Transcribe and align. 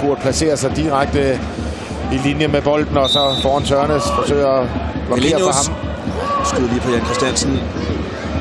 Kurt 0.00 0.18
placerer 0.18 0.56
sig 0.56 0.76
direkte 0.76 1.40
i 2.12 2.16
linje 2.16 2.48
med 2.48 2.62
bolden, 2.62 2.96
og 2.96 3.08
så 3.10 3.22
foran 3.42 3.64
Tørnes 3.64 4.04
forsøger 4.18 4.50
at 4.60 4.66
blokere 5.06 5.38
for 5.40 5.52
ham. 5.58 5.74
Skyder 6.44 6.68
lige 6.72 6.80
på 6.80 6.90
Jan 6.90 7.04
Christiansen. 7.04 7.52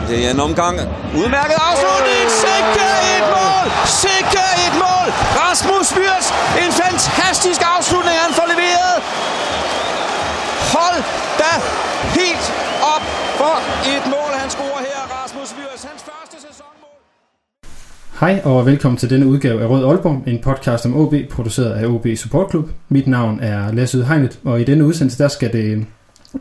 Det 0.09 0.25
er 0.25 0.31
en 0.31 0.39
omgang. 0.39 0.75
Udmærket 1.21 1.57
afslutning. 1.69 2.23
Sikke 2.45 2.85
et 3.15 3.25
mål! 3.37 3.65
Sikke 4.03 4.43
et 4.65 4.75
mål! 4.85 5.07
Rasmus 5.41 5.87
Myrs. 5.97 6.27
En 6.63 6.71
fantastisk 6.83 7.61
afslutning, 7.75 8.15
han 8.25 8.33
får 8.39 8.47
leveret. 8.53 8.95
Hold 10.75 10.99
da 11.41 11.51
helt 12.19 12.45
op 12.95 13.03
for 13.39 13.55
et 13.95 14.05
mål, 14.15 14.31
han 14.41 14.49
scorer 14.55 14.81
her. 14.89 14.99
Rasmus 15.17 15.49
Myrs, 15.57 15.81
hans 15.89 16.01
første 16.09 16.37
sæsonmål. 16.47 16.99
Hej 18.19 18.41
og 18.43 18.65
velkommen 18.65 18.97
til 18.97 19.09
denne 19.09 19.25
udgave 19.25 19.61
af 19.61 19.69
Rød 19.69 19.85
Aalborg, 19.85 20.23
en 20.27 20.39
podcast 20.41 20.85
om 20.85 20.97
OB, 20.97 21.13
produceret 21.29 21.71
af 21.71 21.87
OB 21.87 22.07
Support 22.15 22.49
Club. 22.49 22.69
Mit 22.89 23.07
navn 23.07 23.39
er 23.39 23.71
Lasse 23.71 23.97
Udhegnet, 23.97 24.39
og 24.43 24.61
i 24.61 24.63
denne 24.63 24.85
udsendelse 24.85 25.23
der 25.23 25.27
skal 25.27 25.53
det 25.53 25.85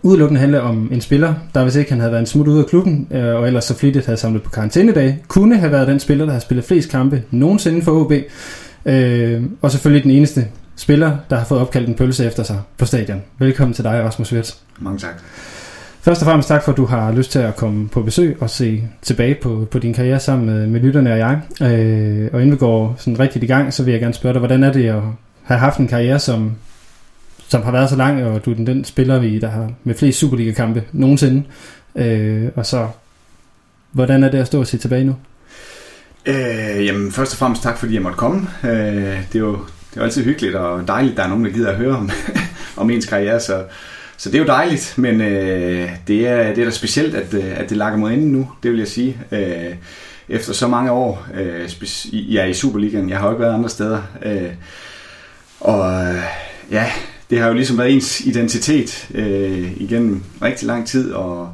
udelukkende 0.03 0.41
handle 0.41 0.63
om 0.63 0.89
en 0.93 1.01
spiller, 1.01 1.35
der 1.55 1.63
hvis 1.63 1.77
ikke 1.77 1.91
han 1.91 2.01
havde 2.01 2.13
været 2.13 2.21
en 2.21 2.27
smut 2.27 2.49
ud 2.49 2.59
af 2.59 2.67
klubben, 2.67 3.09
øh, 3.11 3.35
og 3.35 3.47
ellers 3.47 3.65
så 3.65 3.75
flittigt 3.75 4.07
havde 4.07 4.19
samlet 4.19 4.43
på 4.43 4.51
karantænedag, 4.51 5.19
kunne 5.29 5.59
have 5.59 5.73
været 5.73 5.89
den 5.89 6.01
spiller, 6.01 6.25
der 6.25 6.33
har 6.33 6.41
spillet 6.41 6.65
flest 6.65 6.91
kampe 6.91 7.23
nogensinde 7.31 7.83
for 7.83 7.93
OB, 7.93 8.13
øh, 8.87 9.43
og 9.63 9.71
selvfølgelig 9.71 10.03
den 10.03 10.11
eneste 10.11 10.47
spiller, 10.77 11.17
der 11.31 11.37
har 11.37 11.45
fået 11.45 11.61
opkaldt 11.61 11.89
en 11.89 11.95
pølse 11.95 12.25
efter 12.25 12.43
sig 12.43 12.61
på 12.79 12.87
stadion. 12.87 13.23
Velkommen 13.39 13.75
til 13.75 13.85
dig, 13.85 14.03
Rasmus 14.05 14.33
Wirtz. 14.33 14.55
Mange 14.79 14.99
tak. 14.99 15.23
Først 16.07 16.23
og 16.23 16.27
fremmest 16.27 16.49
tak 16.49 16.65
for, 16.65 16.73
at 16.73 16.77
du 16.77 16.85
har 16.85 17.13
lyst 17.13 17.33
til 17.33 17.39
at 17.39 17.57
komme 17.57 17.89
på 17.89 18.03
besøg 18.03 18.37
og 18.41 18.51
se 18.51 18.89
tilbage 19.03 19.35
på, 19.35 19.69
på 19.71 19.79
din 19.79 19.95
karriere 19.95 20.21
sammen 20.21 20.47
med, 20.47 20.67
med 20.67 20.81
lytterne 20.81 21.13
og 21.13 21.19
jeg. 21.19 21.41
Øh, 21.63 22.31
og 22.33 22.41
inden 22.41 22.53
vi 22.53 22.57
går 22.57 22.95
sådan 22.99 23.19
rigtigt 23.19 23.45
i 23.45 23.47
gang, 23.47 23.75
så 23.75 23.83
vil 23.83 23.93
jeg 23.93 24.01
gerne 24.01 24.15
spørge 24.15 24.33
dig, 24.33 24.39
hvordan 24.39 24.65
er 24.65 24.73
det 24.73 24.89
at 24.89 25.03
have 25.43 25.59
haft 25.59 25.79
en 25.79 25.89
karriere, 25.89 26.19
som, 26.19 26.53
som 27.49 27.63
har 27.63 27.73
været 27.73 27.91
så 27.91 27.97
lang, 27.97 28.25
og 28.25 28.45
du 28.45 28.51
er 28.51 28.55
den, 28.55 28.67
den 28.67 28.85
spiller, 28.85 29.19
vi, 29.19 29.39
der 29.39 29.49
har 29.49 29.71
med 29.85 29.95
flest 29.95 30.19
Superliga-kampe 30.19 30.85
nogensinde. 30.93 31.43
Øh, 31.97 32.49
og 32.57 32.67
så, 32.67 32.89
hvordan 33.93 34.25
er 34.25 34.31
det 34.31 34.39
at 34.39 34.47
stå 34.47 34.61
og 34.61 34.67
se 34.67 34.79
tilbage 34.79 35.05
nu? 35.05 35.17
Øh, 36.27 36.87
jamen, 36.87 37.13
først 37.13 37.33
og 37.33 37.39
fremmest 37.39 37.63
tak, 37.63 37.79
fordi 37.79 37.95
jeg 37.95 38.03
måtte 38.03 38.19
komme. 38.19 38.49
Øh, 38.65 38.71
det, 39.33 39.35
er 39.35 39.39
jo, 39.39 39.53
det 39.53 39.97
er 39.97 39.97
jo 39.97 40.03
altid 40.03 40.25
hyggeligt 40.25 40.55
og 40.55 40.89
dejligt, 40.89 41.13
at 41.13 41.17
der 41.17 41.25
er 41.25 41.29
nogen, 41.29 41.45
der 41.45 41.51
gider 41.51 41.71
at 41.71 41.77
høre 41.77 41.97
om, 41.97 42.11
om 42.77 42.91
ens 42.91 43.07
karriere, 43.07 43.41
så, 43.41 43.63
så 44.17 44.31
det 44.31 44.35
er 44.35 44.43
jo 44.43 44.47
dejligt, 44.47 44.95
men 44.97 45.21
øh, 45.21 45.91
det, 46.07 46.27
er, 46.27 46.55
det 46.55 46.59
er 46.59 46.65
da 46.65 46.71
specielt, 46.71 47.15
at, 47.15 47.35
øh, 47.35 47.61
at 47.61 47.71
det 47.71 47.77
lakker 47.77 47.99
mod 47.99 48.11
enden 48.11 48.33
nu, 48.33 48.51
det 48.63 48.71
vil 48.71 48.79
jeg 48.79 48.89
sige. 48.89 49.17
Øh, 49.33 49.75
efter 50.29 50.53
så 50.53 50.69
mange 50.69 50.91
år, 50.91 51.27
øh, 51.35 51.71
jeg 52.13 52.43
er 52.43 52.47
i 52.47 52.55
Superligaen, 52.55 53.11
jeg 53.11 53.19
har 53.19 53.27
jo 53.27 53.33
ikke 53.33 53.43
været 53.43 53.55
andre 53.55 53.69
steder, 53.69 54.03
øh, 54.23 54.51
og 55.61 56.05
øh, 56.05 56.23
ja, 56.71 56.93
det 57.31 57.39
har 57.39 57.49
jo 57.49 57.55
ligesom 57.55 57.79
været 57.79 57.93
ens 57.93 58.21
identitet 58.21 59.09
øh, 59.15 59.73
igennem 59.77 60.23
rigtig 60.43 60.67
lang 60.67 60.87
tid, 60.87 61.13
og 61.13 61.53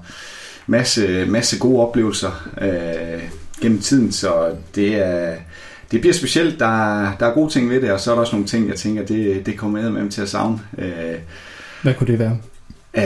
masse, 0.66 1.26
masse 1.26 1.58
gode 1.58 1.86
oplevelser 1.86 2.48
øh, 2.60 3.22
gennem 3.60 3.80
tiden, 3.80 4.12
så 4.12 4.54
det 4.74 4.94
er, 4.94 5.34
det 5.90 6.00
bliver 6.00 6.14
specielt. 6.14 6.58
Der, 6.58 6.66
der 7.20 7.26
er 7.26 7.34
gode 7.34 7.52
ting 7.52 7.70
ved 7.70 7.80
det, 7.80 7.92
og 7.92 8.00
så 8.00 8.10
er 8.10 8.14
der 8.14 8.20
også 8.20 8.36
nogle 8.36 8.48
ting, 8.48 8.68
jeg 8.68 8.76
tænker, 8.76 9.04
det, 9.04 9.46
det 9.46 9.58
kommer 9.58 9.90
med 9.90 10.10
til 10.10 10.22
at 10.22 10.28
savne. 10.28 10.60
Øh, 10.78 11.18
Hvad 11.82 11.94
kunne 11.94 12.06
det 12.06 12.18
være? 12.18 12.38
Øh, 12.94 13.04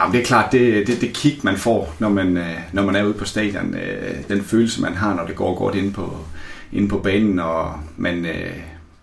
jamen 0.00 0.12
det 0.12 0.20
er 0.20 0.24
klart, 0.24 0.52
det, 0.52 0.86
det, 0.86 1.00
det 1.00 1.12
kick, 1.12 1.44
man 1.44 1.56
får, 1.56 1.94
når 1.98 2.08
man, 2.08 2.36
øh, 2.36 2.58
når 2.72 2.82
man 2.82 2.96
er 2.96 3.04
ude 3.04 3.14
på 3.14 3.24
stadion. 3.24 3.74
Øh, 3.74 4.14
den 4.28 4.44
følelse, 4.44 4.82
man 4.82 4.94
har, 4.94 5.14
når 5.14 5.26
det 5.26 5.36
går 5.36 5.58
godt 5.58 5.74
inde 5.74 5.92
på, 5.92 6.16
inde 6.72 6.88
på 6.88 6.98
banen, 6.98 7.38
og 7.38 7.74
man, 7.96 8.26
øh, 8.26 8.52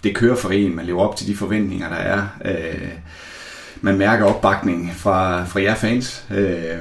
det 0.04 0.16
kører 0.16 0.36
for 0.36 0.50
en, 0.50 0.76
man 0.76 0.86
lever 0.86 1.02
op 1.02 1.16
til 1.16 1.28
de 1.28 1.36
forventninger, 1.36 1.90
der 1.90 1.96
er. 1.96 2.28
Øh, 2.46 2.90
man 3.82 3.98
mærker 3.98 4.26
opbakning 4.26 4.92
fra, 4.96 5.46
fra 5.46 5.62
jer 5.62 5.76
fans. 5.76 6.26
Øh, 6.32 6.80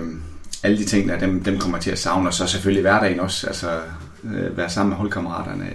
alle 0.63 0.79
de 0.79 0.85
ting, 0.85 1.09
der 1.09 1.19
dem, 1.19 1.45
dem 1.45 1.59
kommer 1.59 1.79
til 1.79 1.91
at 1.91 1.99
savne, 1.99 2.29
og 2.29 2.35
så 2.35 2.47
selvfølgelig 2.47 2.83
hverdagen 2.83 3.21
også, 3.21 3.47
altså 3.47 3.81
øh, 4.25 4.57
være 4.57 4.71
sammen 4.71 4.91
med 4.91 4.97
holdkammeraterne. 4.97 5.67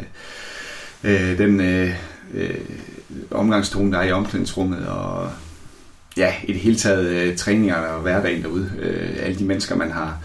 Øh, 1.04 1.38
den 1.38 1.62
øh, 1.62 1.94
øh, 2.34 2.56
omgangstone, 3.32 3.92
der 3.92 4.00
er 4.00 4.04
i 4.04 4.12
omklædningsrummet, 4.12 4.88
og 4.88 5.30
ja, 6.18 6.34
i 6.44 6.54
det 6.54 6.62
hele 6.62 6.76
taget 6.76 7.06
øh, 7.06 7.36
træninger 7.36 7.76
og 7.76 8.02
hverdagen 8.02 8.44
derude. 8.44 8.72
Øh, 8.80 9.10
alle 9.20 9.40
de 9.40 9.44
mennesker, 9.44 9.76
man 9.76 9.92
har, 9.92 10.18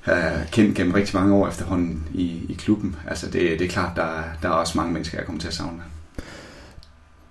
har 0.00 0.32
kendt 0.52 0.76
gennem 0.76 0.92
rigtig 0.92 1.16
mange 1.16 1.34
år 1.34 1.48
efterhånden 1.48 2.04
i, 2.14 2.24
i 2.48 2.56
klubben. 2.58 2.96
Altså 3.08 3.26
det, 3.26 3.58
det 3.58 3.62
er 3.62 3.68
klart, 3.68 3.96
der, 3.96 4.08
der 4.42 4.48
er 4.48 4.52
også 4.52 4.78
mange 4.78 4.92
mennesker, 4.92 5.18
jeg 5.18 5.26
kommer 5.26 5.40
til 5.40 5.48
at 5.48 5.54
savne. 5.54 5.82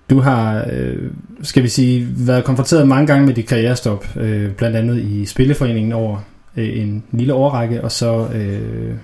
Du 0.09 0.19
har, 0.19 0.65
øh, 0.71 1.11
skal 1.41 1.63
vi 1.63 1.67
sige, 1.67 2.07
været 2.17 2.43
konfronteret 2.43 2.87
mange 2.87 3.07
gange 3.07 3.25
med 3.25 3.33
dit 3.33 3.47
karrierestop, 3.47 4.05
øh, 4.15 4.51
blandt 4.51 4.77
andet 4.77 4.97
i 4.97 5.25
Spilleforeningen 5.25 5.91
over 5.93 6.17
øh, 6.57 6.79
en 6.79 7.03
lille 7.11 7.33
overrække, 7.33 7.83
og 7.83 7.91
så 7.91 8.27
øh, 8.33 8.95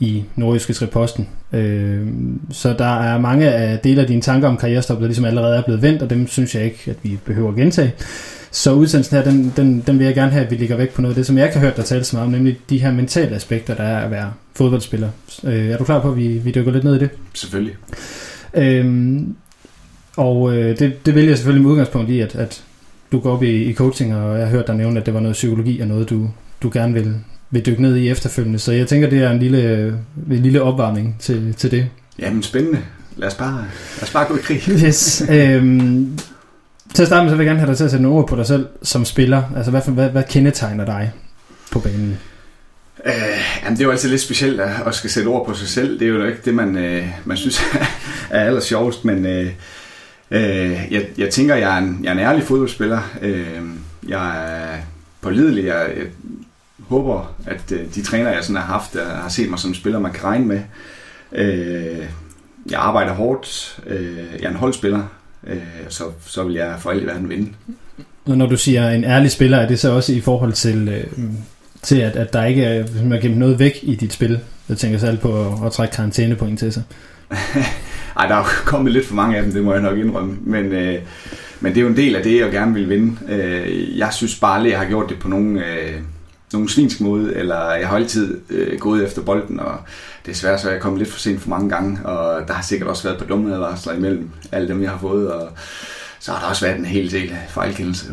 i 0.00 0.24
Nordjyske 0.36 0.84
Reposten. 0.84 1.28
Øh, 1.52 2.06
så 2.50 2.74
der 2.78 3.00
er 3.00 3.20
mange 3.20 3.50
af 3.50 3.78
dele 3.78 4.00
af 4.00 4.06
dine 4.06 4.20
tanker 4.22 4.48
om 4.48 4.56
karrierestop, 4.56 5.00
der 5.00 5.06
ligesom 5.06 5.24
allerede 5.24 5.56
er 5.56 5.62
blevet 5.62 5.82
vendt, 5.82 6.02
og 6.02 6.10
dem 6.10 6.26
synes 6.26 6.54
jeg 6.54 6.64
ikke, 6.64 6.78
at 6.86 6.96
vi 7.02 7.18
behøver 7.24 7.50
at 7.50 7.56
gentage. 7.56 7.92
Så 8.50 8.72
udsendelsen 8.72 9.16
her, 9.16 9.24
den, 9.24 9.52
den, 9.56 9.82
den 9.86 9.98
vil 9.98 10.04
jeg 10.04 10.14
gerne 10.14 10.30
have, 10.30 10.44
at 10.44 10.50
vi 10.50 10.56
ligger 10.56 10.76
væk 10.76 10.94
på 10.94 11.02
noget 11.02 11.14
af 11.14 11.16
det, 11.16 11.26
som 11.26 11.38
jeg 11.38 11.50
har 11.52 11.60
hørt 11.60 11.76
dig 11.76 11.84
tale 11.84 12.04
så 12.04 12.16
meget 12.16 12.26
om, 12.26 12.32
nemlig 12.32 12.58
de 12.70 12.78
her 12.78 12.92
mentale 12.92 13.36
aspekter, 13.36 13.74
der 13.74 13.82
er 13.82 14.04
at 14.04 14.10
være 14.10 14.32
fodboldspiller. 14.54 15.08
Øh, 15.44 15.66
er 15.66 15.76
du 15.76 15.84
klar 15.84 16.00
på, 16.02 16.10
at 16.10 16.16
vi, 16.16 16.28
vi 16.28 16.50
dykker 16.50 16.72
lidt 16.72 16.84
ned 16.84 16.96
i 16.96 16.98
det? 16.98 17.10
Selvfølgelig. 17.34 17.74
Øhm, 18.54 19.36
og 20.16 20.56
øh, 20.56 20.78
det, 20.78 21.06
det 21.06 21.14
vil 21.14 21.26
jeg 21.26 21.36
selvfølgelig 21.36 21.62
med 21.62 21.70
udgangspunkt 21.70 22.10
i, 22.10 22.20
at, 22.20 22.34
at 22.34 22.64
du 23.12 23.20
går 23.20 23.32
op 23.32 23.42
i, 23.42 23.62
i 23.62 23.74
coaching, 23.74 24.14
og 24.14 24.38
jeg 24.38 24.46
har 24.46 24.52
hørt 24.52 24.66
dig 24.66 24.74
nævne, 24.74 25.00
at 25.00 25.06
det 25.06 25.14
var 25.14 25.20
noget 25.20 25.34
psykologi 25.34 25.80
og 25.80 25.88
noget, 25.88 26.10
du, 26.10 26.30
du 26.62 26.70
gerne 26.72 26.94
vil, 26.94 27.14
vil 27.50 27.66
dykke 27.66 27.82
ned 27.82 27.96
i 27.96 28.08
efterfølgende. 28.08 28.58
Så 28.58 28.72
jeg 28.72 28.86
tænker, 28.86 29.10
det 29.10 29.18
er 29.18 29.30
en 29.30 29.38
lille, 29.38 29.88
en 30.30 30.42
lille 30.42 30.62
opvarmning 30.62 31.16
til, 31.20 31.54
til 31.54 31.70
det. 31.70 31.88
Jamen 32.18 32.42
spændende. 32.42 32.82
Lad 33.16 33.28
os 33.28 33.34
bare, 33.34 33.64
lad 33.96 34.02
os 34.02 34.10
bare 34.12 34.26
gå 34.26 34.36
i 34.36 34.40
krig. 34.40 34.62
Yes. 34.86 35.24
øhm, 35.30 36.18
til 36.94 37.02
at 37.02 37.06
starte 37.08 37.24
med, 37.24 37.30
så 37.30 37.36
vil 37.36 37.44
jeg 37.44 37.50
gerne 37.50 37.60
have 37.60 37.70
dig 37.70 37.76
til 37.76 37.84
at 37.84 37.90
sætte 37.90 38.02
nogle 38.02 38.18
ord 38.18 38.28
på 38.28 38.36
dig 38.36 38.46
selv 38.46 38.66
som 38.82 39.04
spiller. 39.04 39.42
Altså, 39.56 39.70
hvad, 39.70 39.82
hvad, 39.88 40.10
hvad 40.10 40.24
kendetegner 40.28 40.84
dig 40.84 41.12
på 41.72 41.78
banen? 41.78 42.18
Øh, 43.06 43.12
jamen, 43.62 43.76
det 43.76 43.80
er 43.80 43.86
jo 43.86 43.90
altid 43.90 44.08
lidt 44.08 44.20
specielt 44.20 44.60
at, 44.60 44.70
at 44.86 44.94
skal 44.94 45.10
sætte 45.10 45.28
ord 45.28 45.46
på 45.46 45.54
sig 45.54 45.68
selv. 45.68 45.98
Det 45.98 46.08
er 46.08 46.10
jo 46.10 46.24
ikke 46.24 46.40
det, 46.44 46.54
man, 46.54 46.78
øh, 46.78 47.06
man 47.24 47.36
synes 47.36 47.60
er 48.30 48.40
aller 48.44 48.60
sjovest, 48.60 49.04
men 49.04 49.26
øh, 49.26 49.50
øh, 50.30 50.78
jeg, 50.90 51.06
jeg 51.18 51.30
tænker, 51.30 51.54
jeg 51.54 51.74
er, 51.74 51.78
en, 51.78 52.00
jeg 52.02 52.08
er 52.08 52.12
en 52.12 52.18
ærlig 52.18 52.42
fodboldspiller. 52.42 53.00
Øh, 53.22 53.60
jeg 54.08 54.46
er 54.52 54.76
pålidelig. 55.20 55.64
Jeg, 55.64 55.86
jeg 55.96 56.06
håber, 56.90 57.34
at 57.46 57.72
øh, 57.72 57.94
de 57.94 58.02
træner, 58.02 58.30
jeg 58.30 58.44
sådan 58.44 58.56
har 58.56 58.72
haft, 58.72 58.92
der 58.94 59.14
har 59.14 59.28
set 59.28 59.50
mig 59.50 59.58
som 59.58 59.74
spiller, 59.74 59.98
man 59.98 60.12
kan 60.12 60.24
regne 60.24 60.46
med. 60.46 60.60
Øh, 61.32 62.04
jeg 62.70 62.80
arbejder 62.80 63.12
hårdt. 63.12 63.80
Øh, 63.86 64.16
jeg 64.16 64.44
er 64.44 64.48
en 64.48 64.56
holdspiller. 64.56 65.02
Øh, 65.46 65.56
så, 65.88 66.04
så 66.26 66.44
vil 66.44 66.54
jeg 66.54 66.74
for 66.78 66.90
alt 66.90 67.02
i 67.02 67.06
verden 67.06 67.28
vinde. 67.28 67.52
Og 68.24 68.38
når 68.38 68.46
du 68.46 68.56
siger 68.56 68.90
en 68.90 69.04
ærlig 69.04 69.30
spiller, 69.30 69.58
er 69.58 69.68
det 69.68 69.78
så 69.78 69.90
også 69.90 70.12
i 70.12 70.20
forhold 70.20 70.52
til, 70.52 70.88
øh, 70.88 71.22
til 71.82 72.00
at, 72.00 72.16
at 72.16 72.32
der 72.32 72.44
ikke 72.44 72.64
er, 72.64 72.84
man 73.04 73.20
gemt 73.20 73.38
noget 73.38 73.58
væk 73.58 73.78
i 73.82 73.94
dit 73.94 74.12
spil? 74.12 74.40
Jeg 74.68 74.76
tænker 74.76 74.98
selv 74.98 75.18
på 75.18 75.46
at, 75.46 75.66
at 75.66 75.72
trække 75.72 75.94
karantænepoint 75.94 76.58
til 76.58 76.72
sig. 76.72 76.82
Ej, 78.16 78.26
der 78.26 78.34
er 78.34 78.44
kommet 78.64 78.92
lidt 78.92 79.06
for 79.06 79.14
mange 79.14 79.36
af 79.36 79.42
dem, 79.42 79.52
det 79.52 79.64
må 79.64 79.72
jeg 79.72 79.82
nok 79.82 79.98
indrømme. 79.98 80.36
Men, 80.40 80.64
øh, 80.64 80.98
men 81.60 81.72
det 81.72 81.78
er 81.78 81.82
jo 81.82 81.88
en 81.88 81.96
del 81.96 82.16
af 82.16 82.22
det, 82.22 82.40
jeg 82.40 82.50
gerne 82.50 82.74
vil 82.74 82.88
vinde. 82.88 83.16
Øh, 83.28 83.98
jeg 83.98 84.08
synes 84.12 84.36
bare 84.40 84.54
aldrig, 84.54 84.70
jeg 84.70 84.78
har 84.78 84.86
gjort 84.86 85.10
det 85.10 85.18
på 85.18 85.28
nogen, 85.28 85.56
øh, 85.56 85.92
nogen 86.52 86.68
svinsk 86.68 87.00
måde, 87.00 87.34
eller 87.34 87.72
jeg 87.72 87.88
har 87.88 87.96
altid 87.96 88.40
øh, 88.50 88.78
gået 88.78 89.04
efter 89.04 89.22
bolden, 89.22 89.60
og 89.60 89.74
desværre 90.26 90.58
så 90.58 90.68
er 90.68 90.72
jeg 90.72 90.80
kommet 90.80 90.98
lidt 90.98 91.10
for 91.10 91.18
sent 91.18 91.40
for 91.40 91.50
mange 91.50 91.70
gange, 91.70 92.06
og 92.06 92.48
der 92.48 92.54
har 92.54 92.62
sikkert 92.62 92.88
også 92.88 93.02
været 93.02 93.18
på 93.18 93.24
dumme 93.24 93.54
advarsler 93.54 93.92
imellem 93.92 94.30
alle 94.52 94.68
dem, 94.68 94.82
jeg 94.82 94.90
har 94.90 94.98
fået, 94.98 95.32
og 95.32 95.48
så 96.20 96.32
har 96.32 96.40
der 96.40 96.46
også 96.48 96.66
været 96.66 96.78
en 96.78 96.84
hel 96.84 97.12
del 97.12 97.32
fejlkendelse. 97.48 98.06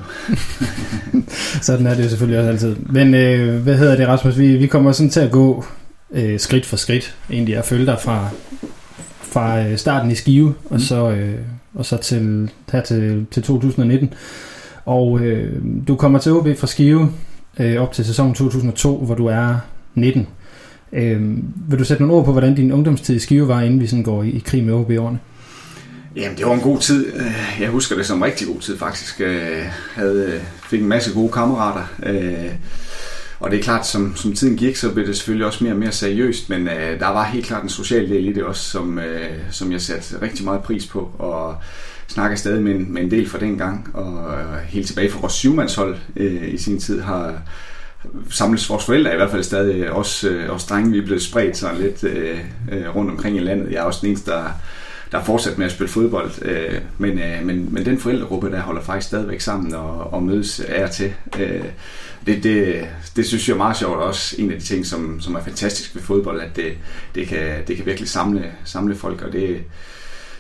sådan 1.61 1.87
er 1.87 1.95
det 1.95 2.09
selvfølgelig 2.09 2.39
også 2.39 2.49
altid. 2.49 2.75
Men 2.75 3.13
øh, 3.13 3.61
hvad 3.61 3.77
hedder 3.77 3.95
det, 3.95 4.07
Rasmus? 4.07 4.37
Vi, 4.37 4.55
vi 4.55 4.67
kommer 4.67 4.91
sådan 4.91 5.09
til 5.09 5.19
at 5.19 5.31
gå 5.31 5.65
øh, 6.11 6.39
skridt 6.39 6.65
for 6.65 6.77
skridt, 6.77 7.15
egentlig 7.31 7.57
at 7.57 7.65
følge 7.65 7.85
dig 7.85 7.97
fra, 8.01 8.29
fra 9.21 9.59
øh, 9.59 9.77
starten 9.77 10.11
i 10.11 10.15
Skive, 10.15 10.47
mm. 10.47 10.55
og 10.69 10.81
så, 10.81 11.11
øh, 11.11 11.35
og 11.73 11.85
så 11.85 11.97
til, 11.97 12.51
her 12.71 12.81
til, 12.81 13.25
til 13.31 13.43
2019. 13.43 14.13
Og 14.85 15.19
øh, 15.19 15.61
du 15.87 15.95
kommer 15.95 16.19
til 16.19 16.31
OB 16.31 16.47
fra 16.57 16.67
Skive 16.67 17.11
øh, 17.59 17.81
op 17.81 17.93
til 17.93 18.05
sæsonen 18.05 18.33
2002, 18.33 18.97
hvor 18.97 19.15
du 19.15 19.25
er 19.25 19.55
19. 19.95 20.27
Øh, 20.93 21.21
vil 21.69 21.79
du 21.79 21.83
sætte 21.83 22.03
nogle 22.03 22.17
ord 22.17 22.25
på, 22.25 22.31
hvordan 22.31 22.55
din 22.55 22.71
ungdomstid 22.71 23.15
i 23.15 23.19
Skive 23.19 23.47
var, 23.47 23.61
inden 23.61 23.81
vi 23.81 23.87
sådan 23.87 24.03
går 24.03 24.23
i, 24.23 24.29
i 24.29 24.43
krig 24.45 24.63
med 24.63 24.73
OB-årene? 24.73 25.19
Jamen, 26.15 26.37
det 26.37 26.45
var 26.45 26.53
en 26.53 26.61
god 26.61 26.79
tid. 26.79 27.07
Øh, 27.15 27.61
jeg 27.61 27.69
husker 27.69 27.95
det 27.95 28.05
som 28.05 28.17
en 28.17 28.25
rigtig 28.25 28.47
god 28.47 28.59
tid, 28.59 28.77
faktisk. 28.77 29.19
Jeg 29.19 29.71
havde, 29.95 30.31
øh, 30.33 30.41
fik 30.69 30.81
en 30.81 30.87
masse 30.87 31.13
gode 31.13 31.31
kammerater. 31.31 31.83
Og 33.39 33.51
det 33.51 33.59
er 33.59 33.63
klart, 33.63 33.87
som, 33.87 34.15
som 34.15 34.33
tiden 34.33 34.57
gik, 34.57 34.75
så 34.75 34.93
blev 34.93 35.07
det 35.07 35.17
selvfølgelig 35.17 35.47
også 35.47 35.63
mere 35.63 35.73
og 35.73 35.79
mere 35.79 35.91
seriøst, 35.91 36.49
men 36.49 36.65
der 36.99 37.07
var 37.07 37.23
helt 37.23 37.45
klart 37.45 37.63
en 37.63 37.69
social 37.69 38.09
del 38.09 38.27
i 38.27 38.33
det 38.33 38.43
også, 38.43 38.69
som, 38.69 38.99
som 39.51 39.71
jeg 39.71 39.81
satte 39.81 40.21
rigtig 40.21 40.45
meget 40.45 40.61
pris 40.61 40.87
på. 40.87 41.11
Og 41.19 41.55
snakker 42.07 42.37
stadig 42.37 42.63
med 42.63 42.75
en, 42.75 42.93
med 42.93 43.01
en 43.01 43.11
del 43.11 43.29
fra 43.29 43.39
dengang, 43.39 43.89
og 43.93 44.35
helt 44.67 44.87
tilbage 44.87 45.11
fra 45.11 45.19
vores 45.19 45.33
syvmandshold 45.33 45.95
øh, 46.15 46.53
i 46.53 46.57
sin 46.57 46.79
tid 46.79 47.01
har 47.01 47.41
samles 48.29 48.69
vores 48.69 48.85
forældre 48.85 49.13
i 49.13 49.15
hvert 49.15 49.31
fald 49.31 49.43
stadig, 49.43 49.91
også, 49.91 50.29
øh, 50.29 50.49
også 50.49 50.67
drenge, 50.69 50.91
vi 50.91 50.97
er 50.97 51.05
blevet 51.05 51.21
spredt 51.21 51.57
sådan 51.57 51.77
lidt 51.77 52.03
øh, 52.03 52.39
øh, 52.71 52.95
rundt 52.95 53.11
omkring 53.11 53.37
i 53.37 53.39
landet. 53.39 53.71
Jeg 53.71 53.77
er 53.77 53.83
også 53.83 53.99
den 54.01 54.09
eneste, 54.09 54.31
der, 54.31 54.43
der 55.11 55.17
er 55.17 55.23
fortsat 55.23 55.57
med 55.57 55.65
at 55.65 55.71
spille 55.71 55.89
fodbold, 55.91 56.31
øh, 56.41 56.81
men, 56.97 57.19
øh, 57.19 57.45
men, 57.45 57.73
men 57.73 57.85
den 57.85 57.99
forældregruppe, 57.99 58.51
der 58.51 58.61
holder 58.61 58.81
faktisk 58.81 59.07
stadigvæk 59.07 59.41
sammen 59.41 59.73
og, 59.73 60.13
og 60.13 60.23
mødes 60.23 60.59
af 60.59 60.83
og 60.83 60.91
til. 60.91 61.13
Øh, 61.39 61.63
det, 62.25 62.43
det, 62.43 62.87
det 63.15 63.25
synes 63.25 63.47
jeg 63.47 63.53
er 63.53 63.57
meget 63.57 63.77
sjovt, 63.77 63.97
også 63.97 64.35
en 64.39 64.51
af 64.51 64.59
de 64.59 64.65
ting, 64.65 64.85
som, 64.85 65.21
som 65.21 65.35
er 65.35 65.43
fantastisk 65.43 65.95
ved 65.95 66.01
fodbold, 66.01 66.41
at 66.41 66.55
det, 66.55 66.73
det, 67.15 67.27
kan, 67.27 67.63
det 67.67 67.75
kan 67.75 67.85
virkelig 67.85 68.09
samle, 68.09 68.51
samle 68.63 68.95
folk, 68.95 69.21
og 69.21 69.31
det, 69.33 69.57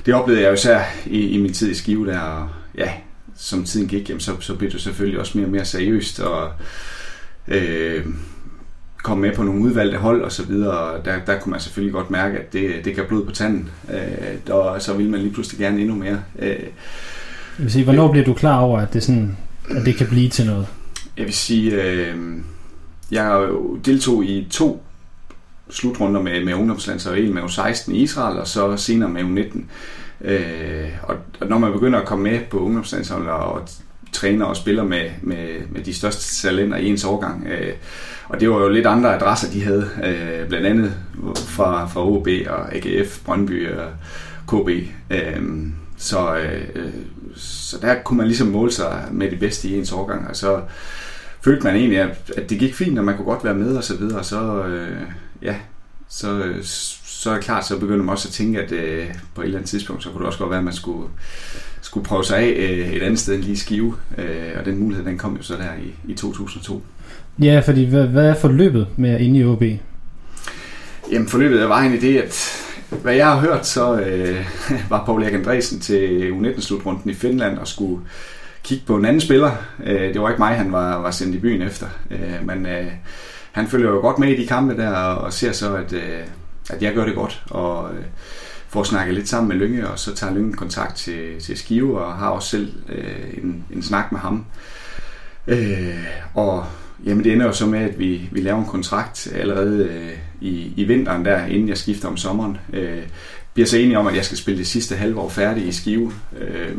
det 0.05 0.13
oplevede 0.13 0.43
jeg 0.43 0.49
jo 0.49 0.53
især 0.53 0.81
i, 1.05 1.27
i 1.27 1.37
min 1.37 1.53
tid 1.53 1.71
i 1.71 1.73
Skive 1.73 2.07
der, 2.07 2.19
og 2.19 2.49
ja, 2.77 2.91
som 3.37 3.63
tiden 3.63 3.87
gik, 3.87 4.09
jamen, 4.09 4.19
så, 4.19 4.31
så 4.39 4.55
blev 4.55 4.71
det 4.71 4.81
selvfølgelig 4.81 5.19
også 5.19 5.37
mere 5.37 5.47
og 5.47 5.51
mere 5.51 5.65
seriøst, 5.65 6.19
og 6.19 6.51
øh, 7.47 8.05
kom 9.03 9.17
med 9.17 9.35
på 9.35 9.43
nogle 9.43 9.61
udvalgte 9.61 9.97
hold 9.97 10.21
og 10.21 10.31
så 10.31 10.45
videre, 10.45 11.01
der, 11.05 11.19
der 11.25 11.39
kunne 11.39 11.51
man 11.51 11.59
selvfølgelig 11.59 11.93
godt 11.93 12.11
mærke, 12.11 12.37
at 12.37 12.53
det, 12.53 12.85
det 12.85 12.95
gav 12.95 13.07
blod 13.07 13.25
på 13.25 13.31
tanden, 13.31 13.69
øh, 13.93 14.55
og 14.55 14.81
så 14.81 14.93
ville 14.93 15.11
man 15.11 15.21
lige 15.21 15.33
pludselig 15.33 15.59
gerne 15.59 15.81
endnu 15.81 15.95
mere. 15.95 16.21
Øh, 16.39 16.49
jeg 16.49 16.59
vil 17.57 17.71
sige, 17.71 17.83
hvornår 17.83 18.11
bliver 18.11 18.25
du 18.25 18.33
klar 18.33 18.59
over, 18.59 18.79
at 18.79 18.93
det, 18.93 19.03
sådan, 19.03 19.37
at 19.69 19.85
det 19.85 19.95
kan 19.95 20.07
blive 20.07 20.29
til 20.29 20.45
noget? 20.45 20.67
Jeg 21.17 21.25
vil 21.25 21.33
sige, 21.33 21.83
øh, 21.83 22.15
jeg 23.11 23.47
deltog 23.85 24.25
i 24.25 24.47
to 24.51 24.83
slutrunder 25.69 26.21
med, 26.21 26.45
med 26.45 26.53
ungdomslandsholdet, 26.53 27.25
en 27.25 27.33
med 27.33 27.41
U16 27.41 27.91
i 27.91 27.97
Israel, 27.97 28.39
og 28.39 28.47
så 28.47 28.77
senere 28.77 29.09
med 29.09 29.21
U19. 29.21 29.61
Øh, 30.21 30.89
og, 31.03 31.15
og 31.39 31.47
når 31.47 31.57
man 31.57 31.71
begynder 31.71 31.99
at 31.99 32.07
komme 32.07 32.31
med 32.31 32.39
på 32.49 32.59
ungdomslandsholdet 32.59 33.29
og 33.29 33.61
træner 34.11 34.45
og 34.45 34.55
spiller 34.55 34.83
med, 34.83 35.09
med, 35.21 35.47
med 35.69 35.83
de 35.83 35.93
største 35.93 36.47
talenter 36.47 36.77
i 36.77 36.85
ens 36.85 37.03
årgang, 37.03 37.47
øh, 37.47 37.73
og 38.29 38.39
det 38.39 38.49
var 38.49 38.59
jo 38.59 38.69
lidt 38.69 38.87
andre 38.87 39.15
adresser, 39.15 39.51
de 39.51 39.63
havde, 39.63 39.89
øh, 40.03 40.47
blandt 40.47 40.67
andet 40.67 40.93
fra, 41.35 41.87
fra 41.87 42.07
OB 42.07 42.27
og 42.49 42.75
AGF, 42.75 43.19
Brøndby 43.25 43.69
og 43.71 43.89
KB. 44.47 44.69
Øh, 45.11 45.43
så, 45.97 46.37
øh, 46.37 46.91
så 47.35 47.77
der 47.81 47.95
kunne 48.03 48.17
man 48.17 48.27
ligesom 48.27 48.47
måle 48.47 48.71
sig 48.71 49.03
med 49.11 49.31
det 49.31 49.39
bedste 49.39 49.67
i 49.67 49.77
ens 49.77 49.91
årgang, 49.91 50.27
og 50.29 50.35
så 50.35 50.61
følte 51.41 51.63
man 51.63 51.75
egentlig, 51.75 51.99
at, 51.99 52.31
at 52.37 52.49
det 52.49 52.59
gik 52.59 52.75
fint, 52.75 52.99
og 52.99 53.05
man 53.05 53.15
kunne 53.15 53.25
godt 53.25 53.43
være 53.43 53.53
med 53.53 53.75
og 53.75 53.83
så 53.83 53.97
videre, 53.97 54.19
og 54.19 54.25
så, 54.25 54.63
øh, 54.63 55.01
ja, 55.41 55.55
så, 56.09 56.53
så 57.03 57.29
er 57.29 57.33
det 57.33 57.43
klart, 57.43 57.67
så 57.67 57.79
begynder 57.79 58.03
man 58.03 58.09
også 58.09 58.27
at 58.27 58.33
tænke, 58.33 58.61
at 58.61 58.71
øh, 58.71 59.05
på 59.35 59.41
et 59.41 59.45
eller 59.45 59.57
andet 59.57 59.69
tidspunkt, 59.69 60.03
så 60.03 60.09
kunne 60.09 60.19
det 60.19 60.27
også 60.27 60.39
godt 60.39 60.49
være, 60.49 60.59
at 60.59 60.65
man 60.65 60.73
skulle, 60.73 61.09
skulle 61.81 62.05
prøve 62.05 62.23
sig 62.23 62.37
af 62.37 62.49
øh, 62.49 62.93
et 62.93 63.01
andet 63.01 63.19
sted 63.19 63.35
end 63.35 63.43
lige 63.43 63.57
Skive, 63.57 63.95
øh, 64.17 64.51
og 64.59 64.65
den 64.65 64.77
mulighed, 64.77 65.05
den 65.05 65.17
kom 65.17 65.37
jo 65.37 65.43
så 65.43 65.53
der 65.53 65.73
i, 65.83 66.11
i 66.11 66.13
2002. 66.13 66.83
Ja, 67.41 67.61
fordi 67.65 67.85
hvad, 67.85 68.07
hvad 68.07 68.25
er 68.25 68.35
forløbet 68.35 68.87
med 68.95 69.09
at 69.09 69.21
inde 69.21 69.39
i 69.39 69.45
OB? 69.45 69.63
Jamen 71.11 71.27
forløbet 71.27 71.69
var 71.69 71.79
egentlig 71.79 72.01
det, 72.01 72.17
at 72.17 72.63
hvad 73.01 73.15
jeg 73.15 73.25
har 73.25 73.39
hørt, 73.39 73.67
så 73.67 73.99
øh, 73.99 74.45
var 74.89 75.05
Paul 75.05 75.23
Erik 75.23 75.33
Andresen 75.33 75.79
til 75.79 76.31
U19-slutrunden 76.31 77.09
i 77.09 77.13
Finland 77.13 77.57
og 77.57 77.67
skulle 77.67 78.01
kigge 78.63 78.83
på 78.85 78.95
en 78.95 79.05
anden 79.05 79.21
spiller. 79.21 79.51
Øh, 79.83 80.13
det 80.13 80.21
var 80.21 80.29
ikke 80.29 80.41
mig, 80.41 80.55
han 80.55 80.71
var, 80.71 81.01
var 81.01 81.11
sendt 81.11 81.35
i 81.35 81.39
byen 81.39 81.61
efter. 81.61 81.87
Øh, 82.11 82.47
men 82.47 82.65
øh, 82.65 82.91
han 83.57 83.67
følger 83.67 83.89
jo 83.89 83.99
godt 83.99 84.19
med 84.19 84.29
i 84.29 84.41
de 84.41 84.47
kampe 84.47 84.77
der 84.77 84.89
og 84.89 85.33
ser 85.33 85.51
så, 85.51 85.75
at, 85.75 85.93
øh, 85.93 86.19
at 86.69 86.81
jeg 86.81 86.93
gør 86.93 87.05
det 87.05 87.15
godt. 87.15 87.43
Og 87.49 87.91
øh, 87.93 88.03
får 88.69 88.83
snakket 88.83 89.15
lidt 89.15 89.29
sammen 89.29 89.47
med 89.47 89.67
Lynge, 89.67 89.87
og 89.87 89.99
så 89.99 90.15
tager 90.15 90.33
Lynge 90.33 90.53
kontakt 90.53 90.95
til, 90.95 91.39
til 91.41 91.57
Skive 91.57 92.01
og 92.01 92.13
har 92.13 92.29
også 92.29 92.49
selv 92.49 92.73
øh, 92.89 93.43
en, 93.43 93.63
en 93.73 93.83
snak 93.83 94.11
med 94.11 94.19
ham. 94.19 94.45
Øh, 95.47 96.05
og 96.33 96.65
jamen 97.05 97.23
det 97.23 97.33
ender 97.33 97.45
jo 97.45 97.53
så 97.53 97.65
med, 97.65 97.79
at 97.79 97.99
vi, 97.99 98.29
vi 98.31 98.41
laver 98.41 98.59
en 98.59 98.65
kontrakt 98.65 99.27
allerede 99.35 99.83
øh, 99.85 100.17
i, 100.41 100.73
i 100.75 100.83
vinteren 100.83 101.25
der, 101.25 101.45
inden 101.45 101.69
jeg 101.69 101.77
skifter 101.77 102.07
om 102.07 102.17
sommeren. 102.17 102.57
Øh, 102.73 103.03
bliver 103.53 103.67
så 103.67 103.77
enige 103.77 103.97
om, 103.97 104.07
at 104.07 104.15
jeg 104.15 104.25
skal 104.25 104.37
spille 104.37 104.57
det 104.57 104.67
sidste 104.67 104.95
halve 104.95 105.19
år 105.19 105.29
færdig 105.29 105.67
i 105.67 105.71
Skive. 105.71 106.11
Øh, 106.39 106.77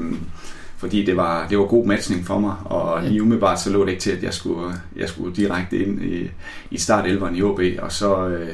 fordi 0.79 1.05
det 1.05 1.17
var, 1.17 1.47
det 1.49 1.59
var 1.59 1.65
god 1.65 1.87
matchning 1.87 2.27
for 2.27 2.39
mig, 2.39 2.55
og 2.65 3.03
lige 3.03 3.23
umiddelbart 3.23 3.61
så 3.61 3.71
lå 3.71 3.85
det 3.85 3.91
ikke 3.91 4.03
til, 4.03 4.11
at 4.11 4.23
jeg 4.23 4.35
skulle, 4.35 4.75
jeg 4.97 5.09
skulle 5.09 5.37
direkte 5.37 5.79
ind 5.79 6.03
i, 6.03 6.31
i 6.71 6.79
start 6.79 7.05
i 7.35 7.43
OB, 7.43 7.61
og 7.79 7.93
så 7.93 8.29
øh, 8.29 8.49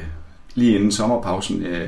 lige 0.55 0.75
inden 0.75 0.91
sommerpausen, 0.91 1.65
øh, 1.65 1.87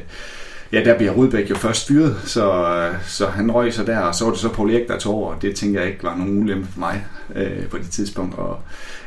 ja, 0.73 0.83
der 0.83 0.97
bliver 0.97 1.11
Rudbæk 1.11 1.49
jo 1.49 1.55
først 1.55 1.87
fyret, 1.87 2.17
så, 2.25 2.73
så 3.07 3.27
han 3.27 3.51
røg 3.51 3.73
sig 3.73 3.87
der, 3.87 3.99
og 3.99 4.15
så 4.15 4.25
var 4.25 4.31
det 4.31 4.39
så 4.39 4.49
Paul 4.49 4.71
Erik, 4.71 4.87
der 4.87 4.99
tog 4.99 5.13
over, 5.15 5.33
og 5.33 5.41
det 5.41 5.55
tænker 5.55 5.79
jeg 5.79 5.89
ikke 5.89 6.03
var 6.03 6.15
nogen 6.15 6.39
ulempe 6.41 6.67
for 6.71 6.79
mig 6.79 7.05
øh, 7.35 7.67
på 7.67 7.77
det 7.77 7.89
tidspunkt, 7.89 8.35
og 8.35 8.59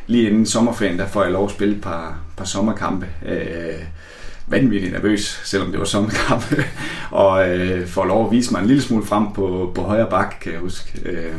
lige 0.07 0.31
inden 0.31 0.47
sommerferien, 0.47 0.99
der 0.99 1.07
får 1.07 1.23
jeg 1.23 1.33
lov 1.33 1.45
at 1.45 1.51
spille 1.51 1.75
et 1.75 1.83
par, 1.83 2.19
par 2.37 2.45
sommerkampe, 2.45 3.07
øh, 3.27 3.85
vanvittigt 4.51 4.93
nervøs, 4.93 5.41
selvom 5.45 5.71
det 5.71 5.79
var 5.79 5.85
sommerkamp, 5.85 6.55
og 7.11 7.49
øh, 7.49 7.87
får 7.87 8.05
lov 8.05 8.27
at 8.27 8.33
vise 8.33 8.53
mig 8.53 8.61
en 8.61 8.67
lille 8.67 8.83
smule 8.83 9.07
frem 9.07 9.33
på, 9.35 9.73
på 9.75 9.83
højre 9.83 10.07
bak, 10.11 10.35
kan 10.41 10.53
jeg 10.53 10.61
huske. 10.61 11.01
Øh, 11.05 11.33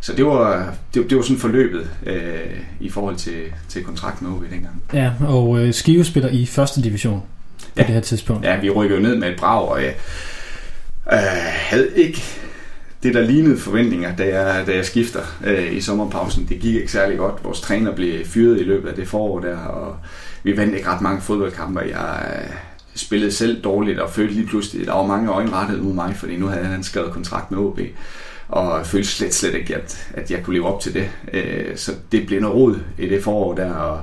så 0.00 0.12
det 0.12 0.26
var, 0.26 0.74
det, 0.94 1.10
det 1.10 1.16
var 1.16 1.22
sådan 1.22 1.38
forløbet 1.38 1.90
øh, 2.06 2.60
i 2.80 2.90
forhold 2.90 3.16
til, 3.16 3.42
til 3.68 3.84
kontrakt 3.84 4.22
med 4.22 4.30
OB 4.30 4.42
dengang. 4.50 4.82
Ja, 4.92 5.12
og 5.28 5.58
øh, 5.58 5.74
Skive 5.74 6.04
spiller 6.04 6.30
i 6.30 6.46
første 6.46 6.82
division 6.82 7.22
på 7.60 7.66
ja. 7.76 7.82
det 7.82 7.94
her 7.94 8.00
tidspunkt. 8.00 8.44
Ja, 8.44 8.60
vi 8.60 8.70
rykkede 8.70 9.00
ned 9.00 9.16
med 9.16 9.28
et 9.28 9.38
brag, 9.38 9.68
og 9.68 9.82
jeg 9.82 9.94
øh, 11.12 11.18
havde 11.42 11.88
ikke 11.96 12.22
det, 13.02 13.14
der 13.14 13.20
lignede 13.20 13.58
forventninger, 13.58 14.16
da 14.16 14.40
jeg, 14.40 14.66
da 14.66 14.74
jeg 14.74 14.84
skifter 14.84 15.20
øh, 15.44 15.76
i 15.76 15.80
sommerpausen. 15.80 16.46
Det 16.48 16.60
gik 16.60 16.74
ikke 16.74 16.92
særlig 16.92 17.18
godt. 17.18 17.44
Vores 17.44 17.60
træner 17.60 17.94
blev 17.94 18.24
fyret 18.24 18.60
i 18.60 18.64
løbet 18.64 18.88
af 18.88 18.94
det 18.94 19.08
forår 19.08 19.40
der, 19.40 19.56
og 19.56 19.96
vi 20.42 20.56
vandt 20.56 20.74
ikke 20.74 20.88
ret 20.88 21.00
mange 21.00 21.20
fodboldkampe. 21.20 21.80
Jeg 21.80 22.26
øh, 22.36 22.50
spillede 22.94 23.32
selv 23.32 23.62
dårligt 23.62 23.98
og 23.98 24.10
følte 24.10 24.34
lige 24.34 24.46
pludselig, 24.46 24.80
at 24.80 24.86
der 24.86 24.94
var 24.94 25.06
mange 25.06 25.30
øjne 25.30 25.52
rettet 25.52 25.82
mod 25.82 25.92
mig, 25.92 26.16
fordi 26.16 26.36
nu 26.36 26.46
havde 26.46 26.64
han 26.64 26.82
skrevet 26.82 27.12
kontrakt 27.12 27.50
med 27.50 27.58
OB. 27.58 27.80
Og 28.48 28.78
jeg 28.78 28.86
følte 28.86 29.08
slet, 29.08 29.34
slet 29.34 29.54
ikke, 29.54 29.76
at, 29.76 30.08
at 30.14 30.30
jeg 30.30 30.42
kunne 30.44 30.54
leve 30.54 30.66
op 30.66 30.80
til 30.80 30.94
det. 30.94 31.10
Øh, 31.32 31.76
så 31.76 31.92
det 32.12 32.26
blev 32.26 32.40
noget 32.40 32.56
rod 32.56 32.76
i 32.98 33.08
det 33.08 33.24
forår 33.24 33.54
der, 33.54 33.72
og 33.72 34.00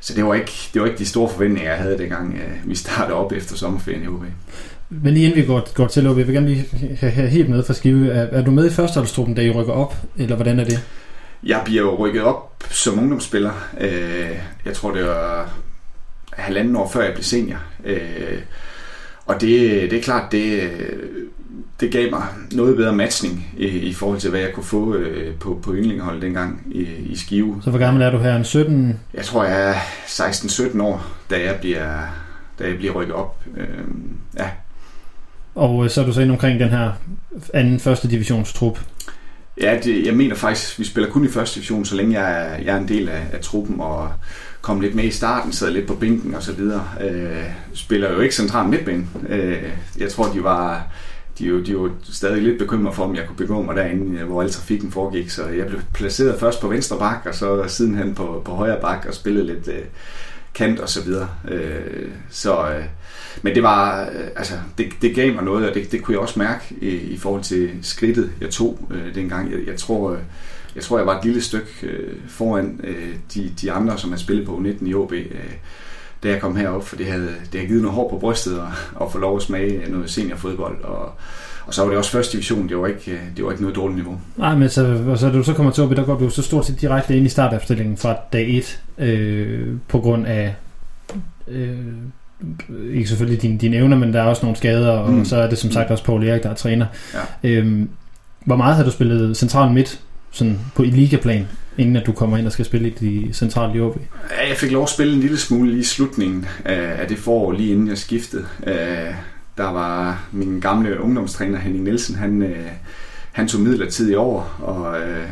så 0.00 0.14
det 0.14 0.24
var 0.24 0.34
ikke, 0.34 0.52
det 0.74 0.82
var 0.82 0.86
ikke 0.86 0.98
de 0.98 1.06
store 1.06 1.28
forventninger, 1.28 1.70
jeg 1.70 1.80
havde 1.80 1.98
dengang 1.98 2.34
øh, 2.34 2.68
vi 2.70 2.74
startede 2.74 3.16
op 3.16 3.32
efter 3.32 3.56
sommerferien 3.56 4.02
i 4.02 4.06
OB. 4.06 4.22
Men 4.88 5.14
lige 5.14 5.26
inden 5.26 5.40
vi 5.40 5.46
går, 5.46 5.74
går 5.74 5.86
til 5.86 6.06
OB, 6.06 6.18
jeg 6.18 6.26
vil 6.26 6.34
gerne 6.34 6.48
lige 6.48 6.66
have, 7.00 7.12
have 7.12 7.28
helt 7.28 7.48
med 7.48 7.64
fra 7.64 7.74
Skive. 7.74 8.10
Er, 8.10 8.38
er 8.38 8.44
du 8.44 8.50
med 8.50 8.66
i 8.66 8.70
førsteholdstruppen, 8.70 9.34
da 9.34 9.42
I 9.42 9.50
rykker 9.50 9.72
op, 9.72 9.94
eller 10.16 10.36
hvordan 10.36 10.58
er 10.58 10.64
det? 10.64 10.86
Jeg 11.42 11.62
bliver 11.64 11.82
jo 11.82 11.96
rykket 11.96 12.22
op 12.22 12.64
som 12.70 12.98
ungdomsspiller. 12.98 13.52
Øh, 13.80 14.30
jeg 14.64 14.74
tror, 14.74 14.92
det 14.92 15.04
var 15.04 15.52
halvanden 16.40 16.76
år 16.76 16.90
før 16.90 17.02
jeg 17.02 17.12
blev 17.12 17.24
senior. 17.24 17.58
Øh, 17.84 18.38
og 19.26 19.40
det, 19.40 19.90
det 19.90 19.98
er 19.98 20.02
klart, 20.02 20.32
det, 20.32 20.70
det 21.80 21.92
gav 21.92 22.10
mig 22.10 22.22
noget 22.52 22.76
bedre 22.76 22.92
matchning 22.92 23.46
i, 23.56 23.66
i 23.66 23.92
forhold 23.92 24.20
til, 24.20 24.30
hvad 24.30 24.40
jeg 24.40 24.52
kunne 24.52 24.64
få 24.64 24.94
øh, 24.94 25.34
på, 25.34 25.60
på 25.62 25.74
yndlingeholdet 25.74 26.22
dengang 26.22 26.62
i, 26.70 26.82
i 26.82 27.16
Skive. 27.16 27.60
Så 27.64 27.70
hvor 27.70 27.78
gammel 27.78 28.02
er 28.02 28.10
du 28.10 28.18
her? 28.18 28.36
En 28.36 28.44
17? 28.44 29.00
Jeg 29.14 29.24
tror, 29.24 29.44
jeg 29.44 29.70
er 29.70 29.74
16-17 30.06 30.82
år, 30.82 31.06
da 31.30 31.40
jeg 31.40 31.56
bliver, 31.60 31.98
da 32.58 32.64
jeg 32.68 32.76
bliver 32.76 32.92
rykket 32.92 33.14
op. 33.14 33.38
Øh, 33.56 33.66
ja. 34.38 34.48
Og 35.54 35.84
øh, 35.84 35.90
så 35.90 36.00
er 36.00 36.06
du 36.06 36.12
så 36.12 36.20
ind 36.20 36.30
omkring 36.30 36.60
den 36.60 36.68
her 36.68 36.92
anden 37.54 37.80
første 37.80 38.10
divisionstrup. 38.10 38.80
Ja, 39.60 39.78
det, 39.84 40.06
jeg 40.06 40.14
mener 40.16 40.34
faktisk, 40.34 40.78
vi 40.78 40.84
spiller 40.84 41.10
kun 41.10 41.24
i 41.24 41.28
første 41.28 41.54
division, 41.54 41.84
så 41.84 41.96
længe 41.96 42.20
jeg 42.20 42.32
er, 42.32 42.62
jeg 42.62 42.74
er 42.74 42.78
en 42.78 42.88
del 42.88 43.08
af, 43.08 43.22
af 43.32 43.40
truppen, 43.40 43.80
og 43.80 44.10
kom 44.60 44.80
lidt 44.80 44.94
med 44.94 45.04
i 45.04 45.10
starten, 45.10 45.52
sad 45.52 45.70
lidt 45.70 45.86
på 45.86 45.94
bænken 45.94 46.34
og 46.34 46.42
så 46.42 46.52
videre. 46.52 46.88
Øh, 47.00 47.44
spiller 47.74 48.12
jo 48.12 48.20
ikke 48.20 48.34
central 48.34 48.68
midtbane. 48.68 49.06
Øh, 49.28 49.62
jeg 49.98 50.12
tror, 50.12 50.32
de 50.32 50.44
var, 50.44 50.86
de 51.38 51.52
var, 51.52 51.60
de 51.60 51.76
var 51.76 51.90
stadig 52.02 52.42
lidt 52.42 52.58
bekymret 52.58 52.94
for, 52.94 53.04
om 53.04 53.16
jeg 53.16 53.26
kunne 53.26 53.36
begå 53.36 53.62
mig 53.62 53.76
derinde, 53.76 54.20
øh, 54.20 54.26
hvor 54.26 54.42
al 54.42 54.50
trafikken 54.50 54.92
foregik. 54.92 55.30
Så 55.30 55.46
jeg 55.46 55.66
blev 55.66 55.80
placeret 55.94 56.40
først 56.40 56.60
på 56.60 56.68
venstre 56.68 56.98
bak, 56.98 57.26
og 57.26 57.34
så 57.34 57.64
sidenhen 57.68 58.14
på, 58.14 58.42
på 58.44 58.52
højre 58.52 58.80
bak, 58.80 59.06
og 59.08 59.14
spillede 59.14 59.46
lidt 59.46 59.68
øh, 59.68 59.84
kant 60.54 60.80
og 60.80 60.88
så 60.88 61.02
videre. 61.02 61.28
Øh, 61.48 62.08
så, 62.30 62.70
øh, 62.70 62.84
men 63.42 63.54
det 63.54 63.62
var, 63.62 64.02
øh, 64.02 64.28
altså, 64.36 64.54
det, 64.78 64.86
det 65.02 65.14
gav 65.14 65.34
mig 65.34 65.44
noget, 65.44 65.68
og 65.68 65.74
det, 65.74 65.92
det 65.92 66.02
kunne 66.02 66.12
jeg 66.12 66.20
også 66.20 66.38
mærke 66.38 66.74
i, 66.80 66.88
i 66.88 67.18
forhold 67.18 67.42
til 67.42 67.70
skridtet, 67.82 68.30
jeg 68.40 68.50
tog 68.50 68.88
øh, 68.90 69.14
dengang. 69.14 69.50
Jeg, 69.52 69.58
jeg 69.66 69.76
tror, 69.76 70.12
øh, 70.12 70.18
jeg 70.74 70.82
tror, 70.82 70.98
jeg 70.98 71.06
var 71.06 71.18
et 71.18 71.24
lille 71.24 71.42
stykke 71.42 71.70
øh, 71.82 72.14
foran 72.28 72.80
øh, 72.84 73.14
de, 73.34 73.52
de 73.60 73.72
andre, 73.72 73.98
som 73.98 74.10
har 74.10 74.18
spillet 74.18 74.46
på 74.46 74.56
U19 74.56 74.86
i 74.86 74.94
OB, 74.94 75.12
øh, 75.12 75.24
da 76.22 76.28
jeg 76.28 76.40
kom 76.40 76.56
herop, 76.56 76.86
for 76.86 76.96
det 76.96 77.06
havde, 77.06 77.28
det 77.52 77.60
havde 77.60 77.66
givet 77.66 77.82
noget 77.82 77.94
hår 77.94 78.08
på 78.08 78.18
brystet 78.18 78.60
og, 78.60 78.68
og 78.94 79.12
få 79.12 79.18
lov 79.18 79.36
at 79.36 79.42
smage 79.42 79.90
noget 79.90 80.10
seniorfodbold. 80.10 80.84
Og, 80.84 81.12
og 81.66 81.74
så 81.74 81.82
var 81.82 81.88
det 81.88 81.98
også 81.98 82.10
første 82.10 82.32
division, 82.32 82.68
det 82.68 82.78
var 82.78 82.86
ikke, 82.86 83.10
øh, 83.10 83.20
det 83.36 83.44
var 83.44 83.50
ikke 83.50 83.62
noget 83.62 83.76
dårligt 83.76 83.96
niveau. 83.96 84.20
Nej, 84.36 84.54
men 84.54 84.68
så, 84.68 85.02
og 85.08 85.18
så 85.18 85.26
da 85.26 85.32
du 85.32 85.42
så 85.42 85.52
kommer 85.52 85.72
til 85.72 85.84
OB, 85.84 85.96
der 85.96 86.04
går 86.04 86.18
du 86.18 86.30
så 86.30 86.42
stort 86.42 86.66
set 86.66 86.80
direkte 86.80 87.16
ind 87.16 87.26
i 87.26 87.28
startopstillingen 87.28 87.96
fra 87.96 88.16
dag 88.32 88.58
1, 88.58 88.80
øh, 88.98 89.76
på 89.88 90.00
grund 90.00 90.26
af 90.26 90.54
øh, 91.48 91.76
ikke 92.92 93.08
selvfølgelig 93.08 93.42
dine, 93.42 93.58
dine 93.58 93.76
evner, 93.76 93.96
men 93.96 94.12
der 94.12 94.22
er 94.22 94.26
også 94.26 94.42
nogle 94.42 94.56
skader, 94.56 94.90
og 94.90 95.12
mm. 95.12 95.24
så 95.24 95.36
er 95.36 95.48
det 95.48 95.58
som 95.58 95.70
sagt 95.70 95.90
også 95.90 96.04
Paul 96.04 96.28
Erik, 96.28 96.42
der 96.42 96.50
er 96.50 96.54
træner. 96.54 96.86
Ja. 97.42 97.48
Øhm, 97.50 97.88
hvor 98.44 98.56
meget 98.56 98.76
har 98.76 98.84
du 98.84 98.90
spillet 98.90 99.36
central 99.36 99.72
midt 99.72 100.00
sådan 100.30 100.58
på 100.74 100.82
i 100.82 100.90
ligaplan, 100.90 101.48
inden 101.78 101.96
at 101.96 102.06
du 102.06 102.12
kommer 102.12 102.36
ind 102.36 102.46
og 102.46 102.52
skal 102.52 102.64
spille 102.64 102.88
i 102.88 102.90
de 102.90 103.32
centrale 103.32 103.78
i 103.78 103.80
OB? 103.80 103.96
Ja, 104.30 104.48
jeg 104.48 104.56
fik 104.56 104.70
lov 104.70 104.82
at 104.82 104.88
spille 104.88 105.14
en 105.14 105.20
lille 105.20 105.38
smule 105.38 105.70
lige 105.70 105.80
i 105.80 105.84
slutningen 105.84 106.46
af, 106.64 107.08
det 107.08 107.18
forår, 107.18 107.52
lige 107.52 107.72
inden 107.72 107.88
jeg 107.88 107.98
skiftede. 107.98 108.46
Øh, 108.66 109.14
der 109.56 109.70
var 109.70 110.24
min 110.32 110.60
gamle 110.60 111.00
ungdomstræner 111.00 111.58
Henning 111.58 111.84
Nielsen, 111.84 112.14
han, 112.14 112.42
øh, 112.42 112.66
han 113.32 113.48
tog 113.48 113.60
midlertidigt 113.60 114.16
over, 114.16 114.60
og 114.62 115.00
øh, 115.00 115.28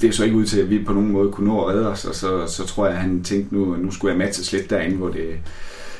det 0.00 0.08
er 0.08 0.12
så 0.12 0.24
ikke 0.24 0.36
ud 0.36 0.46
til, 0.46 0.60
at 0.60 0.70
vi 0.70 0.84
på 0.84 0.92
nogen 0.92 1.12
måde 1.12 1.32
kunne 1.32 1.46
nå 1.46 1.60
at 1.60 1.74
redde 1.74 1.88
os, 1.88 2.04
og 2.04 2.14
så, 2.14 2.46
så 2.46 2.66
tror 2.66 2.86
jeg, 2.86 2.94
at 2.94 3.02
han 3.02 3.22
tænkte, 3.24 3.54
nu, 3.54 3.76
nu 3.76 3.90
skulle 3.90 4.10
jeg 4.10 4.18
matches 4.18 4.52
lidt 4.52 4.70
derinde, 4.70 4.96
hvor 4.96 5.08
det, 5.08 5.38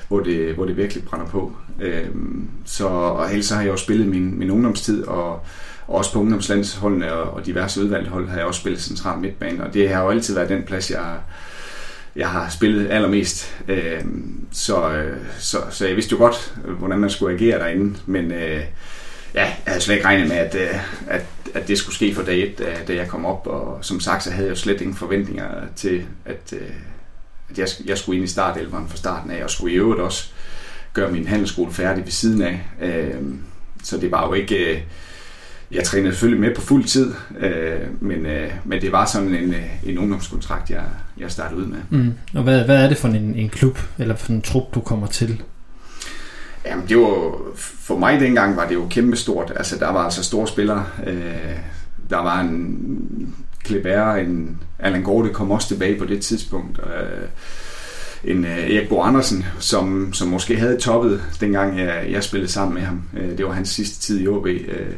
hvor 0.08 0.20
det, 0.20 0.54
hvor 0.54 0.64
det 0.64 0.76
virkelig 0.76 1.04
brænder 1.04 1.26
på. 1.26 1.52
Øhm, 1.80 2.48
så, 2.64 2.86
og 2.86 3.30
ellers 3.30 3.46
så 3.46 3.54
har 3.54 3.62
jeg 3.62 3.70
jo 3.70 3.76
spillet 3.76 4.08
min, 4.08 4.38
min 4.38 4.50
ungdomstid, 4.50 5.04
og, 5.04 5.46
og 5.92 5.98
også 5.98 6.12
på 6.12 6.20
ungdomslandsholdene 6.20 7.12
og, 7.12 7.34
og 7.34 7.46
diverse 7.46 7.80
udvalgte 7.80 8.10
hold 8.10 8.28
har 8.28 8.36
jeg 8.36 8.46
også 8.46 8.60
spillet 8.60 8.82
central 8.82 9.18
midtbane, 9.18 9.64
og 9.64 9.74
det 9.74 9.88
har 9.88 10.02
jo 10.02 10.10
altid 10.10 10.34
været 10.34 10.48
den 10.48 10.62
plads, 10.62 10.90
jeg, 10.90 11.16
jeg 12.16 12.28
har 12.28 12.48
spillet 12.48 12.90
allermest. 12.90 13.54
Øhm, 13.68 13.78
øh, 13.78 14.46
så, 14.52 15.04
så, 15.38 15.58
så 15.70 15.86
jeg 15.86 15.96
vidste 15.96 16.12
jo 16.12 16.18
godt, 16.18 16.54
hvordan 16.78 16.98
man 16.98 17.10
skulle 17.10 17.34
agere 17.34 17.58
derinde, 17.58 17.98
men 18.06 18.32
øh, 18.32 18.60
ja, 19.34 19.44
jeg 19.44 19.56
havde 19.66 19.80
slet 19.80 19.94
ikke 19.94 20.06
regnet 20.06 20.28
med, 20.28 20.36
at, 20.36 20.54
øh, 20.54 20.80
at, 21.06 21.24
at 21.54 21.68
det 21.68 21.78
skulle 21.78 21.94
ske 21.94 22.14
for 22.14 22.22
dag 22.22 22.42
et, 22.42 22.60
øh, 22.60 22.88
da 22.88 22.94
jeg 22.94 23.08
kom 23.08 23.26
op, 23.26 23.46
og 23.46 23.78
som 23.82 24.00
sagt, 24.00 24.22
så 24.22 24.30
havde 24.30 24.46
jeg 24.46 24.50
jo 24.56 24.60
slet 24.60 24.80
ingen 24.80 24.96
forventninger 24.96 25.50
til, 25.76 26.04
at, 26.24 26.52
øh, 26.52 26.70
at 27.50 27.58
jeg, 27.58 27.68
jeg 27.84 27.98
skulle 27.98 28.16
ind 28.16 28.24
i 28.24 28.28
startelveren 28.28 28.88
fra 28.88 28.96
starten 28.96 29.30
af, 29.30 29.44
og 29.44 29.50
skulle 29.50 29.74
i 29.74 29.76
øvrigt 29.76 30.00
også 30.00 30.30
gøre 30.92 31.10
min 31.10 31.26
handelsskole 31.26 31.72
færdig 31.72 32.04
ved 32.04 32.12
siden 32.12 32.42
af. 32.42 32.60
Øh, 32.82 33.22
så 33.82 33.98
det 33.98 34.10
var 34.10 34.26
jo 34.26 34.32
ikke... 34.32 34.56
Øh, 34.56 34.80
jeg 35.72 35.84
trænede 35.84 36.12
selvfølgelig 36.12 36.40
med 36.40 36.54
på 36.54 36.60
fuld 36.60 36.84
tid, 36.84 37.12
øh, 37.40 37.80
men, 38.00 38.26
øh, 38.26 38.50
men 38.64 38.80
det 38.80 38.92
var 38.92 39.04
sådan 39.04 39.34
en, 39.34 39.54
øh, 39.54 39.86
en 39.86 39.98
ungdomskontrakt, 39.98 40.70
jeg, 40.70 40.82
jeg 41.18 41.30
startede 41.30 41.60
ud 41.60 41.66
med. 41.66 41.78
Mm. 41.90 42.12
Og 42.34 42.42
hvad, 42.42 42.64
hvad 42.64 42.84
er 42.84 42.88
det 42.88 42.98
for 42.98 43.08
en, 43.08 43.34
en 43.34 43.48
klub, 43.48 43.78
eller 43.98 44.16
for 44.16 44.32
en 44.32 44.42
trup, 44.42 44.74
du 44.74 44.80
kommer 44.80 45.06
til? 45.06 45.42
Jamen, 46.66 46.88
det 46.88 46.96
var, 46.96 47.36
for 47.56 47.98
mig 47.98 48.20
dengang 48.20 48.56
var 48.56 48.68
det 48.68 48.74
jo 48.74 48.86
kæmpestort. 48.90 49.52
Altså, 49.56 49.78
der 49.78 49.92
var 49.92 50.04
altså 50.04 50.24
store 50.24 50.48
spillere. 50.48 50.86
Øh, 51.06 51.58
der 52.10 52.16
var 52.16 52.40
en 52.40 53.34
Kleber, 53.64 54.14
en 54.14 54.58
Allan 54.78 55.02
Gorte 55.02 55.30
kom 55.30 55.50
også 55.50 55.68
tilbage 55.68 55.98
på 55.98 56.04
det 56.04 56.22
tidspunkt. 56.22 56.80
Øh, 56.86 57.28
en 58.24 58.44
øh, 58.44 58.70
Erik 58.70 58.88
Bo 58.88 59.02
Andersen, 59.02 59.44
som, 59.58 60.12
som 60.12 60.28
måske 60.28 60.56
havde 60.56 60.76
toppet, 60.76 61.22
dengang 61.40 61.78
jeg, 61.78 62.06
jeg 62.10 62.24
spillede 62.24 62.52
sammen 62.52 62.74
med 62.74 62.82
ham. 62.82 63.02
Øh, 63.16 63.38
det 63.38 63.46
var 63.46 63.52
hans 63.52 63.68
sidste 63.68 64.00
tid 64.00 64.20
i 64.20 64.28
OB. 64.28 64.46
Øh, 64.46 64.94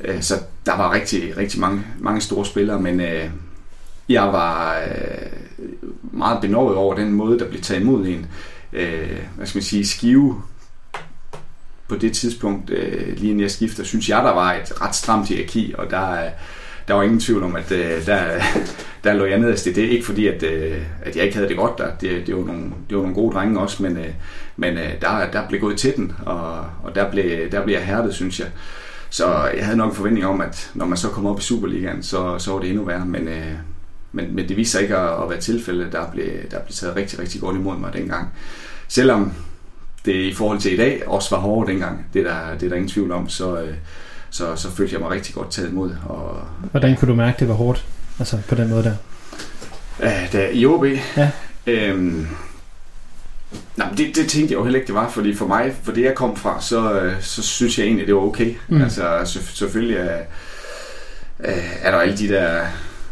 øh, 0.00 0.22
så 0.22 0.34
der 0.66 0.76
var 0.76 0.92
rigtig, 0.92 1.36
rigtig 1.36 1.60
mange, 1.60 1.82
mange 2.00 2.20
store 2.20 2.46
spillere, 2.46 2.80
men 2.80 3.00
øh, 3.00 3.30
jeg 4.08 4.22
var 4.22 4.78
øh, 4.78 5.32
meget 6.02 6.40
benovet 6.40 6.76
over 6.76 6.94
den 6.94 7.12
måde, 7.12 7.38
der 7.38 7.48
blev 7.48 7.60
taget 7.60 7.80
imod 7.80 8.06
en. 8.06 8.26
Øh, 8.72 9.18
hvad 9.36 9.46
skal 9.46 9.58
man 9.58 9.64
sige, 9.64 9.86
skive 9.86 10.42
på 11.88 11.96
det 11.96 12.12
tidspunkt, 12.12 12.70
øh, 12.70 13.16
lige 13.16 13.30
inden 13.30 13.40
jeg 13.40 13.50
skifter, 13.50 13.84
synes 13.84 14.08
jeg, 14.08 14.22
der 14.22 14.32
var 14.32 14.52
et 14.52 14.80
ret 14.80 14.94
stramt 14.94 15.28
hierarki, 15.28 15.74
og 15.78 15.90
der, 15.90 16.12
øh, 16.12 16.30
der 16.88 16.94
var 16.94 17.02
ingen 17.02 17.20
tvivl 17.20 17.42
om, 17.42 17.56
at 17.56 17.72
øh, 17.72 18.06
der, 18.06 18.24
der 19.04 19.12
lå 19.12 19.24
jeg 19.24 19.38
nederst 19.38 19.64
det. 19.64 19.76
Det 19.76 19.84
er 19.84 19.90
ikke 19.90 20.06
fordi, 20.06 20.26
at, 20.26 20.42
øh, 20.42 20.82
at 21.02 21.16
jeg 21.16 21.24
ikke 21.24 21.36
havde 21.36 21.48
det 21.48 21.56
godt 21.56 21.78
der. 21.78 21.96
Det, 22.00 22.26
det, 22.26 22.36
var, 22.36 22.44
nogle, 22.44 22.62
det 22.88 22.96
var 22.96 23.02
nogle 23.02 23.14
gode 23.14 23.34
drenge 23.34 23.60
også, 23.60 23.82
men, 23.82 23.96
øh, 23.96 24.08
men 24.56 24.78
øh, 24.78 25.00
der, 25.00 25.30
der 25.30 25.48
blev 25.48 25.60
gået 25.60 25.78
til 25.78 25.96
den, 25.96 26.12
og, 26.26 26.66
og 26.82 26.94
der, 26.94 27.10
blev, 27.10 27.50
der 27.50 27.64
blev 27.64 27.74
jeg 27.74 27.84
hærdet, 27.84 28.14
synes 28.14 28.40
jeg. 28.40 28.48
Så 29.14 29.50
jeg 29.56 29.64
havde 29.64 29.76
nok 29.76 29.90
en 29.90 29.96
forventning 29.96 30.26
om, 30.26 30.40
at 30.40 30.70
når 30.74 30.86
man 30.86 30.98
så 30.98 31.08
kom 31.08 31.26
op 31.26 31.38
i 31.38 31.42
Superligaen, 31.42 32.02
så, 32.02 32.38
så 32.38 32.52
var 32.52 32.60
det 32.60 32.70
endnu 32.70 32.84
værre, 32.84 33.06
men, 33.06 33.28
øh, 33.28 33.52
men, 34.12 34.34
men 34.34 34.48
det 34.48 34.56
viste 34.56 34.72
sig 34.72 34.82
ikke 34.82 34.96
at, 34.96 35.22
at 35.22 35.30
være 35.30 35.40
tilfældet. 35.40 35.92
Der 35.92 36.10
blev, 36.10 36.26
der 36.50 36.58
blev 36.60 36.72
taget 36.72 36.96
rigtig, 36.96 37.18
rigtig 37.18 37.40
godt 37.40 37.56
imod 37.56 37.76
mig 37.78 37.92
dengang. 37.92 38.28
Selvom 38.88 39.32
det 40.04 40.14
i 40.14 40.34
forhold 40.34 40.58
til 40.58 40.72
i 40.72 40.76
dag 40.76 41.08
også 41.08 41.34
var 41.36 41.42
hårdere 41.42 41.72
dengang, 41.72 42.06
det 42.14 42.26
er 42.26 42.30
der, 42.30 42.54
det 42.54 42.62
er 42.62 42.68
der 42.68 42.76
ingen 42.76 42.88
tvivl 42.88 43.12
om, 43.12 43.28
så, 43.28 43.60
øh, 43.60 43.74
så, 44.30 44.56
så 44.56 44.70
følte 44.70 44.92
jeg 44.92 45.00
mig 45.00 45.10
rigtig 45.10 45.34
godt 45.34 45.50
taget 45.50 45.70
imod. 45.70 45.90
Og, 46.04 46.40
Hvordan 46.70 46.96
kunne 46.96 47.10
du 47.10 47.16
mærke, 47.16 47.36
det 47.40 47.48
var 47.48 47.54
hårdt? 47.54 47.84
Altså 48.18 48.38
på 48.48 48.54
den 48.54 48.70
måde 48.70 48.84
der? 48.84 48.94
Ja, 50.00 50.26
da, 50.32 50.50
I 50.52 50.66
OB? 50.66 50.84
Ja. 51.16 51.30
Øhm, 51.66 52.26
nej, 53.76 53.88
det, 53.96 54.16
det 54.16 54.28
tænkte 54.28 54.52
jeg 54.52 54.58
jo 54.58 54.64
heller 54.64 54.78
ikke, 54.78 54.86
det 54.86 54.94
var, 54.94 55.10
fordi 55.10 55.34
for 55.34 55.46
mig, 55.46 55.74
for 55.82 55.92
det 55.92 56.04
jeg 56.04 56.14
kom 56.14 56.36
fra, 56.36 56.60
så, 56.60 57.00
øh, 57.00 57.12
så 57.20 57.42
synes 57.42 57.78
jeg 57.78 57.86
egentlig, 57.86 58.06
det 58.06 58.14
var 58.14 58.20
okay. 58.20 58.54
Mm. 58.68 58.82
Altså 58.82 59.20
selvfølgelig 59.54 59.96
er, 59.96 60.18
er 61.82 61.90
der 61.90 61.98
alle 61.98 62.16
de 62.16 62.28
der 62.28 62.66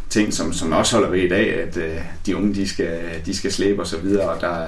ting, 0.09 0.33
som, 0.33 0.53
som 0.53 0.71
også 0.71 0.95
holder 0.95 1.09
ved 1.09 1.19
i 1.19 1.29
dag, 1.29 1.53
at 1.53 1.77
øh, 1.77 1.97
de 2.25 2.37
unge, 2.37 2.55
de 2.55 2.67
skal, 2.69 2.99
de 3.25 3.35
skal 3.35 3.53
slæbe 3.53 3.81
og 3.81 3.87
så 3.87 3.97
videre, 3.97 4.29
og 4.29 4.41
der, 4.41 4.67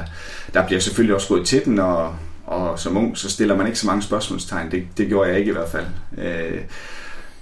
der 0.53 0.65
bliver 0.65 0.79
selvfølgelig 0.79 1.15
også 1.15 1.27
gået 1.27 1.47
til 1.47 1.65
den, 1.65 1.79
og, 1.79 2.15
og 2.45 2.79
som 2.79 2.97
ung, 2.97 3.17
så 3.17 3.29
stiller 3.29 3.55
man 3.55 3.67
ikke 3.67 3.79
så 3.79 3.87
mange 3.87 4.01
spørgsmålstegn. 4.01 4.71
Det, 4.71 4.83
det 4.97 5.07
gjorde 5.07 5.29
jeg 5.29 5.39
ikke 5.39 5.49
i 5.49 5.53
hvert 5.53 5.69
fald. 5.69 5.85
Øh, 6.17 6.61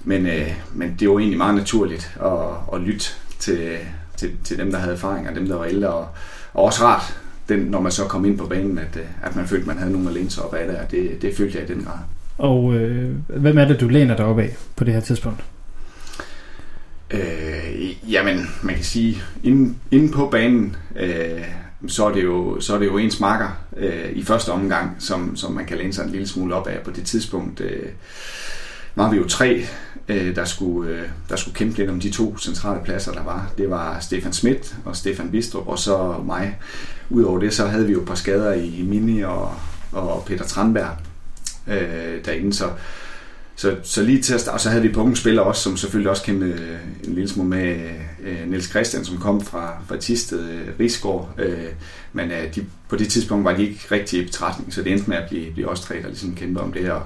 men, 0.03 0.27
øh, 0.27 0.53
men 0.73 0.95
det 0.99 1.09
var 1.09 1.19
egentlig 1.19 1.37
meget 1.37 1.55
naturligt 1.55 2.17
at, 2.25 2.73
at 2.73 2.81
lytte 2.81 3.05
til, 3.39 3.77
til, 4.17 4.31
til 4.43 4.57
dem, 4.57 4.71
der 4.71 4.79
havde 4.79 4.93
erfaring, 4.93 5.29
og 5.29 5.35
dem, 5.35 5.47
der 5.47 5.55
var 5.55 5.65
ældre, 5.65 5.89
og, 5.89 6.07
og 6.53 6.63
også 6.63 6.83
rart, 6.83 7.17
den, 7.49 7.59
når 7.59 7.81
man 7.81 7.91
så 7.91 8.05
kom 8.05 8.25
ind 8.25 8.37
på 8.37 8.47
banen, 8.47 8.77
at, 8.77 8.97
øh, 8.97 9.05
at 9.23 9.35
man 9.35 9.47
følte, 9.47 9.67
man 9.67 9.77
havde 9.77 9.91
nogen 9.91 10.07
at 10.07 10.13
læne 10.13 10.29
sig 10.29 10.43
op 10.43 10.53
af 10.53 10.67
det, 10.67 10.77
og 10.77 10.91
det, 10.91 11.21
det 11.21 11.35
følte 11.37 11.57
jeg 11.59 11.69
i 11.69 11.73
den 11.73 11.83
grad. 11.83 11.97
Og 12.37 12.73
øh, 12.75 13.15
hvem 13.27 13.57
er 13.57 13.65
det, 13.65 13.79
du 13.79 13.87
læner 13.87 14.15
dig 14.15 14.25
op 14.25 14.39
af 14.39 14.55
på 14.75 14.83
det 14.83 14.93
her 14.93 15.01
tidspunkt? 15.01 15.43
Øh, 17.11 18.11
jamen, 18.11 18.49
man 18.61 18.75
kan 18.75 18.83
sige, 18.83 19.21
inde, 19.43 19.75
inde 19.91 20.11
på 20.11 20.27
banen, 20.31 20.75
øh, 20.95 21.43
så, 21.87 22.05
er 22.05 22.13
det 22.13 22.23
jo, 22.23 22.59
så 22.59 22.75
er 22.75 22.79
det 22.79 22.85
jo 22.85 22.97
ens 22.97 23.19
marker 23.19 23.49
øh, 23.77 24.09
i 24.13 24.23
første 24.23 24.49
omgang, 24.49 24.95
som, 24.99 25.35
som 25.35 25.51
man 25.51 25.65
kan 25.65 25.77
læne 25.77 25.93
sig 25.93 26.03
en 26.05 26.11
lille 26.11 26.27
smule 26.27 26.55
op 26.55 26.67
af. 26.67 26.81
På 26.83 26.91
det 26.91 27.03
tidspunkt 27.03 27.61
øh, 27.61 27.89
var 28.95 29.11
vi 29.11 29.17
jo 29.17 29.27
tre, 29.27 29.65
øh, 30.07 30.35
der, 30.35 30.45
skulle, 30.45 30.91
øh, 30.91 31.03
der 31.29 31.35
skulle 31.35 31.55
kæmpe 31.55 31.77
lidt 31.77 31.89
om 31.89 31.99
de 31.99 32.09
to 32.09 32.37
centrale 32.37 32.83
pladser, 32.83 33.11
der 33.11 33.23
var. 33.23 33.51
Det 33.57 33.69
var 33.69 33.99
Stefan 33.99 34.33
Schmidt 34.33 34.75
og 34.85 34.95
Stefan 34.95 35.31
Bistrup, 35.31 35.67
og 35.67 35.79
så 35.79 36.15
mig. 36.25 36.59
Udover 37.09 37.39
det, 37.39 37.53
så 37.53 37.67
havde 37.67 37.85
vi 37.85 37.93
jo 37.93 38.01
et 38.01 38.07
par 38.07 38.15
skader 38.15 38.53
i 38.53 38.85
Mini 38.87 39.21
og, 39.21 39.51
og 39.91 40.23
Peter 40.27 40.45
Tranberg 40.45 40.97
øh, 41.67 42.25
derinde, 42.25 42.53
så 42.53 42.69
så, 43.55 43.75
så 43.83 44.03
lige 44.03 44.21
til 44.21 44.33
at 44.33 44.41
starte, 44.41 44.53
og 44.53 44.59
så 44.59 44.69
havde 44.69 44.81
vi 44.81 44.89
på 44.89 45.01
unge 45.01 45.15
spillere 45.15 45.45
også, 45.45 45.61
som 45.61 45.77
selvfølgelig 45.77 46.09
også 46.09 46.23
kæmpede 46.23 46.51
øh, 46.51 46.79
en 47.03 47.13
lille 47.13 47.29
smule 47.29 47.49
med 47.49 47.75
øh, 48.23 48.47
Niels 48.47 48.69
Christian, 48.69 49.05
som 49.05 49.17
kom 49.17 49.41
fra, 49.41 49.77
fra 49.87 49.97
Tisted, 49.97 50.49
øh, 50.49 50.67
Rigsgaard. 50.79 51.29
Øh, 51.37 51.67
men 52.13 52.31
øh, 52.31 52.55
de, 52.55 52.65
på 52.89 52.95
det 52.95 53.09
tidspunkt 53.09 53.45
var 53.45 53.55
de 53.55 53.67
ikke 53.67 53.87
rigtig 53.91 54.19
i 54.19 54.25
betragtning, 54.25 54.73
så 54.73 54.81
det 54.83 54.91
endte 54.91 55.09
med 55.09 55.17
at 55.17 55.29
blive, 55.29 55.51
blive 55.51 55.69
os 55.69 55.81
tre, 55.81 55.95
der 56.01 56.07
ligesom 56.07 56.35
kæmpede 56.35 56.63
om 56.63 56.73
det. 56.73 56.91
Og 56.91 57.01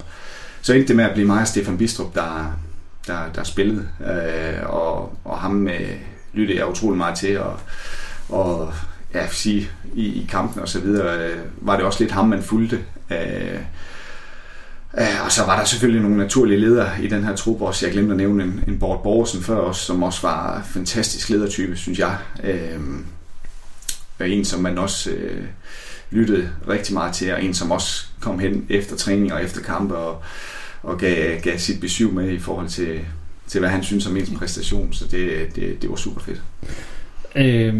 så 0.61 0.73
endte 0.73 0.87
det 0.87 0.95
med 0.95 1.05
at 1.05 1.13
blive 1.13 1.27
mig 1.27 1.41
og 1.41 1.47
Stefan 1.47 1.77
Bistrup, 1.77 2.15
der, 2.15 2.59
der, 3.07 3.19
der 3.35 3.43
spillede. 3.43 3.87
Øh, 4.01 4.69
og, 4.69 5.17
og 5.23 5.37
ham 5.37 5.67
øh, 5.67 5.95
lyttede 6.33 6.59
jeg 6.59 6.69
utrolig 6.69 6.97
meget 6.97 7.17
til, 7.17 7.39
og, 7.39 7.59
og 8.29 8.73
ja, 9.13 9.27
sige, 9.27 9.69
i, 9.93 10.05
i 10.05 10.27
kampen 10.31 10.61
og 10.61 10.69
så 10.69 10.79
videre, 10.79 11.19
øh, 11.19 11.37
var 11.57 11.75
det 11.75 11.85
også 11.85 12.03
lidt 12.03 12.11
ham, 12.11 12.27
man 12.27 12.43
fulgte. 12.43 12.79
Øh, 13.11 13.59
øh, 14.97 15.25
og 15.25 15.31
så 15.31 15.45
var 15.45 15.57
der 15.57 15.65
selvfølgelig 15.65 16.01
nogle 16.01 16.17
naturlige 16.17 16.59
ledere 16.59 17.03
i 17.03 17.07
den 17.07 17.23
her 17.23 17.35
trup 17.35 17.61
også. 17.61 17.85
Jeg 17.85 17.93
glemte 17.93 18.11
at 18.11 18.17
nævne 18.17 18.43
en, 18.43 18.63
en 18.67 18.79
Bort 18.79 19.03
Borgersen 19.03 19.43
før 19.43 19.55
også, 19.55 19.85
som 19.85 20.03
også 20.03 20.21
var 20.21 20.57
en 20.57 20.63
fantastisk 20.63 21.29
ledertype, 21.29 21.75
synes 21.75 21.99
jeg. 21.99 22.17
Uh, 22.43 22.81
en, 24.19 24.45
som 24.45 24.61
man 24.61 24.77
også 24.77 25.09
øh, 25.09 25.43
lyttede 26.11 26.49
rigtig 26.69 26.93
meget 26.93 27.15
til, 27.15 27.33
og 27.33 27.43
en, 27.43 27.53
som 27.53 27.71
også 27.71 28.05
kom 28.19 28.39
hen 28.39 28.65
efter 28.69 28.95
træning 28.95 29.33
og 29.33 29.43
efter 29.43 29.61
kampe 29.61 29.95
og, 29.95 30.21
og 30.83 30.97
gav, 30.97 31.39
gav 31.41 31.57
sit 31.57 31.81
besøg 31.81 32.13
med 32.13 32.29
i 32.29 32.39
forhold 32.39 32.69
til, 32.69 32.99
til 33.47 33.59
hvad 33.59 33.69
han 33.69 33.83
synes 33.83 34.07
om 34.07 34.17
ens 34.17 34.31
præstation. 34.37 34.93
Så 34.93 35.05
det, 35.11 35.55
det, 35.55 35.81
det 35.81 35.89
var 35.89 35.95
super 35.95 36.21
fedt. 36.21 36.41
Øh, 37.35 37.73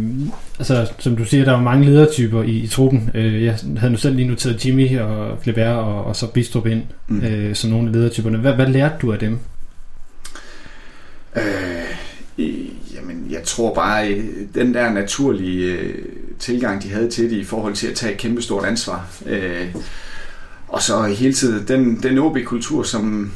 altså, 0.60 0.92
som 1.00 1.16
du 1.16 1.26
siger, 1.26 1.46
der 1.46 1.54
er 1.54 1.62
mange 1.62 1.86
ledertyper 1.86 2.44
i, 2.44 2.52
i 2.52 2.68
truppen. 2.68 3.12
Øh, 3.14 3.44
jeg 3.44 3.60
havde 3.78 3.92
nu 3.92 3.98
selv 3.98 4.16
lige 4.16 4.28
noteret 4.28 4.66
Jimmy 4.66 5.00
og 5.00 5.42
Kleber 5.42 5.70
og, 5.70 6.06
og 6.06 6.16
så 6.16 6.28
Bistrup 6.28 6.66
ind, 6.66 6.84
mm. 7.08 7.22
øh, 7.22 7.56
som 7.56 7.70
nogle 7.70 7.88
af 7.88 7.94
ledertyperne. 7.94 8.38
Hvad, 8.38 8.54
hvad 8.54 8.68
lærte 8.68 8.96
du 9.02 9.14
af 9.14 9.20
dem? 9.20 9.40
Øh, 11.36 12.48
jamen, 12.96 13.28
jeg 13.32 13.44
tror 13.44 13.74
bare, 13.74 14.22
den 14.56 14.74
der 14.74 14.94
naturlige 14.94 15.74
øh, 15.74 16.06
tilgang, 16.40 16.84
de 16.84 16.90
havde 16.90 17.10
til 17.10 17.30
det 17.30 17.38
i 17.38 17.44
forhold 17.44 17.74
til 17.74 17.88
at 17.88 17.96
tage 17.96 18.14
et 18.14 18.18
kæmpestort 18.18 18.66
ansvar. 18.66 19.10
Øh, 19.26 19.76
og 20.68 20.82
så 20.82 21.04
hele 21.04 21.34
tiden 21.34 21.68
den, 21.68 22.04
den 22.04 22.18
OB-kultur, 22.18 22.84
som, 22.84 23.32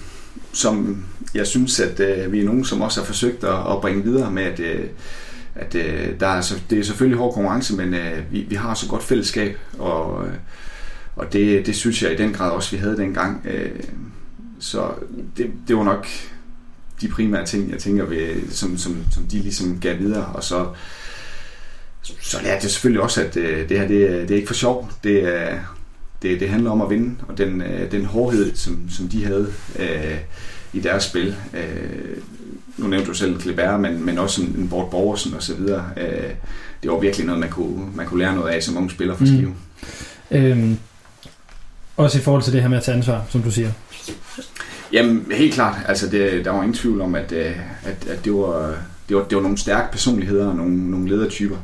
som 0.54 1.06
jeg 1.34 1.48
synes, 1.48 1.80
at 1.80 2.00
øh, 2.00 2.32
vi 2.32 2.40
er 2.40 2.46
nogen, 2.46 2.66
som 2.66 2.82
også 2.82 3.00
har 3.00 3.06
forsøgt 3.06 3.44
at, 3.44 3.72
at 3.72 3.82
bringe 3.82 4.04
videre 4.04 4.32
med, 4.32 4.44
at 4.44 4.60
øh, 4.60 4.86
at 5.56 5.76
øh, 5.76 6.20
der 6.20 6.28
er, 6.28 6.32
altså, 6.32 6.60
det 6.70 6.80
er 6.80 6.84
selvfølgelig 6.84 7.18
hård 7.18 7.34
konkurrence, 7.34 7.76
men 7.76 7.94
øh, 7.94 8.32
vi, 8.32 8.42
vi 8.42 8.56
har 8.56 8.74
så 8.74 8.88
godt 8.88 9.04
fællesskab, 9.04 9.58
og, 9.80 10.28
øh, 10.28 10.34
og 11.16 11.34
det, 11.34 11.66
det 11.66 11.76
synes 11.76 12.04
jeg 12.04 12.12
i 12.12 12.16
den 12.16 12.34
grad 12.34 12.52
også, 12.52 12.72
vi 12.72 12.78
havde 12.78 12.98
dengang. 12.98 13.46
Øh, 13.46 13.84
så 14.60 14.92
det, 15.38 15.52
det 15.68 15.78
var 15.78 15.84
nok 15.84 16.08
de 17.02 17.08
primære 17.08 17.46
ting, 17.46 17.72
jeg 17.72 17.80
tænker, 17.80 18.06
ved, 18.06 18.52
som, 18.52 18.78
som, 18.78 18.98
som 19.12 19.24
de 19.24 19.40
ligesom 19.40 19.80
gav 19.80 20.00
videre, 20.00 20.26
og 20.26 20.44
så, 20.44 20.68
så 22.02 22.38
lærte 22.44 22.64
jeg 22.64 22.72
selvfølgelig 22.72 23.02
også, 23.02 23.22
at 23.24 23.38
øh, 23.38 23.70
det 23.70 23.80
her, 23.80 23.88
det, 23.88 24.10
det 24.10 24.32
er 24.32 24.36
ikke 24.36 24.48
for 24.48 24.54
sjov. 24.54 24.92
Det, 25.04 25.24
er, 25.24 25.60
det, 26.22 26.40
det 26.40 26.50
handler 26.50 26.72
om 26.72 26.82
at 26.82 26.90
vinde, 26.90 27.16
og 27.28 27.38
den, 27.38 27.62
øh, 27.62 27.92
den 27.92 28.06
hårdhed, 28.06 28.56
som, 28.56 28.90
som 28.90 29.08
de 29.08 29.26
havde 29.26 29.54
øh, 29.80 30.18
i 30.74 30.80
deres 30.80 31.04
spil. 31.04 31.36
Øh, 31.54 32.18
nu 32.78 32.88
nævnte 32.88 33.08
du 33.08 33.14
selv 33.14 33.40
Kleber, 33.40 33.78
men, 33.78 34.06
men 34.06 34.18
også 34.18 34.42
en, 34.42 34.68
Bort 34.70 34.90
Borgersen 34.90 35.34
og 35.34 35.44
så 35.44 35.56
videre. 35.56 35.86
Øh, 35.98 36.30
det 36.84 36.92
var 36.92 37.00
virkelig 37.00 37.26
noget, 37.26 37.40
man 37.40 37.50
kunne, 37.50 37.86
man 37.96 38.06
kunne 38.06 38.20
lære 38.20 38.36
noget 38.36 38.50
af 38.50 38.64
som 38.64 38.78
unge 38.78 38.90
spiller 38.90 39.16
for 39.16 39.26
Skive. 39.26 39.54
Mm. 40.32 40.38
Øhm, 40.38 40.78
også 41.98 42.18
i 42.18 42.22
forhold 42.22 42.44
til 42.44 42.54
det 42.54 42.62
her 42.62 42.70
med 42.70 42.78
at 42.78 42.84
tage 42.84 42.98
ansvar, 42.98 43.26
som 43.30 43.42
du 43.42 43.52
siger. 43.52 43.72
Jamen, 44.94 45.26
helt 45.32 45.54
klart. 45.54 45.76
Altså, 45.88 46.10
det, 46.10 46.46
der 46.46 46.52
var 46.52 46.62
ingen 46.62 46.74
tvivl 46.74 47.02
om, 47.02 47.16
at, 47.16 47.32
øh, 47.32 47.56
at, 47.84 48.08
at 48.08 48.26
det, 48.26 48.34
var, 48.34 48.76
det, 49.10 49.18
var, 49.18 49.24
det 49.24 49.36
var 49.36 49.42
nogle 49.42 49.58
stærke 49.58 49.92
personligheder 49.92 50.48
og 50.48 50.56
nogle, 50.56 50.92
nogle 50.92 51.10
ledertyper, 51.10 51.58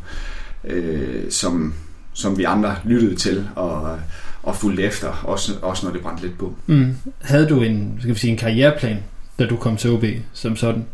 øh, 0.64 1.24
som, 1.32 1.74
som 2.14 2.38
vi 2.38 2.44
andre 2.44 2.76
lyttede 2.86 3.16
til 3.16 3.50
og, 3.56 4.00
og 4.48 4.56
fulgte 4.56 4.84
efter, 4.84 5.08
også, 5.24 5.54
også 5.62 5.86
når 5.86 5.94
det 5.94 6.02
brændte 6.02 6.24
lidt 6.24 6.38
på. 6.38 6.56
Mm. 6.68 6.96
Havde 7.22 7.50
du 7.50 7.62
en, 7.62 7.98
skal 8.00 8.14
vi 8.14 8.20
sige, 8.20 8.32
en 8.32 8.38
karriereplan, 8.38 8.98
da 9.40 9.46
du 9.46 9.56
kom 9.56 9.78
til 9.78 9.90
OB 9.90 10.04
som 10.34 10.56
sådan? 10.56 10.86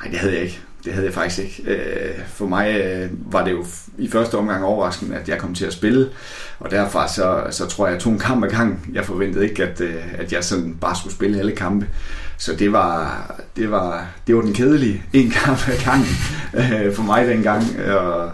Nej, 0.00 0.10
det 0.10 0.18
havde 0.18 0.34
jeg 0.34 0.42
ikke. 0.42 0.60
Det 0.84 0.92
havde 0.92 1.06
jeg 1.06 1.14
faktisk 1.14 1.38
ikke. 1.38 1.62
Øh, 1.70 2.18
for 2.26 2.46
mig 2.46 2.74
øh, 2.74 3.10
var 3.32 3.44
det 3.44 3.50
jo 3.52 3.64
i 3.98 4.08
første 4.08 4.34
omgang 4.38 4.64
overraskende, 4.64 5.16
at 5.16 5.28
jeg 5.28 5.38
kom 5.38 5.54
til 5.54 5.64
at 5.64 5.72
spille, 5.72 6.08
og 6.58 6.70
derfra 6.70 7.08
så, 7.08 7.44
så 7.50 7.66
tror 7.66 7.86
jeg, 7.86 7.92
at 7.92 7.94
jeg 7.94 8.02
tog 8.02 8.12
en 8.12 8.18
kamp 8.18 8.44
ad 8.44 8.48
gang. 8.48 8.90
Jeg 8.92 9.04
forventede 9.04 9.48
ikke, 9.48 9.62
at, 9.62 9.80
øh, 9.80 9.94
at 10.18 10.32
jeg 10.32 10.44
sådan 10.44 10.74
bare 10.80 10.96
skulle 10.96 11.14
spille 11.14 11.38
alle 11.38 11.52
kampe. 11.52 11.86
Så 12.38 12.54
det 12.56 12.72
var, 12.72 13.26
det 13.56 13.70
var, 13.70 14.06
det 14.26 14.36
var 14.36 14.42
den 14.42 14.54
kedelige 14.54 15.02
en 15.12 15.30
kamp 15.30 15.68
ad 15.68 15.84
gang 15.84 16.04
for 16.96 17.02
mig 17.02 17.26
dengang. 17.26 17.62
Og, 17.80 18.30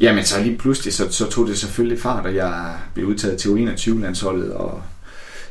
jamen 0.00 0.24
så 0.24 0.42
lige 0.42 0.58
pludselig, 0.58 0.94
så, 0.94 1.10
så 1.10 1.30
tog 1.30 1.46
det 1.46 1.58
selvfølgelig 1.58 2.00
fart, 2.00 2.26
og 2.26 2.34
jeg 2.34 2.74
blev 2.94 3.06
udtaget 3.06 3.38
til 3.38 3.48
U21-landsholdet, 3.48 4.52
og 4.52 4.82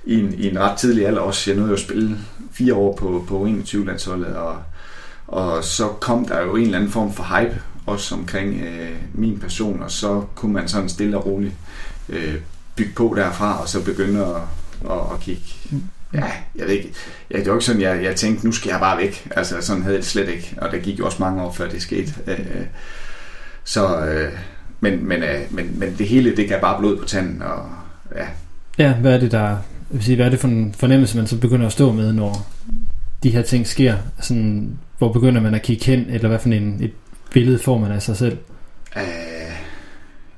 i 0.05 0.19
en, 0.19 0.33
i 0.33 0.47
en 0.47 0.59
ret 0.59 0.77
tidlig 0.77 1.07
alder 1.07 1.21
også. 1.21 1.51
Jeg 1.51 1.57
nåede 1.57 1.69
jo 1.69 1.75
at 1.75 1.81
spille 1.81 2.17
fire 2.51 2.73
år 2.73 2.95
på, 2.95 3.25
på 3.27 3.45
U21-landsholdet, 3.45 4.35
og 4.35 4.57
og 5.27 5.63
så 5.63 5.87
kom 5.87 6.25
der 6.25 6.41
jo 6.41 6.55
en 6.55 6.63
eller 6.63 6.77
anden 6.77 6.91
form 6.91 7.13
for 7.13 7.23
hype 7.23 7.61
også 7.85 8.15
omkring 8.15 8.61
øh, 8.61 8.91
min 9.13 9.39
person, 9.39 9.83
og 9.83 9.91
så 9.91 10.23
kunne 10.35 10.53
man 10.53 10.67
sådan 10.67 10.89
stille 10.89 11.17
og 11.17 11.25
roligt 11.25 11.53
øh, 12.09 12.35
bygge 12.75 12.91
på 12.95 13.13
derfra, 13.17 13.61
og 13.61 13.69
så 13.69 13.83
begynde 13.83 14.25
at, 14.25 14.35
at, 14.91 14.99
at 15.13 15.19
kigge. 15.21 15.43
Ja, 16.13 16.31
jeg 16.55 16.67
ved 16.67 16.73
ikke. 16.73 16.93
Ja, 17.31 17.37
det 17.37 17.47
var 17.47 17.53
ikke 17.53 17.65
sådan, 17.65 17.81
jeg, 17.81 18.03
jeg 18.03 18.15
tænkte, 18.15 18.45
nu 18.45 18.51
skal 18.51 18.69
jeg 18.69 18.79
bare 18.79 18.97
væk. 18.97 19.27
Altså, 19.31 19.61
sådan 19.61 19.81
havde 19.81 19.95
jeg 19.95 20.03
det 20.03 20.09
slet 20.09 20.29
ikke. 20.29 20.55
Og 20.57 20.71
der 20.71 20.77
gik 20.77 20.99
jo 20.99 21.05
også 21.05 21.17
mange 21.19 21.43
år, 21.43 21.53
før 21.53 21.69
det 21.69 21.81
skete. 21.81 22.13
Øh, 22.27 22.65
så, 23.67 24.05
øh, 24.05 24.31
men, 24.79 25.07
men, 25.07 25.23
øh, 25.23 25.41
men, 25.49 25.79
men 25.79 25.95
det 25.97 26.07
hele, 26.07 26.35
det 26.35 26.49
gav 26.49 26.61
bare 26.61 26.79
blod 26.79 26.97
på 26.97 27.05
tanden, 27.05 27.41
og 27.41 27.69
ja. 28.15 28.27
Ja, 28.77 28.93
hvad 28.93 29.13
er 29.13 29.19
det, 29.19 29.31
der... 29.31 29.57
vil 29.89 30.03
sige, 30.03 30.15
hvad 30.15 30.25
er 30.25 30.29
det 30.29 30.39
for 30.39 30.47
en 30.47 30.75
fornemmelse, 30.77 31.17
man 31.17 31.27
så 31.27 31.37
begynder 31.37 31.65
at 31.65 31.71
stå 31.71 31.91
med, 31.91 32.13
når 32.13 32.47
de 33.23 33.29
her 33.29 33.41
ting 33.41 33.67
sker? 33.67 33.97
Sådan, 34.21 34.77
hvor 34.97 35.13
begynder 35.13 35.41
man 35.41 35.55
at 35.55 35.61
kigge 35.61 35.85
hen, 35.85 36.05
eller 36.09 36.27
hvad 36.27 36.39
for 36.39 36.49
en, 36.49 36.77
et 36.81 36.91
billede 37.33 37.59
får 37.59 37.77
man 37.77 37.91
af 37.91 38.01
sig 38.01 38.17
selv? 38.17 38.37
Uh, 38.95 39.01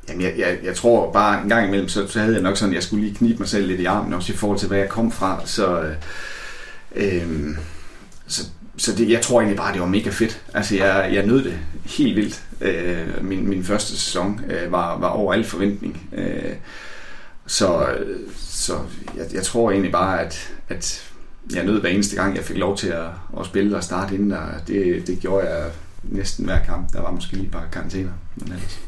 jamen, 0.10 0.22
jeg, 0.22 0.34
jeg, 0.38 0.58
jeg 0.64 0.76
tror 0.76 1.12
bare 1.12 1.44
en 1.44 1.50
gang 1.50 1.68
imellem, 1.68 1.90
så, 1.90 2.08
så 2.08 2.20
havde 2.20 2.34
jeg 2.34 2.44
nok 2.44 2.58
sådan, 2.58 2.76
jeg 2.76 2.84
skulle 2.84 3.06
lige 3.06 3.16
knibe 3.16 3.40
mig 3.40 3.48
selv 3.48 3.68
lidt 3.68 3.82
i 3.82 3.86
armen, 3.86 4.14
også 4.14 4.34
i 4.34 4.36
forhold 4.36 4.60
til, 4.60 4.68
hvad 4.68 4.78
jeg 4.78 4.90
kom 4.90 5.12
fra. 5.12 5.42
Så, 5.46 5.82
øh, 6.96 7.58
så, 8.28 8.48
så 8.80 8.96
det, 8.96 9.10
jeg 9.10 9.22
tror 9.22 9.40
egentlig 9.40 9.58
bare, 9.58 9.74
det 9.74 9.82
var 9.82 9.88
mega 9.88 10.10
fedt. 10.10 10.42
Altså, 10.54 10.76
jeg, 10.76 11.10
jeg 11.14 11.26
nød 11.26 11.44
det 11.44 11.54
helt 11.86 12.16
vildt. 12.16 12.44
Øh, 12.62 13.24
min, 13.26 13.50
min 13.50 13.64
første 13.64 13.92
sæson 13.92 14.42
øh, 14.50 14.72
var, 14.72 14.98
var 14.98 15.08
over 15.08 15.34
al 15.34 15.44
forventning. 15.44 16.10
Øh, 16.14 16.54
så 17.48 17.86
så 18.60 18.74
jeg, 19.18 19.26
jeg 19.34 19.44
tror 19.44 19.72
egentlig 19.72 19.92
bare, 19.92 20.22
at, 20.22 20.52
at 20.70 21.12
jeg 21.56 21.66
nød 21.66 21.82
hver 21.82 21.90
eneste 21.90 22.16
gang, 22.16 22.36
jeg 22.36 22.44
fik 22.44 22.58
lov 22.58 22.78
til 22.78 22.88
at, 22.88 23.06
at 23.40 23.46
spille 23.46 23.78
og 23.78 23.84
starte 23.84 24.16
inden, 24.16 24.32
og 24.32 24.46
det, 24.68 25.08
det 25.08 25.20
gjorde 25.20 25.48
jeg 25.48 25.64
næsten 26.04 26.46
hver 26.46 26.60
kamp. 26.60 26.94
Der 26.94 27.02
var 27.02 27.12
måske 27.12 27.34
lige 27.34 27.46
et 27.46 27.52
par 27.52 27.68
karantæner. 27.72 28.12
Men 28.36 28.48
ellers. 28.48 28.80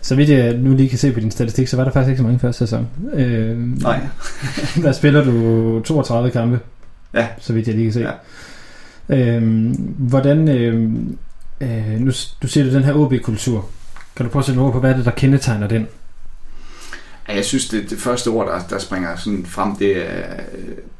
Så 0.00 0.14
vidt 0.14 0.30
jeg 0.30 0.56
nu 0.56 0.74
lige 0.74 0.88
kan 0.88 0.98
se 0.98 1.12
på 1.12 1.20
din 1.20 1.30
statistik, 1.30 1.68
så 1.68 1.76
var 1.76 1.84
der 1.84 1.92
faktisk 1.92 2.08
ikke 2.08 2.18
så 2.18 2.22
mange 2.22 2.38
første 2.38 2.58
sæson. 2.58 2.88
Øh, 3.14 3.58
Nej. 3.58 4.00
der 4.82 4.92
spiller 4.92 5.24
du 5.24 5.80
32 5.84 6.30
kampe, 6.30 6.60
ja. 7.14 7.26
så 7.38 7.52
vidt 7.52 7.66
jeg 7.66 7.74
lige 7.74 7.86
kan 7.86 7.92
se. 7.92 8.00
Ja. 8.00 8.12
Øh, 9.08 9.72
hvordan, 9.98 10.48
øh, 10.48 10.90
øh, 11.60 12.00
nu 12.00 12.12
du 12.42 12.48
ser 12.48 12.62
du 12.64 12.72
den 12.72 12.84
her 12.84 12.94
OB-kultur. 12.94 13.68
Kan 14.16 14.26
du 14.26 14.32
prøve 14.32 14.40
at 14.40 14.46
sætte 14.46 14.58
ord 14.58 14.72
på, 14.72 14.80
hvad 14.80 14.90
er 14.90 14.96
det, 14.96 15.04
der 15.04 15.10
kendetegner 15.10 15.66
den? 15.66 15.88
Ja, 17.28 17.34
jeg 17.34 17.44
synes, 17.44 17.68
det, 17.68 17.90
det 17.90 17.98
første 17.98 18.28
ord, 18.28 18.46
der, 18.46 18.60
der 18.70 18.78
springer 18.78 19.16
sådan 19.16 19.46
frem, 19.46 19.76
det 19.76 19.96
er, 19.96 20.40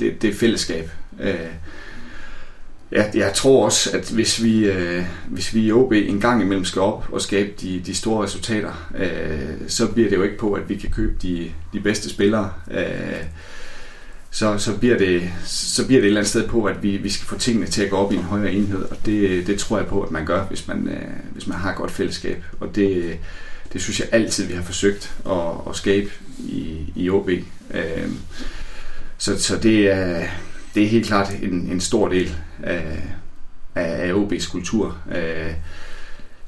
det, 0.00 0.22
det 0.22 0.30
er 0.30 0.34
fællesskab. 0.34 0.90
Øh, 1.20 1.34
jeg, 2.92 3.10
jeg 3.14 3.32
tror 3.34 3.64
også, 3.64 3.90
at 3.96 4.10
hvis 4.10 4.42
vi, 4.42 4.66
øh, 4.66 5.04
hvis 5.28 5.54
vi 5.54 5.66
i 5.66 5.72
OB 5.72 5.92
en 5.92 6.20
gang 6.20 6.42
imellem 6.42 6.64
skal 6.64 6.82
op 6.82 7.08
og 7.12 7.20
skabe 7.20 7.52
de, 7.60 7.82
de 7.86 7.94
store 7.94 8.24
resultater, 8.24 8.90
øh, 8.98 9.68
så 9.68 9.86
bliver 9.86 10.08
det 10.08 10.16
jo 10.16 10.22
ikke 10.22 10.38
på, 10.38 10.52
at 10.52 10.68
vi 10.68 10.76
kan 10.76 10.90
købe 10.90 11.14
de, 11.22 11.50
de 11.72 11.80
bedste 11.80 12.10
spillere. 12.10 12.52
Øh, 12.70 13.24
så, 14.34 14.58
så, 14.58 14.78
bliver 14.78 14.98
det, 14.98 15.30
så 15.44 15.86
bliver 15.86 16.00
det 16.00 16.04
et 16.04 16.08
eller 16.08 16.20
andet 16.20 16.30
sted 16.30 16.48
på, 16.48 16.64
at 16.64 16.82
vi, 16.82 16.96
vi 16.96 17.10
skal 17.10 17.26
få 17.26 17.38
tingene 17.38 17.66
til 17.66 17.82
at 17.82 17.90
gå 17.90 17.96
op 17.96 18.12
i 18.12 18.16
en 18.16 18.22
højere 18.22 18.52
enhed, 18.52 18.82
og 18.82 18.96
det, 19.06 19.46
det 19.46 19.58
tror 19.58 19.78
jeg 19.78 19.86
på, 19.86 20.02
at 20.02 20.10
man 20.10 20.26
gør, 20.26 20.44
hvis 20.44 20.68
man, 20.68 20.88
øh, 20.88 21.08
hvis 21.32 21.46
man 21.46 21.58
har 21.58 21.70
et 21.70 21.76
godt 21.76 21.90
fællesskab. 21.90 22.44
Og 22.60 22.74
det, 22.74 23.18
det 23.72 23.82
synes 23.82 24.00
jeg 24.00 24.08
altid, 24.12 24.46
vi 24.46 24.54
har 24.54 24.62
forsøgt 24.62 25.14
at, 25.26 25.68
at 25.68 25.76
skabe 25.76 26.10
i, 26.38 26.92
i 26.96 27.10
OB. 27.10 27.30
Øh, 27.74 28.08
så, 29.18 29.40
så 29.40 29.58
det 29.58 29.90
er, 29.90 30.26
det 30.74 30.82
er 30.82 30.88
helt 30.88 31.06
klart 31.06 31.32
en, 31.42 31.52
en 31.52 31.80
stor 31.80 32.08
del 32.08 32.36
af, 32.62 33.02
af 33.74 34.12
OB's 34.12 34.50
kultur. 34.50 34.98
Øh, 35.14 35.52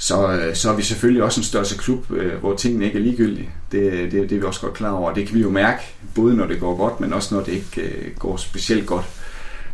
så, 0.05 0.33
øh, 0.33 0.55
så 0.55 0.71
er 0.71 0.77
vi 0.77 0.83
selvfølgelig 0.83 1.23
også 1.23 1.41
en 1.41 1.45
størrelse 1.45 1.79
klub, 1.79 2.11
øh, 2.11 2.35
hvor 2.35 2.57
tingene 2.57 2.85
ikke 2.85 2.99
er 2.99 3.03
ligegyldige. 3.03 3.51
Det, 3.73 3.93
det, 3.93 4.13
det 4.13 4.33
er 4.33 4.41
vi 4.41 4.43
også 4.43 4.61
godt 4.61 4.75
klar 4.75 4.91
over. 4.91 5.15
Det 5.15 5.27
kan 5.27 5.37
vi 5.37 5.41
jo 5.41 5.51
mærke, 5.51 5.83
både 6.15 6.37
når 6.37 6.47
det 6.47 6.61
går 6.61 6.77
godt, 6.77 7.01
men 7.01 7.13
også 7.13 7.35
når 7.35 7.43
det 7.43 7.53
ikke 7.53 7.83
øh, 7.83 8.17
går 8.19 8.37
specielt 8.37 8.87
godt. 8.87 9.05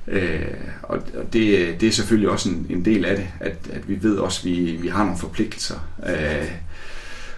Øh, 0.08 0.46
og 0.82 0.98
det, 1.32 1.80
det 1.80 1.88
er 1.88 1.92
selvfølgelig 1.92 2.30
også 2.30 2.48
en, 2.48 2.66
en 2.70 2.84
del 2.84 3.04
af 3.04 3.16
det, 3.16 3.26
at, 3.40 3.56
at 3.72 3.88
vi 3.88 3.98
ved 4.02 4.16
også, 4.16 4.40
at 4.40 4.44
vi, 4.44 4.78
vi 4.82 4.88
har 4.88 5.04
nogle 5.04 5.18
forpligtelser 5.18 5.78
øh, 6.08 6.50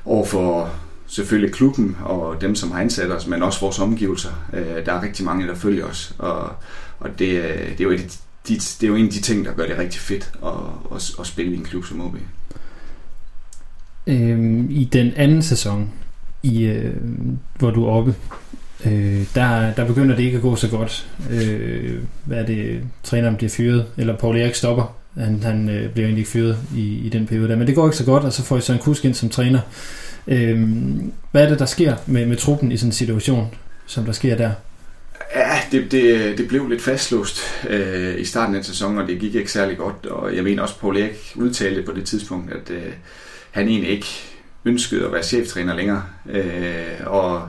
over 0.05 0.27
for 0.27 0.71
selvfølgelig 1.07 1.55
klubben 1.55 1.97
og 2.05 2.41
dem, 2.41 2.55
som 2.55 2.71
har 2.71 2.81
ansat 2.81 3.11
os, 3.11 3.27
men 3.27 3.43
også 3.43 3.61
vores 3.61 3.79
omgivelser. 3.79 4.33
Øh, 4.53 4.87
der 4.87 4.93
er 4.93 5.03
rigtig 5.03 5.25
mange, 5.25 5.47
der 5.47 5.55
følger 5.55 5.87
os, 5.87 6.15
og, 6.19 6.53
og 7.01 7.19
det, 7.19 7.29
øh, 7.29 7.69
det, 7.69 7.81
er 7.81 7.85
jo 7.85 7.91
et, 7.91 8.19
de, 8.49 8.55
det 8.55 8.83
er 8.83 8.89
jo 8.89 8.95
en 8.95 9.07
af 9.07 9.13
de 9.13 9.21
ting, 9.21 9.45
der 9.45 9.55
gør 9.55 9.67
det 9.67 9.79
rigtig 9.79 10.01
fedt 10.01 10.33
at, 10.45 10.53
at, 10.95 11.11
at 11.21 11.27
spille 11.27 11.53
i 11.53 11.57
en 11.57 11.65
klub 11.65 11.85
som 11.85 12.01
OB 12.01 12.17
øh, 14.07 14.65
I 14.71 14.89
den 14.93 15.13
anden 15.17 15.43
sæson, 15.43 15.91
i, 16.43 16.65
øh, 16.65 16.95
hvor 17.59 17.71
du 17.71 17.85
er 17.85 17.91
oppe, 17.91 18.15
øh, 18.87 19.25
der, 19.35 19.75
der 19.75 19.87
begynder 19.87 20.17
det 20.17 20.23
ikke 20.23 20.37
at 20.37 20.43
gå 20.43 20.57
så 20.57 20.69
godt. 20.69 21.09
Øh, 21.31 21.99
hvad 22.25 22.39
er 22.39 22.47
det, 22.47 22.81
træneren 23.03 23.37
bliver 23.37 23.51
fyret, 23.51 23.87
eller 23.97 24.17
Paul 24.17 24.37
Erik 24.37 24.55
stopper. 24.55 24.97
Han, 25.17 25.43
han 25.43 25.69
øh, 25.69 25.91
bliver 25.91 26.07
egentlig 26.07 26.21
ikke 26.21 26.31
fyret 26.31 26.59
i, 26.77 26.99
i 26.99 27.09
den 27.09 27.27
periode 27.27 27.49
der, 27.49 27.57
men 27.57 27.67
det 27.67 27.75
går 27.75 27.87
ikke 27.87 27.97
så 27.97 28.05
godt, 28.05 28.25
og 28.25 28.33
så 28.33 28.43
får 28.43 28.57
I 28.57 28.61
Søren 28.61 28.81
Kusk 28.81 29.05
ind 29.05 29.15
som 29.15 29.29
træner. 29.29 29.61
Øh, 30.27 30.69
hvad 31.31 31.45
er 31.45 31.49
det, 31.49 31.59
der 31.59 31.67
sker 31.67 31.97
med, 32.07 32.27
med 32.27 32.37
truppen 32.37 32.73
i 32.73 32.77
sådan 32.77 32.89
en 32.89 32.93
situation, 32.93 33.55
som 33.87 34.05
der 34.05 34.13
sker 34.13 34.37
der? 34.37 34.51
Ja, 35.37 35.59
det, 35.73 35.93
det, 35.93 36.39
det 36.39 36.49
blev 36.49 36.69
lidt 36.69 36.83
fastlåst 36.83 37.41
øh, 37.69 38.21
i 38.21 38.25
starten 38.25 38.55
af 38.55 38.65
sæsonen, 38.65 38.99
og 38.99 39.09
det 39.09 39.19
gik 39.19 39.35
ikke 39.35 39.53
særlig 39.53 39.77
godt. 39.77 40.07
Og 40.07 40.37
jeg 40.37 40.45
mener 40.45 40.63
også, 40.63 40.81
Paul 40.81 40.97
Erik 40.97 41.33
udtalte 41.35 41.83
på 41.83 41.93
det 41.93 42.05
tidspunkt, 42.05 42.53
at 42.53 42.71
øh, 42.71 42.93
han 43.53 43.69
egentlig 43.69 43.91
ikke 43.91 44.07
ønskede 44.65 45.05
at 45.07 45.13
være 45.13 45.23
cheftræner 45.23 45.75
længere. 45.75 46.03
Øh, 46.31 47.07
og 47.07 47.49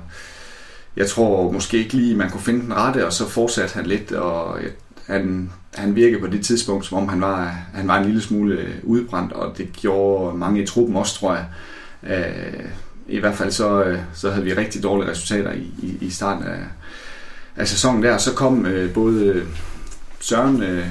jeg 0.95 1.07
tror 1.07 1.51
måske 1.51 1.77
ikke 1.77 1.93
lige, 1.93 2.15
man 2.15 2.29
kunne 2.29 2.41
finde 2.41 2.61
den 2.61 2.75
rette, 2.75 3.05
og 3.05 3.13
så 3.13 3.29
fortsatte 3.29 3.75
han 3.75 3.85
lidt, 3.85 4.11
og 4.11 4.59
han, 5.07 5.51
han 5.75 5.95
virkede 5.95 6.21
på 6.21 6.27
det 6.27 6.45
tidspunkt, 6.45 6.85
som 6.85 6.97
om 6.97 7.09
han 7.09 7.21
var, 7.21 7.57
han 7.73 7.87
var 7.87 7.97
en 7.97 8.05
lille 8.05 8.21
smule 8.21 8.67
udbrændt, 8.83 9.33
og 9.33 9.57
det 9.57 9.73
gjorde 9.73 10.37
mange 10.37 10.63
i 10.63 10.65
truppen 10.65 10.95
også, 10.95 11.15
tror 11.15 11.35
jeg. 11.35 11.45
Øh, 12.03 12.65
I 13.07 13.19
hvert 13.19 13.35
fald 13.35 13.51
så, 13.51 13.83
øh, 13.83 13.99
så 14.13 14.31
havde 14.31 14.45
vi 14.45 14.53
rigtig 14.53 14.83
dårlige 14.83 15.11
resultater 15.11 15.51
i, 15.51 15.71
i, 15.81 15.97
i 16.01 16.09
starten 16.09 16.43
af, 16.43 16.59
af 17.55 17.67
sæsonen 17.67 18.03
der. 18.03 18.17
Så 18.17 18.33
kom 18.33 18.65
øh, 18.65 18.93
både 18.93 19.45
Søren 20.19 20.63
øh, 20.63 20.85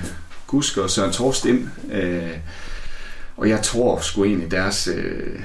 Gusk 0.47 0.79
og 0.79 0.91
Søren 0.91 1.13
Torst 1.13 1.45
ind, 1.45 1.69
øh, 1.93 2.31
og 3.43 3.49
jeg 3.49 3.63
tror 3.63 4.01
sgu 4.01 4.25
egentlig 4.25 4.51
deres, 4.51 4.89
øh, 4.89 5.41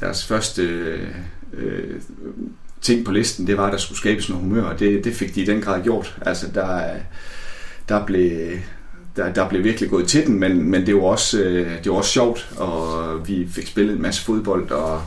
deres 0.00 0.26
første 0.26 0.62
øh, 1.52 2.00
ting 2.80 3.04
på 3.04 3.12
listen, 3.12 3.46
det 3.46 3.56
var, 3.56 3.66
at 3.66 3.72
der 3.72 3.78
skulle 3.78 3.98
skabes 3.98 4.28
noget 4.28 4.44
humør, 4.44 4.62
og 4.62 4.78
det, 4.78 5.04
det 5.04 5.14
fik 5.14 5.34
de 5.34 5.40
i 5.40 5.44
den 5.44 5.60
grad 5.60 5.82
gjort. 5.82 6.18
Altså 6.26 6.46
der, 6.54 6.90
der 7.88 8.06
blev 8.06 8.58
der, 9.16 9.32
der 9.32 9.48
blev 9.48 9.64
virkelig 9.64 9.90
gået 9.90 10.08
til 10.08 10.26
den, 10.26 10.38
men, 10.38 10.70
men 10.70 10.86
det 10.86 10.94
var 10.94 11.02
også, 11.02 11.40
øh, 11.40 11.84
det 11.84 11.92
var 11.92 11.98
også 11.98 12.10
sjovt, 12.10 12.52
og 12.56 13.28
vi 13.28 13.48
fik 13.52 13.66
spillet 13.66 13.96
en 13.96 14.02
masse 14.02 14.22
fodbold, 14.22 14.70
og 14.70 15.02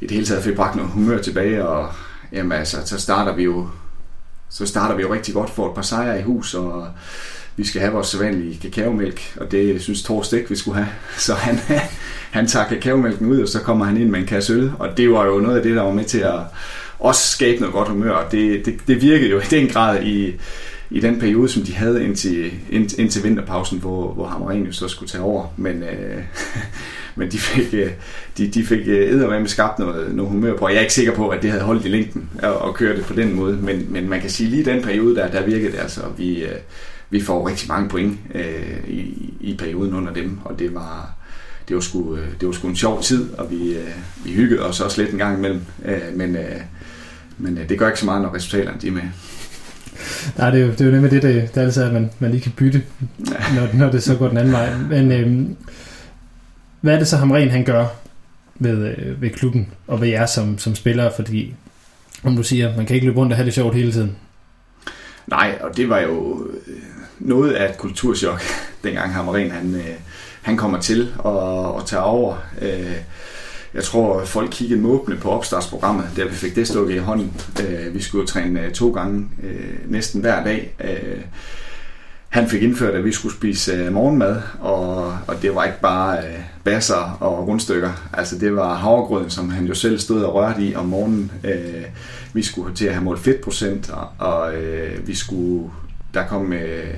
i 0.00 0.06
det 0.06 0.10
hele 0.10 0.26
taget 0.26 0.44
fik 0.44 0.56
bragt 0.56 0.76
noget 0.76 0.90
humør 0.90 1.22
tilbage, 1.22 1.68
og 1.68 1.92
jamen 2.32 2.52
altså, 2.52 2.76
så 2.84 3.00
starter 3.00 3.34
vi 3.34 3.42
jo 3.42 3.68
så 4.48 4.66
starter 4.66 4.96
vi 4.96 5.02
jo 5.02 5.14
rigtig 5.14 5.34
godt 5.34 5.50
for 5.50 5.68
et 5.68 5.74
par 5.74 5.82
sejre 5.82 6.20
i 6.20 6.22
hus, 6.22 6.54
og 6.54 6.88
vi 7.56 7.64
skal 7.64 7.80
have 7.80 7.92
vores 7.92 8.06
sædvanlige 8.06 8.58
kakaomælk, 8.62 9.34
og 9.36 9.52
det 9.52 9.82
synes 9.82 10.02
Torst 10.02 10.32
ikke, 10.32 10.48
vi 10.48 10.56
skulle 10.56 10.76
have. 10.76 10.88
Så 11.26 11.34
han, 11.34 11.58
han 12.30 12.46
tager 12.46 12.68
kakaomælken 12.68 13.26
ud, 13.26 13.40
og 13.40 13.48
så 13.48 13.60
kommer 13.60 13.84
han 13.84 13.96
ind 13.96 14.10
med 14.10 14.20
en 14.20 14.26
kasse 14.26 14.52
øl, 14.52 14.72
og 14.78 14.96
det 14.96 15.10
var 15.10 15.26
jo 15.26 15.38
noget 15.38 15.56
af 15.56 15.62
det, 15.62 15.76
der 15.76 15.82
var 15.82 15.92
med 15.92 16.04
til 16.04 16.18
at 16.18 16.40
også 16.98 17.28
skabe 17.28 17.60
noget 17.60 17.74
godt 17.74 17.88
humør, 17.88 18.10
og 18.10 18.32
det, 18.32 18.66
det, 18.66 18.74
det 18.88 19.02
virkede 19.02 19.30
jo 19.30 19.40
i 19.40 19.44
den 19.50 19.68
grad 19.68 20.02
i, 20.02 20.34
i 20.90 21.00
den 21.00 21.18
periode, 21.18 21.48
som 21.48 21.62
de 21.62 21.74
havde 21.74 22.04
indtil, 22.04 22.52
ind, 22.70 22.98
indtil 22.98 23.24
vinterpausen, 23.24 23.78
hvor, 23.78 24.12
hvor 24.12 24.26
Hammerenius 24.26 24.76
så 24.76 24.88
skulle 24.88 25.10
tage 25.10 25.24
over. 25.24 25.46
Men, 25.56 25.82
øh, 25.82 26.22
men 27.16 27.30
de 27.30 27.38
fik, 27.38 27.74
øh, 27.74 27.90
de, 28.38 28.48
de 28.48 28.64
fik 28.64 28.80
øh, 28.86 29.10
eddermame 29.10 29.40
med 29.40 29.48
skabt 29.48 29.78
noget, 29.78 30.14
noget 30.14 30.30
humør 30.32 30.56
på. 30.56 30.68
Jeg 30.68 30.76
er 30.76 30.80
ikke 30.80 30.92
sikker 30.92 31.12
på, 31.12 31.28
at 31.28 31.42
det 31.42 31.50
havde 31.50 31.64
holdt 31.64 31.84
i 31.84 31.88
længden 31.88 32.30
at, 32.38 32.52
at 32.66 32.74
køre 32.74 32.96
det 32.96 33.04
på 33.04 33.14
den 33.14 33.34
måde, 33.34 33.56
men, 33.56 33.86
men 33.88 34.08
man 34.08 34.20
kan 34.20 34.30
sige, 34.30 34.50
lige 34.50 34.64
den 34.64 34.82
periode, 34.82 35.14
der, 35.16 35.30
der 35.30 35.46
virkede 35.46 35.72
det 35.72 35.78
altså. 35.78 36.00
Vi, 36.16 36.42
øh, 36.42 36.56
vi 37.10 37.20
får 37.20 37.48
rigtig 37.48 37.68
mange 37.68 37.88
point 37.88 38.18
øh, 38.34 38.88
i, 38.88 39.34
i 39.40 39.56
perioden 39.56 39.94
under 39.94 40.12
dem, 40.12 40.38
og 40.44 40.58
det 40.58 40.74
var, 40.74 41.14
det 41.68 41.76
var, 41.76 41.82
sgu, 41.82 42.18
det 42.40 42.46
var 42.46 42.52
sgu 42.52 42.68
en 42.68 42.76
sjov 42.76 43.02
tid, 43.02 43.30
og 43.30 43.50
vi, 43.50 43.76
øh, 43.76 43.90
vi 44.24 44.32
hyggede 44.32 44.62
os 44.62 44.80
også 44.80 45.02
lidt 45.02 45.12
en 45.12 45.18
gang 45.18 45.38
imellem. 45.38 45.60
Øh, 45.84 46.16
men 46.16 46.36
øh, 46.36 46.60
men 47.38 47.58
øh, 47.58 47.68
det 47.68 47.78
gør 47.78 47.86
ikke 47.86 48.00
så 48.00 48.04
meget, 48.04 48.22
når 48.22 48.34
resultaterne 48.34 48.78
de 48.80 48.88
er 48.88 48.92
med. 48.92 49.02
Nej, 50.38 50.50
det 50.50 50.60
er 50.60 50.66
jo, 50.66 50.70
det 50.72 50.80
er 50.80 50.84
jo 50.84 50.90
nemlig 50.90 51.10
det, 51.10 51.22
det, 51.22 51.54
det 51.54 51.60
er 51.60 51.64
altså, 51.64 51.84
at 51.84 51.92
man, 51.92 52.10
man 52.18 52.30
lige 52.30 52.40
kan 52.40 52.52
bytte, 52.52 52.82
når, 53.54 53.78
når 53.78 53.90
det 53.90 54.02
så 54.02 54.16
går 54.16 54.28
den 54.28 54.36
anden 54.36 54.52
vej. 54.52 54.76
Men 54.76 55.12
øhm, 55.12 55.56
hvad 56.80 56.94
er 56.94 56.98
det 56.98 57.08
så, 57.08 57.16
Hamren 57.16 57.50
han 57.50 57.64
gør 57.64 57.86
ved, 58.54 58.96
øh, 58.98 59.22
ved 59.22 59.30
klubben 59.30 59.68
og 59.86 60.00
ved 60.00 60.08
jer 60.08 60.26
som, 60.26 60.58
som 60.58 60.74
spillere? 60.74 61.12
Fordi, 61.16 61.54
om 62.22 62.36
du 62.36 62.42
siger, 62.42 62.76
man 62.76 62.86
kan 62.86 62.94
ikke 62.94 63.06
løbe 63.06 63.18
rundt 63.18 63.32
og 63.32 63.36
have 63.36 63.46
det 63.46 63.54
sjovt 63.54 63.74
hele 63.74 63.92
tiden. 63.92 64.16
Nej, 65.26 65.58
og 65.60 65.76
det 65.76 65.88
var 65.88 66.00
jo 66.00 66.46
øh, 66.66 66.74
noget 67.18 67.52
af 67.52 67.70
et 67.70 67.78
kulturschok, 67.78 68.42
dengang 68.84 69.14
Hamren 69.14 69.50
han, 69.50 69.74
øh, 69.74 69.94
han 70.42 70.56
kommer 70.56 70.80
til 70.80 71.14
og, 71.18 71.74
og 71.74 71.86
tager 71.86 72.02
over. 72.02 72.36
Øh, 72.62 72.96
jeg 73.74 73.84
tror, 73.84 74.24
folk 74.24 74.50
kiggede 74.50 74.80
måbne 74.80 75.16
på 75.16 75.30
opstartsprogrammet, 75.30 76.10
da 76.16 76.24
vi 76.24 76.34
fik 76.34 76.56
det 76.56 76.68
stukket 76.68 76.94
i 76.94 76.98
hånden. 76.98 77.40
Øh, 77.60 77.94
vi 77.94 78.02
skulle 78.02 78.22
jo 78.22 78.26
træne 78.26 78.70
to 78.70 78.90
gange 78.90 79.28
næsten 79.88 80.20
hver 80.20 80.44
dag. 80.44 80.74
Han 82.36 82.48
fik 82.48 82.62
indført, 82.62 82.94
at 82.94 83.04
vi 83.04 83.12
skulle 83.12 83.34
spise 83.34 83.90
morgenmad, 83.90 84.42
og, 84.60 85.18
og 85.26 85.42
det 85.42 85.54
var 85.54 85.64
ikke 85.64 85.80
bare 85.80 86.18
øh, 86.18 86.40
basser 86.64 87.16
og 87.20 87.48
rundstykker. 87.48 87.90
Altså 88.12 88.38
det 88.38 88.56
var 88.56 88.74
havregrøden, 88.74 89.30
som 89.30 89.50
han 89.50 89.66
jo 89.66 89.74
selv 89.74 89.98
stod 89.98 90.22
og 90.22 90.34
rørte 90.34 90.62
i 90.62 90.74
om 90.74 90.86
morgenen. 90.86 91.32
Øh, 91.44 91.84
vi 92.32 92.42
skulle 92.42 92.74
til 92.74 92.86
at 92.86 92.92
have 92.92 93.04
målt 93.04 93.20
fedtprocent, 93.20 93.90
og, 93.90 94.08
og 94.18 94.54
øh, 94.54 95.08
vi 95.08 95.14
skulle, 95.14 95.70
der 96.16 96.26
kom, 96.26 96.52
øh, 96.52 96.94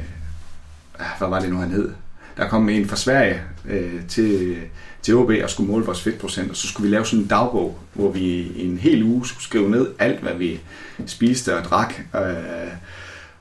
ah, 0.98 1.07
hvad 1.18 1.28
var 1.28 1.40
det 1.40 1.50
nu 1.50 1.57
han 1.57 1.70
hed? 1.70 1.90
Der 2.37 2.48
kom 2.48 2.68
en 2.68 2.88
fra 2.88 2.96
Sverige 2.96 3.40
øh, 3.68 4.07
til 4.09 4.57
til 5.02 5.16
OB 5.16 5.31
og 5.42 5.50
skulle 5.50 5.70
måle 5.70 5.85
vores 5.85 6.00
fedtprocent, 6.00 6.50
og 6.50 6.57
så 6.57 6.68
skulle 6.68 6.88
vi 6.88 6.94
lave 6.94 7.07
sådan 7.07 7.18
en 7.18 7.26
dagbog, 7.26 7.78
hvor 7.92 8.11
vi 8.11 8.52
en 8.57 8.78
hel 8.78 9.02
uge 9.02 9.26
skulle 9.26 9.42
skrive 9.42 9.70
ned 9.70 9.88
alt, 9.98 10.20
hvad 10.20 10.35
vi 10.35 10.61
spiste 11.07 11.57
og 11.59 11.64
drak, 11.64 11.94
øh, 12.14 12.72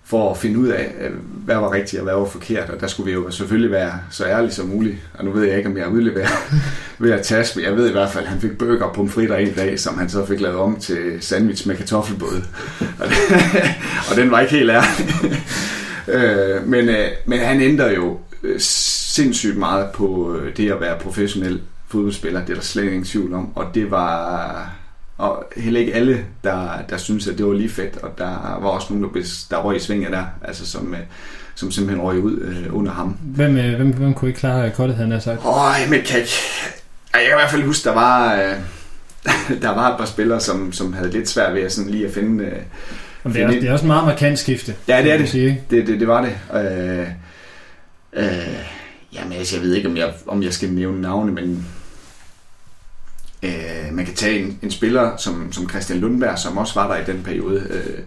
for 0.10 0.32
at 0.32 0.38
finde 0.38 0.60
ud 0.60 0.68
af, 0.68 0.94
øh, 1.02 1.12
hvad 1.46 1.56
var 1.56 1.72
rigtigt 1.72 2.00
og 2.00 2.04
hvad 2.04 2.14
var 2.14 2.26
forkert, 2.26 2.70
og 2.70 2.80
der 2.80 2.88
skulle 2.88 3.08
vi 3.08 3.14
jo 3.14 3.32
selvfølgelig 3.32 3.72
være 3.72 3.94
så 4.12 4.26
ærlige 4.26 4.52
som 4.52 4.68
muligt, 4.68 4.96
og 5.14 5.26
nu 5.26 5.32
ved 5.32 5.44
jeg 5.44 5.58
ikke, 5.58 5.70
om 5.70 5.78
jeg 5.78 5.88
udleverer 5.88 6.28
ved 7.00 7.12
at 7.12 7.22
tage, 7.22 7.46
men 7.56 7.66
jeg 7.66 7.76
ved 7.76 7.90
i 7.90 7.92
hvert 7.92 8.10
fald, 8.10 8.24
at 8.24 8.30
han 8.30 8.42
fik 8.42 8.58
bøger 8.58 8.94
på 8.94 9.08
fritter 9.08 9.36
en 9.36 9.54
dag, 9.54 9.80
som 9.80 9.98
han 9.98 10.10
så 10.10 10.26
fik 10.26 10.40
lavet 10.40 10.58
om 10.58 10.80
til 10.80 11.18
sandwich 11.22 11.68
med 11.68 11.76
kartoffelbåd, 11.76 12.44
og, 13.00 13.08
og 14.12 14.16
den 14.16 14.32
var 14.32 14.40
ikke 14.40 14.54
helt 14.54 14.72
ærlig. 14.72 15.06
øh, 16.16 16.68
men, 16.68 16.90
øh, 16.90 17.08
men 17.26 17.40
han 17.40 17.62
ændrer 17.62 17.92
jo 17.92 18.18
øh, 18.44 18.60
sindssygt 18.60 19.58
meget 19.58 19.88
på 19.94 20.36
øh, 20.36 20.58
det 20.58 20.72
at 20.72 20.82
være 20.82 21.00
professionel 21.00 21.62
fodboldspiller. 21.88 22.42
Det 22.42 22.50
er 22.50 22.56
der 22.56 22.62
slet 22.62 22.84
ingen 22.84 23.04
tvivl 23.04 23.34
om. 23.34 23.58
Og 23.58 23.66
det 23.74 23.92
var 23.92 24.72
og 25.18 25.46
heller 25.58 25.80
ikke 25.80 25.94
alle, 25.94 26.26
der, 26.44 26.70
der 26.90 26.98
synes 26.98 27.28
at 27.28 27.38
det 27.38 27.46
var 27.46 27.54
lige 27.54 27.70
fedt. 27.70 27.98
Og 27.98 28.18
der 28.18 28.60
var 28.62 28.68
også 28.68 28.94
nogen, 28.94 29.16
der, 29.16 29.46
der 29.50 29.58
røg 29.58 29.76
i 29.76 29.80
svinget 29.80 30.12
der, 30.12 30.26
altså 30.44 30.66
som, 30.66 30.94
øh, 30.94 31.00
som 31.56 31.72
simpelthen 31.72 32.04
røg 32.06 32.20
ud 32.20 32.40
øh, 32.40 32.76
under 32.76 32.92
ham. 32.92 33.18
Hvem, 33.22 33.58
øh, 33.58 33.76
hvem, 33.76 33.94
hvem 33.94 34.14
kunne 34.14 34.30
ikke 34.30 34.40
klare 34.40 34.70
kottet, 34.70 34.98
han 34.98 35.12
har 35.12 35.20
sagt? 35.20 35.40
Åh, 35.46 35.90
men 35.90 36.02
kan 36.02 36.20
ikke... 36.20 36.32
Jeg 37.14 37.22
kan 37.22 37.32
i 37.32 37.40
hvert 37.40 37.52
fald 37.52 37.64
huske, 37.64 37.90
der 37.90 37.94
var, 37.94 38.36
øh, 38.36 38.56
der 39.62 39.70
var 39.70 39.92
et 39.92 39.98
par 39.98 40.06
spillere, 40.06 40.40
som, 40.40 40.74
som 40.74 40.94
havde 40.94 41.12
lidt 41.12 41.30
svært 41.30 41.54
ved 41.54 41.62
at, 41.62 41.72
sådan 41.72 41.92
lige 41.92 42.08
at 42.08 42.14
finde... 42.14 42.44
Øh, 42.44 42.52
Jamen, 43.26 43.36
det, 43.36 43.44
er, 43.44 43.60
det 43.60 43.70
er 43.70 43.74
også 43.74 43.86
en 43.86 43.88
meget 43.88 44.06
markant 44.06 44.40
skifte. 44.40 44.76
Ja, 44.88 45.04
det 45.04 45.12
er 45.12 45.18
det. 45.18 45.30
Sige. 45.30 45.62
Det, 45.70 45.88
det, 45.88 46.00
det 46.00 46.08
var 46.08 46.22
det. 46.22 46.38
Øh, 46.54 47.08
øh, 48.14 48.58
Jamen, 49.14 49.34
altså, 49.34 49.56
jeg 49.56 49.64
ved 49.64 49.76
ikke, 49.76 49.90
om 49.90 49.98
jeg, 49.98 50.14
om 50.28 50.44
jeg 50.44 50.54
skal 50.54 50.70
nævne 50.70 51.02
navne, 51.02 51.32
men 51.32 51.68
øh, 53.44 53.52
man 53.92 54.06
kan 54.06 54.16
tage 54.16 54.40
en, 54.40 54.60
en 54.62 54.72
spiller 54.72 55.18
som, 55.18 55.54
som 55.54 55.70
Christian 55.70 56.00
Lundberg, 56.00 56.40
som 56.40 56.58
også 56.58 56.74
var 56.74 56.88
der 56.88 57.02
i 57.02 57.14
den 57.14 57.24
periode, 57.24 57.68
øh, 57.70 58.00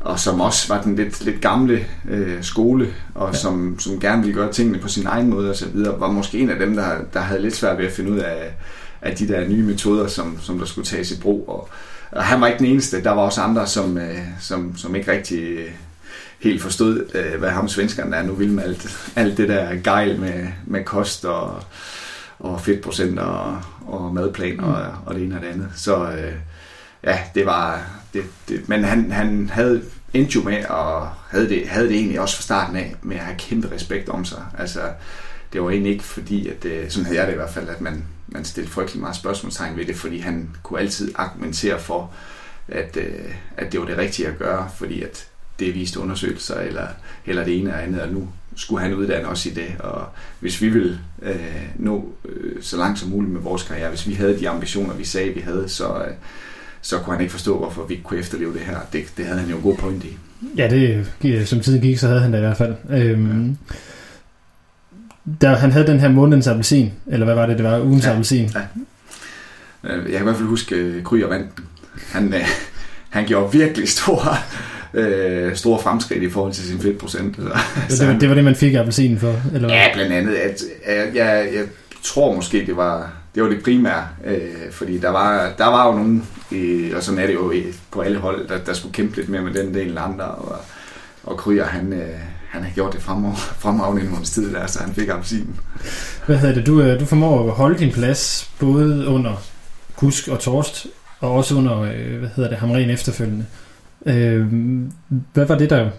og 0.00 0.20
som 0.20 0.40
også 0.40 0.74
var 0.74 0.82
den 0.82 0.96
lidt, 0.96 1.24
lidt 1.24 1.40
gamle 1.40 1.86
øh, 2.08 2.42
skole, 2.42 2.94
og 3.14 3.32
ja. 3.32 3.38
som, 3.38 3.78
som 3.78 4.00
gerne 4.00 4.22
ville 4.22 4.34
gøre 4.34 4.52
tingene 4.52 4.78
på 4.78 4.88
sin 4.88 5.06
egen 5.06 5.30
måde 5.30 5.50
osv., 5.50 5.76
var 5.76 6.10
måske 6.10 6.38
en 6.38 6.50
af 6.50 6.58
dem, 6.58 6.76
der, 6.76 6.98
der 7.14 7.20
havde 7.20 7.42
lidt 7.42 7.56
svært 7.56 7.78
ved 7.78 7.86
at 7.86 7.92
finde 7.92 8.10
ud 8.10 8.18
af, 8.18 8.54
af 9.02 9.16
de 9.16 9.28
der 9.28 9.48
nye 9.48 9.62
metoder, 9.62 10.06
som, 10.06 10.38
som 10.40 10.58
der 10.58 10.66
skulle 10.66 10.86
tages 10.86 11.10
i 11.10 11.20
brug. 11.20 11.48
Og, 11.48 11.68
og 12.10 12.24
han 12.24 12.40
var 12.40 12.46
ikke 12.46 12.58
den 12.58 12.66
eneste, 12.66 13.02
der 13.02 13.10
var 13.10 13.22
også 13.22 13.40
andre, 13.40 13.66
som, 13.66 13.98
øh, 13.98 14.18
som, 14.40 14.76
som 14.76 14.94
ikke 14.94 15.12
rigtig 15.12 15.58
helt 16.40 16.62
forstod, 16.62 17.04
øh, 17.14 17.38
hvad 17.38 17.50
ham 17.50 17.68
svenskerne 17.68 18.16
er 18.16 18.22
nu 18.22 18.32
vil 18.32 18.50
med 18.52 18.64
alt, 18.64 19.10
alt 19.16 19.36
det 19.36 19.48
der 19.48 19.74
gejl 19.84 20.20
med, 20.20 20.46
med 20.66 20.84
kost 20.84 21.24
og, 21.24 21.62
og 22.40 22.60
fedtprocent 22.60 23.18
og, 23.18 23.62
og 23.86 24.14
madplan 24.14 24.60
og, 24.60 24.66
mm. 24.66 25.06
og 25.06 25.14
det 25.14 25.22
ene 25.22 25.36
og 25.36 25.42
det 25.42 25.48
andet. 25.48 25.68
Så 25.74 26.10
øh, 26.10 26.34
ja, 27.04 27.18
det 27.34 27.46
var... 27.46 27.86
Det, 28.14 28.24
det, 28.48 28.68
men 28.68 28.84
han, 28.84 29.12
han 29.12 29.50
havde 29.52 29.82
endte 30.14 30.34
jo 30.34 30.42
med 30.42 30.64
og 30.64 31.08
havde 31.28 31.48
det, 31.48 31.68
havde 31.68 31.88
det 31.88 31.96
egentlig 31.96 32.20
også 32.20 32.36
fra 32.36 32.42
starten 32.42 32.76
af 32.76 32.94
med 33.02 33.16
at 33.16 33.22
have 33.22 33.38
kæmpe 33.38 33.74
respekt 33.74 34.08
om 34.08 34.24
sig. 34.24 34.44
Altså, 34.58 34.80
det 35.52 35.62
var 35.62 35.70
egentlig 35.70 35.92
ikke 35.92 36.04
fordi, 36.04 36.48
at 36.48 36.62
det, 36.62 36.72
øh, 36.72 36.90
sådan 36.90 37.04
havde 37.04 37.18
jeg 37.18 37.26
det 37.26 37.32
i 37.32 37.36
hvert 37.36 37.50
fald, 37.50 37.68
at 37.68 37.80
man, 37.80 38.04
man 38.26 38.44
stillede 38.44 38.72
frygtelig 38.72 39.00
meget 39.00 39.16
spørgsmålstegn 39.16 39.76
ved 39.76 39.86
det, 39.86 39.96
fordi 39.96 40.18
han 40.18 40.50
kunne 40.62 40.80
altid 40.80 41.12
argumentere 41.14 41.80
for, 41.80 42.12
at, 42.68 42.96
øh, 42.96 43.34
at 43.56 43.72
det 43.72 43.80
var 43.80 43.86
det 43.86 43.98
rigtige 43.98 44.28
at 44.28 44.38
gøre, 44.38 44.70
fordi 44.76 45.02
at 45.02 45.26
det 45.58 45.74
viste 45.74 46.00
undersøgelser, 46.00 46.60
eller, 46.60 46.86
eller 47.26 47.44
det 47.44 47.58
ene 47.58 47.74
og 47.74 47.82
andet, 47.82 48.02
og 48.02 48.08
nu 48.08 48.28
skulle 48.60 48.82
han 48.82 48.94
uddanne 48.94 49.28
os 49.28 49.46
i 49.46 49.50
det. 49.50 49.68
Og 49.78 50.06
hvis 50.40 50.62
vi 50.62 50.68
ville 50.68 50.98
øh, 51.22 51.36
nå 51.76 52.12
øh, 52.28 52.62
så 52.62 52.76
langt 52.76 52.98
som 52.98 53.08
muligt 53.08 53.32
med 53.32 53.40
vores 53.40 53.62
karriere, 53.62 53.88
hvis 53.88 54.08
vi 54.08 54.14
havde 54.14 54.38
de 54.38 54.48
ambitioner, 54.48 54.94
vi 54.94 55.04
sagde, 55.04 55.34
vi 55.34 55.40
havde, 55.40 55.68
så, 55.68 55.94
øh, 55.94 56.12
så 56.80 56.98
kunne 56.98 57.14
han 57.14 57.20
ikke 57.20 57.32
forstå, 57.32 57.58
hvorfor 57.58 57.86
vi 57.86 57.94
ikke 57.94 58.04
kunne 58.04 58.20
efterleve 58.20 58.52
det 58.52 58.60
her. 58.60 58.78
Det, 58.92 59.04
det 59.16 59.26
havde 59.26 59.40
han 59.40 59.50
jo 59.50 59.56
en 59.56 59.62
god 59.62 59.76
point 59.76 60.04
i. 60.04 60.16
Ja, 60.56 60.68
det, 61.22 61.48
som 61.48 61.60
tiden 61.60 61.80
gik, 61.80 61.98
så 61.98 62.06
havde 62.06 62.20
han 62.20 62.32
det 62.32 62.38
i 62.38 62.40
hvert 62.40 62.56
fald. 62.56 62.74
Øhm, 62.90 63.48
ja. 63.48 63.74
Der, 65.40 65.56
han 65.56 65.72
havde 65.72 65.86
den 65.86 66.00
her 66.00 66.08
månedens 66.08 66.46
appelsin, 66.46 66.92
eller 67.06 67.26
hvad 67.26 67.34
var 67.34 67.46
det, 67.46 67.58
det 67.58 67.64
var, 67.64 67.80
ugens 67.80 68.04
ja, 68.04 68.10
appelsin. 68.10 68.50
Ja. 68.54 68.60
Jeg 69.82 70.02
kan 70.02 70.20
i 70.20 70.22
hvert 70.22 70.36
fald 70.36 70.48
huske 70.48 70.96
uh, 70.96 71.02
Kryger 71.02 71.28
vandt. 71.28 71.50
Han, 72.08 72.28
uh, 72.28 72.40
han 73.10 73.26
gjorde 73.26 73.52
virkelig 73.52 73.88
store 73.88 74.36
øh, 74.94 75.56
store 75.56 75.82
fremskridt 75.82 76.22
i 76.22 76.30
forhold 76.30 76.52
til 76.52 76.64
sin 76.64 76.80
fedtprocent. 76.80 77.36
Så, 77.88 78.04
det, 78.04 78.12
var, 78.12 78.18
det 78.18 78.28
var 78.28 78.34
det, 78.34 78.44
man 78.44 78.54
fik 78.54 78.74
appelsinen 78.74 79.18
for? 79.18 79.34
Eller 79.54 79.74
Ja, 79.74 79.86
blandt 79.94 80.12
andet. 80.12 80.34
At, 80.34 80.62
at 80.84 81.14
jeg, 81.14 81.48
jeg 81.54 81.64
tror 82.02 82.34
måske, 82.34 82.66
det 82.66 82.76
var 82.76 83.12
det, 83.34 83.42
var 83.42 83.48
det 83.48 83.62
primære, 83.64 84.08
øh, 84.24 84.72
fordi 84.72 84.98
der 84.98 85.10
var, 85.10 85.52
der 85.58 85.66
var 85.66 85.86
jo 85.86 85.92
nogen, 85.92 86.26
øh, 86.52 86.96
og 86.96 87.02
sådan 87.02 87.20
er 87.20 87.26
det 87.26 87.34
jo 87.34 87.52
på 87.90 88.00
alle 88.00 88.18
hold, 88.18 88.48
der, 88.48 88.58
der 88.58 88.72
skulle 88.72 88.92
kæmpe 88.92 89.16
lidt 89.16 89.28
mere 89.28 89.42
med 89.42 89.54
den 89.54 89.74
del 89.74 89.88
end 89.88 89.98
andre, 89.98 90.24
og, 90.24 90.56
og 91.24 91.36
Kryer, 91.36 91.64
han, 91.64 91.92
øh, 91.92 92.08
han 92.48 92.62
har 92.62 92.70
gjort 92.70 92.92
det 92.92 93.02
fremragende 93.02 94.02
i 94.02 94.06
en 94.06 94.24
tid 94.24 94.52
der, 94.52 94.66
så 94.66 94.82
han 94.82 94.94
fik 94.94 95.08
appelsinen. 95.08 95.60
Hvad 96.26 96.36
hedder 96.36 96.54
det? 96.54 96.66
Du, 96.66 96.82
øh, 96.82 97.00
du 97.00 97.04
formår 97.04 97.48
at 97.48 97.54
holde 97.54 97.78
din 97.78 97.92
plads 97.92 98.50
både 98.58 99.06
under 99.06 99.42
Kusk 99.96 100.28
og 100.28 100.38
Torst, 100.38 100.86
og 101.20 101.32
også 101.32 101.54
under, 101.54 101.80
øh, 101.80 102.18
hvad 102.18 102.28
hedder 102.36 102.50
det, 102.50 102.58
Hamren 102.58 102.90
efterfølgende. 102.90 103.46
Øh, 104.06 104.52
hvad 105.32 105.46
var 105.46 105.58
det, 105.58 105.70
der 105.70 105.90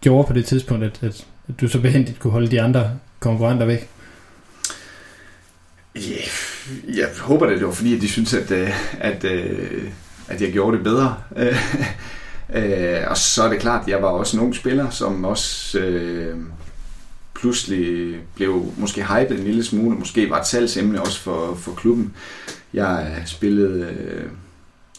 gjorde 0.00 0.26
på 0.26 0.32
det 0.32 0.44
tidspunkt, 0.44 0.84
at, 0.84 1.02
at, 1.02 1.26
at 1.48 1.60
du 1.60 1.68
så 1.68 1.80
behendigt 1.80 2.18
kunne 2.18 2.32
holde 2.32 2.50
de 2.50 2.62
andre 2.62 2.90
konkurrenter 3.20 3.66
væk? 3.66 3.88
Yeah, 5.96 6.96
jeg 6.96 7.08
håber, 7.20 7.46
det 7.46 7.66
var 7.66 7.72
fordi, 7.72 7.96
at 7.96 8.02
de 8.02 8.08
synes, 8.08 8.34
at, 8.34 8.50
øh, 8.50 8.70
at, 9.00 9.24
øh, 9.24 9.90
at 10.28 10.42
jeg 10.42 10.52
gjorde 10.52 10.76
det 10.76 10.84
bedre. 10.84 11.16
Øh, 12.54 13.00
og 13.06 13.16
så 13.16 13.42
er 13.42 13.48
det 13.48 13.60
klart, 13.60 13.82
at 13.82 13.88
jeg 13.88 14.02
var 14.02 14.08
også 14.08 14.36
en 14.36 14.42
ung 14.42 14.54
spiller, 14.54 14.90
som 14.90 15.24
også 15.24 15.78
øh, 15.78 16.36
pludselig 17.34 18.16
blev 18.34 18.72
måske 18.76 19.04
hypet 19.04 19.38
en 19.38 19.44
lille 19.44 19.64
smule, 19.64 19.96
måske 19.96 20.30
var 20.30 20.40
et 20.40 20.46
salgsemne 20.46 21.00
også 21.00 21.20
for, 21.20 21.54
for 21.54 21.72
klubben. 21.72 22.14
Jeg 22.72 23.22
spillede 23.26 23.84
øh, 23.84 24.30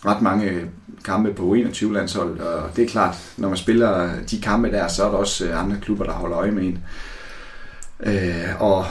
ret 0.06 0.22
mange 0.22 0.62
kampe 1.06 1.34
på 1.34 1.56
21-landshold, 1.56 2.40
og 2.40 2.76
det 2.76 2.84
er 2.84 2.88
klart, 2.88 3.16
når 3.38 3.48
man 3.48 3.58
spiller 3.58 4.10
de 4.32 4.42
kampe 4.42 4.72
der, 4.72 4.88
så 4.88 5.06
er 5.06 5.12
der 5.12 5.18
også 5.18 5.46
øh, 5.46 5.64
andre 5.64 5.78
klubber, 5.82 6.06
der 6.06 6.12
holder 6.12 6.38
øje 6.38 6.52
med 6.52 6.64
en. 6.64 6.84
Øh, 8.04 8.62
og 8.62 8.86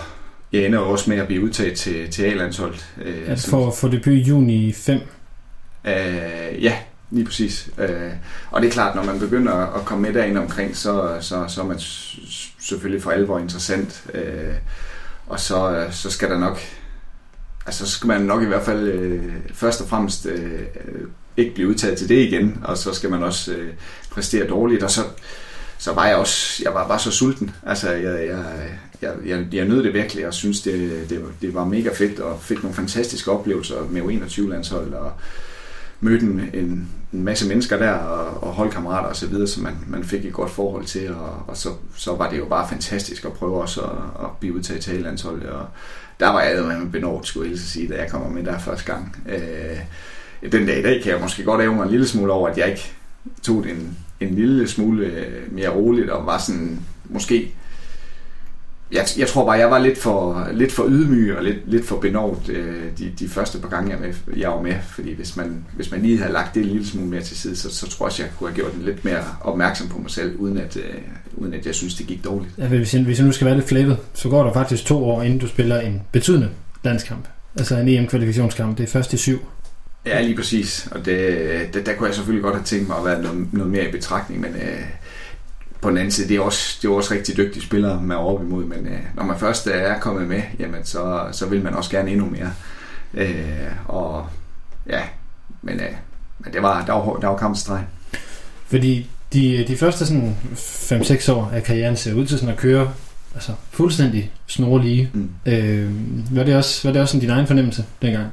jeg 0.53 0.65
ender 0.65 0.79
også 0.79 1.11
med 1.11 1.19
at 1.19 1.27
blive 1.27 1.43
udtaget 1.45 1.79
til, 1.79 2.11
til 2.11 2.23
A-landsholdet. 2.23 2.87
Øh, 3.03 3.31
altså 3.31 3.51
for, 3.51 3.71
for 3.71 3.89
debut 3.89 4.13
i 4.13 4.21
juni 4.21 4.73
5? 4.73 5.01
Øh, 5.85 6.63
ja, 6.63 6.79
lige 7.11 7.25
præcis. 7.25 7.71
Øh, 7.79 8.13
og 8.51 8.63
det 8.63 8.69
er 8.69 8.73
klart, 8.73 8.95
når 8.95 9.05
man 9.05 9.19
begynder 9.19 9.53
at 9.53 9.85
komme 9.85 10.03
med 10.03 10.21
derinde 10.21 10.41
omkring, 10.41 10.77
så, 10.77 11.17
så, 11.21 11.45
så 11.49 11.61
er 11.61 11.67
man 11.67 11.79
selvfølgelig 12.61 13.03
for 13.03 13.11
alvor 13.11 13.39
interessant. 13.39 14.05
Øh, 14.15 14.55
og 15.27 15.41
så, 15.41 15.87
så 15.91 16.11
skal 16.11 16.31
der 16.31 16.39
nok, 16.39 16.61
altså 17.67 17.87
så 17.87 17.93
skal 17.93 18.09
man 18.09 18.21
nok 18.21 18.43
i 18.43 18.47
hvert 18.47 18.63
fald 18.63 18.89
øh, 18.89 19.33
først 19.55 19.81
og 19.81 19.89
fremmest 19.89 20.27
øh, 20.27 20.61
øh, 20.61 21.09
ikke 21.37 21.55
blive 21.55 21.69
udtaget 21.69 21.99
til 21.99 22.09
det 22.09 22.19
igen, 22.19 22.61
og 22.65 22.79
så 22.79 22.93
skal 22.93 23.11
man 23.11 23.23
også 23.23 23.53
øh, 23.53 23.73
præstere 24.11 24.49
dårligt, 24.49 24.83
og 24.83 24.91
så, 24.91 25.01
så 25.79 25.93
var 25.93 26.07
jeg 26.07 26.17
også, 26.17 26.63
jeg 26.65 26.75
var 26.75 26.89
bare 26.89 26.99
så 26.99 27.11
sulten. 27.11 27.51
Altså, 27.67 27.91
jeg, 27.91 28.27
jeg, 28.27 28.45
jeg, 29.03 29.15
jeg, 29.27 29.47
jeg 29.53 29.65
nød 29.65 29.83
det 29.83 29.95
virkelig, 29.95 30.27
og 30.27 30.35
synes, 30.35 30.61
det, 30.61 31.07
det, 31.11 31.25
det 31.43 31.55
var 31.55 31.65
mega 31.65 31.91
fedt, 31.95 32.21
og 32.21 32.43
fik 32.43 32.63
nogle 32.63 32.75
fantastiske 32.75 33.31
oplevelser 33.31 33.77
med 33.91 34.03
U21-landsholdet, 34.03 34.95
og 34.95 35.13
mødte 36.01 36.27
en, 36.27 36.51
en, 36.55 36.89
masse 37.13 37.49
mennesker 37.49 37.79
der, 37.79 37.93
og, 37.93 38.43
og 38.43 38.53
holdkammerater 38.53 39.09
osv., 39.09 39.33
så 39.33 39.47
som 39.47 39.63
man, 39.63 39.75
man 39.87 40.05
fik 40.05 40.25
et 40.25 40.33
godt 40.33 40.51
forhold 40.51 40.85
til, 40.85 41.15
og, 41.15 41.43
og 41.47 41.57
så, 41.57 41.69
så 41.97 42.15
var 42.17 42.31
det 42.31 42.39
jo 42.39 42.45
bare 42.45 42.69
fantastisk 42.69 43.25
at 43.25 43.33
prøve 43.33 43.61
også 43.61 43.81
at, 43.81 44.25
at 44.25 44.31
blive 44.41 44.55
udtaget 44.55 44.83
til 44.83 45.03
landsholdet, 45.03 45.49
og 45.49 45.67
der 46.21 46.29
var 46.29 46.43
jeg 46.43 46.65
med 46.65 46.91
benådt, 46.91 47.27
skulle 47.27 47.51
jeg 47.51 47.59
sige, 47.59 47.89
da 47.89 47.95
jeg 47.95 48.11
kommer 48.11 48.29
med 48.29 48.45
der 48.45 48.59
første 48.59 48.93
gang. 48.93 49.17
Øh, 49.29 49.79
den 50.53 50.67
dag 50.67 50.79
i 50.79 50.83
dag 50.83 51.03
kan 51.03 51.13
jeg 51.13 51.21
måske 51.21 51.45
godt 51.45 51.63
æve 51.63 51.75
mig 51.75 51.85
en 51.85 51.91
lille 51.91 52.07
smule 52.07 52.33
over, 52.33 52.49
at 52.49 52.59
jeg 52.59 52.69
ikke 52.69 52.93
tog 53.43 53.65
det 53.65 53.71
en, 53.71 53.97
en 54.21 54.35
lille 54.35 54.69
smule 54.69 55.07
øh, 55.07 55.53
mere 55.53 55.69
roligt, 55.69 56.11
og 56.11 56.27
var 56.27 56.39
sådan, 56.39 56.81
måske 57.05 57.55
jeg, 58.93 59.07
jeg 59.19 59.29
tror 59.29 59.45
bare, 59.45 59.59
jeg 59.59 59.71
var 59.71 59.79
lidt 59.79 59.99
for, 59.99 60.49
lidt 60.53 60.73
for 60.73 60.85
ydmyg 60.89 61.37
og 61.37 61.45
lidt, 61.45 61.57
lidt 61.67 61.87
for 61.87 61.97
benådt 61.97 62.49
øh, 62.49 62.83
de, 62.99 63.13
de 63.19 63.29
første 63.29 63.59
par 63.59 63.69
gange, 63.69 63.91
jeg, 63.91 64.01
med, 64.01 64.37
jeg 64.37 64.51
var 64.51 64.63
med. 64.63 64.75
Fordi 64.89 65.15
hvis 65.15 65.37
man, 65.37 65.65
hvis 65.77 65.91
man 65.91 66.03
lige 66.03 66.19
havde 66.19 66.33
lagt 66.33 66.55
det 66.55 66.63
en 66.63 66.69
lille 66.69 66.87
smule 66.87 67.09
mere 67.09 67.23
til 67.23 67.37
side, 67.37 67.57
så, 67.57 67.75
så 67.75 67.89
tror 67.89 68.07
jeg 68.07 68.07
også, 68.07 68.23
jeg 68.23 68.33
kunne 68.39 68.51
have 68.51 68.57
gjort 68.57 68.73
den 68.73 68.83
lidt 68.83 69.05
mere 69.05 69.25
opmærksom 69.41 69.89
på 69.89 69.99
mig 69.99 70.11
selv, 70.11 70.37
uden 70.37 70.59
at, 70.59 70.77
øh, 70.77 70.95
uden 71.37 71.55
at 71.55 71.67
jeg 71.67 71.75
synes, 71.75 71.95
det 71.95 72.07
gik 72.07 72.25
dårligt. 72.25 72.55
Ja, 72.59 72.67
hvis, 72.67 72.95
jeg, 72.95 73.03
hvis 73.03 73.19
jeg 73.19 73.27
nu 73.27 73.33
skal 73.33 73.47
være 73.47 73.57
lidt 73.57 73.69
flævet, 73.69 73.99
så 74.15 74.29
går 74.29 74.45
der 74.45 74.53
faktisk 74.53 74.85
to 74.85 75.05
år, 75.05 75.23
inden 75.23 75.39
du 75.39 75.49
spiller 75.49 75.81
en 75.81 76.03
betydende 76.13 76.49
landskamp. 76.85 77.29
Altså 77.59 77.77
en 77.77 77.89
EM-kvalifikationskamp. 77.89 78.79
Det 78.79 78.85
er 78.85 78.89
først 78.89 79.13
i 79.13 79.17
syv. 79.17 79.39
Ja, 80.07 80.23
lige 80.23 80.37
præcis. 80.37 80.89
Og 80.91 81.05
det, 81.05 81.75
det, 81.75 81.87
der 81.87 81.95
kunne 81.95 82.07
jeg 82.07 82.15
selvfølgelig 82.15 82.43
godt 82.43 82.55
have 82.55 82.65
tænkt 82.65 82.89
mig 82.89 82.97
at 82.99 83.05
være 83.05 83.23
noget, 83.23 83.53
noget 83.53 83.71
mere 83.71 83.89
i 83.89 83.91
betragtning, 83.93 84.41
men... 84.41 84.55
Øh, 84.55 84.81
på 85.87 85.91
den 85.91 85.99
anden 85.99 86.13
side, 86.13 86.29
det 86.29 86.37
er 86.37 86.41
også, 86.41 86.79
det 86.83 86.89
er 86.89 86.93
også 86.93 87.15
rigtig 87.15 87.37
dygtige 87.37 87.63
spillere 87.63 88.03
med 88.03 88.17
op 88.17 88.43
imod, 88.43 88.65
men 88.65 88.87
øh, 88.87 88.99
når 89.15 89.25
man 89.25 89.39
først 89.39 89.67
er 89.67 89.99
kommet 89.99 90.29
med, 90.29 90.43
jamen 90.59 90.85
så, 90.85 91.27
så 91.33 91.47
vil 91.47 91.63
man 91.63 91.75
også 91.75 91.91
gerne 91.91 92.11
endnu 92.11 92.27
mere. 92.31 92.53
Øh, 93.15 93.71
og 93.85 94.27
ja, 94.87 95.01
men, 95.63 95.81
øh, 95.81 95.93
men 96.39 96.53
det 96.53 96.63
var, 96.63 96.85
der 96.85 96.93
var, 96.93 97.17
der 97.21 97.29
var 97.29 97.37
kampstreg. 97.37 97.85
Fordi 98.67 99.11
de, 99.33 99.65
de 99.69 99.77
første 99.77 100.07
sådan 100.07 100.37
5-6 100.55 101.33
år 101.33 101.51
af 101.55 101.63
karrieren 101.63 101.97
ser 101.97 102.15
ud 102.15 102.27
til 102.27 102.39
sådan 102.39 102.55
at 102.55 102.61
køre 102.61 102.93
altså, 103.35 103.53
fuldstændig 103.71 104.33
snorlige. 104.47 105.11
Mm. 105.13 105.31
Øh, 105.47 105.91
var, 106.37 106.45
det 106.45 106.57
også, 106.57 106.89
var 106.89 106.93
det 106.93 107.03
også 107.03 107.13
sådan 107.13 107.21
din 107.21 107.31
egen 107.31 107.47
fornemmelse 107.47 107.85
dengang? 108.03 108.27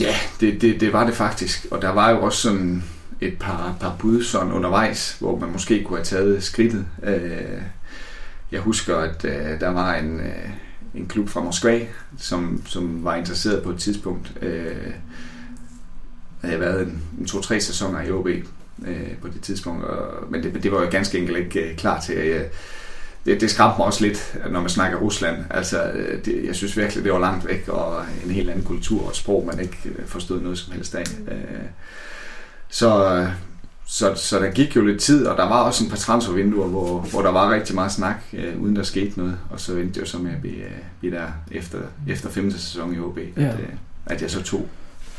Ja, 0.00 0.14
det, 0.40 0.60
det, 0.60 0.80
det 0.80 0.92
var 0.92 1.06
det 1.06 1.14
faktisk. 1.14 1.66
Og 1.70 1.82
der 1.82 1.90
var 1.90 2.10
jo 2.10 2.22
også 2.22 2.38
sådan 2.38 2.84
et 3.24 3.38
par, 3.38 3.76
par 3.80 3.96
bud 3.98 4.22
sådan 4.22 4.52
undervejs, 4.52 5.16
hvor 5.20 5.38
man 5.38 5.52
måske 5.52 5.84
kunne 5.84 5.98
have 5.98 6.04
taget 6.04 6.42
skridtet. 6.42 6.86
Øh, 7.02 7.62
jeg 8.52 8.60
husker, 8.60 8.96
at 8.96 9.24
øh, 9.24 9.60
der 9.60 9.68
var 9.68 9.94
en, 9.94 10.20
øh, 10.20 10.48
en 10.94 11.06
klub 11.06 11.28
fra 11.28 11.42
Moskva, 11.42 11.80
som, 12.18 12.62
som 12.66 13.04
var 13.04 13.14
interesseret 13.14 13.62
på 13.62 13.70
et 13.70 13.78
tidspunkt. 13.78 14.32
Øh, 14.42 14.92
havde 16.40 16.60
været 16.60 16.86
en, 16.86 17.02
en 17.20 17.26
to-tre 17.26 17.60
sæsoner 17.60 18.02
i 18.02 18.10
OB 18.10 18.28
øh, 18.86 19.16
på 19.22 19.28
det 19.28 19.40
tidspunkt, 19.42 19.84
og, 19.84 20.30
men 20.30 20.42
det, 20.42 20.62
det 20.62 20.72
var 20.72 20.82
jo 20.82 20.90
ganske 20.90 21.18
enkelt 21.18 21.38
ikke 21.38 21.70
øh, 21.70 21.76
klar 21.76 22.00
til. 22.00 22.14
Øh, 22.14 22.44
det, 23.26 23.40
det 23.40 23.50
skræmte 23.50 23.74
mig 23.78 23.86
også 23.86 24.04
lidt, 24.04 24.36
når 24.50 24.60
man 24.60 24.70
snakker 24.70 24.98
Rusland. 24.98 25.36
Altså, 25.50 25.92
det, 26.24 26.44
jeg 26.44 26.54
synes 26.54 26.76
virkelig, 26.76 27.04
det 27.04 27.12
var 27.12 27.18
langt 27.18 27.48
væk, 27.48 27.68
og 27.68 28.04
en 28.24 28.30
helt 28.30 28.50
anden 28.50 28.64
kultur 28.64 29.02
og 29.02 29.10
et 29.10 29.16
sprog, 29.16 29.46
man 29.46 29.60
ikke 29.60 29.78
forstod 30.06 30.40
noget 30.40 30.58
som 30.58 30.72
helst 30.72 30.94
af. 30.94 31.04
Øh, 31.28 31.64
så, 32.74 33.26
så, 33.86 34.14
så 34.14 34.38
der 34.38 34.50
gik 34.50 34.76
jo 34.76 34.84
lidt 34.84 35.00
tid, 35.00 35.26
og 35.26 35.36
der 35.36 35.48
var 35.48 35.62
også 35.62 35.84
en 35.84 35.90
par 35.90 35.96
transfervinduer, 35.96 36.68
hvor, 36.68 37.00
hvor 37.00 37.22
der 37.22 37.30
var 37.30 37.54
rigtig 37.54 37.74
meget 37.74 37.92
snak, 37.92 38.16
øh, 38.32 38.60
uden 38.60 38.76
der 38.76 38.82
skete 38.82 39.18
noget. 39.18 39.38
Og 39.50 39.60
så 39.60 39.72
endte 39.72 39.94
det 39.94 40.00
jo 40.00 40.06
så 40.06 40.18
med 40.18 40.30
at 40.32 40.40
blive, 40.40 40.56
øh, 40.56 40.70
blive 41.00 41.14
der 41.14 41.26
efter, 41.50 41.78
efter 42.08 42.30
femte 42.30 42.58
sæson 42.58 42.92
i 42.92 42.96
HB, 42.96 43.18
ja. 43.36 43.42
at, 43.42 43.54
øh, 43.60 43.66
at 44.06 44.22
jeg 44.22 44.30
så 44.30 44.42
tog 44.42 44.68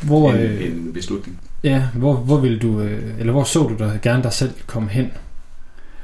hvor, 0.02 0.32
en, 0.32 0.40
øh, 0.40 0.66
en 0.66 0.94
beslutning. 0.94 1.40
Ja, 1.64 1.84
hvor, 1.94 2.16
hvor 2.16 2.38
vil 2.38 2.62
du, 2.62 2.82
øh, 2.82 3.20
eller 3.20 3.34
hvor 3.34 3.44
så 3.44 3.60
du 3.60 3.76
dig 3.80 4.00
gerne 4.02 4.24
dig 4.24 4.34
selv 4.34 4.54
komme 4.68 4.90
hen? 4.90 5.12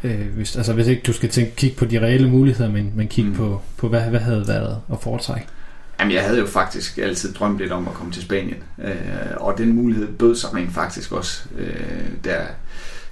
Øh, 0.03 0.27
hvis, 0.35 0.55
altså 0.55 0.73
hvis 0.73 0.87
ikke 0.87 1.01
du 1.07 1.13
skal 1.13 1.29
tænke, 1.29 1.55
kigge 1.55 1.75
på 1.77 1.85
de 1.85 1.99
reelle 1.99 2.29
muligheder, 2.29 2.71
men, 2.71 2.91
men 2.95 3.07
kigge 3.07 3.29
mm. 3.29 3.35
på, 3.35 3.61
på 3.77 3.87
hvad, 3.87 4.01
hvad 4.01 4.19
havde 4.19 4.47
været 4.47 4.77
at 4.91 4.97
foretrække? 5.01 5.47
Jamen, 6.01 6.13
jeg 6.13 6.23
havde 6.23 6.39
jo 6.39 6.47
faktisk 6.47 6.97
altid 6.97 7.33
drømt 7.33 7.57
lidt 7.57 7.71
om 7.71 7.87
at 7.87 7.93
komme 7.93 8.13
til 8.13 8.21
Spanien, 8.21 8.63
øh, 8.83 8.95
og 9.37 9.57
den 9.57 9.73
mulighed 9.73 10.07
bød 10.07 10.35
sig 10.35 10.53
rent 10.53 10.73
faktisk 10.73 11.11
også 11.11 11.43
øh, 11.57 12.07
der 12.23 12.41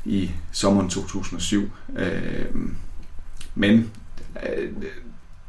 i 0.05 0.31
sommeren 0.51 0.89
2007. 0.89 1.71
Øh, 1.97 2.45
men 3.55 3.91
øh, 4.43 4.69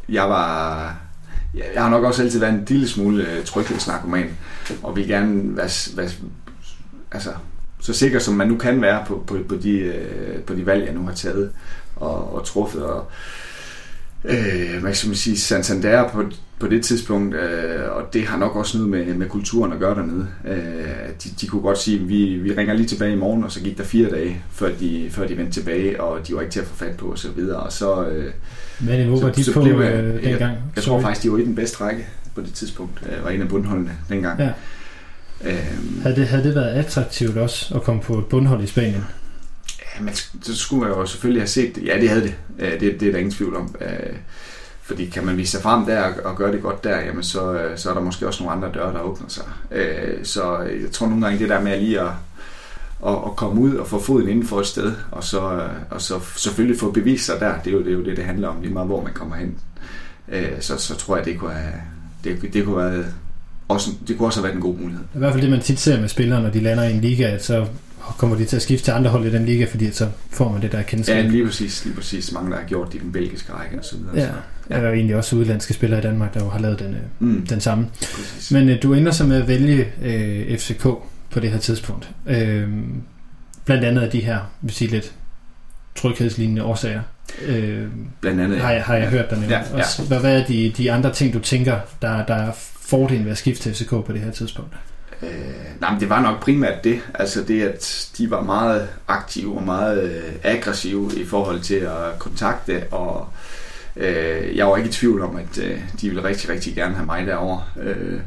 jeg 0.09 0.29
var... 0.29 0.96
Jeg 1.55 1.83
har 1.83 1.90
nok 1.90 2.05
også 2.05 2.22
altid 2.22 2.40
været 2.40 2.53
en 2.53 2.64
lille 2.68 2.88
smule 2.88 3.31
øh, 3.31 3.44
tryghedsnarkoman, 3.44 4.37
og 4.83 4.96
vil 4.96 5.09
gerne 5.09 5.57
være, 5.57 5.70
være 5.96 6.11
altså, 7.12 7.31
så 7.81 7.92
sikker 7.92 8.18
som 8.18 8.35
man 8.35 8.48
nu 8.48 8.57
kan 8.57 8.83
være 8.83 9.05
på, 9.07 9.24
på, 9.26 9.38
på, 9.48 9.55
de, 9.55 9.79
øh, 9.79 10.42
på 10.42 10.55
de 10.55 10.66
valg, 10.66 10.87
jeg 10.87 10.94
nu 10.94 11.07
har 11.07 11.14
taget 11.14 11.53
og, 11.96 12.35
og 12.35 12.44
truffet. 12.44 12.83
Og, 12.83 12.98
øh, 12.98 13.49
hvad 14.80 14.94
skal 14.94 15.09
man 15.09 15.16
sige, 15.16 15.38
Santander 15.38 16.09
på, 16.09 16.24
på 16.59 16.68
det 16.68 16.85
tidspunkt, 16.85 17.35
øh, 17.35 17.90
og 17.90 18.02
det 18.12 18.24
har 18.24 18.38
nok 18.38 18.56
også 18.56 18.78
noget 18.78 18.90
med, 18.90 19.14
med 19.14 19.28
kulturen 19.28 19.72
at 19.72 19.78
gøre 19.78 19.94
dernede. 19.94 20.26
Øh, 20.48 20.54
de, 21.24 21.28
de 21.40 21.46
kunne 21.46 21.62
godt 21.62 21.78
sige, 21.78 21.98
vi, 21.98 22.24
vi 22.24 22.54
ringer 22.54 22.74
lige 22.74 22.87
tilbage 22.87 23.12
i 23.12 23.16
morgen, 23.16 23.44
og 23.44 23.52
så 23.52 23.61
gik 23.61 23.78
der 23.78 23.85
fire 23.85 24.11
dage, 24.11 24.42
før 24.52 24.70
de, 24.80 25.09
før 25.11 25.26
de 25.26 25.37
vendte 25.37 25.52
tilbage, 25.52 26.02
og 26.02 26.28
de 26.28 26.35
var 26.35 26.40
ikke 26.40 26.52
til 26.52 26.61
at 26.61 26.66
få 26.66 26.76
fat 26.76 26.96
på 26.96 27.06
og 27.06 27.18
så 27.18 27.28
videre. 27.37 27.56
Og 27.56 27.72
så, 27.72 28.06
øh, 28.06 28.33
Hvad 28.80 28.98
niveau 28.98 29.20
var 29.20 29.30
de 29.30 29.44
så 29.44 29.52
på 29.52 29.62
blev, 29.62 29.80
øh, 29.80 30.24
dengang? 30.24 30.40
Jeg, 30.40 30.59
jeg 30.76 30.85
tror 30.85 31.00
faktisk, 31.00 31.22
de 31.22 31.33
var 31.33 31.38
i 31.38 31.44
den 31.44 31.54
bedste 31.54 31.85
række 31.85 32.06
på 32.35 32.40
det 32.40 32.52
tidspunkt, 32.52 33.02
øh, 33.06 33.24
var 33.24 33.30
en 33.30 33.42
af 33.42 33.48
bundholdene 33.48 33.90
dengang. 34.09 34.40
Ja. 34.40 34.50
Øh, 35.44 36.02
havde, 36.02 36.16
det, 36.16 36.26
havde 36.26 36.44
det 36.44 36.54
været 36.54 36.68
attraktivt 36.68 37.37
også 37.37 37.74
at 37.74 37.83
komme 37.83 38.00
på 38.00 38.18
et 38.18 38.26
bundhold 38.26 38.62
i 38.62 38.66
Spanien? 38.66 39.04
Man, 40.04 40.14
men 40.32 40.42
så 40.42 40.56
skulle 40.56 40.80
man 40.80 40.90
jo 40.90 41.06
selvfølgelig 41.06 41.42
have 41.42 41.48
set 41.48 41.76
det. 41.76 41.86
Ja, 41.86 42.00
det 42.00 42.08
havde 42.08 42.22
det. 42.22 42.34
Det, 42.80 43.00
det 43.00 43.08
er 43.08 43.12
der 43.12 43.18
ingen 43.18 43.34
tvivl 43.34 43.56
om. 43.56 43.74
Fordi 44.82 45.06
kan 45.06 45.26
man 45.26 45.36
vise 45.36 45.50
sig 45.50 45.62
frem 45.62 45.86
der 45.86 46.02
og 46.24 46.36
gøre 46.36 46.52
det 46.52 46.62
godt 46.62 46.84
der, 46.84 47.00
jamen 47.00 47.22
så, 47.22 47.52
øh, 47.52 47.78
så 47.78 47.90
er 47.90 47.94
der 47.94 48.00
måske 48.00 48.26
også 48.26 48.42
nogle 48.42 48.56
andre 48.56 48.80
døre, 48.80 48.92
der 48.92 49.00
åbner 49.00 49.28
sig. 49.28 49.44
Øh, 49.70 50.24
så 50.24 50.58
jeg 50.58 50.90
tror 50.92 51.06
nogle 51.06 51.24
gange 51.24 51.38
det 51.38 51.48
der 51.48 51.60
med 51.60 51.80
lige 51.80 52.00
at, 52.00 52.10
at, 53.06 53.14
at 53.26 53.36
komme 53.36 53.60
ud 53.60 53.74
og 53.74 53.86
få 53.86 54.00
foden 54.00 54.28
inden 54.28 54.46
for 54.46 54.60
et 54.60 54.66
sted, 54.66 54.92
og 55.10 55.24
så, 55.24 55.52
øh, 55.52 55.70
og 55.90 56.00
så 56.00 56.20
selvfølgelig 56.36 56.80
få 56.80 56.90
bevist 56.90 57.26
sig 57.26 57.40
der, 57.40 57.58
det 57.64 57.66
er, 57.66 57.76
jo, 57.76 57.78
det 57.78 57.88
er 57.88 57.92
jo 57.92 58.04
det, 58.04 58.16
det 58.16 58.24
handler 58.24 58.48
om, 58.48 58.60
lige 58.60 58.72
meget 58.72 58.88
hvor 58.88 59.02
man 59.02 59.12
kommer 59.12 59.36
hen. 59.36 59.58
Så, 60.60 60.76
så 60.76 60.96
tror 60.96 61.16
jeg, 61.16 61.24
det 61.24 61.38
kunne 61.38 61.52
have, 61.52 61.74
det, 62.24 62.52
det 62.52 62.64
kunne 62.64 62.76
være 62.76 63.04
også, 63.68 63.90
det 64.08 64.18
kunne 64.18 64.28
også 64.28 64.40
have 64.40 64.44
været 64.44 64.54
en 64.54 64.62
god 64.62 64.76
mulighed. 64.76 65.04
I 65.14 65.18
hvert 65.18 65.32
fald 65.32 65.42
det, 65.42 65.50
man 65.50 65.60
tit 65.60 65.80
ser 65.80 66.00
med 66.00 66.08
spillere, 66.08 66.42
når 66.42 66.50
de 66.50 66.60
lander 66.60 66.84
i 66.84 66.92
en 66.92 67.00
liga, 67.00 67.38
så 67.38 67.66
kommer 68.18 68.37
de 68.37 68.44
til 68.44 68.57
at 68.57 68.62
skifte 68.62 68.85
til 68.85 68.92
andre 68.92 69.11
hold 69.11 69.27
i 69.27 69.31
den 69.31 69.46
liga, 69.46 69.64
fordi 69.64 69.90
så 69.90 70.09
får 70.31 70.53
man 70.53 70.62
det 70.62 70.73
der 70.73 70.83
kendskab. 70.83 71.25
Ja, 71.25 71.31
lige 71.31 71.46
præcis, 71.46 71.85
lige 71.85 71.96
præcis. 71.96 72.33
Mange, 72.33 72.51
der 72.51 72.57
har 72.57 72.64
gjort 72.64 72.88
det 72.92 72.94
i 72.94 72.99
den 72.99 73.12
belgiske 73.12 73.53
række 73.53 73.79
og 73.79 73.85
så 73.85 73.96
videre. 73.96 74.16
Ja, 74.16 74.27
så, 74.27 74.33
ja. 74.70 74.75
der 74.75 74.81
er 74.83 74.88
jo 74.88 74.94
egentlig 74.94 75.16
også 75.16 75.37
udlandske 75.37 75.75
spillere 75.75 76.01
i 76.01 76.03
Danmark, 76.03 76.35
der 76.35 76.40
jo 76.44 76.49
har 76.49 76.59
lavet 76.59 76.79
den, 76.79 76.94
øh, 76.94 77.01
mm. 77.18 77.46
den 77.46 77.61
samme. 77.61 77.87
Præcis. 78.01 78.53
Men 78.53 78.68
øh, 78.68 78.83
du 78.83 78.94
ender 78.94 79.12
så 79.12 79.25
med 79.25 79.42
at 79.42 79.49
vælge 79.49 79.88
øh, 80.03 80.59
FCK 80.59 80.83
på 81.31 81.40
det 81.40 81.51
her 81.51 81.59
tidspunkt. 81.59 82.11
Øh, 82.27 82.68
blandt 83.64 83.85
andet 83.85 84.03
af 84.03 84.11
de 84.11 84.20
her, 84.20 84.38
vil 84.61 84.75
sige 84.75 84.90
lidt 84.90 85.12
tryghedslignende 85.94 86.62
årsager. 86.62 87.03
Øh, 87.46 87.87
blandt 88.20 88.40
andet, 88.40 88.61
har 88.61 88.70
jeg, 88.70 88.83
har 88.83 88.94
jeg 88.94 89.05
ja. 89.05 89.11
hørt 89.11 89.31
dig 89.31 89.38
nævne. 89.38 89.55
Ja, 89.55 89.77
ja. 89.77 89.85
Hvad, 90.09 90.20
hvad 90.20 90.40
er 90.40 90.46
de, 90.46 90.73
de 90.77 90.92
andre 90.92 91.12
ting, 91.12 91.35
du 91.35 91.38
tænker, 91.38 91.81
der, 92.03 92.27
der 92.27 92.35
er 92.35 92.53
fordelen 92.81 93.25
ved 93.25 93.33
at 93.33 93.38
skifte 93.38 93.62
til 93.62 93.75
FCK 93.75 93.90
på 93.90 94.12
det 94.12 94.20
her 94.20 94.31
tidspunkt? 94.31 94.75
Øh, 95.22 95.30
nej, 95.80 95.90
men 95.90 96.00
det 96.00 96.09
var 96.09 96.22
nok 96.22 96.40
primært 96.40 96.85
det. 96.85 97.00
Altså 97.14 97.42
det, 97.42 97.62
at 97.62 98.11
de 98.18 98.30
var 98.30 98.42
meget 98.42 98.88
aktive 99.09 99.56
og 99.56 99.62
meget 99.62 100.02
øh, 100.02 100.33
aggressive 100.42 101.11
i 101.16 101.24
forhold 101.24 101.61
til 101.61 101.74
at 101.74 102.18
kontakte, 102.18 102.85
og 102.90 103.28
øh, 103.96 104.56
jeg 104.56 104.66
var 104.66 104.76
ikke 104.76 104.88
i 104.88 104.92
tvivl 104.92 105.22
om, 105.22 105.37
at 105.37 105.59
øh, 105.59 105.78
de 106.00 106.09
ville 106.09 106.24
rigtig, 106.24 106.50
rigtig 106.50 106.74
gerne 106.74 106.94
have 106.94 107.06
mig 107.06 107.26
derovre. 107.26 107.64
Øh, 107.83 108.20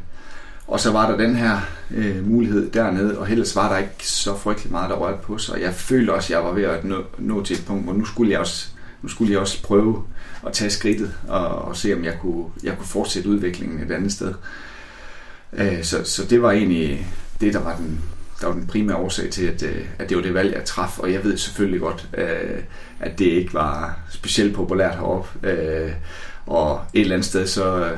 og 0.68 0.80
så 0.80 0.92
var 0.92 1.12
der 1.12 1.18
den 1.18 1.36
her 1.36 1.60
øh, 1.92 2.28
mulighed 2.28 2.72
dernede, 2.72 3.20
og 3.20 3.32
ellers 3.32 3.56
var 3.56 3.72
der 3.72 3.78
ikke 3.78 4.08
så 4.08 4.38
frygtelig 4.38 4.72
meget, 4.72 4.90
der 4.90 4.96
rørte 4.96 5.24
på 5.24 5.38
sig. 5.38 5.62
Jeg 5.62 5.74
følte 5.74 6.14
også, 6.14 6.34
at 6.34 6.38
jeg 6.38 6.46
var 6.48 6.54
ved 6.54 6.64
at 6.64 6.84
nå, 6.84 7.04
nå 7.18 7.44
til 7.44 7.56
et 7.56 7.66
punkt, 7.68 7.84
hvor 7.84 7.94
nu 7.94 8.06
skulle 8.06 8.32
jeg 8.32 8.40
også, 8.40 8.68
nu 9.02 9.10
skulle 9.10 9.32
jeg 9.32 9.40
også 9.40 9.64
prøve 9.64 10.04
at 10.48 10.54
tage 10.54 10.70
skridtet 10.70 11.14
og, 11.28 11.48
og 11.48 11.76
se, 11.78 11.94
om 11.94 12.04
jeg 12.04 12.14
kunne, 12.22 12.46
jeg 12.64 12.78
kunne 12.78 12.88
fortsætte 12.88 13.30
udviklingen 13.30 13.84
et 13.84 13.92
andet 13.92 14.12
sted. 14.12 14.28
Øh, 14.28 14.36
Øh, 15.58 15.84
så, 15.84 16.04
så 16.04 16.26
det 16.26 16.42
var 16.42 16.52
egentlig 16.52 17.08
det, 17.42 17.54
der 17.54 17.60
var 17.60 17.76
den, 17.76 18.02
der 18.42 18.48
var 18.48 18.54
den 18.54 18.68
primære 18.68 18.98
årsag 18.98 19.30
til, 19.30 19.46
at, 19.46 19.64
øh, 19.64 19.86
at 20.00 20.10
det 20.10 20.18
var 20.18 20.24
det 20.24 20.34
valg, 20.34 20.54
jeg 20.54 20.66
traf. 20.66 21.00
Og 21.00 21.14
jeg 21.14 21.24
ved 21.24 21.38
selvfølgelig 21.38 21.82
godt, 21.82 22.10
øh, 22.18 22.60
at 23.00 23.20
det 23.20 23.26
ikke 23.26 23.54
var 23.54 24.00
specielt 24.10 24.56
populært 24.56 24.96
heroppe. 24.96 25.48
Øh, 25.50 25.92
og 26.46 26.82
et 26.94 27.02
eller 27.02 27.16
andet 27.16 27.26
sted, 27.26 27.48
så, 27.48 27.92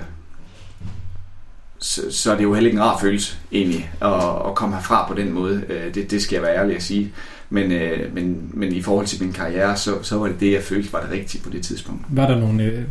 så, 1.79 2.01
så 2.11 2.31
er 2.31 2.35
det 2.35 2.43
jo 2.43 2.53
heller 2.53 2.67
ikke 2.67 2.77
en 2.77 2.83
rar 2.83 2.99
følelse, 2.99 3.37
egentlig, 3.51 3.91
at, 4.01 4.47
at 4.47 4.55
komme 4.55 4.75
herfra 4.75 5.07
på 5.07 5.13
den 5.13 5.31
måde. 5.31 5.63
Øh, 5.69 5.93
det, 5.93 6.11
det 6.11 6.21
skal 6.21 6.35
jeg 6.35 6.43
være 6.43 6.55
ærlig 6.55 6.75
at 6.75 6.83
sige. 6.83 7.13
Men, 7.49 7.69
men, 8.13 8.51
men 8.53 8.73
i 8.73 8.81
forhold 8.81 9.05
til 9.05 9.23
min 9.23 9.33
karriere, 9.33 9.77
så, 9.77 10.03
så 10.03 10.17
var 10.17 10.27
det 10.27 10.39
det, 10.39 10.51
jeg 10.51 10.63
følte 10.63 10.93
var 10.93 11.01
det 11.01 11.11
rigtige 11.11 11.43
på 11.43 11.49
det 11.49 11.63
tidspunkt. 11.63 12.05
Var 12.09 12.27
der 12.27 12.39
nogle 12.39 12.85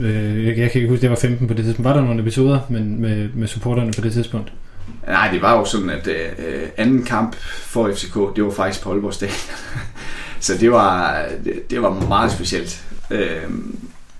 øh, 0.00 0.46
jeg, 0.46 0.58
jeg 0.58 0.70
kan 0.70 0.80
ikke 0.80 0.88
huske, 0.88 1.02
det 1.02 1.10
var 1.10 1.16
15 1.16 1.48
på 1.48 1.54
det 1.54 1.64
tidspunkt. 1.64 1.88
Var 1.88 1.94
der 1.94 2.00
nogle 2.00 2.20
episoder 2.20 2.60
med, 2.68 2.80
med, 2.80 3.28
med 3.34 3.48
supporterne 3.48 3.92
på 3.92 4.00
det 4.00 4.12
tidspunkt? 4.12 4.52
Nej, 5.06 5.30
det 5.32 5.42
var 5.42 5.58
jo 5.58 5.64
sådan, 5.64 5.90
at 5.90 6.08
øh, 6.08 6.68
anden 6.76 7.04
kamp 7.04 7.36
for 7.40 7.92
FCK, 7.92 8.36
det 8.36 8.44
var 8.44 8.50
faktisk 8.50 8.84
på 8.84 8.92
Aalborg 8.92 9.14
Stadion. 9.14 9.36
så 10.40 10.52
det 10.60 10.72
var, 10.72 11.24
det, 11.44 11.70
det 11.70 11.82
var 11.82 11.90
meget 12.08 12.32
specielt. 12.32 12.84
Øh, 13.10 13.42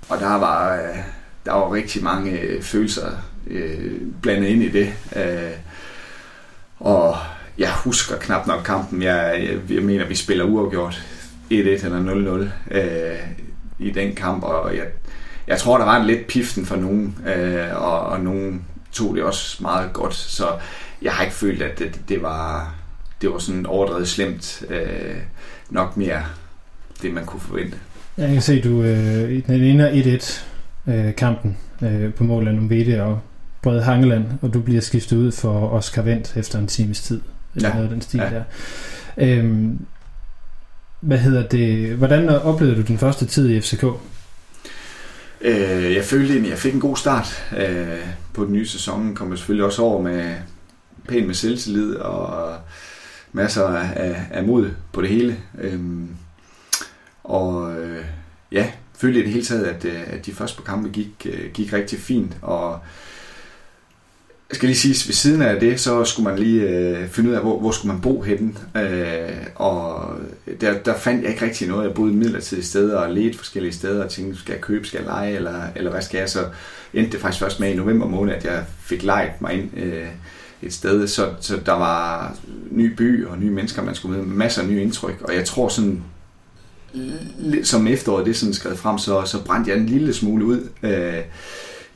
og 0.08 0.18
der 0.20 0.38
var, 0.38 0.74
øh, 0.74 0.98
der 1.44 1.52
var 1.52 1.74
rigtig 1.74 2.04
mange 2.04 2.40
øh, 2.40 2.62
følelser 2.62 3.10
øh, 3.46 3.92
blandet 4.22 4.48
ind 4.48 4.62
i 4.62 4.68
det. 4.68 4.92
Øh, 5.16 5.52
og 6.80 7.16
jeg 7.58 7.70
husker 7.84 8.16
knap 8.16 8.46
nok 8.46 8.62
kampen. 8.64 9.02
Jeg, 9.02 9.48
jeg, 9.48 9.76
jeg 9.76 9.82
mener, 9.82 10.06
vi 10.06 10.14
spiller 10.14 10.44
uafgjort 10.44 11.02
1-1 11.52 11.54
eller 11.54 12.48
0-0 12.70 12.76
øh, 12.76 13.18
i 13.78 13.90
den 13.90 14.14
kamp, 14.14 14.42
og 14.42 14.76
jeg, 14.76 14.86
jeg 15.48 15.58
tror, 15.58 15.78
der 15.78 15.84
var 15.84 16.00
en 16.00 16.06
lidt 16.06 16.26
piften 16.26 16.66
for 16.66 16.76
nogen, 16.76 17.18
øh, 17.36 17.82
og, 17.82 18.00
og 18.00 18.20
nogen 18.20 18.64
tog 18.92 19.14
det 19.14 19.22
også 19.22 19.62
meget 19.62 19.92
godt, 19.92 20.14
så 20.14 20.46
jeg 21.02 21.12
har 21.12 21.24
ikke 21.24 21.36
følt, 21.36 21.62
at 21.62 21.78
det, 21.78 22.00
det 22.08 22.22
var 22.22 22.74
det 23.22 23.30
var 23.30 23.38
sådan 23.38 23.66
overdrevet 23.66 24.08
slemt. 24.08 24.62
Øh, 24.68 25.16
nok 25.70 25.96
mere 25.96 26.22
det, 27.02 27.14
man 27.14 27.24
kunne 27.24 27.40
forvente. 27.40 27.76
Jeg 28.16 28.28
kan 28.28 28.42
se, 28.42 28.62
du 28.62 28.82
øh, 28.82 29.32
i 29.32 29.40
den 29.40 29.62
ene 29.62 29.90
1-1 29.90 30.42
øh, 30.92 31.14
kampen 31.14 31.56
øh, 31.82 32.14
på 32.14 32.24
mål 32.24 32.48
af 32.48 32.54
Numvede 32.54 33.02
og 33.02 33.20
Brede 33.62 33.82
Hangeland, 33.82 34.24
og 34.42 34.54
du 34.54 34.60
bliver 34.60 34.80
skiftet 34.80 35.16
ud 35.16 35.32
for 35.32 35.68
Oscar 35.68 36.02
Vendt 36.02 36.36
efter 36.36 36.58
en 36.58 36.66
times 36.66 37.00
tid. 37.00 37.20
Eller 37.54 37.68
ja. 37.68 37.74
noget 37.74 37.90
den 37.90 38.00
stil 38.00 38.20
ja. 38.20 38.30
der. 38.30 38.42
Øhm, 39.16 39.86
hvad 41.00 41.18
hedder 41.18 41.48
det? 41.48 41.96
Hvordan 41.96 42.28
oplevede 42.28 42.76
du 42.76 42.82
den 42.82 42.98
første 42.98 43.26
tid 43.26 43.50
i 43.50 43.60
FCK? 43.60 43.84
Øh, 45.40 45.94
jeg 45.94 46.04
følte 46.04 46.32
egentlig, 46.32 46.50
at 46.50 46.54
jeg 46.54 46.58
fik 46.58 46.74
en 46.74 46.80
god 46.80 46.96
start 46.96 47.44
øh, 47.58 48.06
på 48.32 48.44
den 48.44 48.52
nye 48.52 48.66
sæson. 48.66 49.14
Kom 49.14 49.30
jeg 49.30 49.38
selvfølgelig 49.38 49.66
også 49.66 49.82
over 49.82 50.02
med 50.02 50.34
pænt 51.08 51.26
med 51.26 51.34
selvtillid 51.34 51.94
og 51.94 52.54
masser 53.32 53.68
af, 53.68 54.26
af 54.30 54.44
mod 54.44 54.70
på 54.92 55.02
det 55.02 55.10
hele. 55.10 55.36
Øh, 55.60 55.80
og 57.24 57.76
øh, 57.80 58.04
ja, 58.52 58.70
følte 58.98 59.20
i 59.20 59.22
det 59.22 59.32
hele 59.32 59.44
taget, 59.44 59.64
at, 59.64 59.84
øh, 59.84 60.02
at 60.06 60.26
de 60.26 60.32
første 60.32 60.56
par 60.56 60.72
kampe 60.72 60.88
gik, 60.88 61.26
øh, 61.30 61.50
gik 61.54 61.72
rigtig 61.72 61.98
fint. 61.98 62.36
Og 62.42 62.78
jeg 64.50 64.56
skal 64.56 64.66
lige 64.66 64.78
sige, 64.78 65.08
ved 65.08 65.14
siden 65.14 65.42
af 65.42 65.60
det, 65.60 65.80
så 65.80 66.04
skulle 66.04 66.30
man 66.30 66.38
lige 66.38 66.62
øh, 66.62 67.08
finde 67.08 67.30
ud 67.30 67.34
af, 67.34 67.40
hvor, 67.40 67.58
hvor 67.60 67.70
skulle 67.70 67.92
man 67.92 68.02
bo 68.02 68.20
henne. 68.20 68.54
Øh, 68.76 69.36
og 69.54 70.10
der, 70.60 70.78
der 70.78 70.98
fandt 70.98 71.22
jeg 71.22 71.30
ikke 71.30 71.44
rigtig 71.44 71.68
noget. 71.68 71.84
Jeg 71.84 71.94
boede 71.94 72.12
midlertidigt 72.12 72.66
steder 72.66 72.98
og 72.98 73.14
ledte 73.14 73.38
forskellige 73.38 73.72
steder 73.72 74.04
og 74.04 74.10
tænkte, 74.10 74.40
skal 74.40 74.52
jeg 74.52 74.60
købe, 74.60 74.86
skal 74.86 74.98
jeg 74.98 75.06
lege, 75.06 75.36
eller, 75.36 75.62
eller 75.76 75.90
hvad 75.90 76.02
skal 76.02 76.18
jeg? 76.18 76.30
Så 76.30 76.44
endte 76.94 77.12
det 77.12 77.20
faktisk 77.20 77.42
først 77.42 77.60
med 77.60 77.70
i 77.70 77.76
november 77.76 78.06
måned, 78.06 78.34
at 78.34 78.44
jeg 78.44 78.64
fik 78.80 79.02
lejet 79.02 79.30
mig 79.40 79.52
ind 79.52 79.78
øh, 79.78 80.06
et 80.62 80.72
sted. 80.72 81.06
Så, 81.08 81.28
så 81.40 81.60
der 81.66 81.72
var 81.72 82.34
ny 82.70 82.94
by 82.94 83.26
og 83.26 83.38
nye 83.38 83.50
mennesker, 83.50 83.82
man 83.82 83.94
skulle 83.94 84.18
med, 84.18 84.26
masser 84.26 84.62
af 84.62 84.68
nye 84.68 84.82
indtryk. 84.82 85.20
Og 85.20 85.34
jeg 85.34 85.44
tror 85.44 85.68
sådan, 85.68 86.02
som 87.62 87.86
efteråret 87.86 88.26
det 88.26 88.36
sådan 88.36 88.54
skrevet 88.54 88.78
frem, 88.78 88.98
så, 88.98 89.22
så 89.24 89.44
brændte 89.44 89.70
jeg 89.70 89.78
en 89.78 89.86
lille 89.86 90.14
smule 90.14 90.44
ud. 90.44 90.68
Øh, 90.82 91.22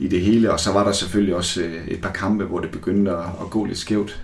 i 0.03 0.07
det 0.07 0.21
hele, 0.21 0.51
og 0.51 0.59
så 0.59 0.71
var 0.71 0.83
der 0.83 0.91
selvfølgelig 0.91 1.35
også 1.35 1.61
øh, 1.61 1.87
et 1.87 2.01
par 2.01 2.11
kampe, 2.11 2.43
hvor 2.43 2.59
det 2.59 2.71
begyndte 2.71 3.11
at, 3.11 3.17
at 3.17 3.49
gå 3.49 3.65
lidt 3.65 3.77
skævt. 3.77 4.21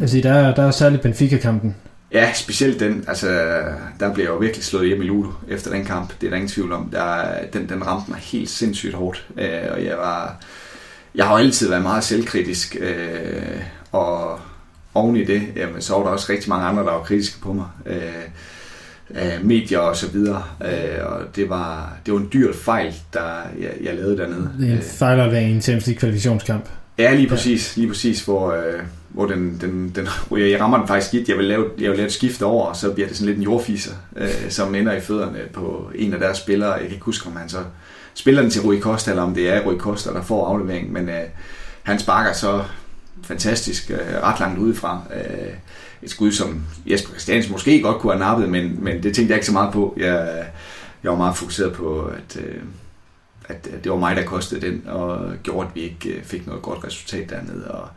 Altså, 0.00 0.20
der, 0.22 0.32
er, 0.32 0.54
der 0.54 0.62
er 0.62 0.70
særligt 0.70 1.02
Benfica-kampen. 1.02 1.76
Ja, 2.12 2.32
specielt 2.32 2.80
den. 2.80 3.04
Altså, 3.08 3.28
der 4.00 4.14
blev 4.14 4.24
jeg 4.24 4.32
jo 4.32 4.36
virkelig 4.36 4.64
slået 4.64 4.86
hjem 4.86 5.02
i 5.02 5.04
Ludo 5.04 5.32
efter 5.48 5.70
den 5.70 5.84
kamp. 5.84 6.12
Det 6.20 6.26
er 6.26 6.30
der 6.30 6.36
ingen 6.36 6.48
tvivl 6.48 6.72
om. 6.72 6.88
Der, 6.92 7.22
den, 7.52 7.68
den 7.68 7.86
ramte 7.86 8.10
mig 8.10 8.20
helt 8.20 8.50
sindssygt 8.50 8.94
hårdt, 8.94 9.26
øh, 9.38 9.72
og 9.72 9.84
jeg 9.84 9.96
var... 9.98 10.36
Jeg 11.14 11.26
har 11.26 11.34
altid 11.34 11.68
været 11.68 11.82
meget 11.82 12.04
selvkritisk, 12.04 12.76
øh, 12.80 13.60
og 13.92 14.40
oven 14.94 15.16
i 15.16 15.24
det, 15.24 15.42
jamen, 15.56 15.82
så 15.82 15.94
var 15.94 16.02
der 16.02 16.10
også 16.10 16.32
rigtig 16.32 16.48
mange 16.48 16.66
andre, 16.66 16.82
der 16.82 16.90
var 16.90 17.02
kritiske 17.02 17.40
på 17.40 17.52
mig. 17.52 17.66
Øh, 17.86 18.28
af 19.14 19.38
medier 19.42 19.78
og 19.78 19.96
så 19.96 20.08
videre. 20.08 20.42
Øh, 20.64 21.06
og 21.06 21.20
det 21.36 21.50
var, 21.50 21.96
det 22.06 22.14
var 22.14 22.20
en 22.20 22.28
dyr 22.32 22.52
fejl, 22.54 22.94
der 23.12 23.28
jeg, 23.60 23.70
jeg 23.82 23.94
lavede 23.94 24.16
dernede. 24.16 24.50
Det 24.60 24.68
er 24.68 24.76
en 24.76 24.82
fejl 24.82 25.20
af 25.20 25.40
en 25.40 25.62
Champions 25.62 25.86
League 25.86 25.98
kvalifikationskamp. 25.98 26.68
Ja, 26.98 27.14
lige 27.14 27.28
præcis, 27.28 27.76
ja. 27.76 27.80
lige 27.80 27.90
præcis 27.90 28.24
hvor, 28.24 28.52
øh, 28.52 28.80
hvor 29.08 29.26
den, 29.26 29.58
den, 29.60 29.92
den, 29.94 30.08
jeg 30.30 30.60
rammer 30.60 30.78
den 30.78 30.88
faktisk 30.88 31.08
skidt. 31.08 31.28
Jeg 31.28 31.36
vil 31.36 31.44
lave, 31.44 31.64
jeg 31.78 31.90
vil 31.90 31.96
lave 31.96 32.06
et 32.06 32.12
skift 32.12 32.42
over, 32.42 32.66
og 32.66 32.76
så 32.76 32.92
bliver 32.92 33.08
det 33.08 33.16
sådan 33.16 33.26
lidt 33.26 33.38
en 33.38 33.44
jordfiser, 33.44 33.92
øh, 34.16 34.28
som 34.48 34.74
ender 34.74 34.92
i 34.92 35.00
fødderne 35.00 35.38
på 35.52 35.90
en 35.94 36.12
af 36.12 36.20
deres 36.20 36.38
spillere. 36.38 36.72
Jeg 36.72 36.82
kan 36.82 36.92
ikke 36.92 37.04
huske, 37.04 37.26
om 37.26 37.36
han 37.36 37.48
så 37.48 37.58
spiller 38.14 38.42
den 38.42 38.50
til 38.50 38.62
Rui 38.62 38.80
Costa, 38.80 39.10
eller 39.10 39.22
om 39.22 39.34
det 39.34 39.48
er 39.48 39.60
Rui 39.60 39.78
Costa, 39.78 40.10
der 40.12 40.22
får 40.22 40.46
afleveringen, 40.46 40.92
men 40.92 41.08
øh, 41.08 41.22
han 41.82 41.98
sparker 41.98 42.32
så 42.32 42.62
fantastisk 43.22 43.90
øh, 43.90 44.22
ret 44.22 44.40
langt 44.40 44.58
udefra. 44.58 45.02
Øh, 45.16 45.52
et 46.02 46.10
skud, 46.10 46.32
som 46.32 46.62
Jesper 46.86 47.10
Christiansen 47.10 47.52
måske 47.52 47.82
godt 47.82 47.98
kunne 47.98 48.12
have 48.12 48.20
nappet, 48.20 48.48
men, 48.48 48.84
men 48.84 49.02
det 49.02 49.14
tænkte 49.14 49.32
jeg 49.32 49.36
ikke 49.36 49.46
så 49.46 49.52
meget 49.52 49.72
på. 49.72 49.94
Jeg, 49.96 50.46
jeg 51.02 51.10
var 51.10 51.16
meget 51.16 51.36
fokuseret 51.36 51.72
på, 51.72 52.00
at, 52.00 52.40
øh, 52.40 52.62
at, 53.48 53.68
at 53.72 53.84
det 53.84 53.92
var 53.92 53.98
mig, 53.98 54.16
der 54.16 54.24
kostede 54.24 54.60
den, 54.66 54.82
og 54.86 55.32
gjorde, 55.42 55.68
at 55.68 55.74
vi 55.74 55.80
ikke 55.80 56.08
øh, 56.08 56.24
fik 56.24 56.46
noget 56.46 56.62
godt 56.62 56.84
resultat 56.84 57.30
dernede. 57.30 57.70
Og 57.70 57.88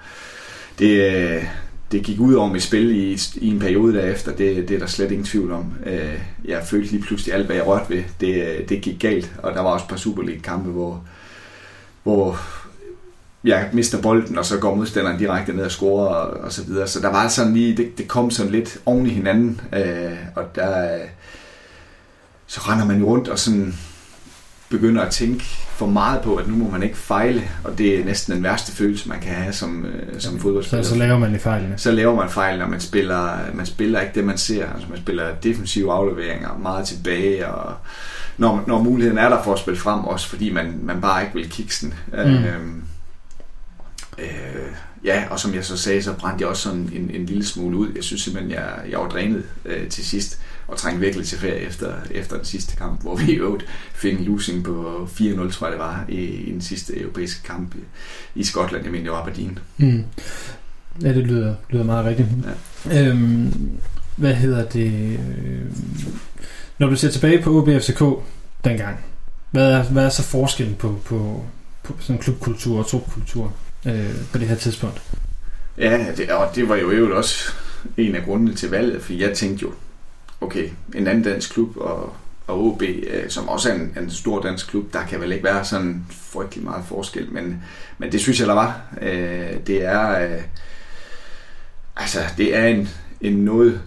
det, 0.80 1.14
øh, 1.14 1.44
det 1.92 2.04
gik 2.04 2.20
ud 2.20 2.34
over 2.34 2.52
mit 2.52 2.64
spil 2.64 2.92
i, 2.92 3.18
i 3.36 3.48
en 3.48 3.60
periode 3.60 3.94
derefter, 3.94 4.36
det, 4.36 4.70
det 4.70 4.76
er 4.76 4.80
der 4.80 4.88
slet 4.88 5.12
ingen 5.12 5.26
tvivl 5.26 5.52
om. 5.52 5.74
Jeg 6.46 6.64
følte 6.66 6.92
lige 6.92 7.04
pludselig 7.04 7.34
alt, 7.34 7.46
hvad 7.46 7.56
jeg 7.56 7.68
rørte 7.68 7.90
ved, 7.90 8.04
det, 8.20 8.70
det 8.70 8.82
gik 8.82 9.00
galt, 9.00 9.32
og 9.38 9.54
der 9.54 9.62
var 9.62 9.70
også 9.70 9.84
et 9.84 9.90
par 9.90 9.98
superlige 9.98 10.40
kampe, 10.40 10.70
hvor, 10.70 11.04
hvor, 12.04 12.40
jeg 13.44 13.70
mister 13.74 14.02
bolden, 14.02 14.38
og 14.38 14.46
så 14.46 14.58
går 14.58 14.76
modstanderen 14.76 15.18
direkte 15.18 15.54
ned 15.54 15.66
og 15.66 15.72
scorer, 15.72 16.08
og, 16.08 16.44
og 16.44 16.52
så 16.52 16.64
videre. 16.64 16.88
Så 16.88 17.00
der 17.00 17.08
var 17.08 17.28
sådan 17.28 17.54
lige, 17.54 17.78
det, 17.78 17.98
det 17.98 18.08
kom 18.08 18.32
sådan 18.32 18.52
lidt 18.52 18.78
oven 18.86 19.06
i 19.06 19.10
hinanden, 19.10 19.62
øh, 19.74 20.12
og 20.36 20.56
der, 20.56 20.98
så 22.48 22.62
render 22.62 22.86
man 22.86 23.00
jo 23.00 23.06
rundt 23.06 23.28
og 23.28 23.40
sådan 23.40 23.74
begynder 24.70 25.02
at 25.02 25.12
tænke 25.12 25.46
for 25.70 25.86
meget 25.86 26.22
på, 26.22 26.36
at 26.36 26.48
nu 26.48 26.56
må 26.56 26.70
man 26.70 26.84
ikke 26.84 26.98
fejle, 26.98 27.42
og 27.64 27.78
det 27.78 28.00
er 28.00 28.06
næsten 28.06 28.36
den 28.36 28.44
værste 28.44 28.72
følelse, 28.72 29.10
man 29.10 29.20
kan 29.20 29.32
have 29.32 29.54
som, 29.54 29.86
øh, 29.86 30.20
som 30.20 30.40
fodboldspiller. 30.40 30.84
Så, 30.84 30.90
så 30.90 30.96
laver 30.96 31.20
man 31.20 31.40
fejl. 31.40 31.64
Ja. 31.64 31.78
Så 31.78 31.92
laver 31.92 32.16
man 32.16 32.30
fejl, 32.30 32.60
når 32.60 32.68
man 32.68 32.80
spiller, 32.80 33.38
man 33.54 33.66
spiller 33.66 34.00
ikke 34.00 34.16
det, 34.16 34.24
man 34.24 34.38
ser. 34.38 34.74
Altså 34.74 34.88
man 34.90 34.98
spiller 34.98 35.36
defensive 35.44 35.92
afleveringer 35.92 36.58
meget 36.62 36.88
tilbage, 36.88 37.48
og 37.48 37.74
når, 38.38 38.64
når 38.68 38.84
muligheden 38.84 39.18
er 39.18 39.30
der 39.30 39.44
for 39.44 39.54
at 39.54 39.60
spille 39.60 39.80
frem, 39.80 40.06
også 40.06 40.30
fordi 40.30 40.54
man, 40.54 40.80
man 40.84 41.02
bare 41.02 41.22
ikke 41.22 41.34
vil 41.34 41.50
kikse 41.50 41.86
den. 41.86 41.94
Mm. 42.12 42.20
Øh, 42.20 42.60
Øh, 44.22 44.72
ja, 45.04 45.24
og 45.30 45.40
som 45.40 45.54
jeg 45.56 45.66
så 45.66 45.78
sagde, 45.78 46.04
så 46.04 46.14
brændte 46.14 46.42
jeg 46.42 46.50
også 46.50 46.62
sådan 46.64 46.90
en, 46.94 47.12
en 47.14 47.26
lille 47.26 47.46
smule 47.46 47.78
ud. 47.78 47.88
Jeg 47.96 48.04
synes 48.04 48.22
simpelthen, 48.22 48.52
jeg, 48.52 48.74
jeg 48.90 49.00
var 49.00 49.10
drænet 49.10 49.44
øh, 49.66 49.88
til 49.88 50.06
sidst, 50.06 50.40
og 50.68 50.78
trængte 50.78 51.02
virkelig 51.02 51.28
til 51.28 51.38
ferie 51.38 51.60
efter, 51.60 51.94
efter 52.12 52.36
den 52.36 52.46
sidste 52.46 52.76
kamp, 52.76 53.02
hvor 53.02 53.16
vi 53.16 53.38
jo 53.38 53.60
fik 53.94 54.20
en 54.20 54.26
losing 54.26 54.64
på 54.64 55.08
4-0, 55.12 55.52
tror 55.52 55.68
jeg 55.68 55.72
det 55.72 55.80
var, 55.80 56.06
i, 56.10 56.22
i 56.22 56.52
den 56.52 56.62
sidste 56.62 57.00
europæiske 57.00 57.44
kamp 57.44 57.76
i 58.36 58.44
Skotland. 58.44 58.84
Jeg 58.84 58.92
mener, 58.92 59.04
det 59.04 59.12
var 59.12 59.22
Aberdeen. 59.22 59.60
Mm. 59.78 60.04
Ja, 61.02 61.14
det 61.14 61.28
lyder, 61.28 61.56
lyder 61.70 61.84
meget 61.84 62.06
rigtigt. 62.06 62.28
Ja. 62.86 63.08
Øhm, 63.08 63.70
hvad 64.16 64.34
hedder 64.34 64.66
det? 64.66 65.20
Når 66.78 66.90
du 66.90 66.96
ser 66.96 67.12
tilbage 67.12 67.42
på 67.42 67.58
OBFCK 67.58 68.04
dengang, 68.64 68.98
hvad 69.52 69.72
er, 69.72 69.84
hvad 69.84 70.06
er 70.06 70.10
så 70.10 70.24
forskellen 70.24 70.76
på, 70.76 71.00
på, 71.06 71.44
på 71.84 71.94
sådan 72.00 72.22
klubkultur 72.22 72.80
og 72.80 72.88
trupkultur? 72.88 73.54
Øh, 73.86 74.16
på 74.32 74.38
det 74.38 74.48
her 74.48 74.56
tidspunkt? 74.56 75.02
Ja, 75.78 76.06
det, 76.18 76.32
og 76.32 76.56
det 76.56 76.70
var 76.70 76.76
jo 76.76 76.90
øvrigt 76.90 77.16
også 77.16 77.54
en 77.98 78.16
af 78.16 78.24
grundene 78.24 78.54
til 78.54 78.70
valget, 78.70 79.02
for 79.02 79.14
jeg 79.14 79.34
tænkte 79.38 79.62
jo, 79.62 79.74
okay, 80.42 80.70
en 80.96 81.08
anden 81.08 81.24
dansk 81.24 81.54
klub 81.54 81.78
og, 81.78 82.14
og 82.48 82.66
OB, 82.66 82.82
øh, 82.82 83.30
som 83.30 83.50
også 83.50 83.70
er 83.70 83.74
en, 83.74 83.98
en 84.00 84.12
stor 84.12 84.42
dansk 84.42 84.68
klub, 84.68 84.94
der 84.94 85.06
kan 85.06 85.22
vel 85.22 85.32
ikke 85.32 85.44
være 85.44 85.66
sådan 85.66 86.06
frygtelig 86.10 86.64
meget 86.64 86.86
forskel, 86.88 87.32
men, 87.32 87.64
men 87.98 88.12
det 88.12 88.22
synes 88.22 88.40
jeg, 88.40 88.48
der 88.48 88.54
var. 88.54 88.82
Øh, 89.02 89.68
det 89.68 89.86
er, 89.86 90.24
øh, 90.24 90.42
altså, 91.96 92.20
det 92.38 92.56
er 92.56 92.68
en, 92.68 92.90
en 93.22 93.34
noget 93.34 93.82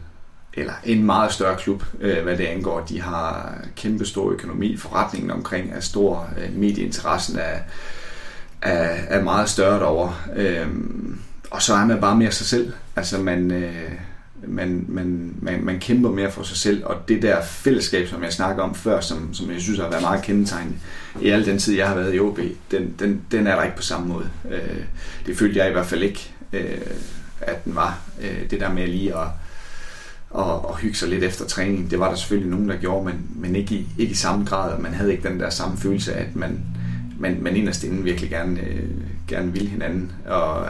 eller 0.54 0.72
en 0.84 1.04
meget 1.04 1.32
større 1.32 1.56
klub, 1.56 1.84
øh, 2.00 2.22
hvad 2.22 2.36
det 2.36 2.44
angår. 2.44 2.80
De 2.80 3.00
har 3.00 3.54
kæmpe 3.76 4.06
stor 4.06 4.30
økonomi, 4.30 4.76
forretningen 4.76 5.30
omkring 5.30 5.72
er 5.72 5.80
stor, 5.80 6.28
øh, 6.38 6.52
medieinteressen 6.52 7.38
er, 7.38 7.58
er, 8.62 9.18
er 9.18 9.22
meget 9.22 9.48
større 9.48 9.78
derovre. 9.78 10.14
Øhm, 10.36 11.18
og 11.50 11.62
så 11.62 11.74
er 11.74 11.84
man 11.84 12.00
bare 12.00 12.16
mere 12.16 12.32
sig 12.32 12.46
selv. 12.46 12.72
Altså 12.96 13.18
man, 13.18 13.50
øh, 13.50 13.92
man, 14.46 14.84
man, 14.88 15.34
man, 15.40 15.64
man 15.64 15.80
kæmper 15.80 16.10
mere 16.10 16.30
for 16.30 16.42
sig 16.42 16.56
selv, 16.56 16.84
og 16.84 17.08
det 17.08 17.22
der 17.22 17.42
fællesskab, 17.42 18.08
som 18.08 18.22
jeg 18.22 18.32
snakker 18.32 18.62
om 18.62 18.74
før, 18.74 19.00
som, 19.00 19.34
som 19.34 19.50
jeg 19.50 19.60
synes 19.60 19.78
har 19.78 19.88
været 19.88 20.02
meget 20.02 20.22
kendetegnende 20.22 20.78
i 21.20 21.28
al 21.28 21.46
den 21.46 21.58
tid, 21.58 21.76
jeg 21.76 21.88
har 21.88 21.94
været 21.94 22.14
i 22.14 22.20
OB, 22.20 22.38
den, 22.70 22.94
den, 22.98 23.20
den 23.30 23.46
er 23.46 23.56
der 23.56 23.62
ikke 23.62 23.76
på 23.76 23.82
samme 23.82 24.08
måde. 24.08 24.30
Øh, 24.50 24.84
det 25.26 25.38
følte 25.38 25.58
jeg 25.58 25.68
i 25.68 25.72
hvert 25.72 25.86
fald 25.86 26.02
ikke, 26.02 26.32
øh, 26.52 26.80
at 27.40 27.64
den 27.64 27.74
var. 27.74 27.98
Øh, 28.20 28.50
det 28.50 28.60
der 28.60 28.72
med 28.72 28.86
lige 28.86 29.16
at 29.18 29.26
og, 30.32 30.68
og 30.68 30.76
hygge 30.76 30.96
sig 30.96 31.08
lidt 31.08 31.24
efter 31.24 31.44
træning. 31.44 31.90
Det 31.90 31.98
var 31.98 32.08
der 32.08 32.16
selvfølgelig 32.16 32.50
nogen, 32.50 32.68
der 32.68 32.76
gjorde, 32.76 33.04
men, 33.04 33.26
men 33.34 33.56
ikke, 33.56 33.74
i, 33.74 33.88
ikke 33.98 34.12
i 34.12 34.14
samme 34.14 34.44
grad, 34.44 34.78
man 34.78 34.94
havde 34.94 35.12
ikke 35.12 35.28
den 35.28 35.40
der 35.40 35.50
samme 35.50 35.76
følelse 35.76 36.14
af, 36.14 36.22
at 36.22 36.36
man, 36.36 36.60
man, 37.18 37.38
man 37.40 37.56
inderst 37.56 37.84
inden 37.84 38.04
virkelig 38.04 38.30
gerne, 38.30 38.60
øh, 38.60 38.88
gerne 39.28 39.52
ville 39.52 39.68
hinanden. 39.68 40.12
Og, 40.26 40.66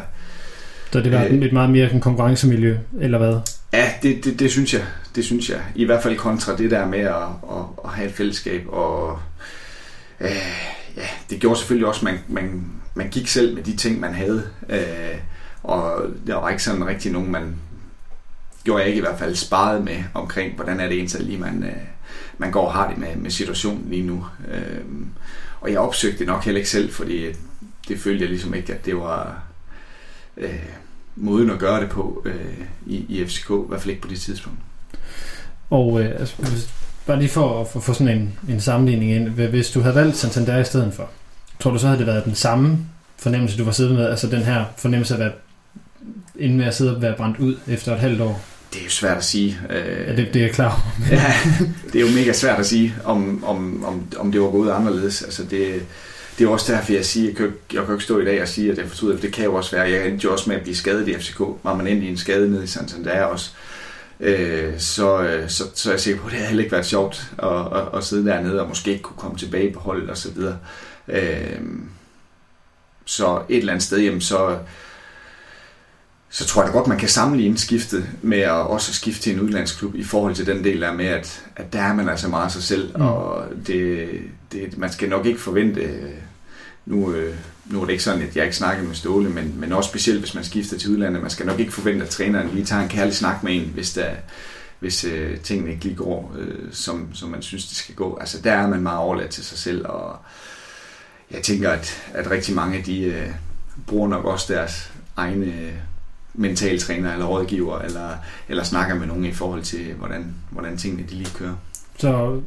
så 0.92 1.00
det 1.00 1.12
var 1.12 1.24
øh, 1.24 1.30
et 1.30 1.52
meget 1.52 1.70
mere 1.70 1.92
en 1.92 2.00
konkurrencemiljø, 2.00 2.76
eller 3.00 3.18
hvad? 3.18 3.40
Ja, 3.72 3.92
det, 4.02 4.24
det, 4.24 4.38
det, 4.38 4.50
synes 4.50 4.74
jeg. 4.74 4.82
Det 5.14 5.24
synes 5.24 5.50
jeg. 5.50 5.60
I 5.74 5.84
hvert 5.84 6.02
fald 6.02 6.16
kontra 6.16 6.56
det 6.56 6.70
der 6.70 6.86
med 6.86 6.98
at, 6.98 7.14
at, 7.50 7.64
at 7.84 7.90
have 7.90 8.08
et 8.08 8.14
fællesskab. 8.14 8.62
Og 8.68 9.18
øh, 10.20 10.30
ja, 10.96 11.06
det 11.30 11.40
gjorde 11.40 11.58
selvfølgelig 11.58 11.88
også, 11.88 12.06
at 12.06 12.12
man, 12.12 12.18
man, 12.28 12.64
man 12.94 13.08
gik 13.08 13.28
selv 13.28 13.54
med 13.54 13.62
de 13.62 13.76
ting, 13.76 14.00
man 14.00 14.14
havde. 14.14 14.42
Øh, 14.68 15.18
og 15.62 16.06
der 16.26 16.34
var 16.34 16.48
ikke 16.48 16.62
sådan 16.62 16.86
rigtig 16.86 17.12
nogen, 17.12 17.32
man, 17.32 17.54
gjorde 18.64 18.80
jeg 18.80 18.88
ikke 18.88 18.98
i 18.98 19.02
hvert 19.02 19.18
fald 19.18 19.34
sparet 19.34 19.84
med 19.84 20.04
omkring, 20.14 20.54
hvordan 20.54 20.80
er 20.80 20.88
det 20.88 20.96
egentlig 20.96 21.20
lige, 21.20 21.38
man, 21.38 21.64
øh, 21.64 21.82
man 22.38 22.50
går 22.50 22.66
og 22.66 22.72
har 22.72 22.88
det 22.88 22.98
med, 22.98 23.16
med 23.16 23.30
situationen 23.30 23.86
lige 23.88 24.06
nu. 24.06 24.26
Øh, 24.48 24.84
og 25.62 25.72
jeg 25.72 25.78
opsøgte 25.78 26.18
det 26.18 26.26
nok 26.26 26.44
heller 26.44 26.58
ikke 26.58 26.70
selv, 26.70 26.92
fordi 26.92 27.26
det 27.88 27.98
følte 27.98 28.22
jeg 28.22 28.30
ligesom 28.30 28.54
ikke, 28.54 28.74
at 28.74 28.86
det 28.86 28.96
var 28.96 29.42
øh, 30.36 30.62
måden 31.16 31.50
at 31.50 31.58
gøre 31.58 31.80
det 31.80 31.90
på 31.90 32.22
øh, 32.24 32.58
i, 32.86 33.06
i 33.08 33.26
FCK, 33.26 33.50
i 33.50 33.68
hvert 33.68 33.80
fald 33.80 33.90
ikke 33.90 34.02
på 34.02 34.08
det 34.08 34.20
tidspunkt. 34.20 34.58
Og 35.70 36.00
øh, 36.00 36.10
altså, 36.20 36.34
bare 37.06 37.18
lige 37.18 37.28
for 37.28 37.60
at 37.60 37.68
få, 37.68 37.80
for 37.80 37.92
sådan 37.92 38.18
en, 38.18 38.38
en 38.48 38.60
sammenligning 38.60 39.12
ind, 39.12 39.28
hvis 39.28 39.70
du 39.70 39.80
havde 39.80 39.94
valgt 39.94 40.16
Santander 40.16 40.58
i 40.58 40.64
stedet 40.64 40.94
for, 40.94 41.10
tror 41.60 41.70
du 41.70 41.78
så 41.78 41.86
havde 41.86 41.98
det 41.98 42.06
været 42.06 42.24
den 42.24 42.34
samme 42.34 42.78
fornemmelse, 43.16 43.58
du 43.58 43.64
var 43.64 43.72
siddet 43.72 43.94
med, 43.94 44.06
altså 44.06 44.26
den 44.26 44.42
her 44.42 44.64
fornemmelse 44.76 45.14
af 45.14 45.18
at 45.18 45.24
være 45.24 45.32
inden 46.38 46.58
med 46.58 46.66
at 46.66 46.74
sidde 46.74 46.96
og 46.96 47.02
være 47.02 47.16
brændt 47.16 47.38
ud 47.38 47.56
efter 47.68 47.92
et 47.92 48.00
halvt 48.00 48.20
år? 48.20 48.40
Det 48.72 48.80
er 48.80 48.84
jo 48.84 48.90
svært 48.90 49.16
at 49.16 49.24
sige. 49.24 49.58
Øh, 49.70 50.08
ja, 50.08 50.16
det, 50.16 50.34
det 50.34 50.36
er 50.36 50.46
jeg 50.46 50.54
klar 50.54 50.86
ja, 51.10 51.34
det 51.92 52.00
er 52.00 52.00
jo 52.00 52.14
mega 52.14 52.32
svært 52.32 52.58
at 52.58 52.66
sige, 52.66 52.94
om, 53.04 53.44
om, 53.44 53.84
om, 53.84 54.02
om 54.18 54.32
det 54.32 54.40
var 54.40 54.50
gået 54.50 54.70
anderledes. 54.70 55.22
Altså 55.22 55.42
det, 55.44 55.82
det 56.38 56.44
er 56.44 56.48
også 56.48 56.72
derfor, 56.72 56.92
jeg 56.92 57.04
siger, 57.04 57.28
jeg 57.28 57.36
kan, 57.36 57.52
jeg 57.72 57.84
kan 57.84 57.94
ikke 57.94 58.04
stå 58.04 58.20
i 58.20 58.24
dag 58.24 58.42
og 58.42 58.48
sige, 58.48 58.72
at 58.72 58.78
jeg 58.78 58.88
fortryder, 58.88 59.16
det 59.16 59.32
kan 59.32 59.44
jo 59.44 59.54
også 59.54 59.76
være. 59.76 59.90
Jeg 59.90 60.08
endte 60.08 60.24
jo 60.24 60.32
også 60.32 60.50
med 60.50 60.56
at 60.56 60.62
blive 60.62 60.76
skadet 60.76 61.08
i 61.08 61.14
FCK. 61.14 61.38
Var 61.38 61.74
man 61.74 61.86
endelig 61.86 62.10
en 62.10 62.16
skade 62.16 62.50
nede 62.50 62.64
i 62.64 62.66
Santander 62.66 63.22
også. 63.22 63.50
Øh, 64.20 64.78
så, 64.78 65.40
så, 65.48 65.64
så 65.74 65.88
er 65.88 65.92
jeg 65.92 66.00
sikker 66.00 66.20
på, 66.20 66.26
at 66.26 66.30
det 66.30 66.38
havde 66.38 66.48
heller 66.48 66.64
ikke 66.64 66.72
været 66.72 66.86
sjovt 66.86 67.30
at, 67.38 67.48
at, 67.48 67.98
at 67.98 68.04
sidde 68.04 68.26
dernede 68.26 68.60
og 68.60 68.68
måske 68.68 68.90
ikke 68.90 69.02
kunne 69.02 69.16
komme 69.16 69.38
tilbage 69.38 69.72
på 69.72 69.80
holdet 69.80 70.10
og 70.10 70.16
så 70.16 70.30
videre. 70.30 70.58
Øh, 71.08 71.60
så 73.04 73.42
et 73.48 73.58
eller 73.58 73.72
andet 73.72 73.84
sted, 73.84 73.98
jamen, 73.98 74.20
så, 74.20 74.58
så 76.34 76.46
tror 76.46 76.62
jeg 76.62 76.72
da 76.72 76.78
godt, 76.78 76.88
man 76.88 76.98
kan 76.98 77.08
sammenligne 77.08 77.58
skiftet 77.58 78.06
med 78.22 78.38
at 78.38 78.50
også 78.50 78.94
skifte 78.94 79.22
til 79.22 79.32
en 79.32 79.40
udlandsklub 79.40 79.94
i 79.94 80.04
forhold 80.04 80.34
til 80.34 80.46
den 80.46 80.64
del 80.64 80.80
der 80.80 80.92
med, 80.92 81.06
at, 81.06 81.44
at 81.56 81.72
der 81.72 81.82
er 81.82 81.94
man 81.94 82.08
altså 82.08 82.28
meget 82.28 82.52
sig 82.52 82.62
selv, 82.62 82.96
mm. 82.96 83.02
og 83.02 83.44
det, 83.66 84.08
det, 84.52 84.78
man 84.78 84.92
skal 84.92 85.08
nok 85.08 85.26
ikke 85.26 85.40
forvente, 85.40 85.90
nu, 86.86 87.12
øh, 87.12 87.34
nu 87.66 87.80
er 87.80 87.84
det 87.84 87.92
ikke 87.92 88.04
sådan, 88.04 88.22
at 88.22 88.36
jeg 88.36 88.44
ikke 88.44 88.56
snakker 88.56 88.84
med 88.84 88.94
Ståle, 88.94 89.28
men, 89.30 89.54
men 89.56 89.72
også 89.72 89.88
specielt, 89.88 90.20
hvis 90.20 90.34
man 90.34 90.44
skifter 90.44 90.78
til 90.78 90.90
udlandet, 90.90 91.22
man 91.22 91.30
skal 91.30 91.46
nok 91.46 91.60
ikke 91.60 91.72
forvente, 91.72 92.04
at 92.04 92.10
træneren 92.10 92.48
lige 92.48 92.64
tager 92.64 92.82
en 92.82 92.88
kærlig 92.88 93.14
snak 93.14 93.42
med 93.42 93.56
en, 93.56 93.70
hvis, 93.74 93.92
der, 93.92 94.10
hvis 94.78 95.04
øh, 95.04 95.38
tingene 95.38 95.70
ikke 95.70 95.84
lige 95.84 95.96
går, 95.96 96.34
øh, 96.38 96.72
som, 96.72 97.14
som 97.14 97.28
man 97.28 97.42
synes, 97.42 97.66
det 97.66 97.76
skal 97.76 97.94
gå. 97.94 98.18
Altså 98.20 98.40
der 98.40 98.52
er 98.52 98.68
man 98.68 98.80
meget 98.80 98.98
overladt 98.98 99.30
til 99.30 99.44
sig 99.44 99.58
selv, 99.58 99.86
og 99.86 100.16
jeg 101.30 101.42
tænker, 101.42 101.70
at, 101.70 102.02
at 102.14 102.30
rigtig 102.30 102.54
mange 102.54 102.78
af 102.78 102.84
de 102.84 103.02
øh, 103.02 103.28
bruger 103.86 104.08
nok 104.08 104.24
også 104.24 104.52
deres 104.52 104.90
egne 105.16 105.72
mentaltræner 106.34 107.12
eller 107.12 107.26
rådgiver, 107.26 107.78
eller, 107.78 108.08
eller 108.48 108.64
snakker 108.64 108.94
med 108.94 109.06
nogen 109.06 109.24
i 109.24 109.32
forhold 109.32 109.62
til, 109.62 109.92
hvordan, 109.98 110.34
hvordan 110.50 110.76
tingene 110.76 111.02
de 111.10 111.14
lige 111.14 111.30
kører. 111.34 111.54
Så 111.98 112.40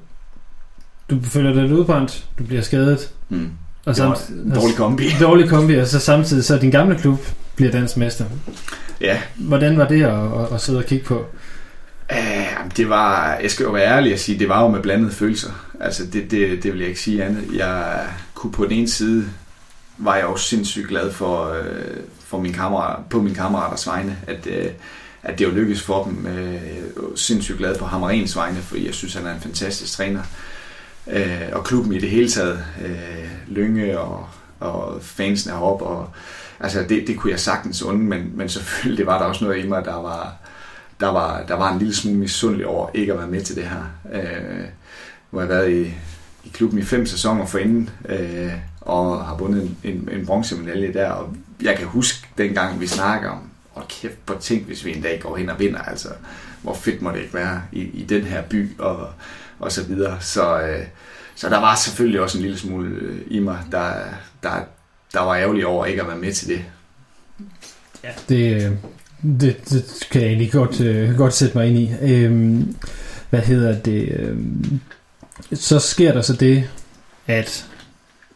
du 1.09 1.19
føler 1.23 1.53
dig 1.53 1.73
udbrændt, 1.73 2.25
du 2.39 2.43
bliver 2.43 2.61
skadet, 2.61 3.11
mm. 3.29 3.49
og 3.85 3.95
samt, 3.95 4.29
en 4.29 4.51
dårlig 4.55 4.75
kombi. 4.75 5.03
Dårlig 5.21 5.49
kombi, 5.49 5.75
og 5.75 5.87
så 5.87 5.99
samtidig 5.99 6.43
så 6.43 6.57
din 6.57 6.71
gamle 6.71 6.97
klub 6.97 7.19
bliver 7.55 7.71
dansk 7.71 7.97
mester. 7.97 8.25
Ja. 9.01 9.21
Hvordan 9.35 9.77
var 9.77 9.87
det 9.87 10.03
at, 10.03 10.41
at, 10.41 10.53
at 10.53 10.61
sidde 10.61 10.79
og 10.79 10.85
kigge 10.85 11.05
på? 11.05 11.25
Uh, 12.11 12.71
det 12.77 12.89
var, 12.89 13.37
jeg 13.41 13.51
skal 13.51 13.63
jo 13.63 13.71
være 13.71 13.87
ærlig 13.87 14.13
at 14.13 14.19
sige, 14.19 14.39
det 14.39 14.49
var 14.49 14.61
jo 14.61 14.67
med 14.67 14.81
blandede 14.81 15.11
følelser. 15.11 15.51
Altså 15.79 16.05
det, 16.05 16.31
det, 16.31 16.63
det 16.63 16.71
vil 16.71 16.79
jeg 16.79 16.89
ikke 16.89 17.01
sige 17.01 17.23
andet. 17.23 17.43
Jeg 17.55 17.99
kunne 18.33 18.51
på 18.51 18.63
den 18.63 18.71
ene 18.71 18.87
side, 18.87 19.25
var 19.97 20.15
jeg 20.15 20.25
også 20.25 20.45
sindssygt 20.45 20.87
glad 20.87 21.11
for, 21.11 21.53
øh, 21.53 21.97
for 22.35 22.41
min 22.41 22.53
kammerat, 22.53 22.99
på 23.09 23.21
min 23.21 23.33
kammeraters 23.33 23.87
vegne, 23.87 24.17
at, 24.27 24.47
øh, 24.47 24.69
at 25.23 25.39
det 25.39 25.45
jo 25.45 25.51
lykkedes 25.51 25.81
for 25.81 26.03
dem. 26.03 26.27
Øh, 26.27 26.53
jeg 26.53 26.77
er 26.97 27.15
sindssygt 27.15 27.57
glad 27.57 27.77
på 27.77 27.85
Hammerens 27.85 28.35
vegne, 28.35 28.57
fordi 28.57 28.85
jeg 28.85 28.93
synes, 28.93 29.13
han 29.13 29.25
er 29.25 29.33
en 29.33 29.41
fantastisk 29.41 29.93
træner. 29.93 30.21
Øh, 31.07 31.49
og 31.51 31.63
klubben 31.63 31.93
i 31.93 31.99
det 31.99 32.09
hele 32.09 32.29
taget, 32.29 32.65
øh, 32.85 33.29
Lynge 33.47 33.99
og, 33.99 34.27
og 34.59 35.01
fansen 35.01 35.51
heroppe, 35.51 35.85
og 35.85 36.09
altså 36.59 36.85
det, 36.89 37.07
det 37.07 37.17
kunne 37.17 37.31
jeg 37.31 37.39
sagtens 37.39 37.83
unde, 37.83 38.03
men, 38.03 38.31
men 38.33 38.49
selvfølgelig 38.49 38.97
det 38.97 39.05
var 39.05 39.19
der 39.19 39.25
også 39.25 39.45
noget 39.45 39.65
i 39.65 39.67
mig, 39.67 39.85
der 39.85 39.95
var, 39.95 40.33
der 40.99 41.07
var, 41.07 41.43
der 41.47 41.55
var 41.55 41.73
en 41.73 41.79
lille 41.79 41.95
smule 41.95 42.17
misundelig 42.17 42.67
over 42.67 42.89
ikke 42.93 43.13
at 43.13 43.19
være 43.19 43.27
med 43.27 43.41
til 43.41 43.55
det 43.55 43.63
her. 43.63 43.83
Øh, 44.13 44.65
hvor 45.29 45.41
jeg 45.41 45.49
har 45.49 45.55
været 45.55 45.71
i, 45.71 45.93
i 46.43 46.49
klubben 46.53 46.79
i 46.79 46.83
fem 46.83 47.05
sæsoner 47.05 47.45
forinden, 47.45 47.89
øh, 48.09 48.51
og 48.81 49.25
har 49.25 49.35
vundet 49.35 49.61
en, 49.61 49.77
en, 49.83 50.09
en 50.11 50.25
bronzemedalje 50.25 50.93
der, 50.93 51.09
og 51.09 51.35
jeg 51.61 51.77
kan 51.77 51.87
huske 51.87 52.27
dengang, 52.37 52.79
vi 52.79 52.87
snakker 52.87 53.29
om, 53.29 53.49
og 53.73 53.87
kæft 53.87 54.25
på 54.25 54.37
ting, 54.41 54.65
hvis 54.65 54.85
vi 54.85 54.95
en 54.95 55.01
dag 55.01 55.19
går 55.19 55.37
hen 55.37 55.49
og 55.49 55.59
vinder, 55.59 55.81
altså, 55.81 56.09
hvor 56.61 56.73
fedt 56.73 57.01
må 57.01 57.11
det 57.11 57.21
ikke 57.21 57.33
være 57.33 57.61
i, 57.71 57.81
i 57.81 58.05
den 58.09 58.23
her 58.23 58.41
by, 58.41 58.79
og, 58.79 59.09
og 59.59 59.71
så 59.71 59.83
videre. 59.83 60.17
Så, 60.21 60.61
øh, 60.61 60.85
så 61.35 61.49
der 61.49 61.59
var 61.59 61.75
selvfølgelig 61.75 62.21
også 62.21 62.37
en 62.37 62.41
lille 62.41 62.57
smule 62.57 62.95
øh, 62.95 63.21
i 63.27 63.39
mig, 63.39 63.59
der, 63.71 63.93
der, 64.43 64.51
der 65.13 65.19
var 65.19 65.35
ærgerlig 65.35 65.65
over 65.65 65.85
ikke 65.85 66.01
at 66.01 66.07
være 66.07 66.17
med 66.17 66.33
til 66.33 66.47
det. 66.47 66.65
Ja, 68.03 68.09
det, 68.29 68.63
øh, 68.63 68.71
det, 69.41 69.69
det 69.69 70.07
kan 70.11 70.21
jeg 70.21 70.27
egentlig 70.27 70.51
godt, 70.51 70.81
øh, 70.81 71.17
godt 71.17 71.33
sætte 71.33 71.57
mig 71.57 71.67
ind 71.67 71.77
i. 71.77 71.93
Øhm, 72.01 72.75
hvad 73.29 73.41
hedder 73.41 73.81
det? 73.81 74.19
Øhm, 74.19 74.79
så 75.53 75.79
sker 75.79 76.13
der 76.13 76.21
så 76.21 76.33
det, 76.33 76.69
at 77.27 77.65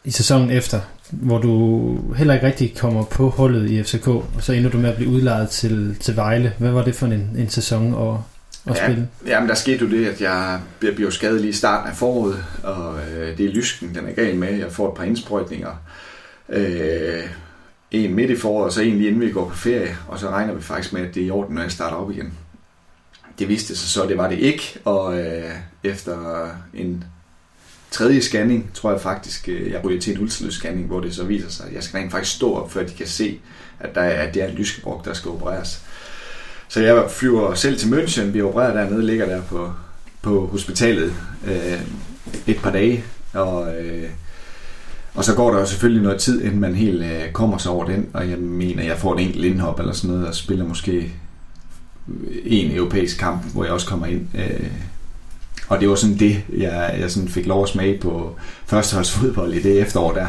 i 0.03 0.11
sæsonen 0.11 0.51
efter, 0.51 0.81
hvor 1.11 1.37
du 1.37 2.13
heller 2.13 2.33
ikke 2.33 2.47
rigtig 2.47 2.77
kommer 2.77 3.03
på 3.03 3.29
hullet 3.29 3.69
i 3.69 3.83
FCK, 3.83 4.07
og 4.07 4.33
så 4.39 4.53
ender 4.53 4.69
du 4.69 4.77
med 4.77 4.89
at 4.89 4.95
blive 4.95 5.09
udlejet 5.09 5.49
til, 5.49 5.97
til 5.99 6.15
Vejle. 6.15 6.53
Hvad 6.57 6.71
var 6.71 6.83
det 6.83 6.95
for 6.95 7.05
en, 7.05 7.31
en 7.37 7.49
sæson 7.49 7.93
at, 7.93 8.15
at 8.71 8.79
ja, 8.79 8.85
spille? 8.85 9.07
Jamen, 9.25 9.49
der 9.49 9.55
skete 9.55 9.85
jo 9.85 9.91
det, 9.91 10.05
at 10.05 10.21
jeg, 10.21 10.59
jeg 10.83 10.95
bliver 10.95 11.09
skadet 11.09 11.41
lige 11.41 11.49
i 11.49 11.53
starten 11.53 11.89
af 11.89 11.97
foråret, 11.97 12.45
og 12.63 12.99
øh, 12.99 13.37
det 13.37 13.45
er 13.45 13.49
lysken, 13.49 13.95
den 13.95 14.05
er 14.05 14.11
gal 14.11 14.35
med. 14.35 14.57
Jeg 14.57 14.71
får 14.71 14.89
et 14.89 14.97
par 14.97 15.03
indsprøjtninger. 15.03 15.81
Øh, 16.49 17.23
en 17.91 18.13
midt 18.13 18.31
i 18.31 18.35
foråret, 18.35 18.65
og 18.65 18.71
så 18.71 18.81
en 18.81 18.97
lige 18.97 19.07
inden 19.07 19.21
vi 19.21 19.31
går 19.31 19.49
på 19.49 19.55
ferie, 19.55 19.97
og 20.07 20.19
så 20.19 20.29
regner 20.29 20.53
vi 20.53 20.61
faktisk 20.61 20.93
med, 20.93 21.01
at 21.01 21.15
det 21.15 21.23
er 21.23 21.27
i 21.27 21.31
orden, 21.31 21.55
når 21.55 21.61
jeg 21.61 21.71
starter 21.71 21.97
op 21.97 22.11
igen. 22.11 22.33
Det 23.39 23.47
viste 23.49 23.75
sig 23.75 23.89
så, 23.89 24.07
det 24.07 24.17
var 24.17 24.29
det 24.29 24.39
ikke, 24.39 24.79
og 24.85 25.19
øh, 25.19 25.51
efter 25.83 26.47
en 26.73 27.03
tredje 27.91 28.21
scanning, 28.21 28.71
tror 28.73 28.91
jeg 28.91 29.01
faktisk, 29.01 29.49
øh, 29.49 29.71
jeg 29.71 29.83
ryger 29.83 30.01
til 30.01 30.13
en 30.13 30.21
ultralydsscanning, 30.21 30.87
hvor 30.87 30.99
det 30.99 31.15
så 31.15 31.23
viser 31.23 31.49
sig, 31.49 31.65
at 31.65 31.73
jeg 31.73 31.83
skal 31.83 31.99
rent 31.99 32.11
faktisk 32.11 32.35
stå 32.35 32.53
op, 32.53 32.71
før 32.71 32.83
de 32.83 32.93
kan 32.93 33.07
se, 33.07 33.39
at, 33.79 33.95
der 33.95 34.01
er, 34.01 34.27
at 34.27 34.33
det 34.33 34.43
er 34.43 34.47
en 34.47 34.55
lyskebrok, 34.55 35.05
der 35.05 35.13
skal 35.13 35.31
opereres. 35.31 35.81
Så 36.67 36.81
jeg 36.81 37.05
flyver 37.09 37.53
selv 37.53 37.77
til 37.77 37.87
München, 37.87 38.21
vi 38.21 38.41
opererer 38.41 38.73
dernede, 38.73 39.05
ligger 39.05 39.25
der 39.25 39.41
på, 39.41 39.71
på 40.21 40.47
hospitalet 40.47 41.13
øh, 41.47 41.81
et 42.47 42.57
par 42.57 42.71
dage, 42.71 43.03
og, 43.33 43.75
øh, 43.75 44.09
og 45.13 45.23
så 45.23 45.35
går 45.35 45.51
der 45.51 45.59
jo 45.59 45.65
selvfølgelig 45.65 46.03
noget 46.03 46.21
tid, 46.21 46.41
inden 46.41 46.59
man 46.59 46.75
helt 46.75 47.03
øh, 47.03 47.31
kommer 47.31 47.57
sig 47.57 47.71
over 47.71 47.85
den, 47.85 48.09
og 48.13 48.29
jeg 48.29 48.37
mener, 48.37 48.83
jeg 48.83 48.97
får 48.97 49.15
et 49.15 49.21
enkelt 49.21 49.45
indhop 49.45 49.79
eller 49.79 49.93
sådan 49.93 50.09
noget, 50.15 50.27
og 50.27 50.35
spiller 50.35 50.65
måske 50.65 51.13
en 52.43 52.71
europæisk 52.71 53.17
kamp, 53.17 53.53
hvor 53.53 53.63
jeg 53.63 53.73
også 53.73 53.87
kommer 53.87 54.05
ind. 54.05 54.27
Øh, 54.35 54.67
og 55.69 55.79
det 55.79 55.89
var 55.89 55.95
sådan 55.95 56.17
det, 56.17 56.43
jeg, 56.57 56.95
jeg 56.99 57.11
sådan 57.11 57.29
fik 57.29 57.45
lov 57.45 57.63
at 57.63 57.69
smage 57.69 57.97
på 57.97 58.35
førsteholdsfodbold 58.65 59.53
i 59.53 59.61
det 59.61 59.79
efterår 59.79 60.13
der. 60.13 60.27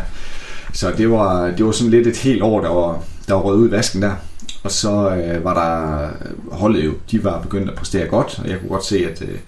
Så 0.73 0.93
det 0.97 1.11
var, 1.11 1.51
det 1.51 1.65
var 1.67 1.73
sådan 1.73 1.91
lidt 1.91 2.07
et 2.07 2.17
helt 2.17 2.43
år, 2.43 2.61
der 2.61 2.69
var, 2.69 3.03
der 3.29 3.35
var 3.35 3.41
røget 3.41 3.59
ud 3.59 3.69
i 3.69 3.71
vasken 3.71 4.03
der. 4.03 4.13
Og 4.63 4.71
så 4.71 5.17
øh, 5.17 5.45
var 5.45 5.55
der 5.55 6.09
holdet 6.57 6.85
jo, 6.85 6.93
de 7.11 7.25
var 7.25 7.43
begyndt 7.43 7.71
at 7.71 7.75
præstere 7.77 8.07
godt, 8.07 8.41
og 8.45 8.51
jeg 8.51 8.59
kunne 8.59 8.69
godt 8.69 8.85
se, 8.85 9.07
at 9.11 9.23
øh, 9.23 9.39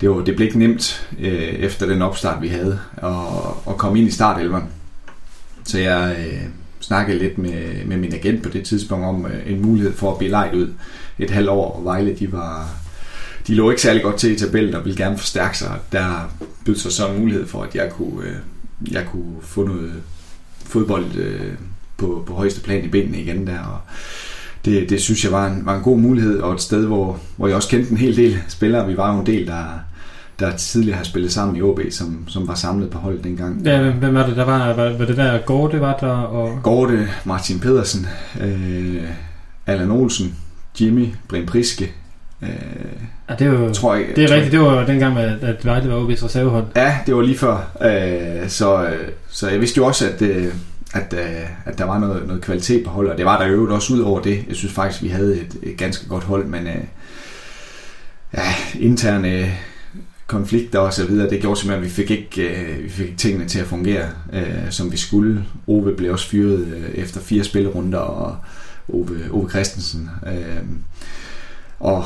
det, 0.00 0.10
var, 0.10 0.16
det 0.16 0.36
blev 0.36 0.46
ikke 0.46 0.58
nemt 0.58 1.08
øh, 1.20 1.42
efter 1.42 1.86
den 1.86 2.02
opstart, 2.02 2.42
vi 2.42 2.48
havde, 2.48 2.78
at, 2.96 3.10
at 3.68 3.76
komme 3.76 3.98
ind 3.98 4.08
i 4.08 4.12
startelveren. 4.12 4.64
Så 5.64 5.78
jeg 5.78 6.16
øh, 6.18 6.40
snakkede 6.80 7.18
lidt 7.18 7.38
med, 7.38 7.84
med 7.86 7.96
min 7.96 8.14
agent 8.14 8.42
på 8.42 8.48
det 8.48 8.64
tidspunkt 8.64 9.04
om 9.04 9.26
øh, 9.26 9.52
en 9.52 9.62
mulighed 9.62 9.92
for 9.92 10.12
at 10.12 10.18
blive 10.18 10.30
lejet 10.30 10.54
ud 10.54 10.68
et 11.18 11.30
halvt 11.30 11.48
år, 11.48 11.76
og 11.76 11.84
Vejle 11.84 12.14
de 12.14 12.32
var 12.32 12.79
de 13.50 13.54
lå 13.54 13.70
ikke 13.70 13.82
særlig 13.82 14.02
godt 14.02 14.16
til 14.16 14.32
i 14.32 14.36
tabellen 14.36 14.74
og 14.74 14.84
ville 14.84 15.04
gerne 15.04 15.18
forstærke 15.18 15.58
sig. 15.58 15.78
Der 15.92 16.32
bød 16.64 16.76
sig 16.76 16.92
så 16.92 17.08
en 17.08 17.18
mulighed 17.20 17.46
for, 17.46 17.62
at 17.62 17.74
jeg 17.74 17.90
kunne, 17.90 18.26
øh, 18.26 18.36
jeg 18.92 19.06
kunne 19.12 19.34
få 19.42 19.66
noget 19.66 19.92
fodbold 20.66 21.16
øh, 21.16 21.52
på, 21.96 22.24
på 22.26 22.34
højeste 22.34 22.60
plan 22.60 22.84
i 22.84 22.88
benene 22.88 23.20
igen 23.20 23.46
der. 23.46 23.58
Og 23.58 23.78
det, 24.64 24.90
det 24.90 25.00
synes 25.00 25.24
jeg 25.24 25.32
var 25.32 25.46
en, 25.46 25.66
var 25.66 25.76
en 25.76 25.82
god 25.82 25.98
mulighed, 25.98 26.38
og 26.38 26.54
et 26.54 26.60
sted, 26.60 26.86
hvor, 26.86 27.20
hvor 27.36 27.46
jeg 27.46 27.56
også 27.56 27.68
kendte 27.68 27.90
en 27.90 27.96
hel 27.96 28.16
del 28.16 28.38
spillere. 28.48 28.86
Vi 28.86 28.96
var 28.96 29.14
jo 29.14 29.20
en 29.20 29.26
del, 29.26 29.46
der, 29.46 29.64
der 30.38 30.56
tidligere 30.56 30.96
har 30.96 31.04
spillet 31.04 31.32
sammen 31.32 31.56
i 31.56 31.62
OB, 31.62 31.80
som, 31.90 32.24
som 32.28 32.48
var 32.48 32.54
samlet 32.54 32.90
på 32.90 32.98
holdet 32.98 33.24
dengang. 33.24 33.66
Ja, 33.66 33.90
hvem 33.90 34.14
var 34.14 34.26
det, 34.26 34.36
der 34.36 34.44
var? 34.44 34.72
Var, 34.72 34.98
var 34.98 35.04
det 35.04 35.16
der 35.16 35.38
Gorte 35.38 35.80
var 35.80 35.96
der? 36.00 36.12
Og... 36.12 36.62
Gorte, 36.62 37.08
Martin 37.24 37.60
Pedersen, 37.60 38.06
øh, 38.40 39.04
Allan 39.66 39.90
Olsen, 39.90 40.36
Jimmy, 40.80 41.08
Brian 41.28 41.46
Priske, 41.46 41.94
Øh, 42.42 42.48
ja, 43.30 43.34
det 43.38 43.46
er 43.46 43.60
jo, 43.60 43.72
tror 43.74 43.94
jeg, 43.94 44.06
det 44.16 44.24
er 44.24 44.34
rigtigt, 44.34 44.52
det 44.52 44.60
var 44.60 44.86
dengang, 44.86 45.18
at, 45.18 45.44
at 45.44 45.64
Vejle 45.64 45.90
var 45.90 46.00
OB's 46.00 46.24
reservehold. 46.24 46.64
Ja, 46.76 46.98
det 47.06 47.16
var 47.16 47.22
lige 47.22 47.38
før. 47.38 47.70
Øh, 47.82 48.48
så, 48.48 48.90
så 49.28 49.48
jeg 49.48 49.60
vidste 49.60 49.78
jo 49.78 49.86
også, 49.86 50.08
at, 50.08 50.22
øh, 50.22 50.46
at, 50.94 51.14
øh, 51.18 51.46
at 51.64 51.78
der 51.78 51.84
var 51.84 51.98
noget, 51.98 52.26
noget 52.26 52.42
kvalitet 52.42 52.84
på 52.84 52.90
holdet, 52.90 53.12
og 53.12 53.18
det 53.18 53.26
var 53.26 53.38
der 53.38 53.46
jo 53.46 53.74
også 53.74 53.94
ud 53.94 54.00
over 54.00 54.20
det. 54.20 54.44
Jeg 54.48 54.56
synes 54.56 54.74
faktisk, 54.74 55.02
vi 55.02 55.08
havde 55.08 55.40
et, 55.40 55.56
et 55.62 55.76
ganske 55.76 56.08
godt 56.08 56.24
hold, 56.24 56.46
men 56.46 56.66
øh, 56.66 56.84
ja, 58.34 58.54
interne 58.80 59.52
konflikter 60.26 60.78
og 60.78 60.92
så 60.92 61.06
videre, 61.06 61.30
det 61.30 61.40
gjorde 61.40 61.60
simpelthen, 61.60 61.84
at 61.84 61.90
vi 61.90 61.94
fik 61.94 62.10
ikke, 62.10 62.48
øh, 62.48 62.84
vi 62.84 62.88
fik 62.88 63.06
ikke 63.06 63.18
tingene 63.18 63.48
til 63.48 63.60
at 63.60 63.66
fungere, 63.66 64.08
øh, 64.32 64.70
som 64.70 64.92
vi 64.92 64.96
skulle. 64.96 65.44
Ove 65.66 65.96
blev 65.96 66.12
også 66.12 66.28
fyret 66.28 66.66
øh, 66.66 66.90
efter 66.94 67.20
fire 67.20 67.44
spillerunder, 67.44 67.98
og 67.98 68.36
Ove, 68.88 69.18
Ove 69.30 69.50
Christensen. 69.50 70.10
Øh, 70.26 70.62
og 71.80 72.04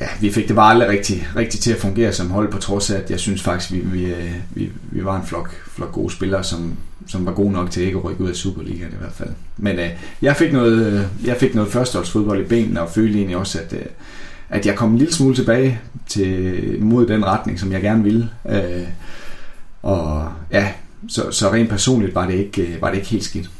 ja, 0.00 0.06
vi 0.20 0.32
fik 0.32 0.48
det 0.48 0.56
bare 0.56 0.70
aldrig 0.70 0.88
rigtig, 0.88 1.28
rigtig 1.36 1.60
til 1.60 1.72
at 1.72 1.78
fungere 1.78 2.12
som 2.12 2.30
hold, 2.30 2.52
på 2.52 2.58
trods 2.58 2.90
af, 2.90 2.98
at 2.98 3.10
jeg 3.10 3.20
synes 3.20 3.42
faktisk, 3.42 3.72
vi, 3.72 3.78
vi, 3.78 4.04
øh, 4.04 4.34
vi, 4.50 4.70
vi 4.82 5.04
var 5.04 5.20
en 5.20 5.26
flok, 5.26 5.54
flok 5.70 5.92
gode 5.92 6.12
spillere, 6.12 6.44
som, 6.44 6.76
som 7.06 7.26
var 7.26 7.32
gode 7.32 7.52
nok 7.52 7.70
til 7.70 7.82
ikke 7.82 7.98
at 7.98 8.04
rykke 8.04 8.24
ud 8.24 8.28
af 8.28 8.36
Superligaen 8.36 8.92
i 8.92 8.96
hvert 8.98 9.12
fald. 9.12 9.30
Men 9.56 9.78
øh, 9.78 9.90
jeg 10.22 10.36
fik 10.36 10.52
noget, 10.52 10.86
øh, 10.86 11.26
jeg 11.26 11.36
fik 11.36 11.54
noget 11.54 11.72
førsteholdsfodbold 11.72 12.40
i 12.40 12.48
benene, 12.48 12.82
og 12.82 12.90
følte 12.90 13.18
egentlig 13.18 13.36
også, 13.36 13.58
at, 13.58 13.72
øh, 13.72 13.86
at 14.48 14.66
jeg 14.66 14.76
kom 14.76 14.90
en 14.90 14.98
lille 14.98 15.14
smule 15.14 15.34
tilbage 15.34 15.80
til, 16.08 16.76
mod 16.80 17.06
den 17.06 17.24
retning, 17.24 17.60
som 17.60 17.72
jeg 17.72 17.82
gerne 17.82 18.02
ville. 18.02 18.28
Øh, 18.48 18.88
og 19.82 20.28
ja, 20.52 20.72
så, 21.08 21.30
så 21.30 21.52
rent 21.52 21.70
personligt 21.70 22.14
var 22.14 22.26
det, 22.26 22.34
ikke, 22.34 22.62
øh, 22.62 22.82
var 22.82 22.90
det 22.90 22.96
ikke 22.96 23.08
helt 23.08 23.24
skidt. 23.24 23.50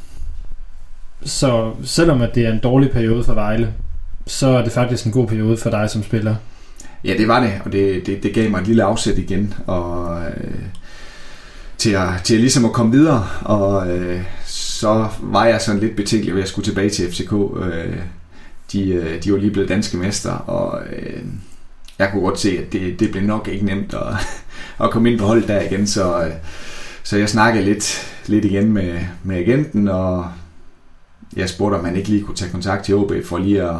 Så 1.23 1.71
selvom 1.83 2.21
at 2.21 2.35
det 2.35 2.45
er 2.45 2.51
en 2.51 2.59
dårlig 2.59 2.91
periode 2.91 3.23
for 3.23 3.33
Vejle, 3.33 3.73
så 4.27 4.47
er 4.47 4.63
det 4.63 4.71
faktisk 4.71 5.05
en 5.05 5.11
god 5.11 5.27
periode 5.27 5.57
for 5.57 5.69
dig 5.69 5.89
som 5.89 6.03
spiller. 6.03 6.35
Ja, 7.03 7.13
det 7.17 7.27
var 7.27 7.39
det, 7.39 7.53
og 7.65 7.71
det, 7.71 8.05
det, 8.05 8.23
det 8.23 8.33
gav 8.33 8.49
mig 8.51 8.61
et 8.61 8.67
lille 8.67 8.83
afsæt 8.83 9.17
igen, 9.17 9.53
og 9.67 10.21
øh, 10.21 10.59
til, 11.77 11.91
at, 11.91 12.09
til 12.23 12.33
at 12.33 12.39
ligesom 12.39 12.65
at 12.65 12.73
komme 12.73 12.91
videre, 12.91 13.27
og 13.41 13.89
øh, 13.89 14.21
så 14.45 15.07
var 15.21 15.45
jeg 15.45 15.61
sådan 15.61 15.81
lidt 15.81 15.95
betænkelig 15.95 16.35
ved 16.35 16.41
at 16.41 16.49
skulle 16.49 16.65
tilbage 16.65 16.89
til 16.89 17.11
FCK. 17.11 17.33
Øh, 17.33 17.97
de, 18.71 18.89
øh, 18.89 19.23
de 19.23 19.31
var 19.31 19.37
lige 19.37 19.51
blevet 19.51 19.69
danske 19.69 19.97
mester, 19.97 20.31
og 20.31 20.81
øh, 20.95 21.23
jeg 21.99 22.09
kunne 22.11 22.21
godt 22.21 22.39
se, 22.39 22.57
at 22.57 22.73
det, 22.73 22.99
det 22.99 23.11
blev 23.11 23.23
nok 23.23 23.47
ikke 23.47 23.65
nemt 23.65 23.93
at, 23.93 24.27
at 24.85 24.91
komme 24.91 25.11
ind 25.11 25.19
på 25.19 25.25
holdet 25.25 25.47
der 25.47 25.61
igen, 25.61 25.87
så, 25.87 26.23
øh, 26.23 26.31
så 27.03 27.17
jeg 27.17 27.29
snakkede 27.29 27.65
lidt, 27.65 28.13
lidt 28.25 28.45
igen 28.45 28.73
med, 28.73 28.99
med 29.23 29.37
agenten, 29.37 29.87
og 29.87 30.27
jeg 31.37 31.49
spurgte, 31.49 31.75
om 31.75 31.83
man 31.83 31.95
ikke 31.95 32.09
lige 32.09 32.23
kunne 32.23 32.37
tage 32.37 32.51
kontakt 32.51 32.85
til 32.85 32.95
OB 32.95 33.11
for 33.25 33.37
lige 33.37 33.63
at, 33.63 33.79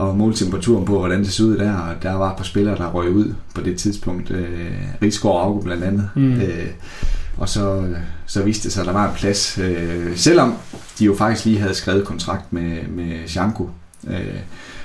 at 0.00 0.16
måle 0.16 0.34
temperaturen 0.34 0.84
på, 0.84 0.98
hvordan 0.98 1.18
det 1.18 1.32
så 1.32 1.44
ud 1.44 1.58
der. 1.58 1.76
Og 1.76 2.02
der 2.02 2.12
var 2.12 2.30
et 2.30 2.36
par 2.36 2.44
spillere, 2.44 2.76
der 2.76 2.90
røg 2.90 3.10
ud 3.10 3.34
på 3.54 3.60
det 3.60 3.78
tidspunkt. 3.78 4.30
Øh, 4.30 4.70
Rigsgaard 5.02 5.34
og 5.34 5.42
Auge 5.42 5.62
blandt 5.62 5.84
andet. 5.84 6.10
Mm. 6.14 6.40
Øh, 6.40 6.66
og 7.36 7.48
så, 7.48 7.84
så 8.26 8.42
viste 8.42 8.64
det 8.64 8.72
sig, 8.72 8.80
at 8.80 8.86
der 8.86 8.92
var 8.92 9.08
en 9.08 9.14
plads. 9.16 9.58
Øh, 9.58 10.16
selvom 10.16 10.54
de 10.98 11.04
jo 11.04 11.14
faktisk 11.14 11.44
lige 11.44 11.58
havde 11.58 11.74
skrevet 11.74 12.04
kontrakt 12.04 12.52
med, 12.52 12.88
med 12.88 13.28
Shanko. 13.28 13.70
Øh, 14.06 14.38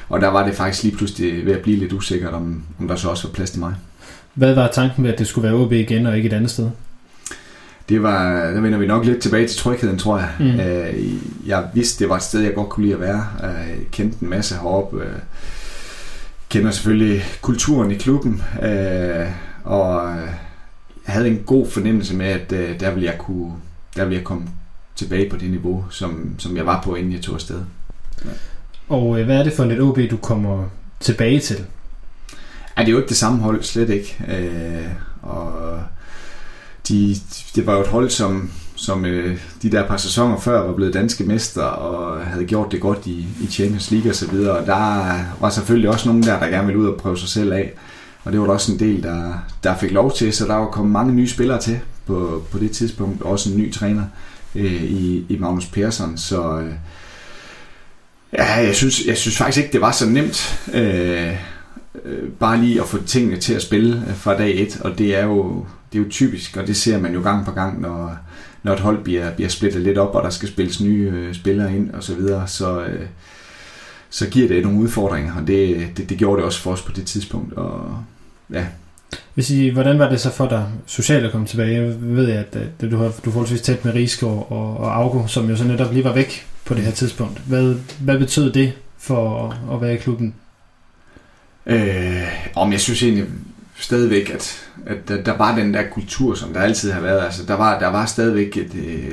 og 0.09 0.21
der 0.21 0.27
var 0.27 0.45
det 0.45 0.55
faktisk 0.55 0.83
lige 0.83 0.95
pludselig 0.95 1.45
ved 1.45 1.53
at 1.53 1.61
blive 1.61 1.77
lidt 1.77 1.93
usikkert, 1.93 2.33
om, 2.33 2.63
om 2.79 2.87
der 2.87 2.95
så 2.95 3.09
også 3.09 3.27
var 3.27 3.33
plads 3.33 3.51
til 3.51 3.59
mig. 3.59 3.73
Hvad 4.33 4.55
var 4.55 4.67
tanken 4.67 5.03
med, 5.03 5.13
at 5.13 5.19
det 5.19 5.27
skulle 5.27 5.47
være 5.47 5.59
OB 5.59 5.71
igen 5.71 6.05
og 6.05 6.17
ikke 6.17 6.27
et 6.27 6.33
andet 6.33 6.51
sted? 6.51 6.69
Det 7.89 8.03
var, 8.03 8.33
der 8.33 8.61
vender 8.61 8.79
vi 8.79 8.87
nok 8.87 9.05
lidt 9.05 9.21
tilbage 9.21 9.47
til 9.47 9.57
trygheden, 9.57 9.97
tror 9.97 10.17
jeg. 10.17 10.29
Mm. 10.39 10.59
Øh, 10.59 11.13
jeg 11.45 11.67
vidste, 11.73 12.03
det 12.03 12.09
var 12.09 12.15
et 12.15 12.23
sted, 12.23 12.41
jeg 12.41 12.53
godt 12.53 12.69
kunne 12.69 12.85
lide 12.85 12.93
at 12.93 13.01
være. 13.01 13.27
Øh, 13.43 13.69
jeg 13.69 13.77
kendte 13.91 14.17
en 14.21 14.29
masse 14.29 14.55
heroppe. 14.55 15.03
Øh, 15.03 15.13
kender 16.49 16.71
selvfølgelig 16.71 17.23
kulturen 17.41 17.91
i 17.91 17.95
klubben. 17.95 18.41
og 19.63 20.09
jeg 21.07 21.13
havde 21.13 21.27
en 21.27 21.43
god 21.45 21.67
fornemmelse 21.67 22.15
med, 22.15 22.25
at 22.25 22.49
der 22.79 22.91
ville 22.91 23.05
jeg 23.05 23.17
kunne 23.17 23.51
der 23.95 24.03
ville 24.03 24.17
jeg 24.17 24.25
komme 24.25 24.47
tilbage 24.95 25.29
på 25.29 25.37
det 25.37 25.49
niveau, 25.51 25.85
som, 25.89 26.35
som 26.37 26.57
jeg 26.57 26.65
var 26.65 26.81
på, 26.81 26.95
inden 26.95 27.13
jeg 27.13 27.21
tog 27.21 27.35
afsted. 27.35 27.61
Ja. 28.25 28.29
Og 28.89 29.23
hvad 29.23 29.37
er 29.37 29.43
det 29.43 29.53
for 29.53 29.63
et 29.63 29.81
OB, 29.81 29.99
du 30.11 30.17
kommer 30.17 30.65
tilbage 30.99 31.39
til? 31.39 31.65
Ja, 32.77 32.81
det 32.81 32.87
er 32.87 32.91
jo 32.91 32.97
ikke 32.97 33.09
det 33.09 33.17
samme 33.17 33.39
hold, 33.39 33.63
slet 33.63 33.89
ikke. 33.89 34.17
og 35.21 35.79
de, 36.89 37.15
det 37.55 37.65
var 37.65 37.73
jo 37.73 37.81
et 37.81 37.87
hold, 37.87 38.09
som, 38.09 38.51
som 38.75 39.05
øh, 39.05 39.37
de 39.61 39.71
der 39.71 39.87
par 39.87 39.97
sæsoner 39.97 40.39
før 40.39 40.61
var 40.61 40.73
blevet 40.73 40.93
danske 40.93 41.23
mester 41.23 41.63
og 41.63 42.25
havde 42.25 42.45
gjort 42.45 42.71
det 42.71 42.81
godt 42.81 43.07
i, 43.07 43.27
i 43.41 43.47
Champions 43.47 43.91
League 43.91 44.11
og 44.11 44.15
så 44.15 44.27
videre. 44.27 44.57
Og 44.57 44.65
der 44.65 45.13
var 45.39 45.49
selvfølgelig 45.49 45.89
også 45.89 46.07
nogen 46.07 46.23
der, 46.23 46.39
der 46.39 46.47
gerne 46.47 46.67
ville 46.67 46.81
ud 46.81 46.87
og 46.87 46.97
prøve 46.97 47.17
sig 47.17 47.29
selv 47.29 47.53
af. 47.53 47.73
Og 48.23 48.31
det 48.31 48.39
var 48.39 48.45
der 48.45 48.53
også 48.53 48.71
en 48.71 48.79
del, 48.79 49.03
der, 49.03 49.33
der 49.63 49.77
fik 49.77 49.91
lov 49.91 50.13
til, 50.15 50.33
så 50.33 50.45
der 50.45 50.55
var 50.55 50.65
kommet 50.65 50.91
mange 50.91 51.13
nye 51.13 51.27
spillere 51.27 51.61
til 51.61 51.79
på, 52.05 52.43
på 52.51 52.59
det 52.59 52.71
tidspunkt. 52.71 53.21
Også 53.21 53.51
en 53.51 53.57
ny 53.57 53.73
træner 53.73 54.03
øh, 54.55 54.83
i, 54.83 55.25
i 55.29 55.37
Magnus 55.39 55.65
Persson. 55.65 56.17
Så 56.17 56.59
øh, 56.59 56.73
ja, 58.33 58.53
jeg 58.53 58.75
synes, 58.75 59.05
jeg 59.05 59.17
synes 59.17 59.37
faktisk 59.37 59.57
ikke, 59.57 59.73
det 59.73 59.81
var 59.81 59.91
så 59.91 60.09
nemt. 60.09 60.59
Øh, 60.73 61.33
øh, 62.05 62.29
bare 62.39 62.61
lige 62.61 62.81
at 62.81 62.87
få 62.87 62.97
tingene 63.05 63.37
til 63.37 63.53
at 63.53 63.61
spille 63.61 64.03
øh, 64.09 64.15
fra 64.15 64.37
dag 64.37 64.61
et, 64.61 64.81
og 64.81 64.97
det 64.97 65.15
er 65.15 65.25
jo 65.25 65.65
det 65.93 65.99
er 65.99 66.03
jo 66.03 66.09
typisk, 66.09 66.57
og 66.57 66.67
det 66.67 66.77
ser 66.77 66.99
man 66.99 67.13
jo 67.13 67.21
gang 67.21 67.45
på 67.45 67.51
gang, 67.51 67.81
når, 67.81 68.17
når 68.63 68.73
et 68.73 68.79
hold 68.79 69.03
bliver, 69.03 69.31
bliver 69.31 69.49
splittet 69.49 69.81
lidt 69.81 69.97
op, 69.97 70.15
og 70.15 70.23
der 70.23 70.29
skal 70.29 70.49
spilles 70.49 70.81
nye 70.81 71.11
øh, 71.13 71.33
spillere 71.33 71.75
ind 71.75 71.91
og 71.91 72.03
så 72.03 72.15
videre, 72.15 72.47
så, 72.47 72.83
øh, 72.85 73.05
så 74.09 74.29
giver 74.29 74.47
det 74.47 74.63
nogle 74.63 74.79
udfordringer, 74.79 75.35
og 75.35 75.47
det, 75.47 75.87
det, 75.97 76.09
det 76.09 76.17
gjorde 76.17 76.37
det 76.37 76.45
også 76.45 76.61
for 76.61 76.71
os 76.71 76.81
på 76.81 76.91
det 76.91 77.05
tidspunkt. 77.05 77.53
Og, 77.53 78.03
ja. 78.53 78.65
Hvis 79.33 79.51
I, 79.51 79.69
hvordan 79.69 79.99
var 79.99 80.09
det 80.09 80.19
så 80.19 80.31
for 80.31 80.47
dig 80.47 80.65
socialt 80.85 81.25
at 81.25 81.31
komme 81.31 81.47
tilbage? 81.47 81.81
Jeg 81.81 81.95
ved 82.01 82.31
at, 82.31 82.55
at 82.55 82.91
du 82.91 82.97
har 82.97 83.11
du 83.25 83.31
forholdsvis 83.31 83.61
tæt 83.61 83.85
med 83.85 83.93
Rigsgaard 83.93 84.47
og, 84.49 84.77
og 84.77 84.95
Augo, 84.95 85.27
som 85.27 85.49
jo 85.49 85.55
så 85.55 85.63
netop 85.63 85.93
lige 85.93 86.03
var 86.03 86.13
væk 86.13 86.47
på 86.65 86.73
det 86.73 86.83
her 86.83 86.91
tidspunkt. 86.91 87.41
Hvad, 87.45 87.75
hvad 87.99 88.19
betød 88.19 88.51
det 88.51 88.73
for 88.97 89.47
at, 89.47 89.75
at 89.75 89.81
være 89.81 89.93
i 89.93 89.97
klubben? 89.97 90.33
Øh, 91.65 92.23
om 92.55 92.71
jeg 92.71 92.79
synes 92.79 93.03
egentlig, 93.03 93.25
stadigvæk, 93.79 94.29
at, 94.29 94.69
at 94.85 95.07
der, 95.07 95.23
der 95.23 95.37
var 95.37 95.55
den 95.55 95.73
der 95.73 95.83
kultur, 95.93 96.35
som 96.35 96.53
der 96.53 96.61
altid 96.61 96.91
har 96.91 97.01
været. 97.01 97.25
Altså, 97.25 97.45
der, 97.45 97.53
var, 97.53 97.79
der 97.79 97.87
var 97.87 98.05
stadigvæk 98.05 98.57
et, 98.57 98.75
øh, 98.75 99.11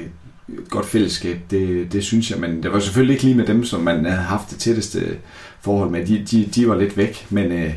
et 0.49 0.71
godt 0.71 0.87
fællesskab, 0.87 1.41
det, 1.51 1.93
det 1.93 2.05
synes 2.05 2.31
jeg, 2.31 2.41
men 2.41 2.63
det 2.63 2.73
var 2.73 2.79
selvfølgelig 2.79 3.15
ikke 3.15 3.25
lige 3.25 3.37
med 3.37 3.47
dem, 3.47 3.65
som 3.65 3.81
man 3.81 4.05
havde 4.05 4.23
haft 4.23 4.51
det 4.51 4.59
tætteste 4.59 5.17
forhold 5.61 5.91
med. 5.91 6.07
De, 6.07 6.27
de, 6.31 6.49
de 6.55 6.69
var 6.69 6.77
lidt 6.77 6.97
væk, 6.97 7.27
men 7.31 7.53
øh, 7.53 7.75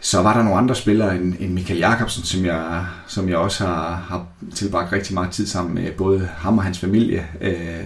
så 0.00 0.22
var 0.22 0.36
der 0.36 0.42
nogle 0.42 0.58
andre 0.58 0.74
spillere 0.74 1.16
end, 1.16 1.34
end 1.38 1.52
Michael 1.52 1.78
Jakobsen, 1.78 2.24
som 2.24 2.44
jeg, 2.44 2.86
som 3.06 3.28
jeg 3.28 3.36
også 3.36 3.66
har, 3.66 4.04
har 4.08 4.26
tilbragt 4.54 4.92
rigtig 4.92 5.14
meget 5.14 5.30
tid 5.30 5.46
sammen 5.46 5.74
med, 5.74 5.92
både 5.92 6.28
ham 6.36 6.58
og 6.58 6.64
hans 6.64 6.78
familie. 6.78 7.26
Øh, 7.40 7.84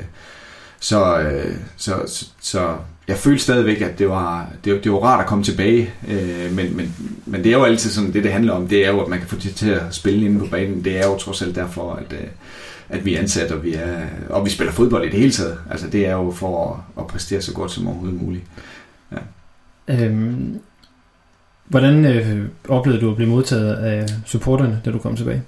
så, 0.81 1.19
øh, 1.21 1.57
så, 1.77 1.95
så, 2.07 2.27
så 2.41 2.77
jeg 3.09 3.17
følte 3.17 3.43
stadigvæk, 3.43 3.81
at 3.81 3.99
det 3.99 4.09
var, 4.09 4.51
det, 4.65 4.85
det 4.85 4.93
var 4.93 4.99
rart 4.99 5.21
at 5.21 5.27
komme 5.27 5.45
tilbage, 5.45 5.91
øh, 6.09 6.53
men, 6.53 6.77
men, 6.77 6.95
men 7.27 7.45
det 7.45 7.53
er 7.53 7.57
jo 7.57 7.65
altid 7.65 7.91
sådan, 7.91 8.13
det 8.13 8.25
det 8.25 8.33
handler 8.33 8.53
om, 8.53 8.69
det 8.69 8.87
er 8.87 8.91
jo, 8.91 9.01
at 9.01 9.09
man 9.09 9.19
kan 9.19 9.29
få 9.29 9.37
det 9.37 9.55
til 9.55 9.71
at 9.71 9.83
spille 9.91 10.27
inde 10.27 10.39
på 10.39 10.47
banen. 10.47 10.85
Det 10.85 10.99
er 10.99 11.07
jo 11.07 11.19
trods 11.19 11.43
alt 11.43 11.55
derfor, 11.55 11.93
at, 11.93 12.13
øh, 12.13 12.27
at 12.89 13.05
vi 13.05 13.15
er 13.15 13.21
ansat, 13.21 13.53
og 13.53 13.65
vi, 13.65 13.75
er, 13.75 14.07
og 14.31 14.45
vi 14.45 14.51
spiller 14.51 14.73
fodbold 14.73 15.05
i 15.05 15.11
det 15.11 15.19
hele 15.19 15.33
taget. 15.33 15.59
Altså 15.71 15.87
det 15.91 16.07
er 16.07 16.13
jo 16.13 16.31
for 16.31 16.71
at, 16.71 17.03
at 17.03 17.07
præstere 17.07 17.43
så 17.43 17.53
godt 17.53 17.71
som 17.71 17.89
overhovedet 17.89 18.23
muligt. 18.23 18.45
Ja. 19.13 19.19
Øhm, 19.89 20.61
hvordan 21.65 22.05
øh, 22.05 22.49
oplevede 22.69 23.03
du 23.03 23.11
at 23.11 23.17
blive 23.17 23.31
modtaget 23.31 23.75
af 23.75 24.07
supporterne, 24.27 24.81
da 24.85 24.91
du 24.91 24.99
kom 24.99 25.17
tilbage? 25.17 25.43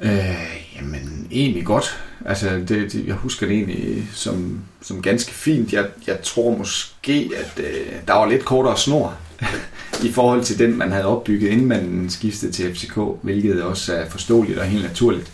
Øh, 0.00 0.65
jamen, 0.76 1.26
egentlig 1.30 1.64
godt. 1.64 1.98
Altså, 2.24 2.50
det, 2.50 2.68
det, 2.68 3.06
jeg 3.06 3.14
husker 3.14 3.46
det 3.46 3.56
egentlig 3.56 4.08
som, 4.12 4.60
som 4.82 5.02
ganske 5.02 5.32
fint. 5.32 5.72
Jeg, 5.72 5.86
jeg 6.06 6.22
tror 6.22 6.56
måske, 6.58 7.30
at 7.36 7.64
øh, 7.64 7.86
der 8.06 8.14
var 8.14 8.26
lidt 8.26 8.44
kortere 8.44 8.78
snor 8.78 9.14
i 10.08 10.12
forhold 10.12 10.44
til 10.44 10.58
den, 10.58 10.78
man 10.78 10.92
havde 10.92 11.06
opbygget, 11.06 11.50
inden 11.50 11.66
man 11.66 12.06
skiftede 12.10 12.52
til 12.52 12.74
FCK, 12.74 12.98
hvilket 13.22 13.62
også 13.62 13.94
er 13.94 14.08
forståeligt 14.08 14.58
og 14.58 14.66
helt 14.66 14.82
naturligt. 14.82 15.32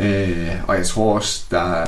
Øh, 0.00 0.50
og 0.68 0.76
jeg 0.76 0.86
tror 0.86 1.14
også, 1.14 1.44
der, 1.50 1.86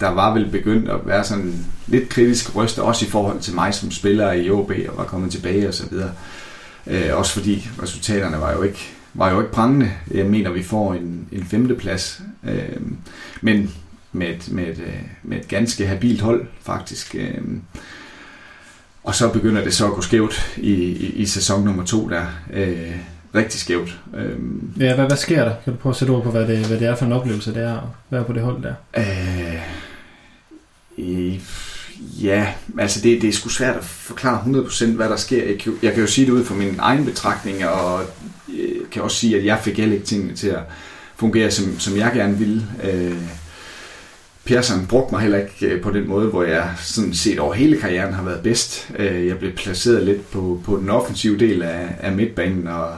der 0.00 0.08
var 0.08 0.34
vel 0.34 0.48
begyndt 0.50 0.90
at 0.90 0.98
være 1.04 1.24
sådan 1.24 1.66
lidt 1.86 2.08
kritisk 2.08 2.56
røster, 2.56 2.82
også 2.82 3.06
i 3.06 3.08
forhold 3.08 3.40
til 3.40 3.54
mig 3.54 3.74
som 3.74 3.90
spiller 3.90 4.32
i 4.32 4.50
OB 4.50 4.72
og 4.88 4.96
var 4.96 5.04
kommet 5.04 5.32
tilbage 5.32 5.68
og 5.68 5.74
så 5.74 5.86
videre. 5.90 6.10
Øh, 6.86 7.10
også 7.12 7.32
fordi 7.32 7.68
resultaterne 7.82 8.40
var 8.40 8.52
jo 8.52 8.62
ikke 8.62 8.94
var 9.14 9.30
jo 9.30 9.40
ikke 9.40 9.52
prangende. 9.52 9.90
Jeg 10.10 10.26
mener, 10.26 10.50
vi 10.50 10.62
får 10.62 10.94
en, 10.94 11.28
en 11.32 11.44
femteplads. 11.44 12.22
Øh, 12.44 12.80
men 13.40 13.74
med 14.12 14.28
et, 14.28 14.52
med, 14.52 14.64
et, 14.64 14.78
øh, 14.78 15.02
med 15.22 15.38
et 15.38 15.48
ganske 15.48 15.86
habilt 15.86 16.20
hold, 16.20 16.46
faktisk. 16.62 17.14
Øh, 17.18 17.42
og 19.04 19.14
så 19.14 19.32
begynder 19.32 19.64
det 19.64 19.74
så 19.74 19.86
at 19.86 19.92
gå 19.92 20.00
skævt 20.00 20.54
i, 20.56 20.72
i, 20.72 21.06
i 21.06 21.26
sæson 21.26 21.64
nummer 21.64 21.84
to 21.84 22.08
der. 22.08 22.26
Øh, 22.52 22.96
rigtig 23.34 23.60
skævt. 23.60 24.00
Øh, 24.16 24.38
ja, 24.80 24.94
hvad, 24.94 25.06
hvad 25.06 25.16
sker 25.16 25.44
der? 25.44 25.54
Kan 25.64 25.72
du 25.72 25.78
prøve 25.78 25.90
at 25.90 25.96
sætte 25.96 26.12
ord 26.12 26.22
på, 26.22 26.30
hvad 26.30 26.46
det, 26.46 26.66
hvad 26.66 26.78
det 26.78 26.86
er 26.86 26.94
for 26.94 27.06
en 27.06 27.12
oplevelse, 27.12 27.54
det 27.54 27.62
er 27.62 27.76
at 27.76 27.82
være 28.10 28.24
på 28.24 28.32
det 28.32 28.42
hold 28.42 28.62
der? 28.62 28.74
Øh, 28.96 29.60
i, 30.96 31.40
ja, 32.00 32.52
altså 32.78 33.00
det, 33.00 33.22
det 33.22 33.28
er 33.28 33.32
sgu 33.32 33.48
svært 33.48 33.76
at 33.76 33.84
forklare 33.84 34.42
100% 34.46 34.86
hvad 34.86 35.08
der 35.08 35.16
sker. 35.16 35.46
Jeg 35.46 35.58
kan, 35.58 35.72
jeg 35.82 35.92
kan 35.92 36.00
jo 36.00 36.06
sige 36.06 36.26
det 36.26 36.32
ud 36.32 36.44
fra 36.44 36.54
min 36.54 36.76
egen 36.78 37.04
betragtning, 37.04 37.66
og 37.66 38.02
øh, 38.48 38.90
kan 38.90 39.02
også 39.02 39.16
sige, 39.16 39.36
at 39.36 39.44
jeg 39.44 39.60
fik 39.64 39.78
heller 39.78 39.94
ikke 39.94 40.06
tingene 40.06 40.34
til 40.34 40.48
at 40.48 40.62
fungere, 41.16 41.50
som, 41.50 41.78
som 41.78 41.96
jeg 41.96 42.12
gerne 42.14 42.38
ville. 42.38 42.62
Øh, 42.84 43.22
Persson 44.44 44.86
brugte 44.86 45.14
mig 45.14 45.22
heller 45.22 45.38
ikke 45.38 45.66
øh, 45.66 45.82
på 45.82 45.90
den 45.90 46.08
måde, 46.08 46.28
hvor 46.28 46.42
jeg 46.42 46.74
sådan 46.80 47.14
set 47.14 47.38
over 47.38 47.54
hele 47.54 47.80
karrieren 47.80 48.14
har 48.14 48.22
været 48.22 48.42
bedst. 48.42 48.90
Øh, 48.98 49.26
jeg 49.26 49.38
blev 49.38 49.52
placeret 49.52 50.02
lidt 50.02 50.30
på, 50.30 50.60
på 50.64 50.76
den 50.76 50.90
offensive 50.90 51.38
del 51.38 51.62
af, 51.62 51.88
af 52.00 52.12
midtbanen, 52.12 52.68
og 52.68 52.90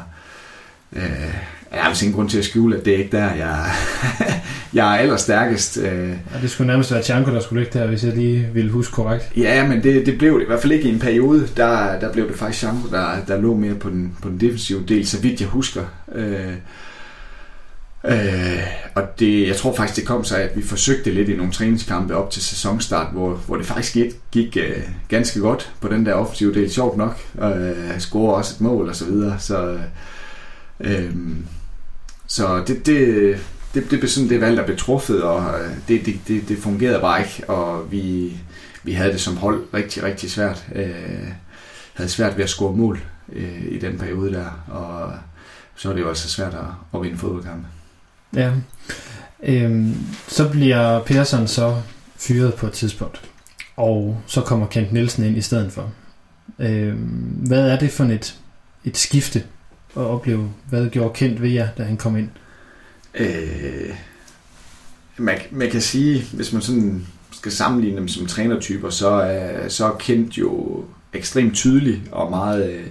øh, 0.92 1.34
jeg 1.77 1.85
har 1.85 2.03
ingen 2.03 2.16
grund 2.16 2.31
til 2.31 2.39
at 2.39 2.45
skjule, 2.45 2.77
at 2.77 2.85
det 2.85 2.95
er 2.95 2.99
ikke 2.99 3.16
der, 3.16 3.35
jeg, 3.35 3.70
jeg 4.74 4.95
er 4.95 4.99
allerstærkest. 4.99 5.79
Øh. 5.79 6.09
Ja, 6.09 6.41
det 6.43 6.51
skulle 6.51 6.66
nærmest 6.66 6.93
være 6.93 7.03
Tjanko, 7.03 7.31
der 7.31 7.41
skulle 7.41 7.62
ligge 7.62 7.79
der, 7.79 7.87
hvis 7.87 8.05
jeg 8.05 8.12
lige 8.12 8.49
ville 8.53 8.70
huske 8.70 8.93
korrekt. 8.93 9.33
Ja, 9.37 9.66
men 9.68 9.83
det, 9.83 10.07
det 10.07 10.18
blev 10.18 10.35
det 10.35 10.43
i 10.43 10.47
hvert 10.47 10.61
fald 10.61 10.72
ikke 10.72 10.89
i 10.89 10.93
en 10.93 10.99
periode. 10.99 11.49
Der, 11.57 12.01
der 12.01 12.12
blev 12.12 12.29
det 12.29 12.37
faktisk 12.37 12.61
Tjanko, 12.61 12.89
der, 12.89 13.07
der 13.29 13.41
lå 13.41 13.57
mere 13.57 13.74
på 13.74 13.91
den, 13.91 14.16
på 14.22 14.29
den 14.29 14.41
defensive 14.41 14.85
del, 14.89 15.07
så 15.07 15.20
vidt 15.20 15.41
jeg 15.41 15.49
husker. 15.49 15.83
Øh, 16.14 16.53
Øh, 18.09 18.62
og 18.95 19.03
det, 19.18 19.49
jeg 19.49 19.57
tror 19.57 19.74
faktisk, 19.74 19.97
det 19.97 20.07
kom 20.07 20.24
sig, 20.24 20.43
at 20.43 20.57
vi 20.57 20.62
forsøgte 20.62 21.11
lidt 21.11 21.29
i 21.29 21.37
nogle 21.37 21.53
træningskampe 21.53 22.16
op 22.16 22.31
til 22.31 22.43
sæsonstart, 22.43 23.12
hvor, 23.12 23.35
hvor 23.35 23.57
det 23.57 23.66
faktisk 23.66 23.95
gik, 23.95 24.14
gik 24.33 24.57
øh, 24.57 24.83
ganske 25.09 25.41
godt 25.41 25.72
på 25.81 25.89
den 25.89 26.07
der 26.07 26.14
offensive 26.14 26.55
del. 26.55 26.70
Sjovt 26.72 26.97
nok. 26.97 27.20
Øh, 27.43 27.99
score 27.99 28.35
også 28.35 28.55
et 28.57 28.61
mål 28.61 28.89
og 28.89 28.97
så 28.97 29.05
videre. 29.05 29.39
Så, 29.39 29.79
øh, 30.81 31.11
så 32.27 32.64
det, 32.66 32.87
det, 32.87 33.39
det, 33.74 33.91
det 33.91 33.99
blev 33.99 34.09
sådan 34.09 34.29
det 34.29 34.41
valg, 34.41 34.57
der 34.57 34.64
blev 34.64 34.77
truffet, 34.77 35.22
og 35.22 35.61
øh, 35.61 35.70
det, 35.89 36.07
det, 36.07 36.20
det, 36.29 36.49
det 36.49 36.59
fungerede 36.59 37.01
bare 37.01 37.20
ikke, 37.20 37.51
og 37.51 37.93
vi, 37.93 38.33
vi 38.83 38.93
havde 38.93 39.12
det 39.12 39.20
som 39.20 39.37
hold 39.37 39.64
rigtig, 39.74 40.03
rigtig 40.03 40.31
svært. 40.31 40.66
Øh, 40.74 41.29
havde 41.95 42.11
svært 42.11 42.37
ved 42.37 42.45
at 42.45 42.51
score 42.51 42.77
mål 42.77 43.01
øh, 43.33 43.62
i 43.68 43.79
den 43.79 43.99
periode 43.99 44.33
der, 44.33 44.64
og 44.68 45.12
så 45.77 45.91
er 45.91 45.93
det 45.93 46.01
jo 46.01 46.09
også 46.09 46.29
svært 46.29 46.55
at, 46.55 46.61
at 46.95 47.03
vinde 47.03 47.18
fodboldkampe. 47.18 47.66
Ja. 48.35 48.53
øh, 49.43 49.87
så 50.29 50.49
bliver 50.49 51.03
Persson 51.03 51.49
så 51.49 51.83
fyret 52.16 52.55
på 52.55 52.66
et 52.66 52.72
tidspunkt, 52.72 53.20
og 53.77 54.20
så 54.27 54.41
kommer 54.41 54.66
Kent 54.66 54.93
Nielsen 54.93 55.24
ind 55.24 55.37
i 55.37 55.41
stedet 55.41 55.72
for. 55.72 55.93
Øh, 56.59 56.95
hvad 57.47 57.70
er 57.70 57.79
det 57.79 57.91
for 57.91 58.05
et, 58.05 58.39
et 58.85 58.97
skifte 58.97 59.43
at 59.97 60.03
opleve? 60.03 60.51
Hvad 60.68 60.90
gjorde 60.90 61.14
Kent 61.14 61.42
ved 61.42 61.51
jer, 61.51 61.68
da 61.78 61.82
han 61.82 61.97
kom 61.97 62.16
ind? 62.16 62.28
Øh, 63.14 63.94
man, 65.16 65.38
man 65.51 65.70
kan 65.70 65.80
sige, 65.80 66.24
hvis 66.32 66.53
man 66.53 66.62
sådan 66.62 67.07
skal 67.32 67.53
sammenligne 67.53 67.97
dem 67.97 68.09
som 68.09 68.26
trænertyper, 68.26 68.90
så 68.90 69.09
er, 69.09 69.68
så 69.68 69.86
er 69.86 69.97
Kent 69.99 70.38
jo 70.38 70.84
ekstremt 71.12 71.55
tydelig 71.55 72.03
og 72.12 72.30
meget... 72.30 72.70
Øh, 72.70 72.86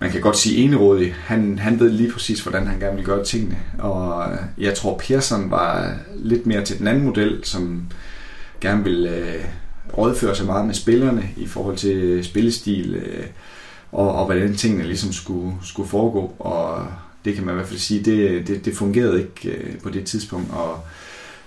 man 0.00 0.10
kan 0.10 0.20
godt 0.20 0.36
sige 0.36 0.56
enerådig. 0.56 1.14
Han, 1.14 1.58
han 1.58 1.80
ved 1.80 1.90
lige 1.90 2.12
præcis, 2.12 2.40
hvordan 2.40 2.66
han 2.66 2.80
gerne 2.80 2.96
vil 2.96 3.04
gøre 3.04 3.24
tingene. 3.24 3.58
Og 3.78 4.26
jeg 4.58 4.74
tror, 4.74 4.98
Persson 4.98 5.50
var 5.50 5.96
lidt 6.16 6.46
mere 6.46 6.64
til 6.64 6.78
den 6.78 6.86
anden 6.86 7.04
model, 7.04 7.40
som 7.42 7.86
gerne 8.60 8.84
vil 8.84 9.06
øh, 9.06 9.44
rådføre 9.98 10.34
sig 10.36 10.46
meget 10.46 10.66
med 10.66 10.74
spillerne 10.74 11.28
i 11.36 11.46
forhold 11.46 11.76
til 11.76 12.24
spillestil 12.24 12.94
øh, 12.94 13.26
og, 13.92 14.14
og 14.14 14.24
hvordan 14.24 14.56
tingene 14.56 14.84
ligesom 14.84 15.12
skulle, 15.12 15.52
skulle 15.62 15.88
foregå. 15.88 16.34
Og 16.38 16.86
det 17.24 17.34
kan 17.34 17.44
man 17.44 17.54
i 17.54 17.56
hvert 17.56 17.68
fald 17.68 17.78
sige, 17.78 18.04
det, 18.04 18.46
det, 18.48 18.64
det 18.64 18.76
fungerede 18.76 19.20
ikke 19.20 19.56
øh, 19.56 19.78
på 19.78 19.90
det 19.90 20.04
tidspunkt. 20.04 20.50
Og 20.52 20.78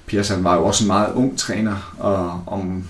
Persson 0.06 0.44
var 0.44 0.56
jo 0.56 0.66
også 0.66 0.84
en 0.84 0.88
meget 0.88 1.14
ung 1.14 1.38
træner, 1.38 1.96
og 2.00 2.44
om 2.48 2.84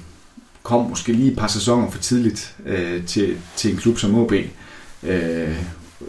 kom 0.64 0.90
måske 0.90 1.14
lige 1.14 1.32
et 1.32 1.38
par 1.38 1.48
sæsoner 1.48 1.92
for 1.92 2.00
tidligt 2.00 2.56
øh, 2.66 3.06
til, 3.06 3.38
til 3.56 3.72
en 3.72 3.78
klub 3.78 3.98
som 3.98 4.16
OB. 4.16 4.34
Øh, 5.04 5.58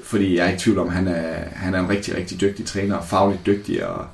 fordi 0.05 0.37
jeg 0.37 0.45
er 0.45 0.49
ikke 0.49 0.57
i 0.57 0.61
tvivl 0.61 0.79
om, 0.79 0.87
at 0.87 0.93
han 0.93 1.09
er, 1.09 1.49
han 1.53 1.75
er 1.75 1.81
en 1.81 1.89
rigtig, 1.89 2.17
rigtig 2.17 2.41
dygtig 2.41 2.67
træner, 2.67 2.97
og 2.97 3.05
fagligt 3.05 3.47
dygtig, 3.47 3.87
og 3.87 4.07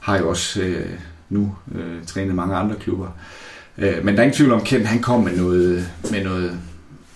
har 0.00 0.18
jo 0.18 0.28
også 0.28 0.60
øh, 0.60 0.90
nu 1.28 1.54
øh, 1.74 2.06
trænet 2.06 2.34
mange 2.34 2.56
andre 2.56 2.76
klubber. 2.76 3.08
Øh, 3.78 4.04
men 4.04 4.14
der 4.14 4.20
er 4.20 4.24
ingen 4.24 4.36
tvivl 4.36 4.52
om, 4.52 4.60
Kent 4.60 4.86
han 4.86 5.02
kom 5.02 5.24
med 5.24 5.36
noget, 5.36 5.88
med 6.10 6.24
noget, 6.24 6.58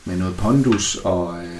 med 0.05 0.17
noget 0.17 0.37
pondus, 0.37 0.97
og 0.97 1.35
øh, 1.39 1.54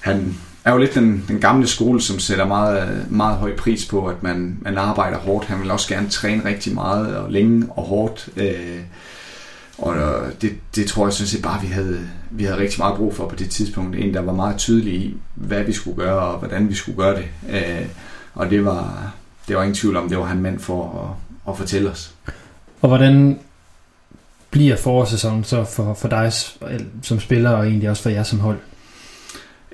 han 0.00 0.36
er 0.64 0.72
jo 0.72 0.78
lidt 0.78 0.94
den, 0.94 1.24
den 1.28 1.40
gamle 1.40 1.66
skole, 1.66 2.00
som 2.00 2.18
sætter 2.18 2.46
meget, 2.46 3.06
meget 3.10 3.36
høj 3.36 3.56
pris 3.56 3.86
på, 3.86 4.06
at 4.06 4.22
man, 4.22 4.58
man 4.60 4.78
arbejder 4.78 5.18
hårdt. 5.18 5.46
Han 5.46 5.60
vil 5.60 5.70
også 5.70 5.88
gerne 5.88 6.08
træne 6.08 6.44
rigtig 6.44 6.74
meget 6.74 7.16
og 7.16 7.30
længe 7.30 7.66
og 7.70 7.82
hårdt. 7.82 8.28
Øh, 8.36 8.80
og 9.78 9.96
øh, 9.96 10.32
det, 10.42 10.52
det 10.74 10.86
tror 10.86 11.06
jeg 11.06 11.12
synes 11.12 11.30
set 11.30 11.42
bare, 11.42 11.60
vi 11.60 11.66
havde, 11.66 12.00
vi 12.30 12.44
havde 12.44 12.58
rigtig 12.58 12.78
meget 12.80 12.96
brug 12.96 13.14
for 13.14 13.28
på 13.28 13.36
det 13.36 13.50
tidspunkt. 13.50 13.96
En, 13.96 14.14
der 14.14 14.20
var 14.20 14.32
meget 14.32 14.56
tydelig 14.56 14.94
i, 14.94 15.16
hvad 15.34 15.64
vi 15.64 15.72
skulle 15.72 15.96
gøre 15.96 16.20
og 16.20 16.38
hvordan 16.38 16.68
vi 16.68 16.74
skulle 16.74 16.96
gøre 16.96 17.16
det. 17.16 17.26
Øh, 17.50 17.86
og 18.34 18.50
det 18.50 18.64
var, 18.64 19.12
det 19.48 19.56
var 19.56 19.62
ingen 19.62 19.74
tvivl 19.74 19.96
om, 19.96 20.08
det 20.08 20.18
var 20.18 20.24
han 20.24 20.42
mand 20.42 20.58
for 20.58 21.14
at, 21.46 21.52
at 21.52 21.58
fortælle 21.58 21.90
os. 21.90 22.14
Og 22.82 22.88
hvordan 22.88 23.38
bliver 24.50 24.76
forårssæsonen 24.76 25.44
så 25.44 25.64
for, 25.64 25.94
for 25.94 26.08
dig 26.08 26.32
som 27.02 27.20
spiller 27.20 27.50
og 27.50 27.66
egentlig 27.66 27.90
også 27.90 28.02
for 28.02 28.10
jer 28.10 28.22
som 28.22 28.38
hold? 28.38 28.58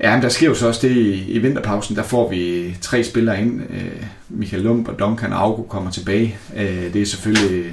Ja, 0.03 0.15
men 0.15 0.23
der 0.23 0.29
sker 0.29 0.47
jo 0.47 0.55
så 0.55 0.69
også 0.69 0.89
det 0.89 0.97
i, 0.97 1.33
i 1.33 1.39
vinterpausen. 1.39 1.97
Der 1.97 2.03
får 2.03 2.31
vi 2.31 2.77
tre 2.81 3.05
spillere 3.05 3.41
ind. 3.41 3.61
Øh, 3.71 4.03
Michael 4.29 4.63
Lump 4.63 4.89
og 4.89 4.99
Duncan 4.99 5.33
Augo 5.33 5.63
kommer 5.63 5.91
tilbage. 5.91 6.39
Øh, 6.57 6.93
det 6.93 7.03
er 7.03 7.07
selvfølgelig 7.07 7.73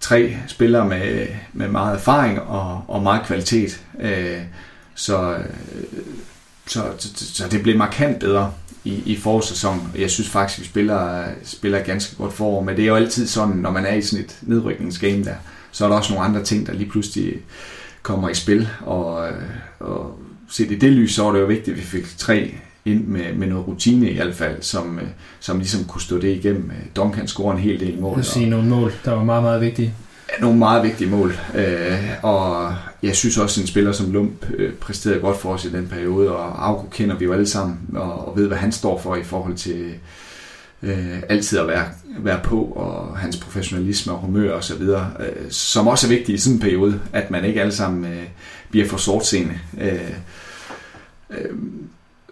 tre 0.00 0.36
spillere 0.46 0.88
med, 0.88 1.26
med 1.52 1.68
meget 1.68 1.94
erfaring 1.94 2.40
og, 2.40 2.82
og 2.88 3.02
meget 3.02 3.26
kvalitet. 3.26 3.82
Øh, 4.00 4.38
så, 4.94 5.32
øh, 5.32 5.44
så, 6.66 6.84
så, 6.98 7.08
så 7.16 7.48
det 7.50 7.62
blev 7.62 7.78
markant 7.78 8.20
bedre 8.20 8.52
i, 8.84 9.02
i 9.06 9.16
forårssæsonen. 9.16 9.92
Jeg 9.98 10.10
synes 10.10 10.28
faktisk, 10.28 10.58
at 10.58 10.62
vi 10.62 10.68
spiller, 10.68 11.24
spiller 11.44 11.82
ganske 11.82 12.16
godt 12.16 12.32
forår, 12.32 12.62
men 12.62 12.76
det 12.76 12.82
er 12.82 12.88
jo 12.88 12.96
altid 12.96 13.26
sådan, 13.26 13.56
når 13.56 13.70
man 13.70 13.86
er 13.86 13.94
i 13.94 14.02
sådan 14.02 14.24
et 14.24 14.38
nedrykningsgame 14.42 15.24
der, 15.24 15.34
så 15.72 15.84
er 15.84 15.88
der 15.88 15.96
også 15.96 16.12
nogle 16.12 16.28
andre 16.28 16.42
ting, 16.42 16.66
der 16.66 16.72
lige 16.72 16.90
pludselig 16.90 17.34
kommer 18.02 18.28
i 18.28 18.34
spil, 18.34 18.68
og, 18.80 19.28
øh, 19.28 19.42
og 19.80 20.18
set 20.48 20.70
i 20.70 20.78
det 20.78 20.92
lys, 20.92 21.14
så 21.14 21.22
var 21.22 21.32
det 21.32 21.40
jo 21.40 21.46
vigtigt, 21.46 21.74
at 21.74 21.80
vi 21.80 21.86
fik 21.86 22.04
tre 22.18 22.54
ind 22.84 23.06
med, 23.06 23.34
med 23.34 23.46
noget 23.46 23.68
rutine 23.68 24.10
i 24.10 24.14
hvert 24.14 24.34
fald, 24.34 24.62
som, 24.62 24.98
øh, 24.98 25.08
som 25.40 25.58
ligesom 25.58 25.84
kunne 25.84 26.02
stå 26.02 26.18
det 26.18 26.36
igennem. 26.36 26.70
Duncan 26.96 27.28
scorer 27.28 27.52
en 27.52 27.60
hel 27.60 27.80
del 27.80 28.00
mål. 28.00 28.18
Du 28.18 28.22
sige 28.22 28.50
nogle 28.50 28.68
mål, 28.68 28.92
der 29.04 29.12
var 29.12 29.24
meget, 29.24 29.42
meget 29.42 29.60
vigtige. 29.60 29.94
Nogle 30.40 30.58
meget 30.58 30.82
vigtige 30.82 31.10
mål. 31.10 31.34
Øh, 31.54 32.08
og 32.22 32.74
jeg 33.02 33.16
synes 33.16 33.38
også, 33.38 33.60
at 33.60 33.62
en 33.62 33.68
spiller 33.68 33.92
som 33.92 34.12
Lump 34.12 34.50
øh, 34.54 34.72
præsterede 34.72 35.20
godt 35.20 35.40
for 35.40 35.52
os 35.52 35.64
i 35.64 35.72
den 35.72 35.88
periode, 35.88 36.36
og 36.36 36.66
Augo 36.68 36.86
kender 36.90 37.16
vi 37.16 37.24
jo 37.24 37.32
alle 37.32 37.46
sammen, 37.46 37.78
og, 37.92 38.28
og 38.28 38.36
ved, 38.36 38.46
hvad 38.46 38.56
han 38.56 38.72
står 38.72 39.00
for 39.00 39.16
i 39.16 39.22
forhold 39.22 39.54
til 39.54 39.94
øh, 40.82 41.22
altid 41.28 41.58
at 41.58 41.66
være, 41.68 41.84
være 42.18 42.40
på, 42.44 42.60
og 42.60 43.18
hans 43.18 43.36
professionalisme 43.36 44.12
og 44.12 44.18
humør 44.18 44.52
og 44.52 44.64
så 44.64 44.74
videre, 44.74 45.10
øh, 45.20 45.50
som 45.50 45.88
også 45.88 46.06
er 46.06 46.08
vigtigt 46.08 46.38
i 46.38 46.42
sådan 46.42 46.54
en 46.54 46.60
periode, 46.60 47.00
at 47.12 47.30
man 47.30 47.44
ikke 47.44 47.60
alle 47.60 47.72
sammen 47.72 48.04
øh, 48.04 48.22
bliver 48.74 48.88
for 48.88 48.96
sortseende. 48.96 49.58
Øh, 49.80 50.10
øh, 51.30 51.56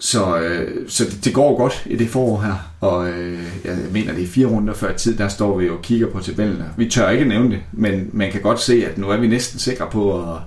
så, 0.00 0.38
øh, 0.38 0.88
så 0.88 1.04
det, 1.04 1.24
det 1.24 1.34
går 1.34 1.56
godt 1.56 1.82
i 1.86 1.96
det 1.96 2.08
forår 2.08 2.40
her, 2.40 2.70
og 2.80 3.08
øh, 3.08 3.42
jeg 3.64 3.78
mener, 3.90 4.14
det 4.14 4.22
er 4.22 4.28
fire 4.28 4.46
runder 4.46 4.74
før 4.74 4.96
tid, 4.96 5.16
der 5.16 5.28
står 5.28 5.58
vi 5.58 5.68
og 5.68 5.82
kigger 5.82 6.06
på 6.06 6.20
tabellen. 6.20 6.62
Vi 6.76 6.90
tør 6.90 7.10
ikke 7.10 7.24
nævne 7.24 7.50
det, 7.50 7.60
men 7.72 8.10
man 8.12 8.32
kan 8.32 8.40
godt 8.40 8.60
se, 8.60 8.86
at 8.86 8.98
nu 8.98 9.08
er 9.08 9.16
vi 9.16 9.26
næsten 9.26 9.58
sikre 9.58 9.88
på 9.90 10.32
at, 10.32 10.38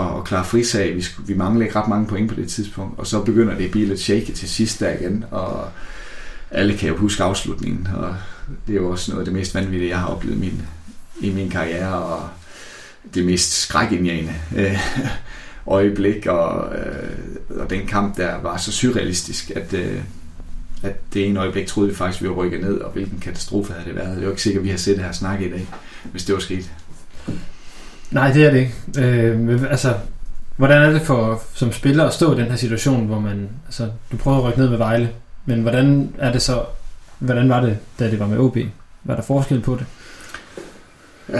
at 0.00 0.24
klare 0.24 0.44
frisag. 0.44 0.96
Vi, 0.96 1.04
vi 1.26 1.34
mangler 1.34 1.64
ikke 1.64 1.78
ret 1.78 1.88
mange 1.88 2.06
point 2.06 2.28
på 2.28 2.34
det 2.34 2.48
tidspunkt, 2.48 2.98
og 2.98 3.06
så 3.06 3.22
begynder 3.22 3.54
det 3.54 3.64
at 3.64 3.70
blive 3.70 3.88
lidt 3.88 4.00
shaky 4.00 4.30
til 4.30 4.48
sidst 4.48 4.80
der 4.80 4.92
igen, 4.92 5.24
og 5.30 5.68
alle 6.50 6.76
kan 6.76 6.88
jo 6.88 6.96
huske 6.96 7.22
afslutningen, 7.22 7.88
og 7.96 8.14
det 8.66 8.72
er 8.72 8.80
jo 8.80 8.90
også 8.90 9.10
noget 9.10 9.20
af 9.20 9.24
det 9.24 9.34
mest 9.34 9.54
vanvittige, 9.54 9.90
jeg 9.90 9.98
har 9.98 10.06
oplevet 10.06 10.36
i 10.36 10.40
min, 10.40 10.62
i 11.20 11.30
min 11.30 11.50
karriere, 11.50 11.94
og 11.94 12.28
det 13.14 13.24
mest 13.24 13.52
skrækindjagende 13.52 14.34
øh, 14.56 14.78
øjeblik, 15.66 16.26
og, 16.26 16.76
øh, 16.76 17.60
og 17.60 17.70
den 17.70 17.86
kamp 17.86 18.16
der 18.16 18.40
var 18.42 18.56
så 18.56 18.72
surrealistisk, 18.72 19.50
at, 19.50 19.72
øh, 19.72 20.00
at 20.82 20.94
det 21.14 21.26
ene 21.26 21.40
øjeblik 21.40 21.66
troede 21.66 21.90
vi 21.90 21.94
faktisk, 21.94 22.20
at 22.20 22.24
vi 22.24 22.28
var 22.28 22.34
rykket 22.34 22.60
ned, 22.60 22.78
og 22.78 22.90
hvilken 22.90 23.20
katastrofe 23.20 23.72
havde 23.72 23.86
det 23.86 23.96
været. 23.96 24.10
Det 24.10 24.18
er 24.18 24.22
jo 24.22 24.30
ikke 24.30 24.42
sikkert, 24.42 24.60
at 24.60 24.64
vi 24.64 24.70
har 24.70 24.78
set 24.78 24.96
det 24.96 25.04
her 25.04 25.12
snakke 25.12 25.46
i 25.46 25.50
dag, 25.50 25.66
hvis 26.04 26.24
det 26.24 26.34
var 26.34 26.40
sket. 26.40 26.70
Nej, 28.10 28.32
det 28.32 28.44
er 28.46 28.50
det 28.50 28.58
ikke. 28.58 29.08
Øh, 29.08 29.70
altså, 29.70 29.94
hvordan 30.56 30.82
er 30.82 30.90
det 30.90 31.02
for 31.02 31.42
som 31.54 31.72
spiller 31.72 32.04
at 32.04 32.14
stå 32.14 32.34
i 32.34 32.40
den 32.40 32.50
her 32.50 32.56
situation, 32.56 33.06
hvor 33.06 33.20
man, 33.20 33.48
altså, 33.66 33.90
du 34.12 34.16
prøver 34.16 34.38
at 34.38 34.44
rykke 34.44 34.58
ned 34.58 34.68
med 34.68 34.78
Vejle, 34.78 35.10
men 35.46 35.62
hvordan 35.62 36.14
er 36.18 36.32
det 36.32 36.42
så, 36.42 36.64
hvordan 37.18 37.48
var 37.48 37.60
det, 37.60 37.78
da 37.98 38.10
det 38.10 38.18
var 38.18 38.26
med 38.26 38.38
OB? 38.38 38.56
Var 39.04 39.14
der 39.14 39.22
forskel 39.22 39.60
på 39.60 39.74
det? 39.76 39.86
Uh, 41.28 41.38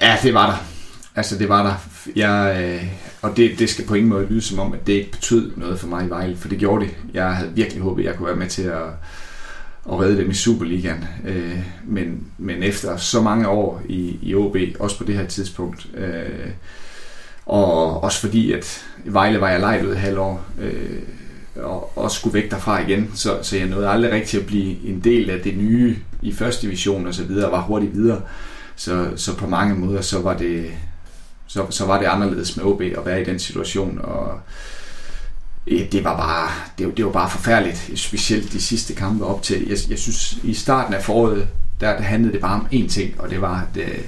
ja, 0.00 0.16
det 0.22 0.34
var 0.34 0.46
der. 0.46 0.71
Altså, 1.16 1.38
det 1.38 1.48
var 1.48 1.62
der. 1.62 1.74
Jeg, 2.16 2.62
øh, 2.64 2.88
og 3.22 3.36
det, 3.36 3.58
det 3.58 3.70
skal 3.70 3.86
på 3.86 3.94
ingen 3.94 4.10
måde 4.10 4.26
lyde 4.26 4.42
som 4.42 4.58
om, 4.58 4.72
at 4.72 4.86
det 4.86 4.92
ikke 4.92 5.10
betød 5.10 5.52
noget 5.56 5.80
for 5.80 5.86
mig 5.86 6.06
i 6.06 6.10
Vejle, 6.10 6.36
for 6.36 6.48
det 6.48 6.58
gjorde 6.58 6.84
det. 6.84 6.94
Jeg 7.14 7.36
havde 7.36 7.52
virkelig 7.54 7.82
håbet, 7.82 8.02
at 8.02 8.08
jeg 8.08 8.16
kunne 8.16 8.26
være 8.26 8.36
med 8.36 8.48
til 8.48 8.62
at, 8.62 8.82
at 9.92 10.00
redde 10.00 10.16
dem 10.16 10.30
i 10.30 10.34
Superligaen. 10.34 11.04
Øh, 11.26 11.58
men, 11.84 12.26
men 12.38 12.62
efter 12.62 12.96
så 12.96 13.22
mange 13.22 13.48
år 13.48 13.82
i, 13.88 14.18
i 14.22 14.34
OB, 14.34 14.56
også 14.80 14.98
på 14.98 15.04
det 15.04 15.14
her 15.14 15.26
tidspunkt, 15.26 15.86
øh, 15.96 16.50
og 17.46 18.04
også 18.04 18.20
fordi, 18.20 18.52
at 18.52 18.84
Vejle 19.04 19.40
var 19.40 19.50
jeg 19.50 19.60
lejet 19.60 19.84
ud 19.84 19.90
et 19.90 19.98
halvt 19.98 20.18
år, 20.18 20.44
øh, 20.60 20.98
og, 21.56 21.98
og 21.98 22.10
skulle 22.10 22.34
væk 22.34 22.50
derfra 22.50 22.80
igen, 22.80 23.10
så, 23.14 23.38
så 23.42 23.56
jeg 23.56 23.66
nåede 23.66 23.88
aldrig 23.88 24.12
rigtig 24.12 24.40
at 24.40 24.46
blive 24.46 24.86
en 24.86 25.00
del 25.00 25.30
af 25.30 25.40
det 25.40 25.56
nye 25.56 25.96
i 26.22 26.32
første 26.32 26.66
division 26.66 27.06
og 27.06 27.14
så 27.14 27.24
videre, 27.24 27.46
og 27.46 27.52
var 27.52 27.60
hurtigt 27.60 27.94
videre. 27.94 28.20
Så, 28.76 29.10
så 29.16 29.36
på 29.36 29.46
mange 29.46 29.74
måder, 29.74 30.00
så 30.00 30.22
var 30.22 30.36
det, 30.36 30.70
så, 31.52 31.66
så 31.70 31.86
var 31.86 31.98
det 31.98 32.06
anderledes 32.06 32.56
med 32.56 32.64
OB 32.64 32.80
at 32.80 33.06
være 33.06 33.22
i 33.22 33.24
den 33.24 33.38
situation, 33.38 34.00
og 34.02 34.40
det 35.66 36.04
var 36.04 36.16
bare, 36.16 36.50
det, 36.78 36.96
det 36.96 37.04
var 37.04 37.12
bare 37.12 37.30
forfærdeligt, 37.30 37.90
specielt 37.94 38.52
de 38.52 38.60
sidste 38.60 38.94
kampe 38.94 39.24
op 39.24 39.42
til. 39.42 39.68
Jeg, 39.68 39.78
jeg 39.90 39.98
synes, 39.98 40.38
i 40.42 40.54
starten 40.54 40.94
af 40.94 41.02
foråret, 41.02 41.48
der, 41.80 41.96
der 41.96 42.02
handlede 42.02 42.32
det 42.32 42.40
bare 42.40 42.60
om 42.60 42.66
én 42.72 42.88
ting, 42.88 43.20
og 43.20 43.30
det 43.30 43.40
var, 43.40 43.68
at, 43.72 43.82
øh, 43.82 43.98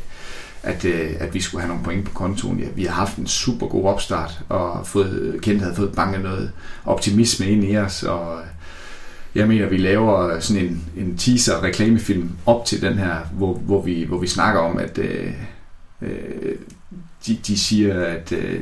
at, 0.62 0.84
øh, 0.84 1.11
at 1.20 1.34
vi 1.34 1.40
skulle 1.40 1.62
have 1.62 1.68
nogle 1.68 1.84
point 1.84 2.05
på 2.05 2.11
kontoen. 2.14 2.61
Ja, 2.61 2.66
vi 2.74 2.84
har 2.84 2.95
haft 2.95 3.16
en 3.16 3.26
super 3.26 3.66
god 3.66 3.84
opstart, 3.84 4.40
og 4.49 4.86
fået, 4.86 5.38
Kent 5.42 5.61
havde 5.62 5.74
fået 5.74 5.92
banket 5.97 6.22
noget 6.22 6.53
optimisme 6.84 7.47
ind 7.47 7.64
i 7.64 7.76
os, 7.76 8.03
og 8.03 8.40
øh, 8.40 8.47
jeg 9.34 9.49
mener, 9.49 9.68
vi 9.68 9.76
laver 9.76 10.40
sådan 10.40 10.64
en, 10.64 10.84
en 10.97 11.16
teaser-reklamefilm 11.18 12.30
op 12.47 12.64
til 12.64 12.82
den 12.82 12.95
her, 12.95 13.16
hvor, 13.32 13.55
hvor, 13.55 13.82
vi, 13.82 14.05
hvor 14.05 14.18
vi 14.18 14.26
snakker 14.26 14.61
om, 14.61 14.78
at 14.78 14.99
øh, 14.99 15.32
de, 17.26 17.38
de 17.46 17.58
siger, 17.58 18.04
at 18.04 18.32
øh, 18.32 18.60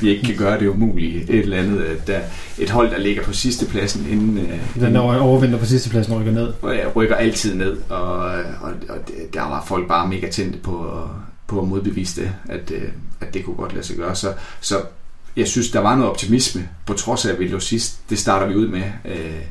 de 0.00 0.10
ikke 0.10 0.26
kan 0.26 0.36
gøre 0.36 0.60
det 0.60 0.66
umulige. 0.66 1.22
Et 1.22 1.38
eller 1.38 1.56
andet, 1.56 1.82
at 1.82 2.06
der, 2.06 2.20
et 2.58 2.70
hold, 2.70 2.90
der 2.90 2.98
ligger 2.98 3.22
på 3.22 3.32
sidste 3.32 3.66
pladsen 3.66 4.06
inden... 4.10 4.38
Øh, 4.38 4.80
den 4.80 4.94
der 4.94 5.00
overvinder 5.00 5.58
på 5.58 5.66
sidste 5.66 5.90
pladsen 5.90 6.20
rykker 6.20 6.32
ned. 6.32 6.52
Rykker 6.96 7.16
altid 7.16 7.54
ned, 7.54 7.76
og, 7.88 8.16
og, 8.60 8.72
og 8.88 8.98
der 9.34 9.42
var 9.42 9.64
folk 9.66 9.88
bare 9.88 10.08
mega 10.08 10.30
tændte 10.30 10.58
på, 10.58 11.00
på 11.46 11.60
at 11.60 11.68
modbevise 11.68 12.20
det, 12.20 12.32
at, 12.48 12.70
øh, 12.70 12.88
at 13.20 13.34
det 13.34 13.44
kunne 13.44 13.56
godt 13.56 13.72
lade 13.72 13.86
sig 13.86 13.96
gøre. 13.96 14.14
Så, 14.14 14.32
så 14.60 14.76
jeg 15.36 15.48
synes, 15.48 15.70
der 15.70 15.80
var 15.80 15.96
noget 15.96 16.10
optimisme, 16.10 16.68
på 16.86 16.94
trods 16.94 17.26
af, 17.26 17.32
at 17.32 17.38
vi 17.38 17.46
lå 17.46 17.60
sidst. 17.60 18.10
Det 18.10 18.18
starter 18.18 18.46
vi 18.46 18.54
ud 18.54 18.68
med 18.68 18.82
øh, 19.04 19.42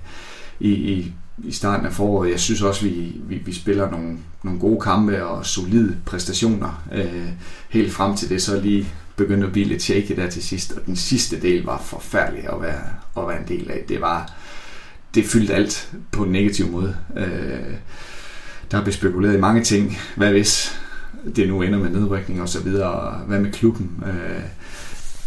i, 0.59 0.69
i, 0.69 1.13
i 1.43 1.51
starten 1.51 1.85
af 1.85 1.93
foråret. 1.93 2.31
Jeg 2.31 2.39
synes 2.39 2.61
også, 2.61 2.85
vi, 2.85 3.15
vi, 3.27 3.35
vi 3.35 3.53
spiller 3.53 3.91
nogle, 3.91 4.17
nogle 4.43 4.59
gode 4.59 4.79
kampe 4.81 5.25
og 5.25 5.45
solide 5.45 5.97
præstationer. 6.05 6.83
Øh, 6.93 7.29
helt 7.69 7.93
frem 7.93 8.15
til 8.15 8.29
det 8.29 8.41
så 8.41 8.61
lige 8.61 8.87
begyndte 9.15 9.47
at 9.47 9.53
blive 9.53 9.67
lidt 9.67 9.81
shaky 9.81 10.15
der 10.15 10.29
til 10.29 10.43
sidst. 10.43 10.71
Og 10.71 10.85
den 10.85 10.95
sidste 10.95 11.41
del 11.41 11.63
var 11.63 11.81
forfærdelig 11.85 12.53
at 12.53 12.61
være, 12.61 12.81
at 13.17 13.27
være 13.27 13.41
en 13.41 13.47
del 13.47 13.71
af. 13.71 13.83
Det 13.89 14.01
var 14.01 14.33
det 15.15 15.25
fyldte 15.25 15.53
alt 15.53 15.91
på 16.11 16.23
en 16.23 16.31
negativ 16.31 16.71
måde. 16.71 16.95
Øh, 17.17 17.75
der 18.71 18.81
blev 18.81 18.93
spekuleret 18.93 19.37
i 19.37 19.39
mange 19.39 19.63
ting. 19.63 19.97
Hvad 20.15 20.31
hvis 20.31 20.79
det 21.35 21.47
nu 21.47 21.61
ender 21.61 21.79
med 21.79 21.89
nedrykning 21.89 22.41
og 22.41 22.49
så 22.49 22.63
videre. 22.63 23.21
Hvad 23.27 23.39
med 23.39 23.51
klubben? 23.51 24.03
Øh, 24.05 24.41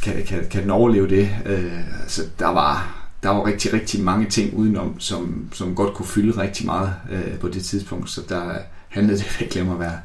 kan, 0.03 0.25
kan, 0.27 0.47
kan 0.51 0.63
den 0.63 0.71
overleve 0.71 1.09
det? 1.09 1.31
Øh, 1.47 2.03
altså, 2.03 2.23
der 2.39 2.49
var 2.49 3.04
der 3.25 3.31
var 3.31 3.47
rigtig, 3.47 3.73
rigtig 3.73 4.03
mange 4.03 4.27
ting 4.27 4.55
udenom, 4.55 5.01
som, 5.01 5.49
som 5.53 5.75
godt 5.75 5.95
kunne 5.95 6.07
fylde 6.07 6.43
rigtig 6.43 6.67
meget 6.67 6.95
øh, 7.13 7.39
på 7.39 7.49
det 7.49 7.65
tidspunkt, 7.65 8.11
så 8.11 8.21
der 8.29 8.43
handlede 8.89 9.19
det 9.19 9.37
virkelig 9.41 9.63
om 9.63 9.71
at 9.71 9.79
være, 9.79 9.99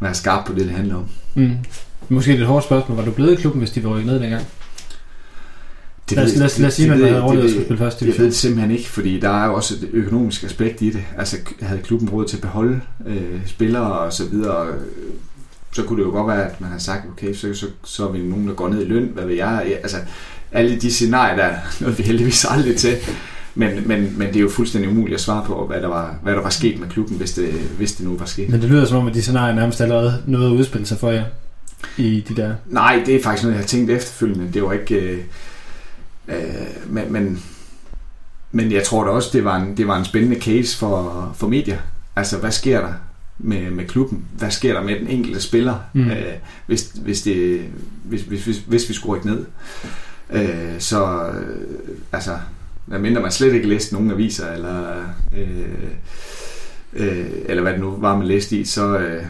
være 0.00 0.14
skarp 0.14 0.46
på 0.46 0.54
det, 0.54 0.60
det 0.60 0.70
handler 0.70 0.94
om. 0.94 1.06
Mm. 1.34 1.56
Måske 2.08 2.34
et 2.34 2.46
hårdt 2.46 2.64
spørgsmål. 2.64 2.98
Var 2.98 3.04
du 3.04 3.10
blevet 3.10 3.32
i 3.32 3.36
klubben, 3.36 3.58
hvis 3.58 3.70
de 3.70 3.84
var 3.84 3.90
rykket 3.90 4.06
ned 4.06 4.20
dengang? 4.20 4.46
Det 6.10 6.16
lad, 6.16 6.24
os, 6.24 6.36
lad, 6.36 6.50
lad 6.58 6.68
os 6.68 6.74
sige, 6.74 6.92
at 6.92 6.98
man 6.98 7.08
havde 7.08 7.22
overlevet 7.22 7.54
at 7.54 7.64
spille 7.64 7.78
første 7.78 8.04
division. 8.04 8.18
Jeg 8.18 8.24
ved 8.24 8.30
det 8.30 8.36
simpelthen 8.36 8.70
ikke, 8.70 8.88
fordi 8.88 9.20
der 9.20 9.30
er 9.30 9.46
jo 9.46 9.54
også 9.54 9.74
et 9.74 9.88
økonomisk 9.92 10.44
aspekt 10.44 10.82
i 10.82 10.90
det. 10.90 11.04
Altså, 11.18 11.36
havde 11.60 11.82
klubben 11.82 12.08
råd 12.08 12.24
til 12.24 12.36
at 12.36 12.42
beholde 12.42 12.80
øh, 13.06 13.40
spillere 13.46 13.98
og 13.98 14.12
så 14.12 14.24
videre, 14.24 14.66
så 15.72 15.82
kunne 15.82 15.98
det 15.98 16.06
jo 16.06 16.10
godt 16.10 16.28
være, 16.28 16.50
at 16.50 16.60
man 16.60 16.70
har 16.70 16.78
sagt, 16.78 17.06
okay, 17.12 17.34
så, 17.34 17.54
så, 17.54 17.66
så 17.84 18.08
er 18.08 18.12
vi 18.12 18.18
nogen, 18.18 18.48
der 18.48 18.54
går 18.54 18.68
ned 18.68 18.82
i 18.82 18.88
løn, 18.88 19.10
hvad 19.14 19.26
vil 19.26 19.36
jeg? 19.36 19.78
Altså, 19.82 19.96
alle 20.54 20.76
de 20.76 20.92
scenarier, 20.92 21.36
der 21.36 21.50
nåede 21.80 21.96
vi 21.96 22.02
heldigvis 22.02 22.44
aldrig 22.44 22.76
til. 22.76 22.96
Men, 23.54 23.88
men, 23.88 24.18
men 24.18 24.28
det 24.28 24.36
er 24.36 24.40
jo 24.40 24.48
fuldstændig 24.48 24.90
umuligt 24.90 25.14
at 25.14 25.20
svare 25.20 25.44
på, 25.46 25.66
hvad 25.66 25.80
der 25.80 25.88
var, 25.88 26.16
hvad 26.22 26.32
der 26.32 26.42
var 26.42 26.50
sket 26.50 26.80
med 26.80 26.88
klubben, 26.88 27.16
hvis 27.16 27.32
det, 27.32 27.52
hvis 27.52 27.92
det 27.92 28.06
nu 28.06 28.16
var 28.16 28.24
sket. 28.24 28.48
Men 28.48 28.60
det 28.62 28.70
lyder 28.70 28.84
som 28.84 28.98
om, 28.98 29.06
at 29.06 29.14
de 29.14 29.22
scenarier 29.22 29.54
nærmest 29.54 29.80
allerede 29.80 30.22
nåede 30.26 30.46
at 30.46 30.52
udspille 30.52 30.86
sig 30.86 30.98
for 30.98 31.10
jer 31.10 31.24
i 31.96 32.24
de 32.28 32.36
der... 32.36 32.54
Nej, 32.66 33.02
det 33.06 33.14
er 33.16 33.22
faktisk 33.22 33.44
noget, 33.44 33.54
jeg 33.54 33.62
har 33.62 33.66
tænkt 33.66 33.90
efterfølgende. 33.90 34.52
Det 34.52 34.62
var 34.62 34.72
ikke... 34.72 34.94
Øh, 34.94 35.18
øh, 36.28 36.36
men, 36.86 37.12
men, 37.12 37.42
men 38.52 38.72
jeg 38.72 38.84
tror 38.84 39.04
da 39.04 39.10
også, 39.10 39.30
det 39.32 39.44
var 39.44 39.56
en, 39.56 39.76
det 39.76 39.86
var 39.86 39.98
en 39.98 40.04
spændende 40.04 40.40
case 40.40 40.78
for, 40.78 41.32
for 41.36 41.48
medier. 41.48 41.78
Altså, 42.16 42.38
hvad 42.38 42.50
sker 42.50 42.80
der 42.80 42.92
med, 43.38 43.70
med 43.70 43.84
klubben? 43.84 44.24
Hvad 44.38 44.50
sker 44.50 44.72
der 44.72 44.82
med 44.82 44.98
den 45.00 45.08
enkelte 45.08 45.40
spiller, 45.40 45.74
mm. 45.92 46.10
øh, 46.10 46.24
hvis, 46.66 46.92
hvis, 47.02 47.22
det, 47.22 47.64
hvis, 48.04 48.22
hvis, 48.22 48.44
hvis, 48.44 48.62
hvis 48.66 48.88
vi 48.88 48.94
skulle 48.94 49.16
rykke 49.16 49.26
ned? 49.26 49.44
Øh, 50.30 50.80
så 50.80 51.26
øh, 51.28 51.98
altså, 52.12 52.38
mindre 52.86 53.22
man 53.22 53.32
slet 53.32 53.52
ikke 53.52 53.68
læste 53.68 53.94
nogen 53.94 54.10
aviser, 54.10 54.52
eller, 54.52 55.02
øh, 55.36 55.64
øh, 56.92 57.26
eller 57.46 57.62
hvad 57.62 57.72
det 57.72 57.80
nu 57.80 57.96
var, 57.96 58.16
man 58.16 58.26
læste 58.26 58.56
i, 58.56 58.64
så, 58.64 58.98
øh, 58.98 59.24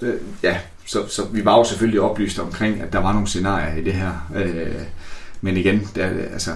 øh, 0.00 0.14
ja, 0.42 0.58
så, 0.86 1.08
så 1.08 1.22
vi 1.32 1.44
var 1.44 1.58
jo 1.58 1.64
selvfølgelig 1.64 2.00
oplyst 2.00 2.38
omkring, 2.38 2.80
at 2.80 2.92
der 2.92 2.98
var 2.98 3.12
nogle 3.12 3.28
scenarier 3.28 3.76
i 3.76 3.84
det 3.84 3.92
her. 3.92 4.30
Øh, 4.36 4.82
men 5.40 5.56
igen, 5.56 5.88
der, 5.94 6.06
altså, 6.32 6.50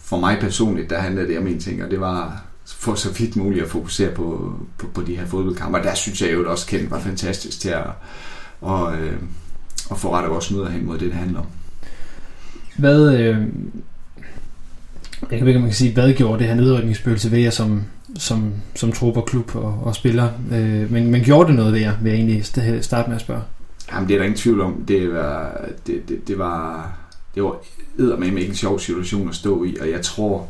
for 0.00 0.16
mig 0.20 0.38
personligt, 0.40 0.90
der 0.90 0.98
handlede 0.98 1.28
det 1.28 1.38
om 1.38 1.46
en 1.46 1.60
ting, 1.60 1.84
og 1.84 1.90
det 1.90 2.00
var 2.00 2.42
for 2.66 2.94
så 2.94 3.12
vidt 3.12 3.36
muligt 3.36 3.64
at 3.64 3.70
fokusere 3.70 4.14
på, 4.14 4.54
på, 4.78 4.86
på 4.86 5.02
de 5.02 5.16
her 5.16 5.26
fodboldkampe. 5.26 5.78
Og 5.78 5.84
der 5.84 5.94
synes 5.94 6.22
jeg 6.22 6.32
jo 6.32 6.50
også, 6.50 6.66
Kent 6.66 6.90
var 6.90 7.00
fantastisk 7.00 7.60
til 7.60 7.68
at, 7.68 7.84
og, 8.60 8.96
øh, 8.96 9.20
at 9.90 9.98
forrette 9.98 10.28
vores 10.28 10.50
møder 10.50 10.68
hen 10.68 10.86
mod 10.86 10.98
det, 10.98 11.06
det 11.06 11.12
handler 11.12 11.38
om. 11.38 11.46
Hvad, 12.78 13.18
øh, 13.18 13.36
jeg 15.30 15.38
kan 15.38 15.48
ikke, 15.48 15.58
man 15.58 15.68
kan 15.68 15.72
sige, 15.72 15.92
hvad 15.92 16.12
gjorde 16.12 16.38
det 16.38 16.46
her 16.46 16.54
nedrykningsspøgelse 16.54 17.30
ved 17.30 17.38
jer 17.38 17.50
som, 17.50 17.82
som, 18.18 18.52
som 18.74 18.92
trup 18.92 19.16
og 19.16 19.26
klub 19.26 19.56
og, 19.56 19.80
og 19.82 19.94
spiller? 19.94 20.28
Øh, 20.52 20.92
men, 20.92 21.10
men 21.10 21.22
gjorde 21.22 21.48
det 21.48 21.56
noget 21.56 21.72
ved 21.72 21.80
jer, 21.80 21.92
vil 22.02 22.10
jeg 22.10 22.18
egentlig 22.18 22.44
starte 22.84 23.08
med 23.08 23.16
at 23.16 23.20
spørge? 23.20 23.42
Jamen, 23.92 24.08
det 24.08 24.14
er 24.14 24.18
der 24.18 24.24
ingen 24.24 24.38
tvivl 24.38 24.60
om. 24.60 24.84
Det 24.88 25.12
var, 25.12 25.60
det, 25.86 26.08
det, 26.08 26.28
det 26.28 26.38
var, 26.38 26.92
det 27.34 27.42
var 27.42 28.16
med 28.16 28.26
ikke 28.26 28.46
en 28.46 28.54
sjov 28.54 28.78
situation 28.78 29.28
at 29.28 29.34
stå 29.34 29.64
i, 29.64 29.76
og 29.80 29.90
jeg 29.90 30.02
tror, 30.02 30.48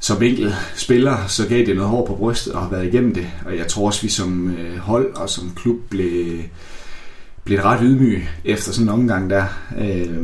som 0.00 0.22
enkelt 0.22 0.54
spiller, 0.74 1.26
så 1.26 1.48
gav 1.48 1.66
det 1.66 1.76
noget 1.76 1.90
hår 1.90 2.06
på 2.06 2.14
brystet 2.14 2.52
og 2.52 2.62
har 2.62 2.70
været 2.70 2.86
igennem 2.86 3.14
det. 3.14 3.26
Og 3.46 3.56
jeg 3.56 3.66
tror 3.66 3.86
også, 3.86 4.02
vi 4.02 4.08
som 4.08 4.50
øh, 4.50 4.78
hold 4.78 5.14
og 5.14 5.30
som 5.30 5.52
klub 5.56 5.76
blev, 5.90 6.42
blev 7.44 7.60
ret 7.60 7.80
ydmyge 7.82 8.28
efter 8.44 8.72
sådan 8.72 8.88
en 8.88 8.94
omgang 8.94 9.30
der. 9.30 9.44
Øh, 9.78 10.18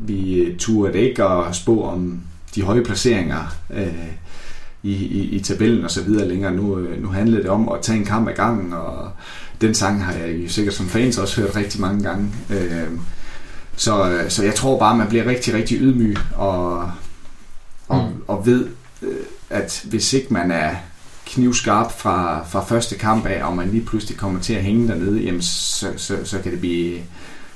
vi 0.00 0.54
turde 0.58 1.00
ikke 1.00 1.24
at 1.24 1.56
spå 1.56 1.82
om 1.82 2.20
de 2.54 2.62
høje 2.62 2.84
placeringer 2.84 3.56
øh, 3.74 4.06
i, 4.82 4.92
i, 4.92 5.20
i 5.20 5.40
tabellen 5.40 5.84
og 5.84 5.90
så 5.90 6.02
videre 6.02 6.28
længere. 6.28 6.54
Nu, 6.54 6.78
øh, 6.78 7.02
nu 7.02 7.08
handler 7.08 7.40
det 7.40 7.50
om 7.50 7.68
at 7.68 7.82
tage 7.82 7.98
en 7.98 8.04
kamp 8.04 8.28
ad 8.28 8.34
gangen, 8.34 8.72
og 8.72 9.10
den 9.60 9.74
sang 9.74 10.04
har 10.04 10.12
jeg 10.12 10.34
jo 10.34 10.48
sikkert 10.48 10.74
som 10.74 10.86
fans 10.86 11.18
også 11.18 11.40
hørt 11.40 11.56
rigtig 11.56 11.80
mange 11.80 12.02
gange. 12.02 12.28
Øh, 12.50 12.88
så, 13.76 14.24
så 14.28 14.44
jeg 14.44 14.54
tror 14.54 14.78
bare, 14.78 14.96
man 14.96 15.08
bliver 15.08 15.26
rigtig, 15.26 15.54
rigtig 15.54 15.78
ydmyg 15.80 16.16
og, 16.36 16.90
og, 17.88 18.08
mm. 18.08 18.22
og 18.28 18.46
ved, 18.46 18.66
at 19.50 19.84
hvis 19.90 20.12
ikke 20.12 20.32
man 20.32 20.50
er 20.50 20.74
knivskarp 21.26 21.92
fra, 21.98 22.44
fra 22.44 22.64
første 22.64 22.94
kamp 22.94 23.26
af, 23.26 23.44
og 23.44 23.56
man 23.56 23.70
lige 23.70 23.84
pludselig 23.84 24.18
kommer 24.18 24.40
til 24.40 24.54
at 24.54 24.62
hænge 24.62 24.88
dernede, 24.88 25.20
jamen 25.20 25.42
så, 25.42 25.86
så, 25.96 26.16
så 26.24 26.38
kan 26.38 26.52
det 26.52 26.60
blive 26.60 26.98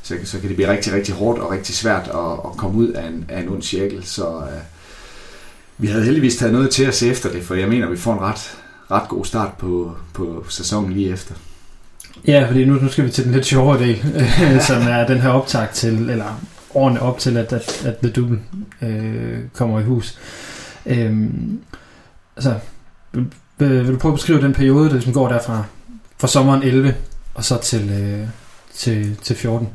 så, 0.05 0.15
så 0.25 0.41
kan 0.41 0.49
det 0.49 0.57
blive 0.57 0.71
rigtig, 0.71 0.93
rigtig 0.93 1.15
hårdt 1.15 1.39
og 1.39 1.51
rigtig 1.51 1.75
svært 1.75 2.09
at, 2.09 2.33
at 2.45 2.57
komme 2.57 2.79
ud 2.79 2.89
af 2.89 3.07
en, 3.07 3.25
af 3.29 3.41
en 3.41 3.49
ond 3.49 3.63
cirkel. 3.63 4.07
Så 4.07 4.27
øh, 4.27 4.63
vi 5.79 5.87
havde 5.87 6.05
heldigvis 6.05 6.37
taget 6.37 6.53
noget 6.53 6.71
til 6.71 6.85
at 6.85 6.95
se 6.95 7.09
efter 7.09 7.31
det, 7.31 7.43
for 7.43 7.55
jeg 7.55 7.69
mener, 7.69 7.91
vi 7.91 7.97
får 7.97 8.13
en 8.13 8.21
ret, 8.21 8.59
ret 8.91 9.09
god 9.09 9.25
start 9.25 9.53
på, 9.53 9.97
på 10.13 10.45
sæsonen 10.49 10.93
lige 10.93 11.13
efter. 11.13 11.35
Ja, 12.27 12.47
fordi 12.49 12.65
nu, 12.65 12.75
nu 12.75 12.89
skal 12.89 13.05
vi 13.05 13.11
til 13.11 13.25
den 13.25 13.33
lidt 13.33 13.47
sjovere 13.47 13.79
del, 13.79 14.03
som 14.69 14.83
er 14.83 15.07
den 15.07 15.21
her 15.21 15.29
optag 15.29 15.69
til, 15.73 16.11
eller 16.11 16.41
årene 16.75 17.03
op 17.03 17.19
til, 17.19 17.37
at, 17.37 17.53
at, 17.53 17.87
at 17.87 17.97
The 17.97 18.11
Double 18.11 18.41
øh, 18.83 19.39
kommer 19.53 19.81
i 19.81 19.83
hus. 19.83 20.19
Øhm, 20.87 21.61
altså, 22.37 22.55
vil, 23.13 23.31
vil 23.59 23.93
du 23.93 23.99
prøve 23.99 24.13
at 24.13 24.17
beskrive 24.17 24.41
den 24.41 24.53
periode, 24.53 24.87
der 24.87 24.93
ligesom 24.93 25.13
går 25.13 25.29
derfra, 25.29 25.65
fra 26.19 26.29
sommeren 26.29 26.63
11 26.63 26.95
og 27.35 27.45
så 27.45 27.59
til, 27.59 27.91
øh, 27.91 28.29
til, 28.75 29.17
til 29.17 29.37
14? 29.37 29.69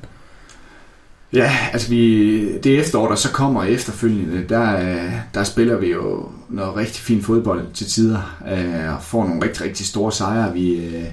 Ja, 1.33 1.51
altså 1.73 1.89
vi, 1.89 2.57
det 2.57 2.79
efterår, 2.79 3.07
der 3.07 3.15
så 3.15 3.31
kommer 3.31 3.63
efterfølgende, 3.63 4.45
der, 4.49 5.09
der 5.33 5.43
spiller 5.43 5.77
vi 5.77 5.87
jo 5.91 6.29
noget 6.49 6.75
rigtig 6.75 7.03
fin 7.03 7.21
fodbold 7.21 7.65
til 7.73 7.87
tider, 7.87 8.37
øh, 8.51 8.95
og 8.95 9.03
får 9.03 9.27
nogle 9.27 9.43
rigtig, 9.45 9.65
rigtig 9.65 9.85
store 9.85 10.11
sejre. 10.11 10.53
Vi, 10.53 10.75
øh, 10.75 11.05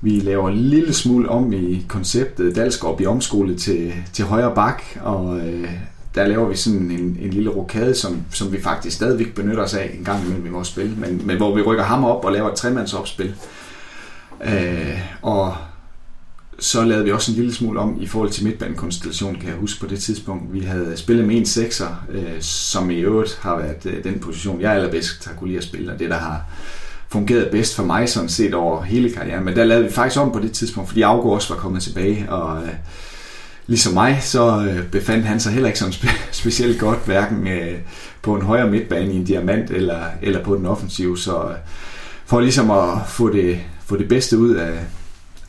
vi 0.00 0.10
laver 0.10 0.48
en 0.48 0.56
lille 0.56 0.92
smule 0.92 1.28
om 1.28 1.52
i 1.52 1.84
konceptet. 1.88 2.56
Dalsgaard 2.56 2.96
bliver 2.96 3.10
omskolet 3.10 3.60
til, 3.60 3.92
til 4.12 4.24
højre 4.24 4.54
bak, 4.54 4.82
og 5.00 5.38
øh, 5.38 5.70
der 6.14 6.26
laver 6.26 6.48
vi 6.48 6.56
sådan 6.56 6.90
en, 6.90 7.18
en 7.20 7.30
lille 7.30 7.50
rokade, 7.50 7.94
som, 7.94 8.22
som 8.30 8.52
vi 8.52 8.62
faktisk 8.62 8.96
stadigvæk 8.96 9.34
benytter 9.34 9.62
os 9.62 9.74
af 9.74 9.90
en 9.98 10.04
gang 10.04 10.24
imellem 10.24 10.46
i 10.46 10.50
vores 10.50 10.68
spil, 10.68 10.94
men, 10.98 11.22
men 11.24 11.36
hvor 11.36 11.54
vi 11.54 11.62
rykker 11.62 11.84
ham 11.84 12.04
op 12.04 12.24
og 12.24 12.32
laver 12.32 12.50
et 12.50 12.56
tremandsopspil. 12.56 13.34
Øh, 14.44 15.00
og 15.22 15.54
så 16.58 16.84
lavede 16.84 17.04
vi 17.04 17.12
også 17.12 17.32
en 17.32 17.36
lille 17.36 17.54
smule 17.54 17.80
om 17.80 17.98
i 18.00 18.06
forhold 18.06 18.30
til 18.30 18.44
midtbanekonstellationen, 18.44 19.40
kan 19.40 19.48
jeg 19.48 19.56
huske 19.58 19.80
på 19.80 19.86
det 19.86 20.00
tidspunkt. 20.00 20.52
Vi 20.52 20.60
havde 20.60 20.96
spillet 20.96 21.26
med 21.26 21.36
en 21.36 21.46
sekser, 21.46 22.04
øh, 22.10 22.40
som 22.40 22.90
i 22.90 22.96
øvrigt 22.96 23.38
har 23.42 23.56
været 23.56 23.86
øh, 23.86 24.04
den 24.04 24.18
position, 24.18 24.60
jeg 24.60 24.72
allerbedst 24.72 25.26
har 25.26 25.34
kunne 25.34 25.48
lide 25.48 25.58
at 25.58 25.64
spille, 25.64 25.92
og 25.92 25.98
det 25.98 26.10
der 26.10 26.18
har 26.18 26.44
fungeret 27.08 27.50
bedst 27.50 27.76
for 27.76 27.82
mig 27.82 28.08
sådan 28.08 28.28
set 28.28 28.54
over 28.54 28.82
hele 28.82 29.10
karrieren. 29.10 29.44
Men 29.44 29.56
der 29.56 29.64
lavede 29.64 29.84
vi 29.84 29.92
faktisk 29.92 30.20
om 30.20 30.32
på 30.32 30.38
det 30.38 30.52
tidspunkt, 30.52 30.88
fordi 30.88 31.02
Augo 31.02 31.30
også 31.30 31.54
var 31.54 31.60
kommet 31.60 31.82
tilbage, 31.82 32.26
og 32.28 32.62
øh, 32.62 32.72
ligesom 33.66 33.94
mig, 33.94 34.18
så 34.22 34.66
øh, 34.70 34.90
befandt 34.90 35.24
han 35.26 35.40
sig 35.40 35.52
heller 35.52 35.68
ikke 35.68 35.78
sådan 35.78 35.94
spe- 35.94 36.32
specielt 36.42 36.78
godt, 36.80 36.98
hverken 37.04 37.48
øh, 37.48 37.78
på 38.22 38.34
en 38.34 38.42
højere 38.42 38.70
midtbane 38.70 39.12
i 39.12 39.16
en 39.16 39.24
diamant, 39.24 39.70
eller, 39.70 40.02
eller 40.22 40.44
på 40.44 40.56
den 40.56 40.66
offensive, 40.66 41.18
så 41.18 41.42
øh, 41.42 41.54
for 42.26 42.40
ligesom 42.40 42.70
at 42.70 42.88
få 43.08 43.32
det, 43.32 43.60
få 43.86 43.96
det 43.96 44.08
bedste 44.08 44.38
ud 44.38 44.54
af, 44.54 44.72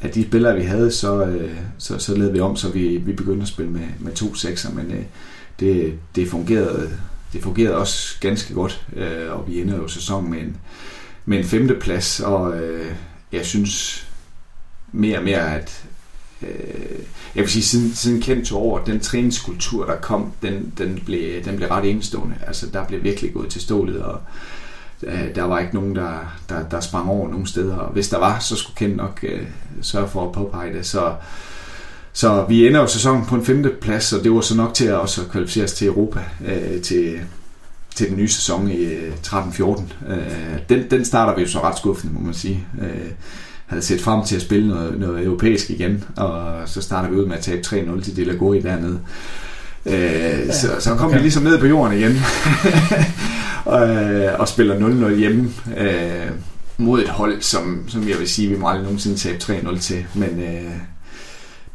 af 0.01 0.11
de 0.11 0.23
spillere, 0.23 0.55
vi 0.55 0.63
havde, 0.63 0.91
så, 0.91 1.25
øh, 1.25 1.57
så, 1.77 1.99
så 1.99 2.15
lavede 2.15 2.33
vi 2.33 2.39
om, 2.39 2.55
så 2.55 2.69
vi, 2.69 2.97
vi 2.97 3.13
begyndte 3.13 3.41
at 3.41 3.47
spille 3.47 3.71
med, 3.71 3.87
med 3.99 4.13
to 4.13 4.35
sekser, 4.35 4.73
men 4.73 4.91
øh, 4.91 5.03
det, 5.59 5.93
det, 6.15 6.29
fungerede, 6.29 6.91
det 7.33 7.43
fungerede 7.43 7.75
også 7.75 8.19
ganske 8.19 8.53
godt, 8.53 8.85
øh, 8.95 9.31
og 9.31 9.47
vi 9.47 9.61
ender 9.61 9.77
jo 9.77 9.87
sæsonen 9.87 10.31
med 10.31 10.39
en, 10.39 10.57
med 11.25 11.37
en 11.37 11.45
femteplads, 11.45 12.19
og 12.19 12.57
øh, 12.57 12.91
jeg 13.31 13.45
synes 13.45 14.07
mere 14.91 15.17
og 15.17 15.23
mere, 15.23 15.55
at 15.55 15.85
øh, 16.41 16.99
jeg 17.35 17.41
vil 17.41 17.49
sige, 17.49 17.63
siden, 17.63 17.93
siden 17.95 18.21
kendt 18.21 18.47
til 18.47 18.55
over, 18.55 18.83
den 18.83 18.99
træningskultur, 18.99 19.85
der 19.85 19.95
kom, 19.95 20.31
den, 20.41 20.73
den, 20.77 21.01
blev, 21.05 21.43
den 21.43 21.55
blev 21.55 21.67
ret 21.69 21.89
enestående. 21.89 22.35
Altså, 22.47 22.67
der 22.73 22.85
blev 22.85 23.03
virkelig 23.03 23.33
gået 23.33 23.49
til 23.49 23.61
stålet, 23.61 24.01
og 24.01 24.13
øh, 24.13 24.21
der 25.35 25.43
var 25.43 25.59
ikke 25.59 25.75
nogen, 25.75 25.95
der, 25.95 26.37
der, 26.49 26.69
der 26.71 26.79
sprang 26.79 27.09
over 27.09 27.29
nogen 27.29 27.45
steder. 27.45 27.75
Og 27.75 27.93
hvis 27.93 28.09
der 28.09 28.19
var, 28.19 28.39
så 28.39 28.55
skulle 28.55 28.75
Kent 28.75 28.97
nok 28.97 29.19
øh, 29.23 29.41
sørge 29.81 30.07
for 30.07 30.25
at 30.25 30.31
påpege 30.31 30.73
det. 30.73 30.85
Så, 30.85 31.13
så 32.13 32.45
vi 32.49 32.67
ender 32.67 32.79
jo 32.79 32.87
sæsonen 32.87 33.25
på 33.25 33.35
en 33.35 33.45
femte 33.45 33.69
plads, 33.81 34.13
og 34.13 34.23
det 34.23 34.31
var 34.31 34.41
så 34.41 34.55
nok 34.55 34.73
til 34.73 34.85
at 34.85 34.95
også 34.95 35.21
kvalificere 35.31 35.63
os 35.63 35.73
til 35.73 35.87
Europa 35.87 36.19
øh, 36.45 36.81
til, 36.81 37.19
til 37.95 38.09
den 38.09 38.17
nye 38.17 38.27
sæson 38.27 38.71
i 38.71 38.87
13-14. 39.27 39.83
Øh, 40.09 40.17
den, 40.69 40.91
den 40.91 41.05
starter 41.05 41.35
vi 41.35 41.41
jo 41.41 41.47
så 41.47 41.63
ret 41.63 41.77
skuffende, 41.77 42.13
må 42.13 42.19
man 42.19 42.33
sige. 42.33 42.67
Øh, 42.81 43.11
havde 43.65 43.83
set 43.83 44.01
frem 44.01 44.25
til 44.25 44.35
at 44.35 44.41
spille 44.41 44.67
noget, 44.67 44.99
noget 44.99 45.25
europæisk 45.25 45.69
igen, 45.69 46.03
og 46.17 46.61
så 46.65 46.81
starter 46.81 47.09
vi 47.09 47.15
ud 47.15 47.25
med 47.25 47.35
at 47.35 47.43
tabe 47.43 47.61
3-0 47.65 48.03
til 48.03 48.15
De 48.15 48.23
La 48.23 48.33
Gori 48.33 48.61
dernede. 48.61 48.99
Øh, 49.85 49.93
ja, 49.93 50.51
så, 50.51 50.67
så 50.79 50.95
kom 50.95 51.07
okay. 51.07 51.17
vi 51.17 51.21
ligesom 51.21 51.43
ned 51.43 51.59
på 51.59 51.65
jorden 51.65 51.97
igen, 51.97 52.11
og, 53.65 53.81
og 54.39 54.47
spiller 54.47 55.09
0-0 55.09 55.15
hjemme 55.15 55.49
øh, 55.77 56.31
mod 56.77 57.01
et 57.01 57.09
hold, 57.09 57.41
som, 57.41 57.83
som 57.87 58.09
jeg 58.09 58.19
vil 58.19 58.29
sige, 58.29 58.49
vi 58.49 58.57
må 58.57 58.67
aldrig 58.67 58.83
nogensinde 58.83 59.17
tabe 59.17 59.37
3-0 59.43 59.79
til, 59.79 60.05
men 60.13 60.29
øh, 60.39 60.71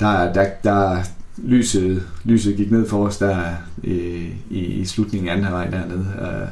der, 0.01 0.33
der, 0.33 0.47
der, 0.65 0.99
lyset, 1.37 2.03
lyset 2.25 2.57
gik 2.57 2.71
ned 2.71 2.89
for 2.89 3.07
os 3.07 3.17
der 3.17 3.39
i, 3.83 4.29
i, 4.51 4.59
i 4.59 4.85
slutningen 4.85 5.29
af 5.29 5.33
anden 5.33 5.47
halvleg 5.47 5.73
dernede. 5.73 6.07
Øh, 6.21 6.49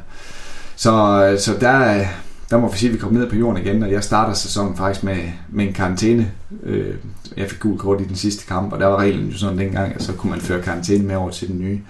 så, 0.77 1.37
så 1.39 1.59
der, 1.61 2.05
der 2.51 2.59
må 2.59 2.73
vi 2.73 2.79
sige, 2.79 2.91
at 2.91 2.95
vi 2.95 2.99
kom 2.99 3.13
ned 3.13 3.31
på 3.31 3.37
jorden 3.37 3.63
igen, 3.63 3.83
og 3.83 3.93
jeg 3.93 4.05
starter 4.05 4.35
sæsonen 4.35 4.77
faktisk 4.77 5.05
med, 5.05 5.19
med 5.49 5.67
en 5.67 5.73
karantæne. 5.73 6.31
Øh, 6.63 6.95
jeg 7.37 7.51
fik 7.51 7.61
gul 7.61 7.79
kort 7.79 8.01
i 8.01 8.05
den 8.05 8.17
sidste 8.17 8.47
kamp, 8.47 8.73
og 8.73 8.81
der 8.81 8.87
var 8.87 8.97
reglen 8.97 9.29
jo 9.29 9.39
sådan 9.39 9.59
dengang, 9.59 9.95
at 9.95 10.03
så 10.03 10.13
kunne 10.13 10.31
man 10.31 10.41
føre 10.41 10.63
karantæne 10.63 11.05
med 11.05 11.17
over 11.17 11.31
til 11.31 11.49
den 11.49 11.59
nye. 11.59 11.81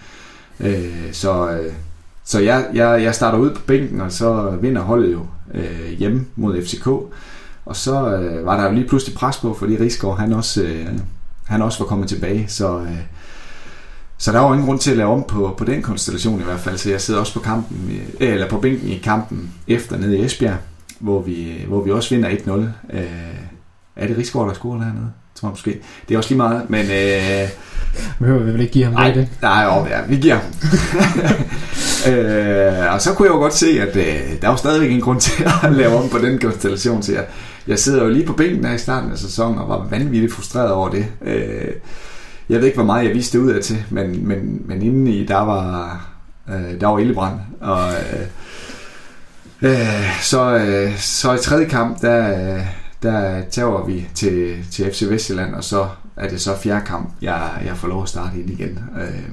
Øh, 0.61 1.12
så 1.12 1.51
øh, 1.51 1.72
så 2.33 2.41
jeg, 2.41 2.66
jeg, 2.74 3.03
jeg 3.03 3.14
starter 3.14 3.39
ud 3.39 3.51
på 3.51 3.61
bænken, 3.66 4.01
og 4.01 4.12
så 4.12 4.59
vinder 4.61 4.83
holdet 4.83 5.12
jo 5.12 5.26
øh, 5.55 5.91
hjemme 5.99 6.26
mod 6.37 6.62
FCK. 6.62 6.87
Og 7.66 7.76
så 7.76 8.16
øh, 8.16 8.47
var 8.47 8.57
der 8.57 8.68
jo 8.68 8.74
lige 8.74 8.89
pludselig 8.89 9.16
pres 9.16 9.37
på, 9.37 9.55
fordi 9.55 9.76
Rigsgaard 9.76 10.18
han 10.18 10.33
også 10.33 10.62
øh, 10.62 10.87
han 11.45 11.62
også 11.62 11.78
var 11.78 11.87
kommet 11.87 12.09
tilbage. 12.09 12.45
Så, 12.49 12.80
øh, 12.80 12.99
så 14.18 14.33
der 14.33 14.39
var 14.39 14.53
ingen 14.53 14.66
grund 14.66 14.78
til 14.78 14.91
at 14.91 14.97
lave 14.97 15.11
om 15.11 15.24
på, 15.28 15.55
på 15.59 15.64
den 15.64 15.83
konstellation 15.83 16.41
i 16.41 16.45
hvert 16.45 16.61
fald. 16.61 16.78
Så 16.78 16.91
jeg 16.91 17.01
sidder 17.01 17.20
også 17.20 17.35
på, 17.35 17.41
kampen, 17.41 17.91
øh, 18.20 18.28
eller 18.33 18.49
på 18.49 18.59
bænken 18.59 18.89
i 18.89 18.99
kampen 18.99 19.53
efter 19.68 19.99
nede 19.99 20.18
i 20.18 20.24
Esbjerg, 20.24 20.57
hvor 20.99 21.22
vi, 21.22 21.64
hvor 21.68 21.85
vi 21.85 21.91
også 21.91 22.14
vinder 22.14 22.30
1-0. 22.30 22.51
Øh, 22.97 23.05
er 23.97 24.07
det 24.07 24.18
Rigsgaard, 24.18 24.49
der 24.49 24.55
scorer 24.55 24.78
dernede? 24.78 25.11
Tror 25.35 25.49
jeg 25.49 25.53
måske. 25.53 25.80
Det 26.09 26.14
er 26.14 26.18
også 26.18 26.30
lige 26.30 26.37
meget, 26.37 26.70
men... 26.70 26.87
Øh, 26.91 27.49
Behøver 28.18 28.39
vi 28.43 28.53
vel 28.53 28.61
ikke 28.61 28.72
give 28.72 28.85
ham 28.85 28.93
nej, 28.93 29.11
det? 29.11 29.28
Nej, 29.43 29.62
jo, 29.62 29.87
ja, 29.87 30.01
vi 30.09 30.16
giver 30.16 30.35
ham. 30.35 30.51
øh, 32.12 32.95
og 32.95 33.01
så 33.01 33.14
kunne 33.14 33.26
jeg 33.26 33.35
jo 33.35 33.39
godt 33.39 33.55
se, 33.55 33.80
at 33.80 33.97
øh, 33.97 34.43
der 34.43 34.49
var 34.49 34.57
stadigvæk 34.57 34.91
en 34.91 35.01
grund 35.01 35.20
til 35.20 35.45
at 35.45 35.72
lave 35.80 35.97
om 35.97 36.09
på 36.09 36.18
den 36.18 36.39
konstellation. 36.39 37.03
Så 37.03 37.12
jeg, 37.12 37.24
jeg 37.66 37.78
sidder 37.78 38.05
jo 38.05 38.11
lige 38.11 38.26
på 38.26 38.33
bænken 38.33 38.64
her 38.64 38.74
i 38.74 38.78
starten 38.78 39.12
af 39.12 39.18
sæsonen 39.18 39.59
og 39.59 39.68
var 39.68 39.87
vanvittigt 39.91 40.33
frustreret 40.33 40.72
over 40.72 40.89
det. 40.89 41.07
Øh, 41.24 41.72
jeg 42.49 42.59
ved 42.59 42.66
ikke, 42.66 42.76
hvor 42.76 42.87
meget 42.87 43.07
jeg 43.07 43.14
vidste 43.14 43.41
ud 43.41 43.51
af 43.51 43.62
til, 43.62 43.85
men, 43.91 44.28
men, 44.28 44.62
men 44.64 44.83
indeni, 44.83 45.26
der 45.26 45.41
var, 45.41 46.01
øh, 46.49 46.80
der 46.80 46.87
var 46.87 46.99
ildebrand. 46.99 47.35
Og, 47.61 47.89
øh, 47.91 48.26
øh, 49.62 50.20
så, 50.22 50.55
øh, 50.55 50.99
så 50.99 51.35
i 51.35 51.39
tredje 51.39 51.64
kamp, 51.64 52.01
der, 52.01 52.59
der 53.03 53.43
tager 53.51 53.85
vi 53.87 54.09
til, 54.15 54.57
til 54.71 54.93
FC 54.93 55.03
Vestjylland, 55.09 55.55
og 55.55 55.65
så 55.65 55.89
er 56.17 56.29
det 56.29 56.41
så 56.41 56.57
fjerde 56.63 56.87
kamp, 56.87 57.13
jeg, 57.23 57.51
jeg 57.65 57.77
får 57.77 57.89
lov 57.89 58.03
at 58.03 58.09
starte 58.09 58.41
ind 58.41 58.51
igen. 58.51 58.79
Øh, 59.01 59.33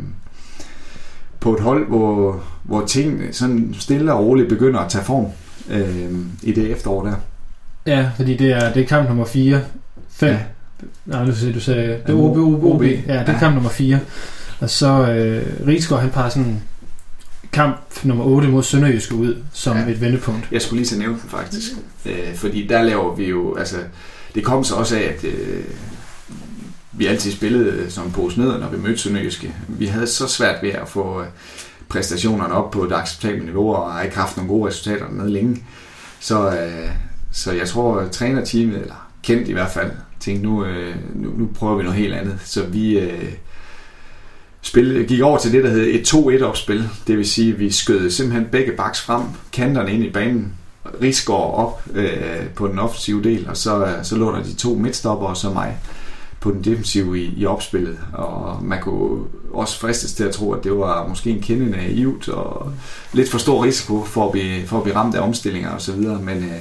på 1.39 1.53
et 1.53 1.59
hold, 1.59 1.87
hvor, 1.87 2.43
hvor 2.63 2.85
ting 2.85 3.35
sådan 3.35 3.75
stille 3.79 4.13
og 4.13 4.25
roligt 4.25 4.49
begynder 4.49 4.79
at 4.79 4.91
tage 4.91 5.03
form 5.03 5.25
øh, 5.69 6.11
i 6.43 6.51
det 6.51 6.71
efterår 6.71 7.03
der. 7.03 7.15
Ja, 7.85 8.09
fordi 8.15 8.37
det 8.37 8.51
er, 8.51 8.73
det 8.73 8.83
er 8.83 8.87
kamp 8.87 9.07
nummer 9.07 9.25
4. 9.25 9.61
5. 10.09 10.29
Ja. 10.29 10.39
Nej, 11.05 11.25
nu 11.25 11.31
siger 11.33 11.53
du 11.53 11.59
sagde, 11.59 11.87
det 12.07 12.09
er 12.09 12.19
OB, 12.19 12.37
OB, 12.37 12.63
OB. 12.63 12.81
Ja, 12.81 12.87
det 12.87 13.09
er 13.09 13.31
ja. 13.31 13.39
kamp 13.39 13.53
nummer 13.53 13.69
4. 13.69 13.99
Og 14.59 14.69
så 14.69 15.11
øh, 15.11 15.67
Rigsgaard, 15.67 16.01
han 16.01 16.09
parer 16.09 16.29
sådan 16.29 16.61
kamp 17.51 17.77
nummer 18.03 18.25
8 18.25 18.47
mod 18.47 18.63
Sønderjyske 18.63 19.15
ud 19.15 19.43
som 19.53 19.77
ja. 19.77 19.87
et 19.87 20.01
vendepunkt. 20.01 20.47
Jeg 20.51 20.61
skulle 20.61 20.77
lige 20.77 20.87
til 20.87 20.99
nævne 20.99 21.19
den 21.21 21.29
faktisk. 21.29 21.71
Øh, 22.05 22.35
fordi 22.35 22.67
der 22.67 22.83
laver 22.83 23.15
vi 23.15 23.25
jo, 23.25 23.55
altså, 23.55 23.77
det 24.35 24.43
kom 24.43 24.63
så 24.63 24.75
også 24.75 24.95
af, 24.95 25.01
at 25.01 25.23
øh, 25.23 25.63
vi 26.91 27.05
altid 27.05 27.31
spillede 27.31 27.91
som 27.91 28.11
pose 28.11 28.39
ned, 28.39 28.59
når 28.59 28.69
vi 28.69 28.77
mødte 28.77 28.97
Sønderjyske. 28.97 29.55
Vi 29.67 29.85
havde 29.85 30.07
så 30.07 30.27
svært 30.27 30.63
ved 30.63 30.69
at 30.69 30.89
få 30.89 31.21
øh, 31.21 31.27
præstationerne 31.89 32.53
op 32.53 32.71
på 32.71 32.83
et 32.83 32.91
acceptabelt 32.91 33.45
niveau, 33.45 33.73
og 33.73 33.93
har 33.93 34.01
ikke 34.01 34.17
haft 34.17 34.37
nogle 34.37 34.49
gode 34.49 34.67
resultater 34.67 35.09
med 35.09 35.29
længe. 35.29 35.63
Så, 36.19 36.49
øh, 36.49 36.89
så 37.31 37.51
jeg 37.51 37.67
tror, 37.67 37.99
at 37.99 38.11
trænerteamet, 38.11 38.81
eller 38.81 39.09
kendt 39.23 39.47
i 39.47 39.53
hvert 39.53 39.71
fald, 39.71 39.91
tænkte, 40.19 40.43
nu, 40.43 40.65
øh, 40.65 40.95
nu, 41.15 41.29
nu 41.37 41.49
prøver 41.55 41.75
vi 41.75 41.83
noget 41.83 41.99
helt 41.99 42.13
andet. 42.13 42.39
Så 42.45 42.63
vi 42.63 42.99
øh, 42.99 43.33
spil, 44.61 45.05
gik 45.07 45.21
over 45.21 45.37
til 45.37 45.51
det, 45.51 45.63
der 45.63 45.69
hed 45.69 45.87
et 45.87 46.13
2-1-opspil. 46.13 46.89
Det 47.07 47.17
vil 47.17 47.27
sige, 47.27 47.53
at 47.53 47.59
vi 47.59 47.71
skød 47.71 48.09
simpelthen 48.09 48.47
begge 48.51 48.71
baks 48.71 49.01
frem, 49.01 49.21
kanterne 49.53 49.93
ind 49.93 50.03
i 50.03 50.09
banen, 50.09 50.53
Rigsgaard 51.01 51.53
op 51.53 51.83
øh, 51.95 52.49
på 52.55 52.67
den 52.67 52.79
offensive 52.79 53.23
del, 53.23 53.49
og 53.49 53.57
så, 53.57 53.85
øh, 53.85 54.03
så 54.03 54.15
lå 54.15 54.35
der 54.35 54.43
de 54.43 54.53
to 54.53 54.75
midtstopper 54.75 55.27
og 55.27 55.37
så 55.37 55.49
mig 55.49 55.77
på 56.39 56.51
den 56.51 56.63
defensive 56.63 57.19
i, 57.19 57.33
i 57.37 57.45
opspillet. 57.45 57.97
Og 58.13 58.63
man 58.63 58.81
kunne 58.81 59.23
også 59.53 59.79
fristes 59.79 60.13
til 60.13 60.23
at 60.23 60.33
tro, 60.33 60.51
at 60.51 60.63
det 60.63 60.77
var 60.77 61.07
måske 61.07 61.29
en 61.29 61.41
kende 61.41 61.69
naivt 61.69 62.29
og 62.29 62.71
lidt 63.13 63.29
for 63.29 63.37
stor 63.37 63.63
risiko 63.63 64.03
for 64.03 64.25
at 64.25 64.31
blive, 64.31 64.67
for 64.67 64.77
at 64.77 64.83
blive 64.83 64.95
ramt 64.95 65.15
af 65.15 65.21
omstillinger 65.21 65.75
osv. 65.75 65.97
Men 66.01 66.37
øh, 66.37 66.59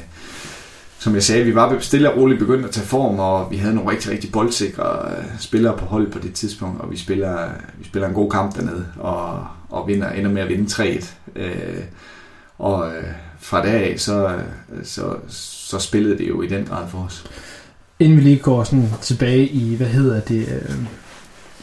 som 0.98 1.14
jeg 1.14 1.22
sagde, 1.22 1.44
vi 1.44 1.54
var 1.54 1.78
stille 1.80 2.12
og 2.12 2.18
roligt 2.18 2.38
begyndt 2.38 2.64
at 2.64 2.70
tage 2.70 2.86
form, 2.86 3.18
og 3.18 3.50
vi 3.50 3.56
havde 3.56 3.74
nogle 3.74 3.90
rigtig, 3.90 4.10
rigtig 4.10 4.32
boldsikre 4.32 5.10
øh, 5.10 5.24
spillere 5.38 5.76
på 5.76 5.84
hold 5.84 6.12
på 6.12 6.18
det 6.18 6.32
tidspunkt, 6.32 6.80
og 6.80 6.90
vi 6.90 6.96
spiller, 6.96 7.48
vi 7.78 7.84
spiller 7.84 8.08
en 8.08 8.14
god 8.14 8.30
kamp 8.30 8.56
dernede, 8.56 8.86
og, 8.96 9.46
og 9.70 9.88
vinder, 9.88 10.10
ender 10.10 10.30
med 10.30 10.42
at 10.42 10.48
vinde 10.48 10.64
3-1. 10.64 11.06
Øh, 11.36 11.82
og 12.58 12.88
øh, 12.88 13.04
fra 13.40 13.62
dag 13.62 13.92
af, 13.92 14.00
så, 14.00 14.26
øh, 14.26 14.84
så, 14.84 15.16
så 15.28 15.78
spillede 15.78 16.18
det 16.18 16.28
jo 16.28 16.42
i 16.42 16.46
den 16.46 16.64
grad 16.64 16.88
for 16.88 16.98
os. 16.98 17.24
Inden 17.98 18.16
vi 18.16 18.22
lige 18.22 18.38
går 18.38 18.64
sådan 18.64 18.88
tilbage 19.02 19.46
i, 19.46 19.74
hvad 19.74 19.86
hedder 19.86 20.20
det, 20.20 20.48
øh, 20.48 20.76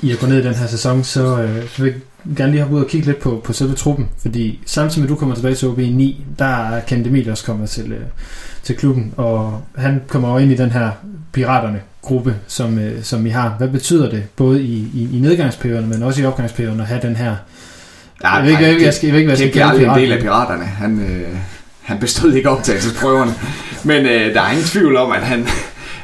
i 0.01 0.11
at 0.11 0.19
gå 0.19 0.27
ned 0.27 0.39
i 0.39 0.43
den 0.47 0.55
her 0.55 0.67
sæson, 0.67 1.03
så, 1.03 1.41
øh, 1.41 1.69
så 1.69 1.83
vil 1.83 1.93
jeg 1.93 2.01
gerne 2.37 2.51
lige 2.51 2.63
have 2.63 2.75
ud 2.75 2.83
og 2.83 2.87
kigge 2.87 3.07
lidt 3.07 3.19
på, 3.19 3.41
på 3.43 3.53
selve 3.53 3.73
truppen, 3.73 4.09
fordi 4.21 4.59
samtidig 4.65 5.01
med 5.01 5.09
at 5.09 5.09
du 5.09 5.19
kommer 5.19 5.35
tilbage 5.35 5.55
til 5.55 5.65
OB9, 5.65 6.23
der 6.39 6.45
er 6.45 6.81
Kent 6.81 7.07
Emil 7.07 7.29
også 7.29 7.45
kommet 7.45 7.69
til, 7.69 7.91
øh, 7.91 8.01
til 8.65 8.75
klubben, 8.75 9.13
og 9.17 9.61
han 9.77 10.01
kommer 10.07 10.31
jo 10.31 10.37
ind 10.37 10.51
i 10.51 10.55
den 10.55 10.71
her 10.71 10.89
piraterne 11.33 11.81
gruppe, 12.01 12.35
som, 12.47 12.79
øh, 12.79 13.03
som 13.03 13.23
vi 13.23 13.29
har. 13.29 13.55
Hvad 13.57 13.67
betyder 13.67 14.09
det, 14.09 14.23
både 14.35 14.63
i, 14.63 14.87
i, 14.93 15.17
i 15.17 15.19
nedgangsperioden, 15.19 15.89
men 15.89 16.03
også 16.03 16.21
i 16.21 16.25
opgangsperioden, 16.25 16.79
at 16.79 16.85
have 16.85 17.01
den 17.01 17.15
her 17.15 17.35
Ja, 18.23 18.33
jeg 18.33 18.43
ved 18.43 18.51
ikke, 18.51 18.63
jeg, 18.63 18.81
jeg, 18.81 18.93
skal, 18.93 19.07
jeg 19.07 19.13
ved 19.13 19.19
ikke, 19.19 19.31
hvad 19.31 19.39
jeg 19.39 19.49
skal 19.49 19.61
kalde 19.61 19.85
en 19.85 19.99
del 19.99 20.11
af 20.11 20.19
piraterne. 20.19 20.65
Han, 20.65 20.99
øh, 20.99 21.37
han 21.81 21.99
bestod 21.99 22.33
ikke 22.33 22.49
optagelsesprøverne. 22.49 23.33
Men 23.83 24.05
øh, 24.05 24.33
der 24.33 24.41
er 24.41 24.49
ingen 24.49 24.65
tvivl 24.65 24.97
om, 24.97 25.11
at 25.11 25.21
han... 25.21 25.47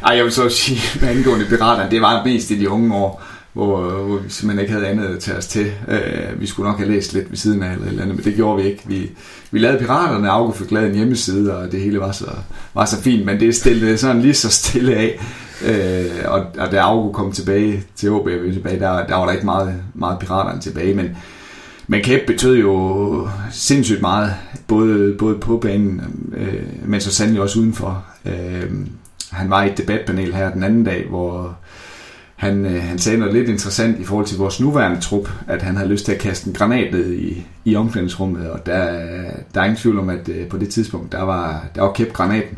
Ej, 0.06 0.16
jeg 0.16 0.24
vil 0.24 0.32
så 0.32 0.50
sige, 0.50 1.00
med 1.02 1.10
angående 1.10 1.46
piraterne, 1.46 1.92
det 1.92 2.02
var 2.02 2.24
mest 2.26 2.52
i 2.52 2.60
de 2.60 2.70
unge 2.70 2.96
år, 2.96 3.24
hvor, 3.54 3.90
hvor 3.90 4.18
vi 4.18 4.30
simpelthen 4.30 4.60
ikke 4.60 4.74
havde 4.74 4.88
andet 4.88 5.06
at 5.06 5.20
tage 5.20 5.38
os 5.38 5.48
til. 5.48 5.72
Øh, 5.88 6.42
vi 6.42 6.46
skulle 6.46 6.70
nok 6.70 6.80
have 6.80 6.92
læst 6.92 7.14
lidt 7.14 7.30
ved 7.30 7.38
siden 7.38 7.64
af 7.64 7.74
eller, 7.74 7.88
eller 7.88 8.02
andet, 8.02 8.16
men 8.16 8.26
det 8.26 8.36
gjorde 8.36 8.64
vi 8.64 8.70
ikke. 8.70 8.84
Vi, 8.86 9.12
vi 9.52 9.60
lavede 9.60 9.80
piraterne, 9.80 10.30
Auge 10.30 10.54
fik 10.54 10.72
lavet 10.72 10.90
en 10.90 10.96
hjemmeside, 10.96 11.58
og 11.58 11.72
det 11.72 11.82
hele 11.82 12.00
var 12.00 12.12
så, 12.12 12.32
var 12.74 12.86
så 12.86 13.02
fint, 13.02 13.26
men 13.26 13.40
det 13.40 13.56
stillede 13.56 13.98
sådan 13.98 14.22
lige 14.22 14.34
så 14.34 14.50
stille 14.50 14.96
af. 14.96 15.20
Øh, 15.66 16.32
og, 16.32 16.46
og 16.58 16.72
da 16.72 16.78
Auge 16.78 17.14
kom 17.14 17.32
tilbage 17.32 17.84
til 17.96 18.12
OB, 18.12 18.30
tilbage, 18.54 18.80
der, 18.80 19.08
der 19.08 19.16
var 19.16 19.26
der 19.26 19.34
ikke 19.34 19.46
meget, 19.46 19.76
meget 19.94 20.20
piraterne 20.20 20.62
tilbage, 20.62 20.96
men 20.96 21.18
men 21.88 22.04
Kæp 22.04 22.22
betød 22.28 22.58
jo 22.58 23.30
sindssygt 23.52 24.02
meget, 24.02 24.34
både, 24.68 25.16
både 25.20 25.38
på 25.38 25.58
banen, 25.58 26.02
øh, 26.38 26.90
men 26.90 27.02
så 27.02 27.14
sandelig 27.14 27.42
også 27.42 27.60
udenfor. 27.60 28.06
Øh, 28.26 28.72
han 29.32 29.50
var 29.50 29.64
i 29.64 29.72
et 29.72 29.78
debatpanel 29.78 30.34
her 30.34 30.52
den 30.52 30.64
anden 30.64 30.84
dag, 30.84 31.06
hvor 31.10 31.58
han, 32.42 32.66
øh, 32.66 32.84
han 32.84 33.00
sagde 33.00 33.20
noget 33.20 33.34
lidt 33.34 33.50
interessant 33.50 34.00
i 34.00 34.04
forhold 34.04 34.26
til 34.26 34.38
vores 34.38 34.60
nuværende 34.60 35.02
trup, 35.02 35.30
at 35.48 35.62
han 35.62 35.78
havde 35.78 35.90
lyst 35.90 36.06
til 36.06 36.12
at 36.12 36.20
kaste 36.20 36.48
en 36.48 36.54
granat 36.54 36.94
ned 36.94 37.14
i, 37.14 37.46
i 37.66 37.76
omklædningsrummet, 37.76 38.50
og 38.50 38.66
der, 38.66 39.02
der 39.54 39.62
er 39.62 39.66
ingen 39.66 39.78
tvivl 39.78 40.00
om, 40.00 40.10
at 40.10 40.30
øh, 40.30 40.48
på 40.48 40.58
det 40.58 40.70
tidspunkt, 40.70 41.12
der 41.12 41.22
var, 41.22 41.66
der 41.76 41.82
var 41.82 41.94
Kæp 41.94 42.14
granaten. 42.14 42.58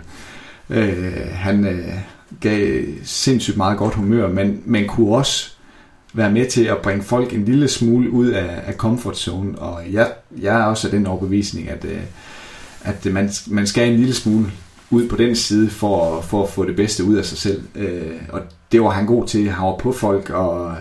Øh, 0.70 1.28
han 1.32 1.66
øh, 1.68 1.94
gav 2.40 2.84
sindssygt 3.04 3.58
meget 3.58 3.78
godt 3.78 3.94
humør, 3.94 4.28
men, 4.28 4.62
men 4.66 4.88
kunne 4.88 5.16
også 5.16 5.52
være 6.14 6.32
med 6.32 6.46
til 6.46 6.64
at 6.64 6.78
bringe 6.78 7.04
folk 7.04 7.34
en 7.34 7.46
lille 7.46 7.68
smule 7.68 8.12
ud 8.12 8.28
af, 8.28 8.62
af 8.66 8.74
comfort 8.74 9.18
zone. 9.18 9.60
Og 9.60 9.82
jeg, 9.92 10.12
jeg 10.42 10.60
er 10.60 10.64
også 10.64 10.88
af 10.88 10.92
den 10.92 11.08
overbevisning, 11.08 11.70
at, 11.70 11.86
øh, 11.86 12.02
at 12.82 13.06
man, 13.06 13.30
man 13.48 13.68
skal 13.68 13.92
en 13.92 14.00
lille 14.00 14.14
smule 14.14 14.52
ud 14.90 15.08
på 15.08 15.16
den 15.16 15.36
side 15.36 15.70
for, 15.70 16.22
for 16.22 16.44
at 16.44 16.50
få 16.50 16.66
det 16.66 16.76
bedste 16.76 17.04
ud 17.04 17.16
af 17.16 17.26
sig 17.26 17.38
selv. 17.38 17.62
Øh, 17.76 18.12
og 18.30 18.42
det 18.72 18.82
var 18.82 18.90
han 18.90 19.06
god 19.06 19.28
til. 19.28 19.50
Han 19.50 19.66
var 19.66 19.76
på 19.76 19.92
folk 19.92 20.30
og 20.30 20.76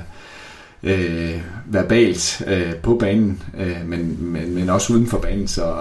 øh, 0.82 1.40
verbalt 1.66 2.42
øh, 2.46 2.74
på 2.74 2.94
banen, 2.94 3.42
øh, 3.58 3.76
men, 3.86 4.16
men, 4.20 4.54
men 4.54 4.70
også 4.70 4.92
uden 4.92 5.06
for 5.06 5.18
banen. 5.18 5.48
Så, 5.48 5.74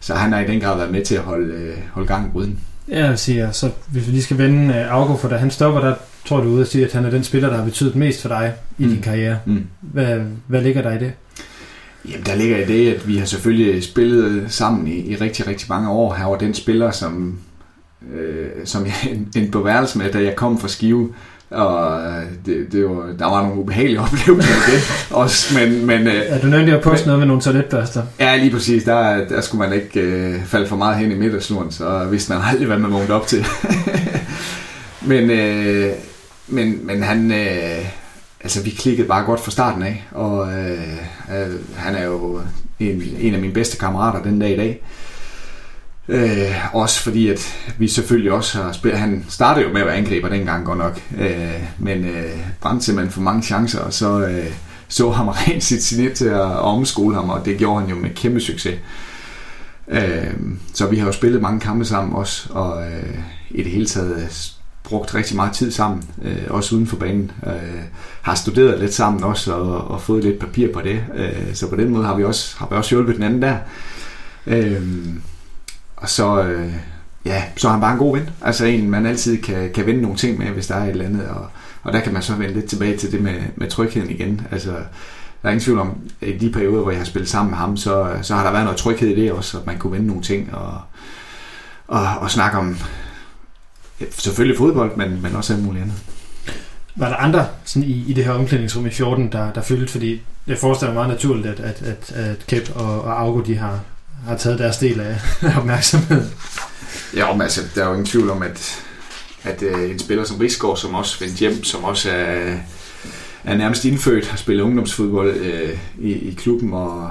så 0.00 0.14
han 0.14 0.32
har 0.32 0.40
i 0.40 0.46
den 0.46 0.60
grad 0.60 0.76
været 0.76 0.92
med 0.92 1.04
til 1.04 1.14
at 1.14 1.20
holde, 1.20 1.54
øh, 1.54 1.76
holde 1.92 2.08
gang 2.08 2.26
i 2.26 2.30
gryden. 2.32 2.60
Ja, 2.88 3.06
jeg 3.06 3.18
siger, 3.18 3.50
så 3.50 3.70
hvis 3.88 4.06
vi 4.06 4.12
lige 4.12 4.22
skal 4.22 4.38
vende 4.38 4.84
Augo, 4.84 5.16
for 5.16 5.28
da 5.28 5.36
han 5.36 5.50
stopper, 5.50 5.80
der 5.80 5.94
tror 6.26 6.40
du 6.40 6.48
ude 6.48 6.60
at 6.60 6.68
sige, 6.68 6.84
at 6.84 6.92
han 6.92 7.04
er 7.04 7.10
den 7.10 7.24
spiller, 7.24 7.48
der 7.48 7.56
har 7.56 7.64
betydet 7.64 7.96
mest 7.96 8.22
for 8.22 8.28
dig 8.28 8.54
i 8.78 8.84
mm. 8.84 8.90
din 8.90 9.02
karriere. 9.02 9.38
Mm. 9.46 9.66
Hvad, 9.80 10.20
hvad 10.46 10.62
ligger 10.62 10.82
der 10.82 10.92
i 10.92 10.98
det? 10.98 11.12
Jamen, 12.08 12.26
der 12.26 12.34
ligger 12.34 12.56
i 12.56 12.64
det, 12.64 12.94
at 12.94 13.08
vi 13.08 13.16
har 13.16 13.26
selvfølgelig 13.26 13.82
spillet 13.82 14.44
sammen 14.48 14.86
i, 14.86 15.10
i 15.10 15.16
rigtig, 15.16 15.46
rigtig 15.46 15.66
mange 15.68 15.90
år. 15.90 16.14
Her 16.14 16.24
var 16.24 16.36
den 16.36 16.54
spiller, 16.54 16.90
som, 16.90 17.38
øh, 18.14 18.48
som 18.64 18.86
jeg 18.86 19.18
en 19.42 19.50
beværelse 19.50 19.98
med, 19.98 20.12
da 20.12 20.22
jeg 20.22 20.36
kom 20.36 20.60
fra 20.60 20.68
Skive. 20.68 21.12
Og 21.50 22.00
øh, 22.00 22.22
det, 22.46 22.72
det 22.72 22.84
var, 22.84 23.12
der 23.18 23.30
var 23.30 23.42
nogle 23.42 23.60
ubehagelige 23.60 24.00
oplevelser 24.06 24.34
med 24.34 24.74
det 24.74 25.06
også, 25.10 25.58
men... 25.58 25.86
men 25.86 26.06
øh, 26.06 26.22
er 26.26 26.40
du 26.40 26.46
nødt 26.46 26.66
til 26.66 26.74
at 26.74 26.82
poste 26.82 27.06
noget 27.06 27.18
med 27.18 27.26
nogle 27.26 27.42
toiletbørster? 27.42 28.02
Ja, 28.20 28.36
lige 28.36 28.50
præcis. 28.50 28.84
Der, 28.84 29.28
der 29.28 29.40
skulle 29.40 29.68
man 29.68 29.80
ikke 29.80 30.00
øh, 30.00 30.44
falde 30.44 30.66
for 30.66 30.76
meget 30.76 30.96
hen 30.96 31.12
i 31.12 31.14
middagsluren, 31.14 31.70
så 31.70 32.06
vidste 32.10 32.32
man 32.32 32.42
aldrig, 32.44 32.66
hvad 32.66 32.78
man 32.78 32.92
vågnede 32.92 33.12
op 33.12 33.26
til. 33.26 33.46
men, 35.10 35.30
øh, 35.30 35.92
men, 36.48 36.86
men 36.86 37.02
han... 37.02 37.32
Øh, 37.32 38.01
altså, 38.42 38.62
vi 38.62 38.70
klikkede 38.70 39.08
bare 39.08 39.24
godt 39.24 39.40
fra 39.40 39.50
starten 39.50 39.82
af, 39.82 40.04
og 40.10 40.52
øh, 40.52 40.96
øh, 41.36 41.76
han 41.76 41.94
er 41.94 42.04
jo 42.04 42.40
en, 42.80 43.02
en 43.18 43.34
af 43.34 43.40
mine 43.40 43.52
bedste 43.52 43.76
kammerater 43.76 44.22
den 44.22 44.38
dag 44.38 44.52
i 44.52 44.56
dag. 44.56 44.82
Øh, 46.08 46.74
også 46.74 47.02
fordi, 47.02 47.28
at 47.28 47.56
vi 47.78 47.88
selvfølgelig 47.88 48.32
også 48.32 48.62
har 48.62 48.72
spillet... 48.72 49.00
Han 49.00 49.24
startede 49.28 49.66
jo 49.66 49.72
med 49.72 49.80
at 49.80 49.86
være 49.86 49.96
angriber 49.96 50.28
dengang 50.28 50.64
godt 50.64 50.78
nok, 50.78 51.00
øh, 51.18 51.64
men 51.78 52.04
øh, 52.04 52.38
brændte 52.60 52.84
simpelthen 52.84 53.12
for 53.12 53.20
mange 53.20 53.42
chancer, 53.42 53.80
og 53.80 53.92
så 53.92 54.26
øh, 54.26 54.52
så 54.88 55.10
ham 55.10 55.28
rent 55.48 55.64
sit 55.64 55.84
snit 55.84 56.12
til 56.12 56.28
at 56.28 56.58
omskole 56.58 57.14
ham, 57.14 57.30
og 57.30 57.44
det 57.44 57.58
gjorde 57.58 57.80
han 57.80 57.90
jo 57.90 57.96
med 57.96 58.10
kæmpe 58.14 58.40
succes. 58.40 58.78
Øh, 59.88 60.34
så 60.74 60.86
vi 60.86 60.96
har 60.96 61.06
jo 61.06 61.12
spillet 61.12 61.42
mange 61.42 61.60
kampe 61.60 61.84
sammen 61.84 62.14
også, 62.14 62.48
og 62.52 62.82
øh, 62.86 63.18
i 63.50 63.62
det 63.62 63.72
hele 63.72 63.86
taget 63.86 64.52
brugt 64.92 65.14
rigtig 65.14 65.36
meget 65.36 65.52
tid 65.52 65.70
sammen, 65.70 66.02
øh, 66.22 66.42
også 66.50 66.74
uden 66.74 66.86
for 66.86 66.96
banen. 66.96 67.30
Øh, 67.46 67.82
har 68.22 68.34
studeret 68.34 68.80
lidt 68.80 68.94
sammen 68.94 69.24
også, 69.24 69.52
og, 69.52 69.90
og 69.90 70.00
fået 70.00 70.24
lidt 70.24 70.38
papir 70.38 70.72
på 70.72 70.80
det. 70.80 71.00
Øh, 71.14 71.54
så 71.54 71.68
på 71.70 71.76
den 71.76 71.88
måde 71.88 72.04
har 72.04 72.16
vi 72.16 72.24
også, 72.24 72.56
har 72.58 72.68
vi 72.70 72.76
også 72.76 72.94
hjulpet 72.94 73.14
den 73.14 73.22
anden 73.22 73.42
der. 73.42 73.56
Øh, 74.46 74.82
og 75.96 76.08
så, 76.08 76.42
øh, 76.42 76.72
ja, 77.24 77.42
så 77.56 77.68
er 77.68 77.72
han 77.72 77.80
bare 77.80 77.92
en 77.92 77.98
god 77.98 78.16
ven. 78.16 78.30
Altså 78.42 78.64
en, 78.64 78.90
man 78.90 79.06
altid 79.06 79.42
kan, 79.42 79.70
kan 79.74 79.86
vende 79.86 80.02
nogle 80.02 80.16
ting 80.16 80.38
med, 80.38 80.46
hvis 80.46 80.66
der 80.66 80.74
er 80.74 80.84
et 80.84 80.90
eller 80.90 81.04
andet. 81.04 81.28
Og, 81.28 81.46
og 81.82 81.92
der 81.92 82.00
kan 82.00 82.12
man 82.12 82.22
så 82.22 82.34
vende 82.34 82.54
lidt 82.54 82.66
tilbage 82.66 82.96
til 82.96 83.12
det 83.12 83.22
med, 83.22 83.40
med 83.56 83.68
trygheden 83.68 84.10
igen. 84.10 84.46
Altså, 84.50 84.70
der 85.42 85.48
er 85.48 85.50
ingen 85.50 85.64
tvivl 85.64 85.78
om, 85.78 85.96
at 86.20 86.28
i 86.28 86.38
de 86.38 86.52
perioder, 86.52 86.82
hvor 86.82 86.90
jeg 86.90 87.00
har 87.00 87.04
spillet 87.04 87.28
sammen 87.28 87.50
med 87.50 87.58
ham, 87.58 87.76
så, 87.76 88.12
så 88.22 88.34
har 88.34 88.44
der 88.44 88.52
været 88.52 88.64
noget 88.64 88.78
tryghed 88.78 89.08
i 89.08 89.20
det 89.20 89.32
også, 89.32 89.58
at 89.58 89.66
man 89.66 89.78
kunne 89.78 89.92
vende 89.92 90.06
nogle 90.06 90.22
ting 90.22 90.54
og, 90.54 90.80
og, 91.88 92.06
og 92.20 92.30
snakke 92.30 92.58
om 92.58 92.76
selvfølgelig 94.10 94.58
fodbold, 94.58 94.96
men, 94.96 95.22
men 95.22 95.36
også 95.36 95.54
alt 95.54 95.64
muligt 95.64 95.82
andet. 95.82 95.96
Var 96.96 97.08
der 97.08 97.16
andre 97.16 97.46
sådan 97.64 97.88
i, 97.88 98.04
i 98.08 98.12
det 98.12 98.24
her 98.24 98.32
omklædningsrum 98.32 98.86
i 98.86 98.90
14, 98.90 99.32
der, 99.32 99.52
der 99.52 99.62
fyldte? 99.62 99.92
Fordi 99.92 100.20
jeg 100.46 100.58
forestiller 100.58 100.94
mig 100.94 101.00
meget 101.00 101.14
naturligt, 101.14 101.46
at, 101.46 101.60
at, 101.60 101.82
at, 101.82 102.12
at 102.12 102.46
Kep 102.46 102.72
og, 102.74 103.02
og 103.02 103.20
Augo, 103.20 103.40
de 103.40 103.56
har, 103.56 103.80
har 104.26 104.36
taget 104.36 104.58
deres 104.58 104.76
del 104.76 105.00
af 105.00 105.18
opmærksomheden. 105.58 106.30
Ja, 107.16 107.32
men 107.32 107.42
altså, 107.42 107.60
der 107.74 107.82
er 107.82 107.86
jo 107.86 107.92
ingen 107.92 108.06
tvivl 108.06 108.30
om, 108.30 108.42
at, 108.42 108.84
at 109.42 109.62
uh, 109.62 109.90
en 109.90 109.98
spiller 109.98 110.24
som 110.24 110.36
Rigsgaard, 110.36 110.76
som 110.76 110.94
også 110.94 111.20
vendte 111.20 111.38
hjem, 111.38 111.64
som 111.64 111.84
også 111.84 112.10
er, 112.10 112.56
er 113.44 113.56
nærmest 113.56 113.84
indfødt, 113.84 114.26
har 114.26 114.36
spillet 114.36 114.62
ungdomsfodbold 114.62 115.40
uh, 115.40 116.04
i, 116.04 116.12
i 116.12 116.34
klubben, 116.34 116.72
og 116.72 117.10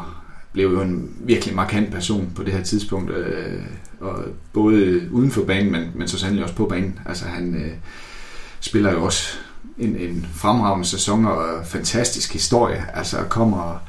blev 0.53 0.71
jo 0.71 0.81
en 0.81 1.09
virkelig 1.19 1.55
markant 1.55 1.91
person 1.91 2.31
på 2.35 2.43
det 2.43 2.53
her 2.53 2.63
tidspunkt. 2.63 3.11
Uh, 3.11 3.17
og 4.01 4.25
både 4.53 5.01
uden 5.11 5.31
for 5.31 5.43
banen, 5.43 5.71
men, 5.71 5.91
men 5.95 6.07
så 6.07 6.19
sandelig 6.19 6.43
også 6.43 6.55
på 6.55 6.65
banen. 6.65 6.99
Altså 7.05 7.25
han 7.25 7.55
øh, 7.55 7.71
spiller 8.59 8.91
jo 8.91 9.03
også 9.03 9.37
en, 9.77 9.95
en 9.95 10.27
fremragende 10.33 10.87
sæson 10.87 11.25
og 11.25 11.65
fantastisk 11.65 12.33
historie. 12.33 12.85
Altså 12.93 13.17
kommer 13.29 13.83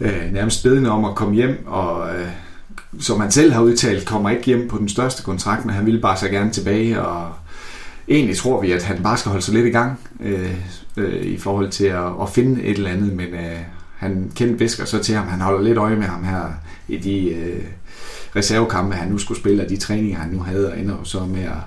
øh, 0.00 0.32
nærmest 0.32 0.62
bedende 0.62 0.90
om 0.90 1.04
at 1.04 1.14
komme 1.14 1.34
hjem, 1.34 1.66
og 1.66 2.14
øh, 2.14 2.28
som 3.00 3.20
han 3.20 3.30
selv 3.30 3.52
har 3.52 3.62
udtalt, 3.62 4.06
kommer 4.06 4.30
ikke 4.30 4.44
hjem 4.44 4.68
på 4.68 4.78
den 4.78 4.88
største 4.88 5.22
kontrakt, 5.22 5.64
men 5.64 5.74
han 5.74 5.86
ville 5.86 6.00
bare 6.00 6.16
så 6.16 6.28
gerne 6.28 6.50
tilbage, 6.50 7.02
og 7.02 7.32
egentlig 8.08 8.36
tror 8.36 8.60
vi, 8.60 8.72
at 8.72 8.84
han 8.84 9.02
bare 9.02 9.16
skal 9.16 9.30
holde 9.30 9.44
sig 9.44 9.54
lidt 9.54 9.66
i 9.66 9.70
gang 9.70 9.98
øh, 10.20 10.54
øh, 10.96 11.22
i 11.22 11.38
forhold 11.38 11.70
til 11.70 11.86
at, 11.86 12.12
at 12.22 12.30
finde 12.30 12.62
et 12.62 12.76
eller 12.76 12.90
andet, 12.90 13.12
men 13.12 13.26
øh, 13.26 13.58
han 13.96 14.32
kendte 14.34 14.58
visker 14.58 14.84
så 14.84 15.02
til 15.02 15.14
ham, 15.14 15.26
han 15.26 15.40
holder 15.40 15.62
lidt 15.62 15.78
øje 15.78 15.96
med 15.96 16.06
ham 16.06 16.24
her 16.24 16.44
i 16.88 16.96
de 16.96 17.28
øh, 17.28 17.64
reservekampe, 18.36 18.94
han 18.96 19.08
nu 19.08 19.18
skulle 19.18 19.40
spille, 19.40 19.62
og 19.62 19.68
de 19.68 19.76
træninger, 19.76 20.18
han 20.18 20.30
nu 20.30 20.42
havde, 20.42 20.72
og 20.72 20.78
ender 20.78 20.96
så 21.04 21.24
med 21.24 21.42
at 21.42 21.60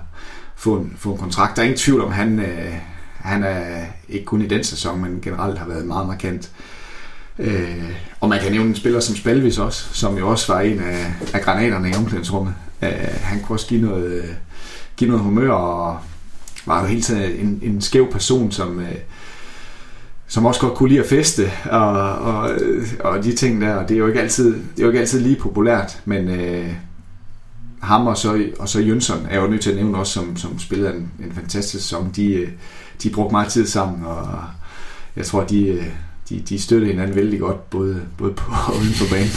få 0.56 0.76
en, 0.76 0.92
få 0.98 1.12
en 1.12 1.18
kontrakt. 1.18 1.56
Der 1.56 1.62
er 1.62 1.66
ingen 1.66 1.78
tvivl 1.78 2.00
om, 2.00 2.12
han, 2.12 2.38
øh, 2.38 2.74
han 3.16 3.42
er 3.42 3.84
ikke 4.08 4.24
kun 4.24 4.42
i 4.42 4.46
den 4.46 4.64
sæson, 4.64 5.00
men 5.00 5.20
generelt 5.22 5.58
har 5.58 5.68
været 5.68 5.86
meget 5.86 6.06
markant. 6.06 6.50
Øh, 7.38 7.90
og 8.20 8.28
man 8.28 8.40
kan 8.40 8.52
nævne 8.52 8.68
en 8.68 8.76
spiller 8.76 9.00
som 9.00 9.16
Spalvis 9.16 9.58
også, 9.58 9.94
som 9.94 10.18
jo 10.18 10.28
også 10.28 10.52
var 10.52 10.60
en 10.60 10.80
af, 10.80 11.12
af 11.34 11.40
granaterne 11.40 11.90
i 11.90 11.94
omklædningsrummet. 11.94 12.54
Øh, 12.82 12.90
han 13.22 13.40
kunne 13.40 13.56
også 13.56 13.66
give 13.66 13.80
noget, 13.80 14.36
give 14.96 15.10
noget 15.10 15.24
humør 15.24 15.50
og, 15.50 15.98
var 16.66 16.80
jo 16.80 16.86
hele 16.86 17.02
tiden 17.02 17.46
en, 17.46 17.60
en 17.62 17.80
skæv 17.80 18.12
person, 18.12 18.52
som, 18.52 18.80
øh, 18.80 18.94
som 20.32 20.46
også 20.46 20.60
godt 20.60 20.74
kunne 20.74 20.88
lide 20.88 21.00
at 21.00 21.06
feste 21.06 21.52
og, 21.64 21.90
og, 22.18 22.50
og 23.00 23.24
de 23.24 23.32
ting 23.32 23.60
der. 23.60 23.74
Og 23.74 23.88
det 23.88 23.94
er 23.94 23.98
jo 23.98 24.06
ikke 24.06 24.20
altid, 24.20 24.46
det 24.54 24.78
er 24.78 24.82
jo 24.82 24.88
ikke 24.88 25.00
altid 25.00 25.20
lige 25.20 25.36
populært, 25.36 26.00
men 26.04 26.28
øh, 26.28 26.68
ham 27.82 28.06
og 28.06 28.16
så, 28.16 28.44
og 28.58 28.68
så 28.68 28.80
Jønsson 28.80 29.26
er 29.30 29.40
jo 29.40 29.46
nødt 29.46 29.62
til 29.62 29.70
at 29.70 29.76
nævne 29.76 29.98
også, 29.98 30.12
som, 30.12 30.36
som 30.36 30.58
spillede 30.58 30.94
en, 30.94 31.10
en 31.24 31.32
fantastisk 31.34 31.84
sæson. 31.84 32.12
De, 32.16 32.34
øh, 32.34 32.48
de 33.02 33.10
brugte 33.10 33.32
meget 33.32 33.48
tid 33.48 33.66
sammen, 33.66 34.04
og 34.04 34.26
jeg 35.16 35.26
tror, 35.26 35.44
de, 35.44 35.66
øh, 35.66 35.86
de, 36.28 36.40
de 36.48 36.58
støttede 36.60 36.90
hinanden 36.90 37.16
vældig 37.16 37.40
godt, 37.40 37.70
både, 37.70 38.02
både 38.18 38.32
på 38.32 38.52
og 38.68 38.76
uden 38.76 38.94
for 38.94 39.14
banen. 39.14 39.32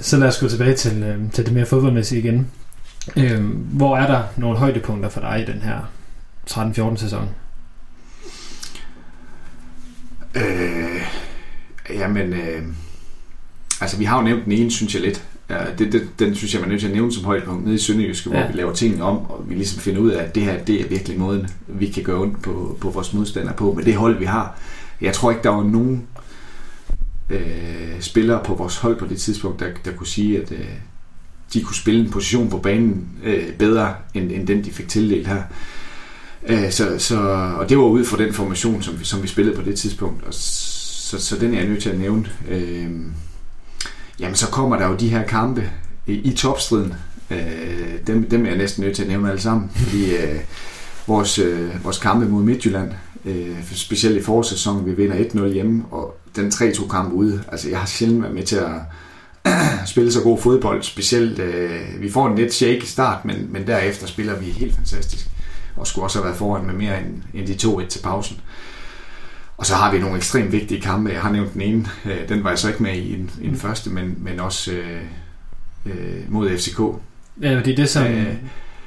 Så 0.00 0.16
lad 0.16 0.28
os 0.28 0.38
gå 0.38 0.48
tilbage 0.48 0.74
til, 0.74 1.02
øh, 1.02 1.32
til 1.32 1.46
det 1.46 1.54
mere 1.54 1.66
fodboldmæssige 1.66 2.18
igen. 2.18 2.46
Øh, 3.16 3.44
hvor 3.72 3.96
er 3.96 4.06
der 4.06 4.22
nogle 4.36 4.58
højdepunkter 4.58 5.08
for 5.08 5.20
dig 5.20 5.44
i 5.48 5.52
den 5.52 5.62
her 5.62 5.78
13-14 6.50 6.96
sæson? 6.96 7.28
Øh, 10.34 11.02
jamen, 11.90 12.32
øh, 12.32 12.62
altså 13.80 13.96
vi 13.96 14.04
har 14.04 14.16
jo 14.16 14.24
nævnt 14.24 14.44
den 14.44 14.52
ene, 14.52 14.70
synes 14.70 14.94
jeg 14.94 15.02
lidt. 15.02 15.24
Ja, 15.50 15.58
det, 15.78 15.92
det, 15.92 16.08
den 16.18 16.34
synes 16.34 16.54
jeg, 16.54 16.60
man 16.60 16.68
er 16.68 16.72
nødt 16.72 16.80
til 16.80 16.88
at 16.88 16.94
nævne 16.94 17.12
som 17.12 17.24
højdepunkt 17.24 17.64
nede 17.64 17.74
i 17.74 17.78
Sønderjyske, 17.78 18.30
ja. 18.30 18.38
hvor 18.38 18.52
vi 18.52 18.58
laver 18.58 18.72
tingene 18.72 19.04
om, 19.04 19.16
og 19.16 19.44
vi 19.48 19.54
ligesom 19.54 19.80
finder 19.80 20.00
ud 20.00 20.10
af, 20.10 20.24
at 20.24 20.34
det 20.34 20.42
her, 20.42 20.64
det 20.64 20.80
er 20.80 20.88
virkelig 20.88 21.18
måden, 21.18 21.48
vi 21.66 21.86
kan 21.86 22.02
gøre 22.02 22.20
ondt 22.20 22.42
på, 22.42 22.78
på 22.80 22.90
vores 22.90 23.12
modstandere 23.12 23.54
på, 23.54 23.72
med 23.72 23.84
det 23.84 23.94
hold, 23.94 24.18
vi 24.18 24.24
har. 24.24 24.58
Jeg 25.00 25.14
tror 25.14 25.30
ikke, 25.30 25.42
der 25.42 25.48
var 25.48 25.64
nogen 25.64 26.06
øh, 27.30 28.00
spillere 28.00 28.40
på 28.44 28.54
vores 28.54 28.76
hold 28.76 28.98
på 28.98 29.06
det 29.06 29.18
tidspunkt, 29.18 29.60
der, 29.60 29.66
der 29.84 29.92
kunne 29.92 30.06
sige, 30.06 30.42
at 30.42 30.52
øh, 30.52 30.66
de 31.54 31.62
kunne 31.62 31.76
spille 31.76 32.00
en 32.00 32.10
position 32.10 32.50
på 32.50 32.58
banen 32.58 33.08
øh, 33.24 33.52
bedre, 33.52 33.94
end, 34.14 34.30
end 34.32 34.46
den, 34.46 34.64
de 34.64 34.70
fik 34.70 34.88
tildelt 34.88 35.26
her. 35.26 35.42
Øh, 36.46 36.70
så, 36.70 36.98
så, 36.98 37.20
og 37.58 37.68
det 37.68 37.78
var 37.78 37.84
ud 37.84 38.04
fra 38.04 38.16
den 38.16 38.34
formation, 38.34 38.82
som 38.82 39.00
vi, 39.00 39.04
som 39.04 39.22
vi 39.22 39.28
spillede 39.28 39.56
på 39.56 39.62
det 39.62 39.78
tidspunkt. 39.78 40.24
Og 40.24 40.34
så, 40.34 41.18
så 41.18 41.36
den 41.36 41.54
er 41.54 41.58
jeg 41.58 41.68
nødt 41.68 41.82
til 41.82 41.90
at 41.90 41.98
nævne. 41.98 42.26
Øh, 42.48 42.90
jamen, 44.20 44.34
så 44.34 44.46
kommer 44.46 44.78
der 44.78 44.88
jo 44.88 44.96
de 44.96 45.08
her 45.08 45.26
kampe 45.26 45.70
i, 46.06 46.12
i 46.12 46.32
topstriden. 46.32 46.94
Øh, 47.30 48.06
dem, 48.06 48.28
dem 48.30 48.44
er 48.44 48.48
jeg 48.48 48.58
næsten 48.58 48.84
nødt 48.84 48.96
til 48.96 49.02
at 49.02 49.08
nævne 49.08 49.28
alle 49.28 49.40
sammen. 49.40 49.70
Fordi 49.74 50.16
øh, 50.16 50.40
vores, 51.06 51.38
øh, 51.38 51.84
vores 51.84 51.98
kampe 51.98 52.26
mod 52.26 52.42
Midtjylland, 52.42 52.90
øh, 53.24 53.64
specielt 53.74 54.16
i 54.16 54.22
forårssæsonen, 54.22 54.86
vi 54.86 54.92
vinder 54.92 55.16
1-0 55.16 55.46
hjemme, 55.52 55.84
og 55.90 56.16
den 56.36 56.48
3-2 56.48 56.88
kamp 56.88 57.12
ude. 57.12 57.42
Altså, 57.52 57.68
jeg 57.68 57.78
har 57.78 57.86
sjældent 57.86 58.22
været 58.22 58.34
med 58.34 58.42
til 58.42 58.56
at 58.56 58.72
spille 59.92 60.12
så 60.12 60.22
god 60.22 60.38
fodbold. 60.38 60.82
Specielt, 60.82 61.38
øh, 61.38 61.80
vi 62.00 62.10
får 62.10 62.28
en 62.28 62.36
lidt 62.36 62.54
shake 62.54 62.82
i 62.82 62.86
start, 62.86 63.24
men, 63.24 63.48
men 63.50 63.66
derefter 63.66 64.06
spiller 64.06 64.38
vi 64.38 64.46
helt 64.46 64.74
fantastisk. 64.74 65.30
Og 65.80 65.86
skulle 65.86 66.04
også 66.04 66.18
have 66.18 66.24
været 66.24 66.38
foran 66.38 66.66
med 66.66 66.74
mere 66.74 67.00
end, 67.00 67.22
end 67.34 67.46
de 67.46 67.54
to 67.54 67.80
et 67.80 67.88
til 67.88 68.00
pausen. 68.02 68.40
Og 69.56 69.66
så 69.66 69.74
har 69.74 69.92
vi 69.92 69.98
nogle 69.98 70.16
ekstremt 70.16 70.52
vigtige 70.52 70.80
kampe. 70.80 71.10
Jeg 71.10 71.20
har 71.20 71.32
nævnt 71.32 71.54
den 71.54 71.60
ene. 71.60 71.86
Øh, 72.04 72.28
den 72.28 72.44
var 72.44 72.50
jeg 72.50 72.58
så 72.58 72.68
ikke 72.68 72.82
med 72.82 72.96
i, 72.96 73.26
i 73.40 73.46
den 73.46 73.56
første, 73.56 73.90
men, 73.90 74.14
men 74.18 74.40
også 74.40 74.72
øh, 74.72 75.00
øh, 75.86 76.22
mod 76.28 76.58
FCK. 76.58 76.80
Ja, 77.42 77.58
det 77.58 77.68
er 77.68 77.76
det, 77.76 77.88
som... 77.88 78.06
Øh, 78.06 78.34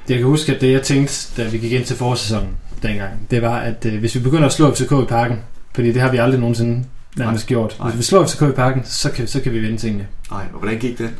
jeg 0.08 0.18
kan 0.18 0.26
huske, 0.26 0.54
at 0.54 0.60
det 0.60 0.72
jeg 0.72 0.82
tænkte, 0.82 1.42
da 1.42 1.48
vi 1.48 1.58
gik 1.58 1.72
ind 1.72 1.84
til 1.84 1.96
forsæsonen 1.96 2.48
dengang, 2.82 3.12
det 3.30 3.42
var, 3.42 3.58
at 3.58 3.86
øh, 3.86 3.98
hvis 3.98 4.14
vi 4.14 4.20
begynder 4.20 4.46
at 4.46 4.52
slå 4.52 4.74
FCK 4.74 4.92
i 4.92 5.06
parken, 5.08 5.38
fordi 5.74 5.92
det 5.92 6.02
har 6.02 6.10
vi 6.10 6.16
aldrig 6.16 6.40
nogensinde 6.40 6.84
nærmest 7.16 7.46
gjort. 7.46 7.76
Hvis 7.84 7.98
vi 7.98 8.02
slår 8.02 8.26
FCK 8.26 8.42
i 8.42 8.52
parken, 8.52 8.82
så 8.84 9.10
kan, 9.10 9.26
så 9.26 9.40
kan 9.40 9.52
vi 9.52 9.58
vinde 9.58 9.76
tingene. 9.76 10.06
Nej, 10.30 10.44
og 10.52 10.58
hvordan 10.58 10.78
gik 10.78 10.98
det? 10.98 11.10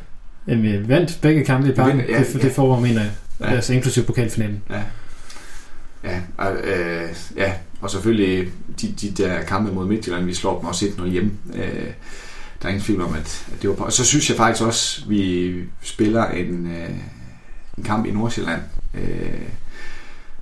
Jamen, 0.48 0.62
vi 0.62 0.88
vandt 0.88 1.18
begge 1.22 1.44
kampe 1.44 1.68
i 1.68 1.72
parken. 1.72 2.00
Ja, 2.08 2.18
det, 2.18 2.42
det 2.42 2.52
forår, 2.52 2.80
mener 2.80 3.00
jeg. 3.00 3.10
Ja. 3.40 3.46
Altså 3.46 3.72
inklusive 3.72 4.04
pokalfinalen. 4.04 4.62
Ja. 4.70 4.82
Ja, 6.04 6.20
og, 6.36 6.56
øh, 6.56 7.08
ja, 7.36 7.52
og 7.80 7.90
selvfølgelig 7.90 8.52
de, 8.80 8.94
de 9.00 9.10
der 9.10 9.42
kampe 9.42 9.72
mod 9.72 9.86
Midtjylland, 9.86 10.24
vi 10.24 10.34
slår 10.34 10.58
dem 10.58 10.68
også 10.68 10.86
1-0 10.86 11.08
hjemme. 11.08 11.32
Øh, 11.54 11.90
der 12.62 12.68
er 12.68 12.68
ingen 12.68 12.84
tvivl 12.84 13.02
om, 13.02 13.14
at, 13.14 13.46
at 13.52 13.62
det 13.62 13.70
var 13.70 13.76
på. 13.76 13.84
Og 13.84 13.92
så 13.92 14.04
synes 14.04 14.28
jeg 14.28 14.36
faktisk 14.36 14.64
også, 14.64 15.02
at 15.02 15.10
vi 15.10 15.54
spiller 15.82 16.26
en, 16.26 16.66
øh, 16.66 16.90
en 17.78 17.84
kamp 17.84 18.06
i 18.06 18.10
Nordsjælland, 18.10 18.60
øh, 18.94 19.48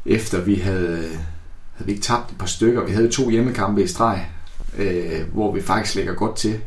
efter 0.07 0.41
vi 0.41 0.55
havde, 0.55 1.09
havde 1.73 1.87
vi 1.87 1.93
ikke 1.93 2.03
tabt 2.03 2.31
et 2.31 2.39
par 2.39 2.47
stykker. 2.47 2.85
Vi 2.85 2.93
havde 2.93 3.09
to 3.09 3.31
hjemmekampe 3.31 3.83
i 3.83 3.87
streg, 3.87 4.27
øh, 4.79 5.21
hvor 5.33 5.55
vi 5.55 5.63
faktisk 5.63 5.95
ligger 5.95 6.15
godt 6.15 6.37
til. 6.37 6.61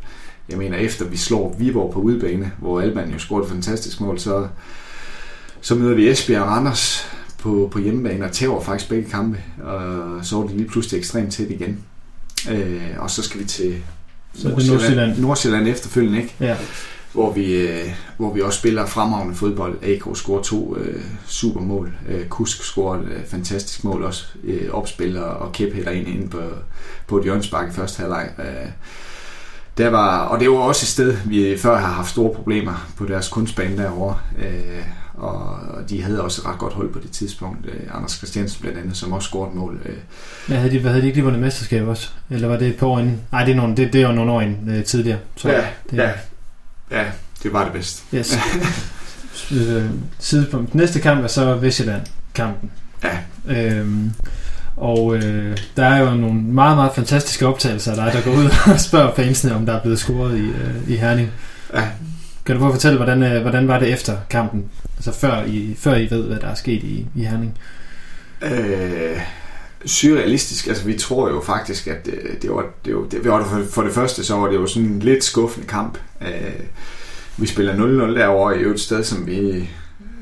Jeg 0.50 0.58
mener, 0.58 0.78
efter 0.78 1.06
vi 1.06 1.18
slår 1.18 1.56
Viborg 1.60 1.94
på 1.94 2.00
udebane, 2.00 2.52
hvor 2.60 2.82
Alban 2.82 3.12
jo 3.12 3.20
scorede 3.20 3.46
et 3.46 3.52
fantastisk 3.52 4.02
mål, 4.02 4.20
så, 4.20 4.48
så 5.62 5.76
møder 5.76 5.96
vi 5.96 6.10
Esbjerg 6.10 6.42
og 6.42 6.48
Randers 6.48 7.08
på, 7.46 7.70
på 7.72 7.80
hjemmebane 7.80 8.26
og 8.26 8.32
tæver 8.32 8.62
faktisk 8.62 8.90
begge 8.90 9.10
kampe. 9.10 9.38
Og 9.64 10.26
så 10.26 10.42
er 10.42 10.48
det 10.48 10.56
lige 10.56 10.70
pludselig 10.70 10.98
ekstremt 10.98 11.34
tæt 11.34 11.50
igen. 11.50 11.80
Øh, 12.52 12.82
og 12.98 13.12
så 13.12 13.24
skal 13.24 13.40
vi 13.40 13.46
til 13.46 13.76
Nordsjælland. 14.44 14.72
Nordsjælland. 14.72 15.20
Nordsjælland 15.20 15.68
efterfølgende, 15.68 16.22
ikke? 16.22 16.36
Ja. 16.40 16.58
Hvor 17.14 17.34
vi, 17.34 17.54
øh, 17.54 17.94
hvor 18.18 18.34
vi 18.34 18.42
også 18.42 18.60
spiller 18.60 18.86
fremragende 18.86 19.36
fodbold. 19.36 19.84
AK 19.84 20.18
scorer 20.18 20.42
to 20.42 20.78
øh, 20.78 21.02
supermål. 21.26 21.94
Øh, 22.10 22.26
Kusk 22.28 22.64
scorer 22.64 23.00
et 23.00 23.06
øh, 23.06 23.26
fantastisk 23.28 23.84
mål 23.84 24.04
også. 24.04 24.26
Øh, 24.44 24.72
opspiller 24.72 25.22
og 25.22 25.52
Kæp 25.52 25.74
hælder 25.74 25.92
ind 25.92 26.08
inde 26.08 26.28
på, 26.28 26.42
på 27.08 27.18
et 27.18 27.24
hjørnsbakke 27.24 27.72
i 27.72 27.76
første 27.76 28.00
halvleg. 28.00 28.30
Øh, 28.40 28.70
der 29.78 29.90
var, 29.90 30.20
og 30.20 30.40
det 30.40 30.50
var 30.50 30.56
også 30.56 30.84
et 30.84 30.88
sted, 30.88 31.18
vi 31.26 31.58
før 31.58 31.78
har 31.78 31.94
haft 31.94 32.10
store 32.10 32.34
problemer 32.36 32.88
på 32.98 33.06
deres 33.06 33.28
kunstbane 33.28 33.78
derovre. 33.78 34.18
Øh, 34.40 34.84
og 35.18 35.60
de 35.90 36.02
havde 36.02 36.22
også 36.22 36.42
ret 36.46 36.58
godt 36.58 36.74
hold 36.74 36.94
på 36.94 37.00
det 37.00 37.12
tidspunkt. 37.12 37.66
Øh, 37.66 37.82
Anders 37.94 38.12
Christiansen 38.12 38.62
blandt 38.62 38.80
andet, 38.80 38.98
som 38.98 39.14
også 39.14 39.28
scorede 39.28 39.56
mål. 39.56 39.80
Øh. 39.86 39.96
Ja, 40.50 40.56
havde 40.56 40.72
de, 40.72 40.80
hvad 40.80 40.92
havde 40.92 41.02
de 41.02 41.08
ikke 41.08 41.18
lige 41.18 41.24
vundet 41.24 41.42
mesterskab 41.42 41.88
også? 41.88 42.10
Eller 42.30 42.48
var 42.48 42.58
det 42.58 42.68
et 42.68 42.78
par 42.78 42.88
år 42.88 43.00
inden? 43.00 43.22
Nej, 43.32 43.44
det 43.46 43.52
er, 43.52 43.56
nogle, 43.56 43.78
det, 43.78 43.94
det 43.94 44.02
er 44.02 44.08
jo 44.08 44.14
nogle 44.14 44.32
år 44.32 44.42
inden, 44.42 44.70
øh, 44.70 44.84
tidligere. 44.84 45.20
Så 45.36 45.50
ja, 45.50 45.66
det, 45.92 45.98
ja, 45.98 46.12
ja, 46.92 47.06
det 47.44 47.54
var 47.54 47.64
det 47.64 47.74
bedste. 47.74 48.18
Yes. 48.18 48.38
øh, 49.52 49.86
sidepunkt. 50.20 50.76
Næste 50.76 51.00
kamp 51.00 51.24
er 51.24 51.28
så 51.28 51.56
Vestjylland-kampen. 51.56 52.72
Ja. 53.04 53.18
Øhm, 53.48 54.12
og 54.78 55.16
øh, 55.16 55.58
der 55.78 55.86
er 55.86 56.00
jo 56.00 56.16
nogle 56.16 56.42
meget, 56.42 56.78
meget 56.78 56.92
fantastiske 56.96 57.48
optagelser 57.48 57.92
af 57.92 57.98
dig, 57.98 58.14
der 58.14 58.32
går 58.32 58.38
ud 58.38 58.50
og 58.74 58.80
spørger 58.90 59.16
fansene, 59.16 59.56
om 59.56 59.66
der 59.66 59.74
er 59.74 59.82
blevet 59.82 60.00
scoret 60.00 60.38
i, 60.38 60.44
øh, 60.44 60.90
i 60.90 60.96
Herning. 60.96 61.32
Ja. 61.74 61.88
Kan 62.46 62.56
du 62.56 62.60
prøve 62.60 62.70
at 62.70 62.76
fortælle, 62.76 62.98
hvordan, 62.98 63.24
øh, 63.24 63.42
hvordan 63.42 63.68
var 63.68 63.80
det 63.80 63.94
efter 63.94 64.18
kampen? 64.30 64.66
Altså 64.98 65.12
før 65.12 65.44
I, 65.44 65.76
før 65.80 65.96
I 65.96 66.08
ved, 66.10 66.24
hvad 66.24 66.40
der 66.40 66.48
er 66.48 66.56
sket 66.56 66.84
i, 66.84 67.08
i 67.16 67.24
Herning? 67.24 67.58
Øh, 68.42 69.22
surrealistisk. 69.86 70.68
Altså 70.68 70.86
vi 70.86 70.94
tror 70.94 71.30
jo 71.30 71.42
faktisk, 71.46 71.88
at 71.88 72.06
det, 72.06 72.20
det 72.42 72.52
var, 72.52 72.66
det 72.86 72.96
var, 72.96 73.02
det 73.02 73.26
var 73.26 73.44
for, 73.44 73.64
for 73.72 73.82
det 73.82 73.92
første, 73.92 74.24
så 74.24 74.36
var 74.36 74.48
det 74.48 74.56
jo 74.56 74.68
sådan 74.68 74.90
en 74.90 75.00
lidt 75.00 75.24
skuffende 75.24 75.68
kamp. 75.68 75.98
Øh, 76.22 76.30
vi 77.38 77.48
spiller 77.48 77.74
0-0 77.74 78.20
derovre 78.20 78.60
i 78.60 78.64
et 78.64 78.80
sted, 78.80 79.04
som 79.04 79.28
vi 79.28 79.40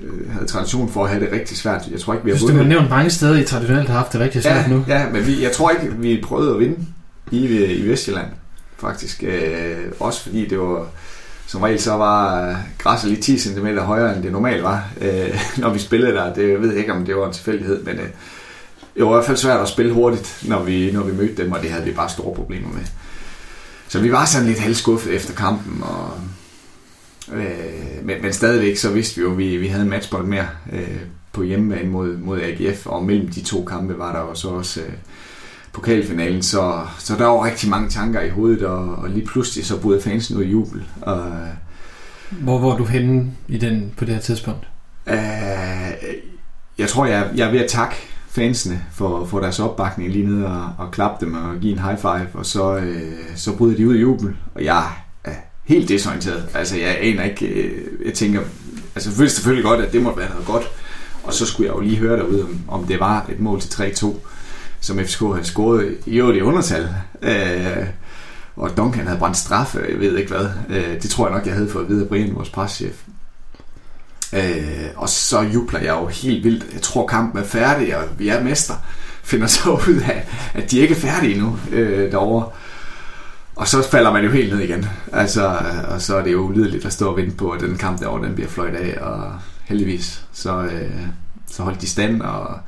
øh, 0.03 0.32
havde 0.32 0.45
tradition 0.45 0.89
for 0.89 1.03
at 1.03 1.09
have 1.09 1.26
det 1.26 1.32
rigtig 1.32 1.57
svært. 1.57 1.82
Jeg 1.91 1.99
tror 1.99 2.13
ikke, 2.13 2.26
vi 2.26 2.32
har 2.32 2.39
vundet. 2.39 2.55
Du 2.55 2.61
har 2.61 2.69
nævnt 2.69 2.89
mange 2.89 3.09
steder, 3.09 3.39
I 3.39 3.43
traditionelt 3.43 3.89
har 3.89 3.97
haft 3.97 4.13
det 4.13 4.21
rigtig 4.21 4.43
svært 4.43 4.65
ja, 4.65 4.73
nu. 4.73 4.85
Ja, 4.88 5.10
men 5.10 5.27
vi, 5.27 5.43
jeg 5.43 5.52
tror 5.52 5.69
ikke, 5.69 5.95
vi 5.97 6.22
prøvede 6.23 6.53
at 6.53 6.60
vinde 6.60 6.77
i, 7.31 7.65
i 7.65 7.89
Vestjylland, 7.89 8.27
faktisk. 8.77 9.23
Øh, 9.23 9.77
også 9.99 10.22
fordi 10.22 10.47
det 10.47 10.60
var 10.60 10.88
som 11.48 11.61
regel 11.61 11.82
så 11.82 11.94
var 11.94 12.49
øh, 12.49 12.56
græsset 12.78 13.10
lige 13.10 13.22
10 13.22 13.40
cm 13.40 13.68
højere, 13.68 14.15
end 14.15 14.24
det 14.24 14.32
normalt 14.32 14.64
var, 14.64 14.90
øh, 15.02 15.41
når 15.61 15.74
vi 15.74 15.80
spillede 15.80 16.14
der. 16.14 16.34
Det 16.34 16.61
ved 16.61 16.70
jeg 16.70 16.80
ikke, 16.80 16.94
om 16.94 17.06
det 17.06 17.15
var 17.15 17.28
en 17.28 17.34
tilfældighed, 17.34 17.84
men 17.84 17.95
øh, 17.95 18.07
det 18.95 19.03
var 19.03 19.10
i 19.10 19.14
hvert 19.14 19.26
fald 19.26 19.38
svært 19.38 19.60
at 19.60 19.68
spille 19.68 19.94
hurtigt, 19.94 20.44
når 20.48 20.64
vi, 20.64 20.91
når 20.91 21.03
vi 21.03 21.11
mødte 21.11 21.44
dem, 21.44 21.52
og 21.52 21.61
det 21.61 21.72
havde 21.72 21.86
vi 21.86 21.91
bare 21.91 22.10
store 22.10 22.36
problemer 22.36 22.70
med. 22.70 22.84
Så 23.88 23.99
vi 23.99 24.11
var 24.11 24.26
sådan 24.26 24.48
lidt 24.48 24.60
halvskuffet 24.60 25.14
efter 25.14 25.34
kampen, 25.34 25.84
og, 25.84 26.11
øh, 27.34 28.06
men, 28.06 28.22
men 28.22 28.34
stadigvæk 28.34 28.78
så 28.78 28.91
vidste 28.91 29.15
vi 29.15 29.22
jo, 29.22 29.32
at 29.32 29.38
vi, 29.38 29.57
vi 29.57 29.68
havde 29.68 29.84
en 29.84 29.90
matchbold 29.90 30.28
mere 30.28 30.48
øh, 30.74 30.99
på 31.34 31.44
hjemmebane 31.44 31.90
mod, 31.90 32.18
mod 32.18 32.41
AGF, 32.41 32.88
og 32.88 33.06
mellem 33.06 33.28
de 33.28 33.41
to 33.41 33.64
kampe 33.64 33.98
var 33.98 34.14
der 34.14 34.20
jo 34.20 34.36
så 34.36 34.48
også 34.48 34.82
øh, 34.82 34.94
pokalfinalen, 35.73 36.43
så, 36.43 36.81
så 36.99 37.15
der 37.17 37.25
var 37.25 37.45
rigtig 37.45 37.69
mange 37.69 37.89
tanker 37.89 38.21
i 38.21 38.29
hovedet, 38.29 38.63
og, 38.63 38.95
og 38.95 39.09
lige 39.09 39.25
pludselig 39.25 39.65
så 39.65 39.79
boede 39.79 40.01
fansen 40.01 40.37
ud 40.37 40.43
i 40.43 40.49
jubel. 40.51 40.83
Og, 41.01 41.31
Hvor 42.29 42.59
var 42.59 42.77
du 42.77 42.85
henne 42.85 43.31
i 43.47 43.57
den 43.57 43.93
på 43.97 44.05
det 44.05 44.13
her 44.13 44.21
tidspunkt? 44.21 44.67
Øh, 45.07 45.17
jeg 46.77 46.89
tror, 46.89 47.05
jeg, 47.05 47.29
jeg 47.35 47.47
er 47.47 47.51
ved 47.51 47.59
at 47.59 47.69
takke 47.69 47.95
fansene 48.29 48.83
for, 48.91 49.25
for 49.25 49.39
deres 49.39 49.59
opbakning 49.59 50.11
lige 50.11 50.25
ned 50.25 50.43
og, 50.43 50.69
og 50.77 50.91
klappe 50.91 51.25
dem 51.25 51.33
og 51.33 51.59
give 51.61 51.73
en 51.73 51.79
high 51.79 51.97
five, 51.97 52.27
og 52.33 52.45
så, 52.45 52.75
øh, 52.75 53.13
så 53.35 53.55
bryder 53.55 53.77
de 53.77 53.87
ud 53.87 53.95
i 53.95 53.99
jubel, 53.99 54.35
og 54.55 54.63
jeg 54.63 54.87
er 55.23 55.35
helt 55.63 55.89
desorienteret. 55.89 56.49
Altså, 56.53 56.77
jeg 56.77 56.97
aner 57.01 57.23
ikke, 57.23 57.45
øh, 57.45 57.81
jeg 58.05 58.13
tænker, 58.13 58.41
altså 58.95 59.09
jeg 59.09 59.17
følte 59.17 59.33
selvfølgelig 59.33 59.65
godt, 59.65 59.81
at 59.81 59.93
det 59.93 60.01
måtte 60.01 60.19
være 60.19 60.29
noget 60.29 60.45
godt, 60.45 60.71
og 61.23 61.33
så 61.33 61.45
skulle 61.45 61.67
jeg 61.67 61.75
jo 61.75 61.81
lige 61.81 61.97
høre 61.97 62.17
derude, 62.17 62.43
om, 62.43 62.59
om 62.67 62.83
det 62.87 62.99
var 62.99 63.25
et 63.29 63.39
mål 63.39 63.61
til 63.61 63.69
3-2 63.69 64.15
som 64.84 64.99
FCK 64.99 65.19
havde 65.19 65.43
scoret 65.43 65.97
i 66.05 66.18
øvrigt 66.18 66.38
i 66.38 66.41
undertal. 66.41 66.89
Øh, 67.22 67.88
og 68.55 68.77
Duncan 68.77 69.07
havde 69.07 69.19
brændt 69.19 69.38
straffe, 69.38 69.85
jeg 69.89 69.99
ved 69.99 70.18
ikke 70.18 70.31
hvad. 70.31 70.47
Øh, 70.69 71.01
det 71.01 71.10
tror 71.10 71.27
jeg 71.27 71.38
nok, 71.38 71.45
jeg 71.45 71.53
havde 71.53 71.69
fået 71.69 71.84
at 71.84 71.89
vide 71.89 72.01
af 72.01 72.07
Brian, 72.07 72.35
vores 72.35 72.49
preschef. 72.49 73.03
Øh, 74.34 74.88
og 74.95 75.10
så 75.10 75.41
jubler 75.41 75.80
jeg 75.80 75.89
jo 76.01 76.05
helt 76.05 76.43
vildt. 76.43 76.73
Jeg 76.73 76.81
tror, 76.81 77.07
kampen 77.07 77.41
er 77.41 77.45
færdig, 77.45 77.97
og 77.97 78.03
vi 78.18 78.27
er 78.27 78.43
mester. 78.43 78.73
Finder 79.23 79.47
så 79.47 79.72
ud 79.89 80.01
af, 80.05 80.27
at 80.53 80.72
de 80.72 80.80
ikke 80.80 80.95
er 80.95 80.99
færdige 80.99 81.34
endnu 81.34 81.60
øh, 81.72 82.11
derovre. 82.11 82.49
Og 83.55 83.68
så 83.68 83.89
falder 83.89 84.14
man 84.14 84.23
jo 84.23 84.31
helt 84.31 84.53
ned 84.53 84.64
igen. 84.64 84.85
Altså, 85.14 85.57
og 85.88 86.01
så 86.01 86.15
er 86.15 86.23
det 86.23 86.31
jo 86.31 86.39
ulideligt 86.39 86.85
at 86.85 86.93
stå 86.93 87.10
og 87.10 87.18
vente 87.18 87.35
på, 87.35 87.49
at 87.49 87.61
den 87.61 87.77
kamp 87.77 87.99
derovre, 87.99 88.27
den 88.27 88.35
bliver 88.35 88.49
fløjt 88.49 88.76
af. 88.76 89.01
Og 89.01 89.34
heldigvis, 89.64 90.26
så, 90.34 90.61
øh, 90.61 90.91
så 91.51 91.64
holdt 91.64 91.81
de 91.81 91.88
stand, 91.89 92.22
og, 92.22 92.60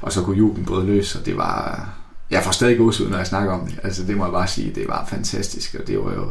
og 0.00 0.12
så 0.12 0.22
kunne 0.22 0.36
jublen 0.36 0.64
både 0.64 0.86
løs, 0.86 1.14
og 1.14 1.26
det 1.26 1.36
var... 1.36 1.88
Jeg 2.30 2.42
får 2.42 2.50
stadig 2.50 2.80
ud, 2.80 3.08
når 3.10 3.16
jeg 3.16 3.26
snakker 3.26 3.52
om 3.52 3.66
det. 3.66 3.78
Altså, 3.82 4.04
det 4.04 4.16
må 4.16 4.24
jeg 4.24 4.32
bare 4.32 4.48
sige, 4.48 4.74
det 4.74 4.88
var 4.88 5.06
fantastisk, 5.08 5.76
og 5.80 5.86
det 5.86 5.98
var 5.98 6.14
jo... 6.14 6.30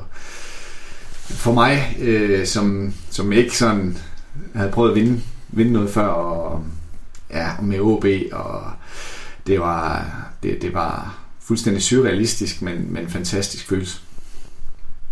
For 1.29 1.53
mig, 1.53 1.97
øh, 1.99 2.45
som, 2.45 2.93
som 3.09 3.31
ikke 3.31 3.57
sådan 3.57 3.97
havde 4.55 4.71
prøvet 4.71 4.89
at 4.89 4.95
vinde, 4.95 5.21
vinde 5.47 5.73
noget 5.73 5.89
før, 5.89 6.07
og 6.07 6.63
ja, 7.29 7.49
med 7.61 7.79
OB, 7.79 8.05
og 8.31 8.63
det 9.47 9.59
var, 9.59 10.11
det, 10.43 10.61
det 10.61 10.73
var 10.73 11.17
fuldstændig 11.39 11.83
surrealistisk, 11.83 12.61
men, 12.61 12.93
men 12.93 13.09
fantastisk 13.09 13.69
følelse. 13.69 13.99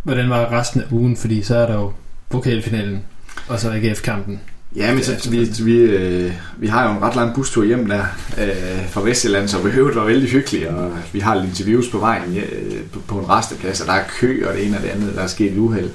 Hvordan 0.04 0.30
var 0.30 0.52
resten 0.52 0.82
af 0.82 0.86
ugen? 0.92 1.18
Fordi 1.18 1.44
så 1.44 1.56
er 1.56 1.66
der 1.66 1.74
jo 1.74 1.94
pokalfinalen, 2.30 3.04
og 3.48 3.60
så 3.60 3.72
AGF-kampen. 3.72 4.40
Ja, 4.76 4.94
men 4.94 5.04
så, 5.04 5.30
vi, 5.30 5.52
vi, 5.64 5.78
øh, 5.78 6.32
vi 6.58 6.68
har 6.68 6.90
jo 6.90 6.98
en 6.98 7.02
ret 7.02 7.16
lang 7.16 7.36
bustur 7.36 7.64
hjem 7.64 7.86
der 7.86 8.04
øh, 8.38 8.90
fra 8.90 9.02
Vestjylland, 9.02 9.48
så 9.48 9.62
behøvet 9.62 9.96
var 9.96 10.06
vældig 10.06 10.30
hyggeligt, 10.30 10.68
og 10.68 10.92
vi 11.12 11.20
har 11.20 11.36
lidt 11.36 11.46
interviews 11.46 11.90
på 11.90 11.98
vejen 11.98 12.38
øh, 12.38 12.82
på, 12.94 13.00
på 13.08 13.20
en 13.20 13.30
resteplads, 13.30 13.82
og 13.82 13.88
der 13.88 13.94
er 13.94 14.04
kø 14.20 14.46
og 14.48 14.54
det 14.54 14.66
ene 14.68 14.78
og 14.78 14.84
det 14.84 14.90
andet, 14.90 15.16
der 15.16 15.22
er 15.22 15.28
sket 15.28 15.58
uheld. 15.58 15.90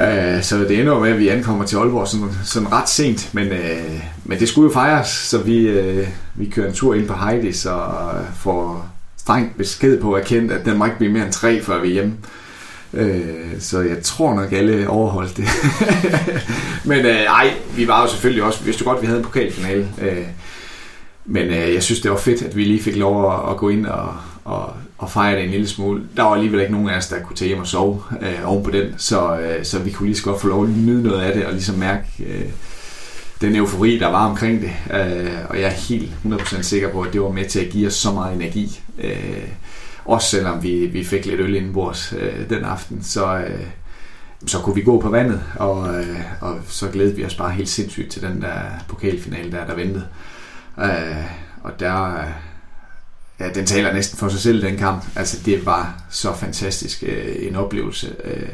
Øh, 0.00 0.42
så 0.42 0.58
det 0.58 0.80
ender 0.80 0.92
jo 0.92 0.98
med, 0.98 1.10
at 1.10 1.18
vi 1.18 1.28
ankommer 1.28 1.64
til 1.64 1.76
Aalborg 1.76 2.08
sådan, 2.08 2.28
sådan 2.44 2.72
ret 2.72 2.88
sent, 2.88 3.34
men, 3.34 3.46
øh, 3.46 4.00
men 4.24 4.38
det 4.38 4.48
skulle 4.48 4.68
jo 4.68 4.72
fejres, 4.72 5.08
så 5.08 5.38
vi, 5.38 5.68
øh, 5.68 6.08
vi 6.34 6.46
kører 6.46 6.68
en 6.68 6.74
tur 6.74 6.94
ind 6.94 7.06
på 7.06 7.14
Heidi, 7.14 7.52
så 7.52 7.80
får 8.36 8.88
strengt 9.16 9.56
besked 9.56 10.00
på 10.00 10.12
at 10.12 10.22
erkendt, 10.22 10.52
at 10.52 10.64
den 10.64 10.78
må 10.78 10.84
ikke 10.84 10.98
blive 10.98 11.12
mere 11.12 11.24
end 11.24 11.32
tre, 11.32 11.62
før 11.62 11.82
vi 11.82 11.88
er 11.88 11.92
hjemme. 11.92 12.14
Øh, 12.96 13.60
så 13.60 13.80
jeg 13.80 14.02
tror 14.02 14.34
nok 14.34 14.52
alle 14.52 14.88
overholdt 14.88 15.36
det. 15.36 15.48
men 16.90 17.06
øh, 17.06 17.20
ej, 17.22 17.52
vi 17.76 17.88
var 17.88 18.02
jo 18.02 18.08
selvfølgelig 18.08 18.44
også, 18.44 18.60
vi 18.60 18.64
vidste 18.64 18.84
godt, 18.84 18.96
at 18.96 19.02
vi 19.02 19.06
havde 19.06 19.18
en 19.18 19.24
pokalfinale. 19.24 19.88
Øh, 20.00 20.26
men 21.24 21.46
øh, 21.46 21.74
jeg 21.74 21.82
synes, 21.82 22.00
det 22.00 22.10
var 22.10 22.16
fedt, 22.16 22.42
at 22.42 22.56
vi 22.56 22.64
lige 22.64 22.82
fik 22.82 22.96
lov 22.96 23.32
at, 23.32 23.50
at 23.50 23.56
gå 23.56 23.68
ind 23.68 23.86
og, 23.86 24.14
og, 24.44 24.72
og 24.98 25.10
fejre 25.10 25.36
det 25.36 25.44
en 25.44 25.50
lille 25.50 25.68
smule. 25.68 26.02
Der 26.16 26.22
var 26.22 26.34
alligevel 26.34 26.60
ikke 26.60 26.72
nogen 26.72 26.88
af 26.88 26.96
os, 26.96 27.08
der 27.08 27.20
kunne 27.20 27.36
tage 27.36 27.48
hjem 27.48 27.60
og 27.60 27.66
sove 27.66 28.02
øh, 28.22 28.50
oven 28.50 28.64
på 28.64 28.70
den, 28.70 28.94
så, 28.96 29.38
øh, 29.38 29.64
så 29.64 29.78
vi 29.78 29.90
kunne 29.90 30.08
lige 30.08 30.16
så 30.16 30.24
godt 30.24 30.40
få 30.40 30.48
lov 30.48 30.64
at 30.64 30.70
nyde 30.70 31.02
noget 31.02 31.20
af 31.20 31.34
det, 31.34 31.46
og 31.46 31.52
ligesom 31.52 31.74
mærke 31.74 32.04
øh, 32.26 32.44
den 33.40 33.56
eufori, 33.56 33.98
der 33.98 34.06
var 34.06 34.30
omkring 34.30 34.60
det. 34.62 34.72
Øh, 34.94 35.30
og 35.48 35.60
jeg 35.60 35.66
er 35.66 35.70
helt 35.88 36.10
100% 36.24 36.62
sikker 36.62 36.92
på, 36.92 37.00
at 37.00 37.12
det 37.12 37.20
var 37.20 37.30
med 37.30 37.44
til 37.44 37.60
at 37.60 37.68
give 37.68 37.86
os 37.86 37.94
så 37.94 38.12
meget 38.12 38.34
energi. 38.34 38.80
Øh, 38.98 39.48
også 40.06 40.28
selvom 40.28 40.62
vi, 40.62 40.86
vi 40.86 41.04
fik 41.04 41.26
lidt 41.26 41.40
øl 41.40 41.54
indenbords 41.54 42.14
øh, 42.18 42.50
den 42.50 42.64
aften, 42.64 43.02
så, 43.02 43.36
øh, 43.38 43.66
så 44.46 44.58
kunne 44.58 44.74
vi 44.74 44.82
gå 44.82 45.00
på 45.00 45.08
vandet, 45.08 45.42
og, 45.56 45.94
øh, 45.94 46.20
og 46.40 46.60
så 46.68 46.88
glædede 46.88 47.16
vi 47.16 47.24
os 47.24 47.34
bare 47.34 47.50
helt 47.50 47.68
sindssygt 47.68 48.12
til 48.12 48.22
den 48.22 48.42
der 48.42 48.60
pokalfinale, 48.88 49.52
der, 49.52 49.66
der 49.66 49.74
ventede. 49.74 50.06
Øh, 50.78 51.24
og 51.62 51.80
der, 51.80 52.18
øh, 52.18 52.30
ja, 53.40 53.48
den 53.48 53.66
taler 53.66 53.92
næsten 53.92 54.18
for 54.18 54.28
sig 54.28 54.40
selv, 54.40 54.62
den 54.62 54.76
kamp. 54.76 55.04
Altså, 55.16 55.42
det 55.44 55.66
var 55.66 56.02
så 56.10 56.34
fantastisk 56.34 57.04
øh, 57.06 57.34
en 57.38 57.56
oplevelse. 57.56 58.16
Øh, 58.24 58.48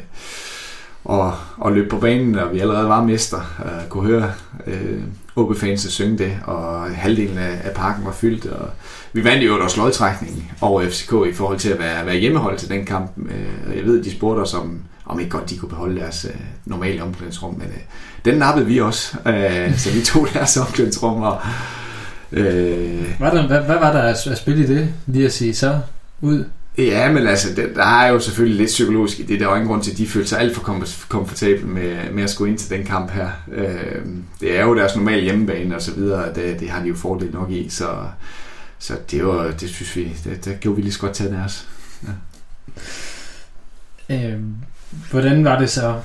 og, 1.05 1.33
og 1.57 1.71
løb 1.71 1.89
på 1.89 1.97
banen, 1.97 2.35
og 2.35 2.53
vi 2.53 2.59
allerede 2.59 2.89
var 2.89 3.03
mester, 3.03 3.55
øh, 3.65 3.89
kunne 3.89 4.07
høre 4.07 4.31
øh, 4.67 5.01
OB-fans 5.35 5.81
synge 5.81 6.17
det, 6.17 6.37
og 6.43 6.95
halvdelen 6.95 7.37
af, 7.37 7.61
af 7.63 7.73
parken 7.75 8.05
var 8.05 8.11
fyldt, 8.11 8.45
og 8.45 8.69
vi 9.13 9.23
vandt 9.23 9.45
jo 9.45 9.63
også 9.63 9.81
lodtrækning 9.81 10.51
over 10.61 10.89
FCK 10.89 11.13
i 11.29 11.33
forhold 11.33 11.59
til 11.59 11.69
at 11.69 11.79
være, 11.79 12.05
være 12.05 12.17
hjemmehold 12.17 12.57
til 12.57 12.69
den 12.69 12.85
kamp. 12.85 13.11
Øh, 13.17 13.77
jeg 13.77 13.85
ved, 13.85 14.03
de 14.03 14.11
spurgte 14.11 14.41
os 14.41 14.53
om, 14.53 14.79
om 15.05 15.19
ikke 15.19 15.31
godt 15.31 15.49
de 15.49 15.57
kunne 15.57 15.69
beholde 15.69 15.99
deres 15.99 16.25
øh, 16.25 16.41
normale 16.65 17.03
omklædningsrum, 17.03 17.53
men 17.53 17.67
øh, 17.67 17.81
den 18.25 18.37
nappede 18.37 18.65
vi 18.65 18.79
også, 18.79 19.17
øh, 19.27 19.77
så 19.77 19.91
vi 19.91 20.01
tog 20.01 20.27
deres 20.33 20.57
omklædningsrum 20.57 21.21
og, 21.21 21.37
Øh, 22.35 23.19
var 23.19 23.29
der, 23.29 23.47
hvad, 23.47 23.61
hvad 23.61 23.75
var 23.75 23.91
der 23.91 24.01
at 24.01 24.37
spille 24.37 24.63
i 24.63 24.67
det? 24.67 24.93
Lige 25.07 25.25
at 25.25 25.33
sige 25.33 25.55
så 25.55 25.79
ud? 26.21 26.45
Ja, 26.77 27.11
men 27.11 27.27
altså, 27.27 27.55
det, 27.55 27.75
der 27.75 27.85
er 27.85 28.07
jo 28.07 28.19
selvfølgelig 28.19 28.57
lidt 28.57 28.67
psykologisk 28.67 29.19
i 29.19 29.23
det. 29.23 29.39
Der 29.39 29.45
er 29.45 29.49
jo 29.49 29.55
ingen 29.55 29.69
grund 29.69 29.83
til, 29.83 29.91
at 29.91 29.97
de 29.97 30.07
føler 30.07 30.25
sig 30.25 30.39
alt 30.39 30.55
for 30.55 30.81
komfortable 31.09 31.67
med, 31.67 32.11
med 32.11 32.23
at 32.23 32.29
skulle 32.29 32.51
ind 32.51 32.59
til 32.59 32.69
den 32.69 32.85
kamp 32.85 33.11
her. 33.11 33.29
Øh, 33.51 34.05
det 34.39 34.57
er 34.57 34.63
jo 34.63 34.75
deres 34.75 34.95
normale 34.95 35.23
hjemmebane 35.23 35.75
og 35.75 35.81
så 35.81 35.91
videre, 35.91 36.33
det, 36.33 36.59
det 36.59 36.69
har 36.69 36.81
de 36.81 36.87
jo 36.87 36.95
fordel 36.95 37.31
nok 37.31 37.51
i, 37.51 37.69
så, 37.69 37.97
så 38.79 38.93
det, 39.11 39.25
var, 39.25 39.51
det 39.51 39.69
synes 39.69 39.95
vi, 39.95 40.17
det, 40.23 40.45
det 40.45 40.59
gjorde 40.59 40.75
vi 40.75 40.81
lige 40.81 40.93
så 40.93 40.99
godt 40.99 41.13
til 41.13 41.31
deres. 41.31 41.67
Ja. 44.09 44.29
Øh, 44.29 44.39
hvordan 45.11 45.45
var 45.45 45.59
det 45.59 45.69
så, 45.69 45.99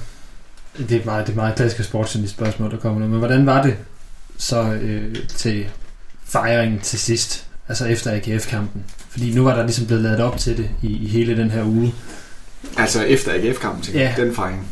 det 0.78 0.92
er 0.92 1.04
meget, 1.04 1.26
det 1.26 1.32
er 1.32 1.36
meget 1.36 1.56
klassiske 1.56 1.84
sportsjournalist 1.84 2.34
spørgsmål, 2.34 2.70
der 2.70 2.76
kommer 2.76 3.00
nu, 3.00 3.06
men 3.06 3.18
hvordan 3.18 3.46
var 3.46 3.62
det 3.62 3.76
så 4.36 4.62
øh, 4.72 5.16
til 5.28 5.68
fejringen 6.24 6.80
til 6.80 6.98
sidst, 6.98 7.46
altså 7.68 7.86
efter 7.86 8.12
AGF-kampen? 8.12 8.84
Fordi 9.18 9.34
nu 9.34 9.44
var 9.44 9.54
der 9.54 9.62
ligesom 9.62 9.86
blevet 9.86 10.02
lavet 10.02 10.20
op 10.20 10.38
til 10.38 10.56
det 10.56 10.70
i, 10.82 10.96
i 10.96 11.06
hele 11.08 11.36
den 11.36 11.50
her 11.50 11.64
uge. 11.64 11.94
Altså 12.76 13.02
efter 13.02 13.32
AGF-kampen, 13.32 13.82
til 13.82 13.94
ja. 13.94 14.14
den 14.16 14.34
fejring. 14.34 14.66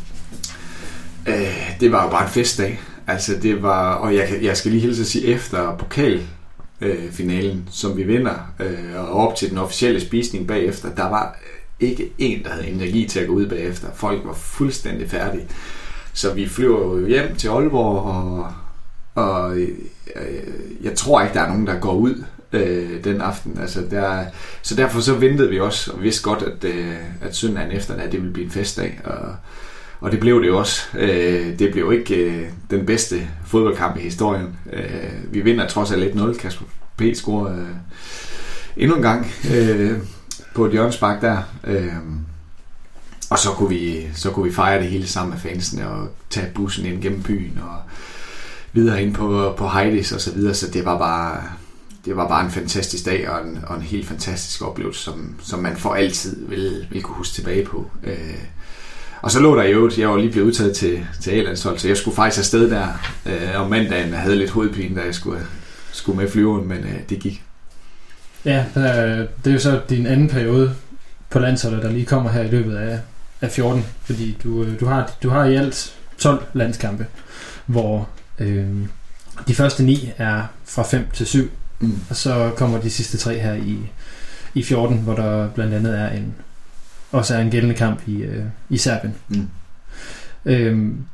Øh, 1.27 1.75
det 1.79 1.91
var 1.91 2.03
jo 2.03 2.09
bare 2.09 2.23
en 2.23 2.29
festdag. 2.29 2.79
Altså 3.07 3.35
det 3.41 3.63
var, 3.63 3.93
og 3.93 4.15
jeg, 4.15 4.39
jeg 4.41 4.57
skal 4.57 4.71
lige 4.71 4.81
hilse 4.81 5.01
at 5.01 5.07
sige, 5.07 5.25
efter 5.25 5.77
pokalfinalen, 5.77 7.57
øh, 7.57 7.71
som 7.71 7.97
vi 7.97 8.03
vinder, 8.03 8.53
øh, 8.59 8.95
og 8.95 9.27
op 9.27 9.35
til 9.35 9.49
den 9.49 9.57
officielle 9.57 10.01
spisning 10.01 10.47
bagefter, 10.47 10.95
der 10.95 11.09
var 11.09 11.39
ikke 11.79 12.11
en, 12.17 12.43
der 12.43 12.49
havde 12.49 12.67
energi 12.67 13.07
til 13.07 13.19
at 13.19 13.27
gå 13.27 13.33
ud 13.33 13.47
bagefter. 13.47 13.87
Folk 13.95 14.21
var 14.25 14.33
fuldstændig 14.33 15.09
færdige. 15.09 15.47
Så 16.13 16.33
vi 16.33 16.47
flyver 16.47 16.99
jo 16.99 17.07
hjem 17.07 17.35
til 17.35 17.47
Aalborg, 17.47 18.03
og, 18.03 18.51
og 19.15 19.57
øh, 19.57 19.69
jeg 20.81 20.95
tror 20.95 21.21
ikke, 21.21 21.33
der 21.33 21.41
er 21.41 21.47
nogen, 21.47 21.67
der 21.67 21.79
går 21.79 21.93
ud 21.93 22.23
øh, 22.53 23.03
den 23.03 23.21
aften. 23.21 23.57
Altså, 23.61 23.83
der, 23.91 24.25
så 24.61 24.75
derfor 24.75 25.01
så 25.01 25.13
ventede 25.13 25.49
vi 25.49 25.59
også, 25.59 25.91
og 25.91 26.03
vidste 26.03 26.23
godt, 26.23 26.43
at, 26.43 26.63
øh, 26.63 26.93
at 27.21 27.35
søndagen 27.35 27.71
efter, 27.71 27.93
at 27.93 28.11
det 28.11 28.19
ville 28.19 28.33
blive 28.33 28.45
en 28.45 28.51
festdag. 28.51 28.99
Og, 29.03 29.35
og 29.99 30.11
det 30.11 30.19
blev 30.19 30.43
det 30.43 30.51
også. 30.51 30.81
Øh, 30.97 31.59
det 31.59 31.71
blev 31.71 31.93
ikke 31.93 32.15
øh, 32.15 32.47
den 32.69 32.85
bedste 32.85 33.27
fodboldkamp 33.45 33.97
i 33.97 34.01
historien. 34.01 34.55
Øh, 34.73 35.33
vi 35.33 35.41
vinder 35.41 35.67
trods 35.67 35.91
alt 35.91 36.15
1-0. 36.15 36.37
Kasper 36.37 36.65
P. 36.97 37.01
scorer 37.15 37.53
øh, 37.53 37.67
endnu 38.77 38.95
en 38.95 39.01
gang 39.01 39.31
øh, 39.53 39.97
på 40.55 40.65
et 40.65 40.71
hjørnspark 40.71 41.21
der. 41.21 41.37
Øh, 41.63 41.93
og 43.29 43.39
så 43.39 43.49
kunne, 43.49 43.69
vi, 43.69 44.07
så 44.13 44.31
kunne 44.31 44.49
vi 44.49 44.55
fejre 44.55 44.81
det 44.81 44.89
hele 44.89 45.07
sammen 45.07 45.31
med 45.33 45.39
fansene 45.39 45.89
og 45.89 46.09
tage 46.29 46.51
bussen 46.55 46.85
ind 46.85 47.01
gennem 47.01 47.23
byen 47.23 47.59
og 47.61 47.77
videre 48.73 49.03
ind 49.03 49.13
på, 49.13 49.53
på 49.57 49.67
Heidis 49.67 50.11
og 50.11 50.21
så 50.21 50.33
videre. 50.33 50.53
Så 50.53 50.71
det 50.71 50.85
var 50.85 50.97
bare, 50.97 51.43
det 52.07 52.17
var 52.17 52.27
bare 52.27 52.45
en 52.45 52.51
fantastisk 52.51 53.05
dag 53.05 53.29
og 53.29 53.47
en, 53.47 53.59
og 53.67 53.75
en 53.75 53.81
helt 53.81 54.07
fantastisk 54.07 54.61
oplevelse, 54.61 55.03
som, 55.03 55.35
som 55.43 55.59
man 55.59 55.77
for 55.77 55.93
altid 55.93 56.47
vil, 56.49 56.87
vil 56.91 57.01
kunne 57.01 57.15
huske 57.15 57.35
tilbage 57.35 57.65
på. 57.65 57.91
Øh, 58.03 58.37
og 59.21 59.31
så 59.31 59.39
lå 59.39 59.55
der 59.55 59.63
i 59.63 59.71
øvrigt, 59.71 59.99
jeg 59.99 60.09
var 60.09 60.17
lige 60.17 60.31
blevet 60.31 60.47
udtaget 60.47 60.75
til, 60.75 61.05
til 61.21 61.31
A-landshold, 61.31 61.77
så 61.77 61.87
jeg 61.87 61.97
skulle 61.97 62.15
faktisk 62.15 62.39
afsted 62.39 62.69
der 62.69 62.87
øh, 63.25 63.61
om 63.61 63.69
mandagen. 63.69 64.13
og 64.13 64.19
havde 64.19 64.35
lidt 64.35 64.51
hovedpine, 64.51 64.99
da 64.99 65.05
jeg 65.05 65.15
skulle, 65.15 65.41
skulle 65.91 66.21
med 66.21 66.31
flyveren, 66.31 66.67
men 66.67 66.77
øh, 66.77 66.99
det 67.09 67.19
gik. 67.19 67.43
Ja, 68.45 68.65
øh, 68.75 69.27
det 69.43 69.49
er 69.49 69.53
jo 69.53 69.59
så 69.59 69.81
din 69.89 70.05
anden 70.05 70.29
periode 70.29 70.75
på 71.29 71.39
landsholdet, 71.39 71.83
der 71.83 71.91
lige 71.91 72.05
kommer 72.05 72.31
her 72.31 72.41
i 72.41 72.49
løbet 72.49 72.75
af, 72.75 72.99
af 73.41 73.51
14, 73.51 73.85
fordi 74.03 74.37
du, 74.43 74.63
øh, 74.63 74.79
du, 74.79 74.85
har, 74.85 75.11
du 75.23 75.29
har 75.29 75.45
i 75.45 75.55
alt 75.55 75.95
12 76.17 76.45
landskampe, 76.53 77.05
hvor 77.65 78.09
øh, 78.39 78.67
de 79.47 79.55
første 79.55 79.83
ni 79.83 80.11
er 80.17 80.43
fra 80.65 80.83
5 80.83 81.07
til 81.13 81.25
7, 81.25 81.49
Mm. 81.79 81.99
Og 82.09 82.15
så 82.15 82.51
kommer 82.55 82.79
de 82.81 82.89
sidste 82.89 83.17
tre 83.17 83.39
her 83.39 83.53
i, 83.53 83.77
i 84.53 84.63
14, 84.63 84.97
hvor 84.97 85.15
der 85.15 85.49
blandt 85.49 85.73
andet 85.73 85.99
er 85.99 86.09
en 86.09 86.35
også 87.11 87.35
er 87.35 87.39
en 87.39 87.51
gældende 87.51 87.75
kamp 87.75 88.01
i, 88.07 88.15
øh, 88.15 88.43
i 88.69 88.77
Serbien. 88.77 89.15
Mm. 89.27 89.47
Øhm, 90.45 91.05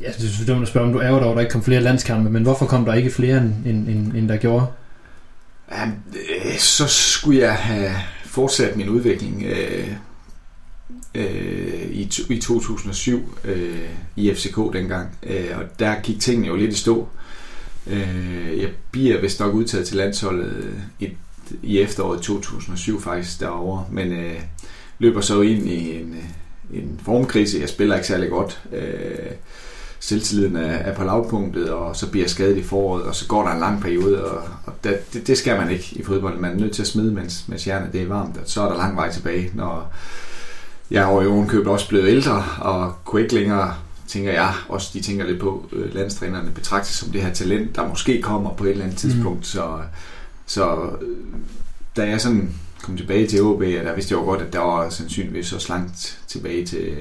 jeg 0.00 0.14
synes, 0.18 0.32
det 0.32 0.48
er 0.48 0.52
dumt 0.52 0.62
at 0.62 0.68
spørge, 0.68 0.86
om 0.86 0.92
du 0.92 0.98
er 0.98 1.08
over, 1.08 1.34
der 1.34 1.40
ikke 1.40 1.52
kom 1.52 1.62
flere 1.62 1.80
landskampe, 1.80 2.30
men 2.30 2.42
hvorfor 2.42 2.66
kom 2.66 2.84
der 2.84 2.94
ikke 2.94 3.10
flere, 3.10 3.38
end, 3.38 3.66
end, 3.66 3.88
end, 3.88 4.12
end 4.12 4.28
der 4.28 4.36
gjorde? 4.36 4.66
Ja, 5.70 5.86
øh, 5.86 6.58
så 6.58 6.86
skulle 6.86 7.40
jeg 7.40 7.54
have 7.54 7.92
fortsat 8.24 8.76
min 8.76 8.88
udvikling 8.88 9.42
øh, 9.42 9.88
øh, 11.14 11.90
i, 11.90 12.10
i 12.30 12.40
2007 12.40 13.38
øh, 13.44 13.88
i 14.16 14.34
FCK 14.34 14.56
dengang, 14.72 15.18
øh, 15.22 15.58
og 15.58 15.64
der 15.78 15.94
gik 16.02 16.20
tingene 16.20 16.46
jo 16.46 16.56
lidt 16.56 16.72
i 16.72 16.76
stå. 16.76 17.00
Øh, 17.00 17.23
Øh, 17.86 18.58
jeg 18.58 18.70
bliver 18.90 19.20
vist 19.20 19.40
nok 19.40 19.54
udtaget 19.54 19.86
til 19.86 19.96
landsholdet 19.96 20.52
øh, 20.56 20.74
i, 21.00 21.08
i 21.62 21.80
efteråret 21.80 22.20
2007 22.20 23.00
faktisk 23.00 23.40
derovre, 23.40 23.84
men 23.90 24.12
øh, 24.12 24.40
løber 24.98 25.20
så 25.20 25.40
ind 25.40 25.68
i 25.68 26.00
en, 26.00 26.14
øh, 26.72 26.78
en 26.80 27.00
formkrise. 27.04 27.58
Jeg 27.60 27.68
spiller 27.68 27.94
ikke 27.94 28.06
særlig 28.06 28.30
godt. 28.30 28.62
Øh, 28.72 29.32
selvtilliden 30.00 30.56
er, 30.56 30.60
er 30.62 30.94
på 30.94 31.04
lavpunktet, 31.04 31.70
og 31.70 31.96
så 31.96 32.10
bliver 32.10 32.24
jeg 32.24 32.30
skadet 32.30 32.56
i 32.56 32.62
foråret, 32.62 33.02
og 33.02 33.14
så 33.14 33.26
går 33.26 33.42
der 33.42 33.54
en 33.54 33.60
lang 33.60 33.82
periode, 33.82 34.24
og, 34.24 34.42
og 34.66 34.72
det, 34.84 35.12
det, 35.12 35.26
det 35.26 35.38
skal 35.38 35.60
man 35.60 35.70
ikke 35.70 35.88
i 35.92 36.02
fodbold. 36.02 36.38
Man 36.38 36.50
er 36.50 36.60
nødt 36.60 36.72
til 36.72 36.82
at 36.82 36.88
smide, 36.88 37.12
mens, 37.12 37.48
mens 37.48 37.64
hjernet 37.64 37.92
det 37.92 38.02
er 38.02 38.06
varmt, 38.06 38.36
og 38.36 38.42
så 38.44 38.62
er 38.62 38.68
der 38.68 38.76
lang 38.76 38.96
vej 38.96 39.12
tilbage, 39.12 39.50
når 39.54 39.92
jeg 40.90 41.02
er 41.02 41.22
jo 41.22 41.32
ovenkøbet 41.32 41.66
også 41.66 41.88
blevet 41.88 42.08
ældre, 42.08 42.44
og 42.60 42.94
kunne 43.04 43.22
ikke 43.22 43.34
længere, 43.34 43.74
tænker 44.06 44.32
jeg, 44.32 44.54
også 44.68 44.90
de 44.92 45.00
tænker 45.00 45.26
lidt 45.26 45.40
på, 45.40 45.68
øh, 45.72 45.94
landstrænerne 45.94 46.50
betragtes 46.50 46.94
som 46.94 47.10
det 47.10 47.22
her 47.22 47.32
talent, 47.32 47.76
der 47.76 47.88
måske 47.88 48.22
kommer 48.22 48.54
på 48.54 48.64
et 48.64 48.70
eller 48.70 48.84
andet 48.84 48.98
tidspunkt, 48.98 49.38
mm. 49.38 49.44
så, 49.44 49.80
så 50.46 50.74
øh, 51.02 51.16
da 51.96 52.08
jeg 52.08 52.20
sådan 52.20 52.54
kom 52.82 52.96
tilbage 52.96 53.26
til 53.26 53.42
OB, 53.42 53.60
der 53.62 53.94
vidste 53.94 54.12
jeg 54.12 54.20
jo 54.20 54.24
godt, 54.24 54.42
at 54.42 54.52
der 54.52 54.58
var 54.58 54.90
sandsynligvis 54.90 55.46
så 55.46 55.66
langt 55.68 56.18
tilbage 56.26 56.66
til, 56.66 56.92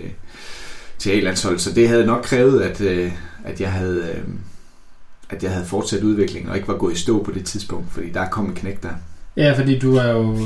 til 0.97 1.09
A-landshold, 1.09 1.59
så 1.59 1.71
det 1.71 1.87
havde 1.87 2.05
nok 2.05 2.23
krævet, 2.23 2.61
at, 2.61 2.81
øh, 2.81 3.11
at 3.43 3.61
jeg 3.61 3.71
havde 3.71 4.15
øh, 4.15 4.23
at 5.29 5.43
jeg 5.43 5.51
havde 5.51 5.65
fortsat 5.65 6.03
udviklingen 6.03 6.49
og 6.49 6.55
ikke 6.55 6.67
var 6.67 6.77
gået 6.77 6.93
i 6.93 6.97
stå 6.97 7.23
på 7.23 7.31
det 7.31 7.45
tidspunkt, 7.45 7.91
fordi 7.91 8.09
der 8.09 8.29
kom 8.29 8.45
en 8.45 8.55
knæk 8.55 8.83
der. 8.83 8.89
Ja, 9.37 9.53
fordi 9.57 9.79
du 9.79 9.95
er 9.95 10.09
jo... 10.09 10.37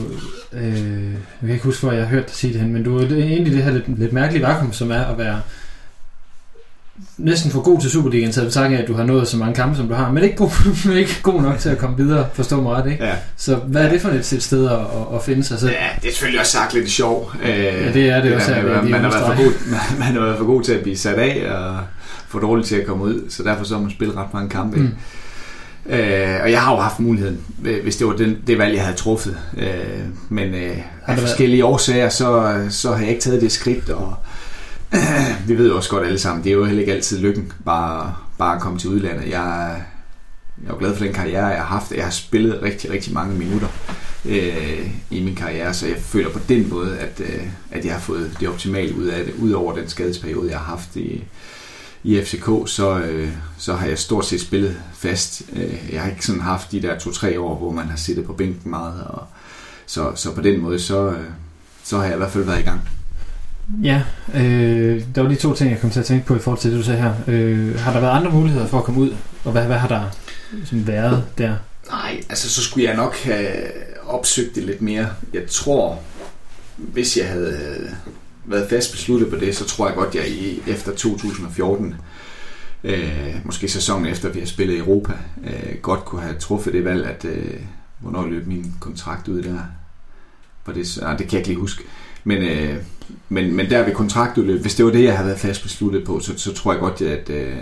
Øh, 0.53 1.11
jeg 1.11 1.19
kan 1.41 1.49
ikke 1.49 1.63
huske, 1.63 1.83
hvor 1.83 1.91
jeg 1.91 2.01
har 2.01 2.09
hørt 2.09 2.27
dig 2.27 2.35
sige 2.35 2.53
det 2.53 2.61
hen, 2.61 2.73
men 2.73 2.83
du 2.83 2.97
er 2.97 3.03
egentlig 3.03 3.53
det 3.53 3.63
her 3.63 3.71
lidt, 3.71 3.99
lidt 3.99 4.13
mærkelige 4.13 4.43
vakuum, 4.43 4.73
som 4.73 4.91
er 4.91 5.03
at 5.03 5.17
være 5.17 5.41
næsten 7.17 7.51
for 7.51 7.61
god 7.61 7.81
til 7.81 7.89
Superligaen, 7.89 8.33
så 8.33 8.43
betragtning 8.43 8.79
af, 8.79 8.81
at 8.81 8.87
du 8.87 8.93
har 8.93 9.03
nået 9.03 9.27
så 9.27 9.37
mange 9.37 9.55
kampe, 9.55 9.77
som 9.77 9.87
du 9.87 9.93
har, 9.93 10.11
men 10.11 10.23
ikke 10.23 10.35
god, 10.35 10.51
ikke 10.95 11.19
god 11.23 11.41
nok 11.41 11.59
til 11.59 11.69
at 11.69 11.77
komme 11.77 11.97
videre, 11.97 12.25
forstå 12.33 12.61
mig 12.61 12.71
ret, 12.71 12.91
ikke? 12.91 13.05
Ja. 13.05 13.13
Så 13.37 13.55
hvad 13.55 13.85
er 13.85 13.89
det 13.89 14.01
for 14.01 14.09
et, 14.09 14.43
sted 14.43 14.69
at, 14.69 14.79
at 15.15 15.23
finde 15.23 15.43
sig? 15.43 15.59
Så... 15.59 15.67
Ja, 15.67 15.87
det 16.01 16.07
er 16.07 16.11
selvfølgelig 16.11 16.39
også 16.39 16.51
sagt 16.51 16.73
lidt 16.73 16.89
sjov. 16.89 17.31
Ja, 17.43 17.93
det 17.93 18.09
er 18.09 18.15
det, 18.15 18.23
det 18.23 18.35
også. 18.35 18.53
Her, 18.53 18.63
man, 18.63 18.91
man, 18.91 19.01
har 19.01 19.11
været 19.11 19.25
for 19.25 19.43
god, 19.43 19.53
man, 19.69 19.79
man 19.99 20.13
har 20.13 20.19
været 20.19 20.37
for 20.37 20.45
god 20.45 20.63
til 20.63 20.73
at 20.73 20.81
blive 20.81 20.97
sat 20.97 21.15
af, 21.15 21.51
og 21.51 21.77
for 22.27 22.39
dårlig 22.39 22.65
til 22.65 22.75
at 22.75 22.85
komme 22.85 23.03
ud, 23.03 23.21
så 23.29 23.43
derfor 23.43 23.63
så 23.63 23.73
har 23.73 23.81
man 23.81 23.91
spillet 23.91 24.17
ret 24.17 24.33
mange 24.33 24.49
kampe. 24.49 24.79
Mm. 24.79 24.91
Øh, 25.89 26.39
og 26.43 26.51
jeg 26.51 26.61
har 26.61 26.71
jo 26.75 26.79
haft 26.79 26.99
muligheden, 26.99 27.39
hvis 27.83 27.97
det 27.97 28.07
var 28.07 28.13
den, 28.13 28.37
det 28.47 28.57
valg, 28.57 28.75
jeg 28.75 28.83
havde 28.83 28.97
truffet. 28.97 29.37
Øh, 29.57 29.67
men 30.29 30.53
øh, 30.53 30.77
af 31.07 31.17
forskellige 31.17 31.65
årsager, 31.65 32.09
så, 32.09 32.55
så 32.69 32.91
har 32.91 32.99
jeg 32.99 33.09
ikke 33.09 33.21
taget 33.21 33.41
det 33.41 33.51
skridt, 33.51 33.89
og 33.89 34.15
vi 35.47 35.57
ved 35.57 35.67
jo 35.69 35.75
også 35.75 35.89
godt 35.89 36.05
alle 36.05 36.19
sammen, 36.19 36.43
det 36.43 36.49
er 36.49 36.53
jo 36.53 36.65
heller 36.65 36.81
ikke 36.81 36.93
altid 36.93 37.19
lykken 37.19 37.51
bare, 37.65 38.15
bare 38.37 38.55
at 38.55 38.61
komme 38.61 38.79
til 38.79 38.89
udlandet. 38.89 39.29
Jeg, 39.29 39.75
jeg 40.63 40.71
er 40.71 40.77
glad 40.77 40.95
for 40.95 41.03
den 41.03 41.13
karriere, 41.13 41.45
jeg 41.45 41.57
har 41.57 41.79
haft. 41.79 41.91
Jeg 41.91 42.03
har 42.03 42.11
spillet 42.11 42.61
rigtig, 42.61 42.91
rigtig 42.91 43.13
mange 43.13 43.35
minutter 43.35 43.67
øh, 44.25 44.91
i 45.11 45.23
min 45.23 45.35
karriere, 45.35 45.73
så 45.73 45.87
jeg 45.87 45.97
føler 45.97 46.29
på 46.29 46.39
den 46.49 46.69
måde, 46.69 46.97
at, 46.97 47.19
øh, 47.19 47.47
at 47.71 47.85
jeg 47.85 47.93
har 47.93 47.99
fået 47.99 48.37
det 48.39 48.49
optimale 48.49 48.95
ud 48.95 49.05
af 49.05 49.25
det, 49.25 49.33
Udover 49.33 49.75
den 49.75 49.89
skadesperiode, 49.89 50.51
jeg 50.51 50.59
har 50.59 50.65
haft 50.65 50.95
i, 50.95 51.23
i 52.03 52.21
FCK, 52.21 52.49
så, 52.65 52.99
øh, 52.99 53.29
så 53.57 53.73
har 53.73 53.87
jeg 53.87 53.99
stort 53.99 54.25
set 54.25 54.41
spillet 54.41 54.77
fast. 54.93 55.41
Øh, 55.53 55.89
jeg 55.91 56.01
har 56.01 56.09
ikke 56.09 56.25
sådan 56.25 56.41
haft 56.41 56.71
de 56.71 56.81
der 56.81 56.99
to-tre 56.99 57.39
år, 57.39 57.57
hvor 57.57 57.71
man 57.71 57.85
har 57.85 57.97
siddet 57.97 58.25
på 58.25 58.33
bænken 58.33 58.71
meget, 58.71 59.03
og 59.03 59.23
så, 59.85 60.11
så 60.15 60.35
på 60.35 60.41
den 60.41 60.61
måde, 60.61 60.79
så, 60.79 61.09
øh, 61.09 61.25
så 61.83 61.97
har 61.97 62.03
jeg 62.03 62.13
i 62.13 62.17
hvert 62.17 62.31
fald 62.31 62.43
været 62.43 62.59
i 62.59 62.63
gang. 62.63 62.81
Ja, 63.83 64.03
øh, 64.33 65.03
der 65.15 65.21
var 65.21 65.29
lige 65.29 65.39
to 65.39 65.53
ting, 65.53 65.71
jeg 65.71 65.79
kom 65.79 65.89
til 65.89 65.99
at 65.99 66.05
tænke 66.05 66.25
på 66.25 66.35
i 66.35 66.39
forhold 66.39 66.59
til 66.59 66.71
det, 66.71 66.79
du 66.79 66.83
sagde 66.83 67.01
her. 67.01 67.13
Øh, 67.27 67.79
har 67.79 67.93
der 67.93 67.99
været 67.99 68.11
andre 68.11 68.31
muligheder 68.31 68.67
for 68.67 68.77
at 68.77 68.83
komme 68.83 68.99
ud, 68.99 69.15
og 69.43 69.51
hvad, 69.51 69.65
hvad 69.65 69.77
har 69.77 69.87
der 69.87 70.03
sådan 70.65 70.87
været 70.87 71.23
der? 71.37 71.55
Nej, 71.89 72.23
altså 72.29 72.49
så 72.49 72.61
skulle 72.61 72.85
jeg 72.85 72.95
nok 72.95 73.15
have 73.15 73.51
opsøgt 74.05 74.55
det 74.55 74.63
lidt 74.63 74.81
mere. 74.81 75.09
Jeg 75.33 75.47
tror, 75.49 75.99
hvis 76.77 77.17
jeg 77.17 77.27
havde 77.27 77.89
været 78.45 78.69
fast 78.69 78.91
besluttet 78.91 79.29
på 79.29 79.35
det, 79.35 79.55
så 79.55 79.65
tror 79.65 79.87
jeg 79.87 79.95
godt, 79.95 80.15
jeg 80.15 80.27
i, 80.27 80.61
efter 80.67 80.95
2014, 80.95 81.95
øh, 82.83 83.35
måske 83.43 83.67
sæsonen 83.67 84.05
efter 84.05 84.29
vi 84.29 84.39
har 84.39 84.47
spillet 84.47 84.73
i 84.75 84.77
Europa, 84.77 85.13
øh, 85.43 85.77
godt 85.81 86.05
kunne 86.05 86.21
have 86.21 86.35
truffet 86.39 86.73
det 86.73 86.85
valg, 86.85 87.05
at 87.05 87.25
øh, 87.25 87.59
hvornår 87.99 88.27
løb 88.27 88.47
min 88.47 88.73
kontrakt 88.79 89.27
ud 89.27 89.43
der. 89.43 89.59
For 90.63 90.71
det, 90.71 90.99
ah, 91.01 91.19
det 91.19 91.27
kan 91.27 91.31
jeg 91.31 91.39
ikke 91.39 91.49
lige 91.49 91.59
huske. 91.59 91.83
Men, 92.23 92.37
øh, 92.37 92.77
men, 93.29 93.55
men 93.55 93.69
der 93.69 93.85
ved 93.85 93.93
kontraktudløb, 93.93 94.61
hvis 94.61 94.75
det 94.75 94.85
var 94.85 94.91
det, 94.91 95.03
jeg 95.03 95.13
havde 95.17 95.27
været 95.27 95.39
fast 95.39 95.63
besluttet 95.63 96.05
på, 96.05 96.19
så, 96.19 96.33
så 96.37 96.53
tror 96.53 96.71
jeg 96.71 96.79
godt, 96.81 97.01
at, 97.01 97.29
øh, 97.29 97.57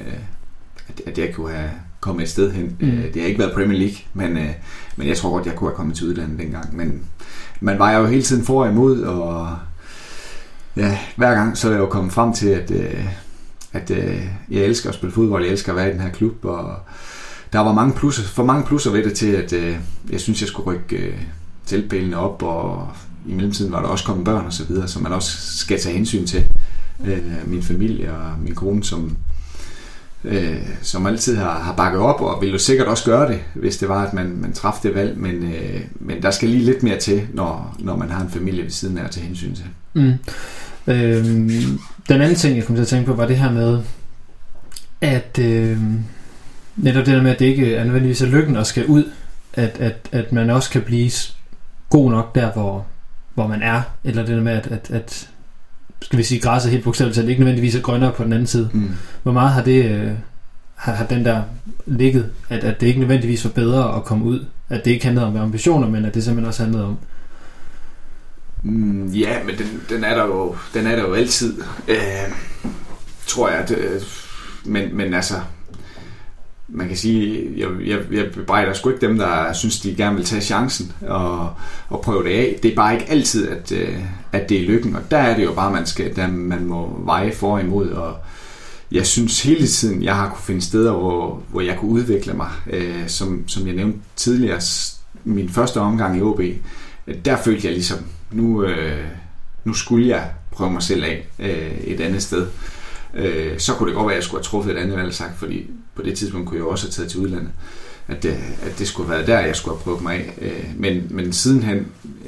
at, 0.88 1.02
at 1.06 1.18
jeg 1.18 1.34
kunne 1.34 1.52
have 1.52 1.70
kommet 2.00 2.24
et 2.24 2.30
sted 2.30 2.52
hen. 2.52 2.78
Mm. 2.80 2.88
Øh, 2.88 3.14
det 3.14 3.22
har 3.22 3.28
ikke 3.28 3.40
været 3.40 3.54
Premier 3.54 3.80
League, 3.80 3.98
men, 4.14 4.38
øh, 4.38 4.54
men 4.96 5.08
jeg 5.08 5.18
tror 5.18 5.30
godt, 5.30 5.46
jeg 5.46 5.56
kunne 5.56 5.70
have 5.70 5.76
kommet 5.76 5.96
til 5.96 6.08
udlandet 6.08 6.40
dengang. 6.40 6.78
Men 6.78 7.04
man 7.60 7.80
var 7.80 7.92
jo 7.92 8.06
hele 8.06 8.24
tiden 8.24 8.46
for 8.46 8.64
og 8.64 8.72
imod, 8.72 9.02
og 9.02 9.58
ja, 10.78 10.98
hver 11.16 11.36
gang 11.36 11.58
så 11.58 11.68
er 11.68 11.72
jeg 11.72 11.80
jo 11.80 11.86
kommet 11.86 12.14
frem 12.14 12.34
til, 12.34 12.50
at, 12.50 12.72
øh, 12.72 13.06
at 13.74 13.92
øh, 13.92 14.26
jeg 14.52 14.64
elsker 14.64 14.90
at 14.90 14.96
spille 14.96 15.14
fodbold, 15.14 15.44
jeg 15.44 15.52
elsker 15.52 15.72
at 15.72 15.76
være 15.76 15.90
i 15.90 15.94
den 15.94 16.02
her 16.02 16.12
klub, 16.12 16.46
og 16.46 16.76
der 17.54 17.60
var 17.60 17.74
mange 17.74 17.94
plusser, 17.94 18.24
for 18.24 18.46
mange 18.46 18.66
plusser 18.66 18.92
ved 18.92 19.04
det 19.04 19.14
til, 19.14 19.32
at 19.32 19.54
øh, 19.54 19.78
jeg 20.12 20.22
synes, 20.22 20.42
jeg 20.42 20.48
skulle 20.48 20.72
rykke 20.72 20.98
øh, 20.98 21.22
teltpælene 21.66 22.18
op, 22.18 22.44
og 22.44 22.90
i 23.28 23.34
mellemtiden 23.34 23.72
var 23.72 23.82
der 23.82 23.88
også 23.88 24.06
kommet 24.06 24.26
børn 24.26 24.46
og 24.46 24.54
så 24.54 24.64
videre, 24.64 24.88
som 24.88 25.04
man 25.04 25.12
også 25.12 25.58
skal 25.58 25.80
tage 25.80 25.96
hensyn 25.96 26.26
til. 26.26 26.46
Øh, 27.06 27.20
min 27.46 27.64
familie 27.64 28.12
og 28.14 28.40
min 28.40 28.56
kone, 28.56 28.84
som, 28.84 29.18
øh, 30.24 30.58
som 30.82 31.06
altid 31.06 31.36
har, 31.36 31.60
har 31.60 31.74
bakket 31.74 32.02
op, 32.02 32.22
og 32.22 32.42
vil 32.42 32.52
jo 32.52 32.58
sikkert 32.58 32.88
også 32.88 33.06
gøre 33.06 33.32
det, 33.32 33.40
hvis 33.54 33.78
det 33.78 33.90
var, 33.90 34.06
at 34.06 34.14
man, 34.14 34.38
man 34.42 34.54
træffede 34.54 34.88
det 34.88 34.96
valg, 34.96 35.18
men, 35.18 35.44
øh, 35.44 35.82
men 36.00 36.22
der 36.22 36.32
skal 36.32 36.50
lige 36.50 36.66
lidt 36.66 36.84
mere 36.84 37.00
til, 37.00 37.28
når, 37.34 37.76
når 37.80 37.96
man 37.96 38.10
har 38.10 38.22
en 38.22 38.30
familie 38.30 38.64
ved 38.64 38.72
siden 38.72 38.98
af 38.98 39.04
at 39.04 39.12
tage 39.12 39.26
hensyn 39.26 39.56
til. 39.56 39.66
Mm. 39.94 40.14
Øhm, 40.88 41.80
den 42.10 42.22
anden 42.22 42.36
ting, 42.36 42.58
jeg 42.58 42.66
kom 42.66 42.76
til 42.76 42.82
at 42.82 42.88
tænke 42.88 43.06
på, 43.06 43.14
var 43.14 43.28
det 43.28 43.38
her 43.38 43.52
med, 43.52 43.80
at 45.02 45.40
øh, 45.42 45.78
netop 46.76 47.06
det 47.06 47.16
der 47.16 47.22
med, 47.22 47.32
at 47.32 47.40
det 47.40 47.46
ikke 47.46 47.76
er 47.76 47.84
nødvendigvis 47.84 48.22
er 48.22 48.26
lykken 48.26 48.56
at 48.56 48.68
skal 48.68 48.86
ud, 48.86 49.04
at, 49.54 49.78
at, 49.80 50.10
at 50.12 50.32
man 50.32 50.50
også 50.50 50.70
kan 50.70 50.82
blive 50.82 51.12
god 51.90 52.12
nok 52.12 52.36
der, 52.36 52.52
hvor, 52.52 52.86
hvor 53.36 53.48
man 53.48 53.62
er, 53.62 53.82
eller 54.04 54.26
det 54.26 54.36
der 54.36 54.44
med, 54.44 54.52
at, 54.52 54.68
at, 54.68 54.92
at 54.92 55.30
skal 56.02 56.18
vi 56.20 56.24
sige, 56.24 56.42
græsset 56.42 56.72
helt 56.72 56.84
bogstaveligt 56.84 57.16
talt 57.16 57.30
ikke 57.30 57.42
nødvendigvis 57.42 57.76
er 57.76 57.82
grønnere 57.82 58.12
på 58.12 58.24
den 58.24 58.34
anden 58.34 58.48
side. 58.48 58.70
Mm. 58.74 58.92
Hvor 59.24 59.32
meget 59.32 59.52
har 59.52 59.64
det 59.64 59.86
øh, 59.86 60.12
har, 60.76 60.94
har 60.94 61.06
den 61.06 61.26
der 61.26 61.42
ligget, 61.86 62.32
at, 62.50 62.64
at 62.64 62.82
det 62.82 62.88
ikke 62.88 63.00
nødvendigvis 63.00 63.46
var 63.46 63.52
bedre 63.52 63.96
at 63.96 64.04
komme 64.04 64.26
ud, 64.26 64.46
at 64.70 64.86
det 64.86 64.92
ikke 64.92 65.06
handlede 65.06 65.28
om 65.28 65.38
ambitioner, 65.38 65.90
men 65.90 66.06
at 66.06 66.14
det 66.14 66.24
simpelthen 66.24 66.48
også 66.48 66.64
handlede 66.64 66.86
om 66.86 66.98
Mm, 68.66 69.08
ja, 69.08 69.44
men 69.44 69.58
den, 69.58 69.82
den, 69.90 70.04
er 70.04 70.16
der 70.16 70.26
jo, 70.26 70.56
den 70.74 70.88
er 70.88 70.96
der 70.96 71.02
jo 71.02 71.14
altid, 71.14 71.62
øh, 71.88 71.98
tror 73.28 73.50
jeg. 73.50 73.60
At, 73.60 73.72
øh, 73.72 74.02
men, 74.64 74.98
men 74.98 75.14
altså, 75.14 75.34
man 76.68 76.88
kan 76.88 76.98
sige, 76.98 77.50
jeg, 77.58 77.68
jeg, 77.86 78.00
jeg 78.12 78.32
bebrejder 78.34 78.74
sgu 78.74 78.90
ikke 78.90 79.08
dem, 79.08 79.18
der 79.18 79.54
synes, 79.54 79.80
de 79.80 79.96
gerne 79.96 80.16
vil 80.16 80.26
tage 80.26 80.42
chancen 80.42 80.92
og, 81.02 81.54
og 81.90 82.02
prøve 82.02 82.24
det 82.24 82.30
af. 82.30 82.60
Det 82.64 82.72
er 82.72 82.76
bare 82.76 82.94
ikke 82.94 83.10
altid, 83.10 83.48
at, 83.48 83.72
øh, 83.72 84.00
at 84.32 84.50
det 84.50 84.62
er 84.62 84.68
lykken, 84.68 84.96
og 84.96 85.02
der 85.12 85.18
er 85.18 85.38
det 85.38 85.44
jo 85.44 85.54
bare, 85.54 85.72
man, 85.72 85.86
skal, 85.86 86.16
der 86.16 86.28
man 86.28 86.66
må 86.66 87.02
veje 87.06 87.32
for 87.32 87.54
og 87.54 87.62
imod, 87.62 87.90
og 87.90 88.18
jeg 88.92 89.06
synes 89.06 89.44
hele 89.44 89.68
tiden, 89.68 90.04
jeg 90.04 90.16
har 90.16 90.30
kunne 90.30 90.44
finde 90.44 90.62
steder, 90.62 90.92
hvor, 90.92 91.44
hvor 91.50 91.62
jeg 91.62 91.78
kunne 91.80 91.92
udvikle 91.92 92.34
mig. 92.34 92.50
Øh, 92.70 93.08
som, 93.08 93.48
som 93.48 93.68
jeg 93.68 93.76
nævnte 93.76 94.00
tidligere, 94.16 94.62
min 95.24 95.50
første 95.50 95.80
omgang 95.80 96.18
i 96.18 96.22
OB, 96.22 96.42
der 97.26 97.38
følte 97.38 97.68
jeg 97.68 97.74
ligesom, 97.74 97.98
nu, 98.32 98.64
øh, 98.64 99.06
nu 99.64 99.74
skulle 99.74 100.08
jeg 100.08 100.30
prøve 100.52 100.72
mig 100.72 100.84
selv 100.84 101.04
af 101.04 101.28
øh, 101.40 101.78
et 101.84 102.02
andet 102.02 102.24
sted. 102.24 102.48
Øh, 103.16 103.60
så 103.60 103.74
kunne 103.74 103.88
det 103.88 103.96
godt 103.96 104.08
være, 104.08 104.14
at 104.14 104.18
jeg 104.18 104.24
skulle 104.24 104.40
have 104.40 104.46
truffet 104.46 104.76
et 104.76 104.78
andet 104.78 104.98
valg 104.98 105.14
sagt, 105.14 105.40
fordi 105.40 105.66
på 105.96 106.02
det 106.02 106.18
tidspunkt 106.18 106.48
kunne 106.48 106.58
jeg 106.58 106.66
også 106.66 106.86
have 106.86 106.92
taget 106.92 107.12
til 107.12 107.20
udlandet. 107.20 107.50
At 108.08 108.24
det, 108.24 108.38
at 108.62 108.80
det 108.80 108.88
skulle 108.88 109.08
have 109.08 109.18
været 109.18 109.28
der, 109.28 109.40
jeg 109.40 109.56
skulle 109.56 109.76
have 109.76 109.84
prøvet 109.84 110.02
mig 110.02 110.16
af. 110.16 110.34
Øh, 110.42 110.64
men, 110.78 111.08
men 111.10 111.34
sidenhen 111.34 111.78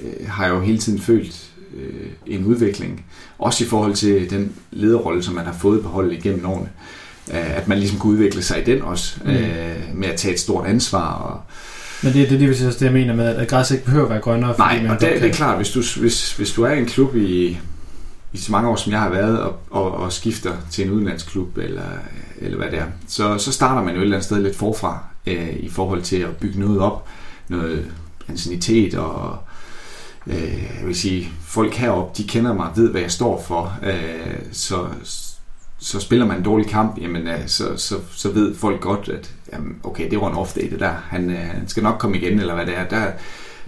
øh, 0.03 0.27
har 0.27 0.45
jeg 0.45 0.53
jo 0.53 0.61
hele 0.61 0.77
tiden 0.77 0.99
følt 0.99 1.45
øh, 1.77 2.09
en 2.25 2.45
udvikling. 2.45 3.05
Også 3.39 3.63
i 3.63 3.67
forhold 3.67 3.93
til 3.93 4.29
den 4.29 4.55
lederrolle, 4.71 5.23
som 5.23 5.35
man 5.35 5.45
har 5.45 5.57
fået 5.61 5.83
på 5.83 5.89
holdet 5.89 6.13
igennem 6.13 6.45
årene. 6.45 6.69
Øh, 7.31 7.57
at 7.57 7.67
man 7.67 7.79
ligesom 7.79 7.99
kunne 7.99 8.13
udvikle 8.13 8.43
sig 8.43 8.61
i 8.61 8.63
den 8.63 8.81
også. 8.81 9.19
Mm. 9.25 9.31
Øh, 9.31 9.75
med 9.93 10.07
at 10.07 10.15
tage 10.15 10.33
et 10.33 10.39
stort 10.39 10.67
ansvar 10.67 11.13
og 11.13 11.41
men 12.03 12.13
det, 12.13 12.29
det, 12.29 12.39
det, 12.39 12.57
det, 12.59 12.79
det 12.79 12.81
jeg 12.81 12.93
mener 12.93 13.15
med, 13.15 13.35
at 13.35 13.47
græs 13.47 13.71
ikke 13.71 13.85
behøver 13.85 14.05
at 14.05 14.09
være 14.09 14.19
grønnere. 14.19 14.55
Nej, 14.57 14.85
og 14.89 15.01
det, 15.01 15.21
det 15.21 15.29
er 15.29 15.33
klart, 15.33 15.57
hvis 15.57 15.69
du, 15.69 15.83
hvis, 15.99 16.33
hvis 16.33 16.51
du 16.51 16.63
er 16.63 16.71
i 16.71 16.79
en 16.79 16.85
klub 16.85 17.15
i, 17.15 17.57
i 18.33 18.37
så 18.37 18.51
mange 18.51 18.69
år, 18.69 18.75
som 18.75 18.91
jeg 18.91 19.01
har 19.01 19.09
været, 19.09 19.39
og, 19.39 19.59
og, 19.69 19.91
og 19.91 20.13
skifter 20.13 20.53
til 20.71 20.85
en 20.85 20.91
udenlandsklub, 20.91 21.57
eller, 21.57 21.89
eller 22.37 22.57
hvad 22.57 22.71
det 22.71 22.79
er, 22.79 22.85
så, 23.07 23.37
så 23.37 23.51
starter 23.51 23.83
man 23.83 23.93
jo 23.93 23.99
et 23.99 24.03
eller 24.03 24.17
andet 24.17 24.25
sted 24.25 24.43
lidt 24.43 24.55
forfra, 24.55 25.03
øh, 25.27 25.55
i 25.59 25.69
forhold 25.69 26.01
til 26.01 26.17
at 26.17 26.37
bygge 26.37 26.59
noget 26.59 26.79
op, 26.79 27.07
noget 27.47 27.91
ancienitet, 28.27 28.95
og 28.95 29.37
øh, 30.27 30.63
jeg 30.79 30.87
vil 30.87 30.95
sige, 30.95 31.29
folk 31.41 31.73
heroppe, 31.73 32.23
de 32.23 32.27
kender 32.27 32.53
mig, 32.53 32.69
ved 32.75 32.91
hvad 32.91 33.01
jeg 33.01 33.11
står 33.11 33.41
for, 33.41 33.73
øh, 33.83 34.37
så, 34.51 34.85
så 35.79 35.99
spiller 35.99 36.25
man 36.25 36.37
en 36.37 36.43
dårlig 36.43 36.67
kamp, 36.67 36.97
jamen, 37.01 37.27
øh, 37.27 37.47
så, 37.47 37.77
så, 37.77 37.95
så 38.11 38.31
ved 38.31 38.55
folk 38.55 38.81
godt, 38.81 39.09
at 39.09 39.33
jamen, 39.53 39.79
okay, 39.83 40.09
det 40.11 40.21
var 40.21 40.29
en 40.29 40.37
off 40.37 40.53
day, 40.53 40.71
det 40.71 40.79
der. 40.79 40.93
Han, 41.09 41.29
øh, 41.29 41.37
han 41.37 41.67
skal 41.67 41.83
nok 41.83 41.99
komme 41.99 42.17
igen, 42.17 42.39
eller 42.39 42.55
hvad 42.55 42.65
det 42.65 42.77
er. 42.77 42.87
Der, 42.87 43.11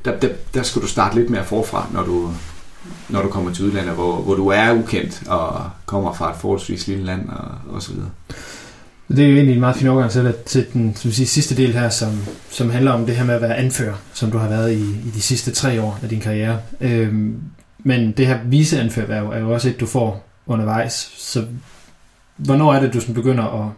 der, 0.06 0.20
der, 0.20 0.30
der 0.54 0.64
skal 0.64 0.82
du 0.82 0.88
starte 0.88 1.16
lidt 1.16 1.30
mere 1.30 1.46
forfra, 1.46 1.88
når 1.94 2.04
du, 2.04 2.32
når 3.10 3.22
du 3.22 3.28
kommer 3.28 3.54
til 3.54 3.66
udlandet, 3.66 3.94
hvor, 3.94 4.22
hvor 4.22 4.36
du 4.36 4.48
er 4.48 4.74
ukendt 4.74 5.24
og 5.28 5.70
kommer 5.86 6.14
fra 6.14 6.32
et 6.32 6.38
forholdsvis 6.38 6.88
lille 6.88 7.06
land 7.06 7.30
og, 7.30 7.76
og 7.76 7.82
så 7.82 7.92
videre. 7.94 8.10
Det 9.08 9.20
er 9.20 9.30
jo 9.30 9.36
egentlig 9.36 9.54
en 9.54 9.60
meget 9.60 9.76
fin 9.76 9.88
overgang 9.88 10.12
til, 10.12 10.34
til 10.46 10.66
den 10.74 10.96
som 10.96 11.12
sige, 11.12 11.28
sidste 11.28 11.56
del 11.56 11.74
her, 11.74 11.90
som, 11.90 12.10
som 12.50 12.70
handler 12.70 12.92
om 12.92 13.06
det 13.06 13.16
her 13.16 13.26
med 13.26 13.36
at 13.36 13.42
være 13.42 13.56
anfører, 13.56 13.96
som 14.14 14.32
du 14.32 14.38
har 14.38 14.50
været 14.50 14.74
i, 14.74 14.82
i 14.82 15.12
de 15.16 15.22
sidste 15.22 15.52
tre 15.52 15.82
år 15.82 16.00
af 16.04 16.10
din 16.10 16.20
karriere. 16.20 16.60
Øhm, 16.82 17.42
men 17.80 18.12
det 18.12 18.28
her 18.28 18.40
viseanførerværv 18.46 19.30
er 19.30 19.40
jo 19.40 19.54
også 19.54 19.70
et, 19.70 19.80
du 19.80 19.86
får 19.86 20.28
undervejs. 20.48 21.14
Så 21.18 21.46
hvornår 22.38 22.74
er 22.74 22.80
det, 22.80 22.94
du 22.94 23.00
sådan 23.00 23.16
begynder 23.16 23.64
at 23.64 23.72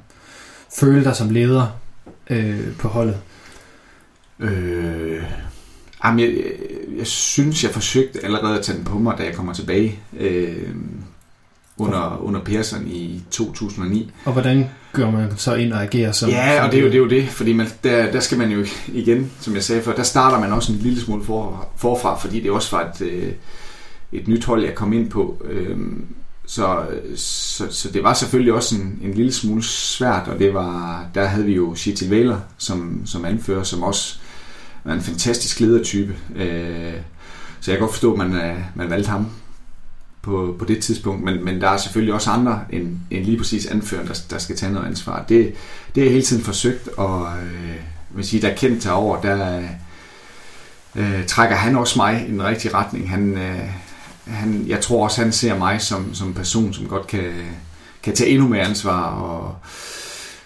føle 0.80 1.04
dig 1.04 1.16
som 1.16 1.30
leder 1.30 1.80
øh, 2.30 2.76
på 2.80 2.88
holdet? 2.88 3.18
Øh, 4.40 5.24
jamen, 6.06 6.20
jeg, 6.20 6.30
jeg, 6.30 6.52
jeg 6.98 7.08
synes, 7.08 7.64
jeg 7.64 7.72
forsøgte 7.72 8.26
allerede 8.26 8.58
at 8.58 8.66
tage 8.66 8.78
den 8.78 8.86
på 8.86 9.00
mig, 9.00 9.18
da 9.18 9.24
jeg 9.24 9.36
kommer 9.36 9.54
tilbage 9.54 10.00
øh, 10.20 10.76
under, 11.78 12.22
under 12.24 12.40
Persson 12.40 12.88
i 12.88 13.22
2009. 13.32 14.12
Og 14.26 14.34
hvordan 14.34 14.70
gør 14.94 15.12
man 15.12 15.38
så 15.38 15.56
ind 15.56 15.74
og 15.74 15.84
agerer 15.84 16.12
som... 16.12 16.30
Ja, 16.30 16.66
og 16.66 16.72
det 16.72 16.80
er 16.80 16.84
jo 16.84 16.88
det, 16.88 16.96
er 16.96 17.00
jo 17.00 17.10
det 17.10 17.30
fordi 17.30 17.54
man, 17.54 17.68
der, 17.84 18.12
der 18.12 18.20
skal 18.20 18.38
man 18.38 18.52
jo 18.52 18.66
igen, 18.88 19.32
som 19.40 19.56
jeg 19.56 19.64
sagde 19.64 19.82
før, 19.82 19.96
der 19.96 20.04
starter 20.04 20.40
man 20.40 20.54
også 20.54 20.74
en 20.74 20.78
lille 20.78 21.02
smule 21.02 21.24
for, 21.24 21.70
forfra, 21.78 22.18
fordi 22.18 22.40
det 22.40 22.52
også 22.52 22.76
var 22.76 22.90
et, 22.90 23.02
øh, 23.02 23.32
et 24.12 24.28
nyt 24.28 24.46
hold, 24.46 24.64
jeg 24.64 24.76
kom 24.76 24.94
ind 24.94 25.10
på. 25.10 25.46
Øh, 25.46 25.78
så, 26.46 26.86
så, 27.16 27.68
så 27.70 27.90
det 27.92 28.04
var 28.04 28.14
selvfølgelig 28.14 28.54
også 28.54 28.76
en, 28.76 29.00
en 29.04 29.14
lille 29.14 29.32
smule 29.32 29.64
svært, 29.64 30.28
og 30.28 30.40
det 30.40 30.54
var, 30.54 31.06
der 31.16 31.26
havde 31.26 31.46
vi 31.46 31.56
jo 31.56 31.76
Chitil 31.76 32.10
Væler 32.10 32.40
som, 32.58 33.02
som 33.06 33.26
anfører, 33.26 33.64
som 33.64 33.84
også 33.84 34.20
var 34.84 34.94
en 34.94 35.02
fantastisk 35.02 35.60
ledertype. 35.60 36.16
Øh, 36.36 36.94
så 37.62 37.72
jeg 37.72 37.78
kan 37.78 37.80
godt 37.80 37.92
forstå, 37.92 38.12
at 38.12 38.18
man, 38.18 38.36
øh, 38.36 38.58
man 38.76 38.90
valgte 38.90 39.10
ham 39.10 39.28
på, 40.22 40.56
på 40.60 40.66
det 40.66 40.84
tidspunkt, 40.84 41.24
men, 41.24 41.46
men 41.46 41.62
der 41.62 41.70
er 41.70 41.78
selvfølgelig 41.78 42.14
også 42.14 42.30
andre 42.30 42.62
end, 42.70 42.98
end 43.12 43.26
lige 43.26 43.38
præcis 43.38 43.66
anføreren, 43.66 44.08
der, 44.08 44.22
der 44.30 44.38
skal 44.38 44.56
tage 44.56 44.74
noget 44.74 44.88
ansvar. 44.88 45.26
Det, 45.30 45.54
det 45.96 46.02
er 46.02 46.06
jeg 46.06 46.12
hele 46.12 46.26
tiden 46.26 46.44
forsøgt, 46.44 46.88
og 46.88 47.28
øh, 47.38 47.76
vil 48.10 48.26
sige, 48.26 48.42
der 48.42 48.56
kendt 48.56 48.82
til 48.82 48.92
over, 48.92 49.22
der 49.22 49.62
øh, 50.96 51.26
trækker 51.28 51.56
han 51.56 51.76
også 51.76 52.00
mig 52.00 52.26
i 52.28 52.32
den 52.32 52.44
rigtige 52.44 52.74
retning. 52.74 53.10
Han, 53.10 53.38
øh, 53.38 53.70
han, 54.28 54.64
jeg 54.68 54.82
tror 54.82 55.04
også, 55.04 55.22
han 55.22 55.32
ser 55.32 55.58
mig 55.58 55.82
som, 55.82 56.14
som 56.14 56.34
person, 56.34 56.74
som 56.74 56.86
godt 56.86 57.08
kan, 57.08 57.32
kan 58.04 58.16
tage 58.16 58.30
endnu 58.30 58.48
mere 58.48 58.62
ansvar 58.62 59.04
og, 59.04 59.56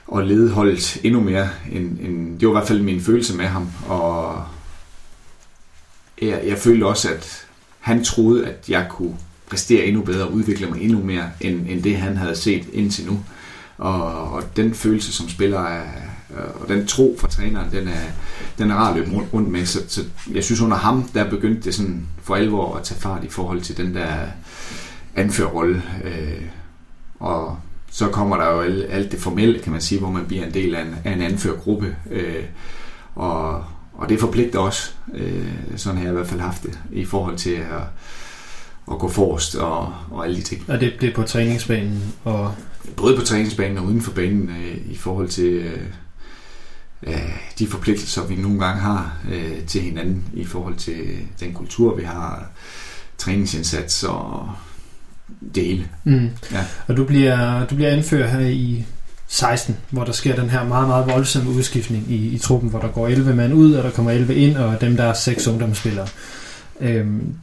og 0.07 0.23
lede 0.23 0.51
holdet 0.51 0.99
endnu 1.03 1.21
mere. 1.21 1.49
End, 1.71 1.99
end, 1.99 2.39
det 2.39 2.47
var 2.47 2.53
i 2.53 2.57
hvert 2.57 2.67
fald 2.67 2.81
min 2.81 3.01
følelse 3.01 3.37
med 3.37 3.45
ham. 3.45 3.71
Og 3.87 4.43
jeg, 6.21 6.41
jeg 6.47 6.57
følte 6.57 6.85
også, 6.85 7.09
at 7.09 7.45
han 7.79 8.03
troede, 8.03 8.47
at 8.47 8.69
jeg 8.69 8.87
kunne 8.89 9.17
præstere 9.49 9.85
endnu 9.85 10.01
bedre 10.01 10.25
og 10.25 10.33
udvikle 10.33 10.67
mig 10.67 10.81
endnu 10.81 11.03
mere, 11.03 11.29
end, 11.41 11.67
end 11.69 11.83
det 11.83 11.97
han 11.97 12.17
havde 12.17 12.35
set 12.35 12.69
indtil 12.73 13.05
nu. 13.05 13.23
Og, 13.77 14.31
og 14.31 14.43
den 14.55 14.73
følelse 14.73 15.13
som 15.13 15.29
spiller 15.29 15.59
er, 15.59 15.83
øh, 16.31 16.61
og 16.61 16.67
den 16.67 16.87
tro 16.87 17.17
fra 17.19 17.27
træneren, 17.27 17.71
den 17.71 17.87
er, 17.87 18.05
den 18.57 18.71
er 18.71 18.75
rar 18.75 18.89
at 18.89 18.97
løbe 18.97 19.11
rundt 19.33 19.49
med. 19.49 19.65
Så, 19.65 19.79
så 19.87 20.03
jeg 20.31 20.43
synes 20.43 20.61
under 20.61 20.77
ham, 20.77 21.03
der 21.03 21.29
begyndte 21.29 21.61
det 21.61 21.75
sådan 21.75 22.07
for 22.23 22.35
alvor 22.35 22.75
at 22.75 22.83
tage 22.83 22.99
fart 22.99 23.23
i 23.23 23.29
forhold 23.29 23.61
til 23.61 23.77
den 23.77 23.95
der 23.95 24.27
anførerrolle. 25.15 25.83
Øh, 26.03 26.41
og 27.19 27.57
så 27.95 28.07
kommer 28.07 28.37
der 28.37 28.49
jo 28.49 28.61
alt, 28.61 28.85
alt 28.89 29.11
det 29.11 29.19
formelle, 29.19 29.59
kan 29.59 29.71
man 29.71 29.81
sige, 29.81 29.99
hvor 29.99 30.09
man 30.09 30.25
bliver 30.25 30.45
en 30.45 30.53
del 30.53 30.75
af 30.75 30.81
en, 30.81 30.95
af 31.03 31.11
en 31.11 31.21
anførergruppe. 31.21 31.95
Øh, 32.11 32.43
og, 33.15 33.63
og 33.93 34.09
det 34.09 34.19
forpligter 34.19 34.59
også. 34.59 34.91
Øh, 35.13 35.51
sådan 35.75 35.97
har 35.97 36.03
jeg 36.03 36.11
i 36.11 36.15
hvert 36.15 36.27
fald 36.27 36.39
haft 36.39 36.63
det 36.63 36.79
i 36.91 37.05
forhold 37.05 37.37
til 37.37 37.53
at, 37.53 37.83
at 38.91 38.99
gå 38.99 39.09
forrest 39.09 39.55
og, 39.55 39.93
og 40.11 40.25
alle 40.25 40.35
de 40.35 40.41
ting. 40.41 40.63
Og 40.67 40.79
det, 40.79 40.93
det 41.01 41.09
er 41.09 41.13
på 41.13 41.23
træningsbanen? 41.23 42.13
Og... 42.23 42.55
Både 42.95 43.17
på 43.17 43.21
træningsbanen 43.21 43.77
og 43.77 43.85
uden 43.85 44.01
for 44.01 44.11
banen 44.11 44.49
øh, 44.49 44.91
i 44.91 44.95
forhold 44.95 45.29
til... 45.29 45.53
Øh, 45.53 45.81
øh, 47.03 47.37
de 47.59 47.67
forpligtelser, 47.67 48.27
vi 48.27 48.35
nogle 48.35 48.59
gange 48.59 48.81
har 48.81 49.17
øh, 49.31 49.65
til 49.67 49.81
hinanden 49.81 50.23
i 50.33 50.45
forhold 50.45 50.75
til 50.75 51.05
den 51.39 51.53
kultur, 51.53 51.95
vi 51.95 52.03
har, 52.03 52.49
træningsindsats 53.17 54.03
og 54.03 54.51
det 55.55 55.63
hele. 55.63 55.87
Mm. 56.03 56.29
Ja. 56.51 56.65
Og 56.87 56.97
du 56.97 57.05
bliver, 57.05 57.65
du 57.65 57.75
bliver 57.75 57.91
anført 57.91 58.29
her 58.29 58.39
i 58.39 58.85
16, 59.27 59.77
hvor 59.89 60.03
der 60.03 60.11
sker 60.11 60.35
den 60.35 60.49
her 60.49 60.63
meget, 60.63 60.87
meget 60.87 61.07
voldsomme 61.07 61.51
udskiftning 61.51 62.11
i, 62.11 62.27
i 62.27 62.37
truppen, 62.37 62.69
hvor 62.69 62.79
der 62.79 62.87
går 62.87 63.07
11 63.07 63.35
mand 63.35 63.53
ud, 63.53 63.73
og 63.73 63.83
der 63.83 63.91
kommer 63.91 64.11
11 64.11 64.35
ind, 64.35 64.57
og 64.57 64.81
dem 64.81 64.97
der 64.97 65.03
er 65.03 65.13
seks 65.13 65.47
ungdomsspillere. 65.47 66.07
Øhm, 66.81 67.35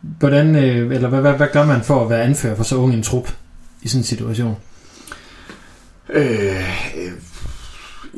hvordan, 0.00 0.56
øh, 0.56 0.94
eller 0.94 1.08
hvad, 1.08 1.20
hvad, 1.20 1.32
hvad 1.32 1.48
gør 1.52 1.66
man 1.66 1.82
for 1.82 2.04
at 2.04 2.10
være 2.10 2.22
anfører 2.22 2.56
for 2.56 2.64
så 2.64 2.76
ung 2.76 2.94
en 2.94 3.02
trup 3.02 3.32
i 3.82 3.88
sådan 3.88 4.00
en 4.00 4.04
situation? 4.04 4.56
Øh, 6.08 6.64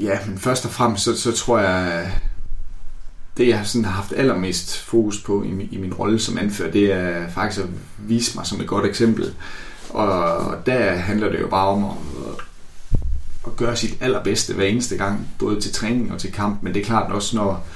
ja, 0.03 0.19
men 0.27 0.39
først 0.39 0.65
og 0.65 0.71
fremmest, 0.71 1.05
så, 1.05 1.21
så 1.21 1.33
tror 1.33 1.59
jeg, 1.59 2.11
det 3.37 3.49
jeg 3.49 3.67
sådan 3.67 3.85
har 3.85 3.93
haft 3.93 4.13
allermest 4.17 4.79
fokus 4.79 5.21
på 5.21 5.43
i, 5.43 5.69
i 5.71 5.77
min 5.77 5.95
rolle 5.95 6.19
som 6.19 6.39
anfører, 6.39 6.71
det 6.71 6.93
er 6.93 7.29
faktisk 7.29 7.61
at 7.61 7.69
vise 7.99 8.37
mig 8.37 8.47
som 8.47 8.61
et 8.61 8.67
godt 8.67 8.87
eksempel. 8.87 9.35
Og 9.91 10.57
der 10.67 10.91
handler 10.91 11.29
det 11.29 11.41
jo 11.41 11.49
bare 11.49 11.69
om 11.69 11.85
at, 11.85 11.91
at 13.47 13.57
gøre 13.57 13.77
sit 13.77 13.97
allerbedste 14.01 14.55
hver 14.55 14.65
eneste 14.65 14.97
gang, 14.97 15.29
både 15.39 15.61
til 15.61 15.73
træning 15.73 16.13
og 16.13 16.21
til 16.21 16.33
kamp, 16.33 16.63
men 16.63 16.75
det 16.75 16.81
er 16.81 16.85
klart 16.85 17.13
også, 17.13 17.37
når 17.37 17.67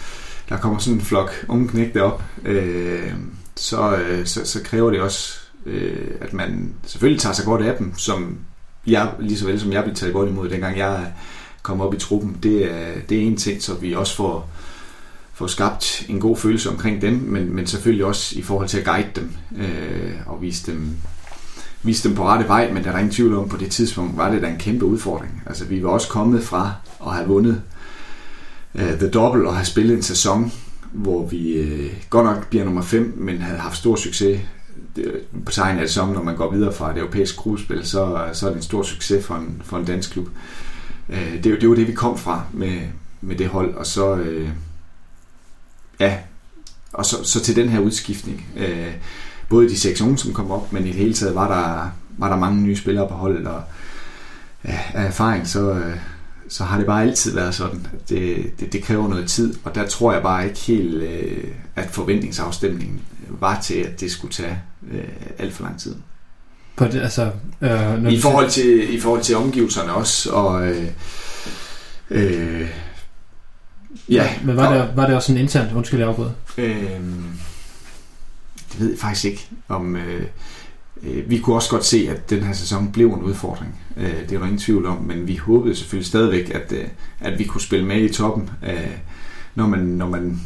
der 0.48 0.56
kommer 0.56 0.78
sådan 0.78 0.98
en 0.98 1.04
flok 1.04 1.30
unge 1.48 1.68
knægte 1.68 2.02
op, 2.02 2.22
øh, 2.44 3.12
så, 3.56 3.96
øh, 3.96 4.26
så, 4.26 4.44
så 4.44 4.62
kræver 4.62 4.90
det 4.90 5.00
også, 5.00 5.38
øh, 5.66 6.10
at 6.20 6.32
man 6.32 6.74
selvfølgelig 6.86 7.20
tager 7.20 7.32
sig 7.32 7.44
godt 7.44 7.62
af 7.62 7.76
dem, 7.78 7.98
som 7.98 8.38
jeg, 8.86 9.12
lige 9.18 9.38
så 9.38 9.46
vel 9.46 9.60
som 9.60 9.72
jeg 9.72 9.84
blev 9.84 9.94
taget 9.94 10.14
godt 10.14 10.28
imod, 10.28 10.48
dengang 10.48 10.78
jeg 10.78 11.12
kom 11.62 11.80
op 11.80 11.94
i 11.94 11.98
truppen, 11.98 12.36
det 12.42 12.72
er, 12.72 12.86
det 13.08 13.18
er 13.18 13.22
en 13.22 13.36
ting, 13.36 13.62
så 13.62 13.74
vi 13.74 13.94
også 13.94 14.16
får, 14.16 14.50
få 15.38 15.48
skabt 15.48 16.06
en 16.08 16.20
god 16.20 16.36
følelse 16.36 16.70
omkring 16.70 17.02
dem, 17.02 17.14
men, 17.14 17.54
men 17.54 17.66
selvfølgelig 17.66 18.04
også 18.04 18.38
i 18.38 18.42
forhold 18.42 18.68
til 18.68 18.78
at 18.78 18.84
guide 18.84 19.08
dem 19.16 19.30
øh, 19.58 20.12
og 20.26 20.42
vise 20.42 20.72
dem, 20.72 20.90
vise 21.82 22.08
dem 22.08 22.16
på 22.16 22.24
rette 22.24 22.48
vej, 22.48 22.72
men 22.72 22.84
der 22.84 22.92
er 22.92 22.98
ingen 22.98 23.12
tvivl 23.12 23.34
om, 23.34 23.48
på 23.48 23.56
det 23.56 23.70
tidspunkt 23.70 24.16
var 24.16 24.30
det 24.30 24.42
da 24.42 24.48
en 24.48 24.58
kæmpe 24.58 24.84
udfordring. 24.84 25.42
Altså 25.46 25.64
vi 25.64 25.82
var 25.82 25.90
også 25.90 26.08
kommet 26.08 26.42
fra 26.42 26.72
at 27.06 27.14
have 27.14 27.28
vundet 27.28 27.62
øh, 28.74 28.98
The 28.98 29.08
Double 29.08 29.48
og 29.48 29.54
have 29.54 29.64
spillet 29.64 29.96
en 29.96 30.02
sæson, 30.02 30.52
hvor 30.92 31.26
vi 31.26 31.52
øh, 31.52 31.92
godt 32.10 32.26
nok 32.26 32.48
bliver 32.48 32.64
nummer 32.64 32.82
5, 32.82 33.14
men 33.16 33.42
havde 33.42 33.58
haft 33.58 33.76
stor 33.76 33.96
succes 33.96 34.40
øh, 34.96 35.14
på 35.46 35.52
tegn 35.52 35.76
af 35.76 35.82
det 35.82 35.90
som, 35.90 36.08
når 36.08 36.22
man 36.22 36.36
går 36.36 36.52
videre 36.52 36.72
fra 36.72 36.90
et 36.90 36.98
europæisk 36.98 37.36
gruppespil, 37.36 37.86
så, 37.86 38.24
så 38.32 38.46
er 38.46 38.50
det 38.50 38.56
en 38.56 38.62
stor 38.62 38.82
succes 38.82 39.26
for 39.26 39.34
en, 39.34 39.62
for 39.64 39.78
en 39.78 39.84
dansk 39.84 40.12
klub. 40.12 40.28
Øh, 41.08 41.44
det, 41.44 41.60
det 41.60 41.68
var 41.68 41.74
det, 41.74 41.86
vi 41.86 41.92
kom 41.92 42.18
fra 42.18 42.42
med, 42.52 42.80
med 43.20 43.36
det 43.36 43.48
hold, 43.48 43.74
og 43.74 43.86
så, 43.86 44.16
øh, 44.16 44.48
ja, 46.00 46.18
og 46.92 47.06
så, 47.06 47.24
så 47.24 47.40
til 47.40 47.56
den 47.56 47.68
her 47.68 47.78
udskiftning. 47.78 48.46
Øh, 48.56 48.94
både 49.48 49.68
de 49.68 49.78
seks 49.78 50.00
unge, 50.00 50.18
som 50.18 50.32
kom 50.32 50.50
op, 50.50 50.72
men 50.72 50.84
i 50.84 50.86
det 50.86 50.96
hele 50.96 51.14
taget 51.14 51.34
var 51.34 51.48
der, 51.48 51.90
var 52.18 52.28
der 52.28 52.36
mange 52.36 52.62
nye 52.62 52.76
spillere 52.76 53.08
på 53.08 53.14
holdet, 53.14 53.46
og 53.46 53.62
ja, 54.64 54.78
af 54.94 55.06
erfaring, 55.06 55.48
så, 55.48 55.72
øh, 55.72 55.96
så 56.48 56.64
har 56.64 56.76
det 56.76 56.86
bare 56.86 57.02
altid 57.02 57.34
været 57.34 57.54
sådan. 57.54 57.86
At 57.92 58.08
det, 58.08 58.52
det, 58.60 58.72
det 58.72 58.82
kræver 58.82 59.08
noget 59.08 59.28
tid, 59.28 59.54
og 59.64 59.74
der 59.74 59.86
tror 59.86 60.12
jeg 60.12 60.22
bare 60.22 60.46
ikke 60.46 60.60
helt, 60.60 60.94
øh, 60.94 61.44
at 61.76 61.90
forventningsafstemningen 61.90 63.00
var 63.28 63.60
til, 63.60 63.74
at 63.74 64.00
det 64.00 64.10
skulle 64.10 64.34
tage 64.34 64.58
øh, 64.92 65.04
alt 65.38 65.54
for 65.54 65.64
lang 65.64 65.80
tid. 65.80 65.94
På 66.76 66.84
det, 66.84 67.00
altså, 67.00 67.30
øh, 67.60 68.02
når 68.02 68.10
I, 68.10 68.20
forhold 68.20 68.50
til, 68.50 68.94
I 68.94 69.00
forhold 69.00 69.22
til 69.22 69.36
omgivelserne 69.36 69.92
også, 69.92 70.30
og 70.30 70.68
øh, 70.68 70.86
øh, 72.10 72.68
ja. 74.08 74.28
Men 74.44 74.56
var, 74.56 74.74
det, 74.74 74.96
var 74.96 75.06
det 75.06 75.16
også 75.16 75.32
en 75.32 75.38
internt, 75.38 75.72
undskyld 75.72 76.00
jeg 76.00 76.08
afbrød? 76.08 76.30
Øh, 76.58 76.74
det 78.72 78.80
ved 78.80 78.90
jeg 78.90 78.98
faktisk 78.98 79.24
ikke, 79.24 79.48
om... 79.68 79.96
Øh, 79.96 80.22
øh, 81.02 81.30
vi 81.30 81.38
kunne 81.38 81.56
også 81.56 81.70
godt 81.70 81.84
se, 81.84 82.08
at 82.10 82.30
den 82.30 82.42
her 82.42 82.52
sæson 82.52 82.92
blev 82.92 83.12
en 83.12 83.22
udfordring. 83.22 83.80
Øh, 83.96 84.20
det 84.20 84.32
er 84.32 84.38
der 84.38 84.44
ingen 84.44 84.58
tvivl 84.58 84.86
om, 84.86 84.96
men 84.96 85.26
vi 85.26 85.36
håbede 85.36 85.76
selvfølgelig 85.76 86.06
stadigvæk, 86.06 86.50
at, 86.54 86.72
øh, 86.72 86.84
at 87.20 87.38
vi 87.38 87.44
kunne 87.44 87.60
spille 87.60 87.86
med 87.86 88.02
i 88.02 88.12
toppen. 88.12 88.50
Øh, 88.66 88.90
når, 89.54 89.66
man, 89.66 89.78
når 89.78 90.08
man 90.08 90.40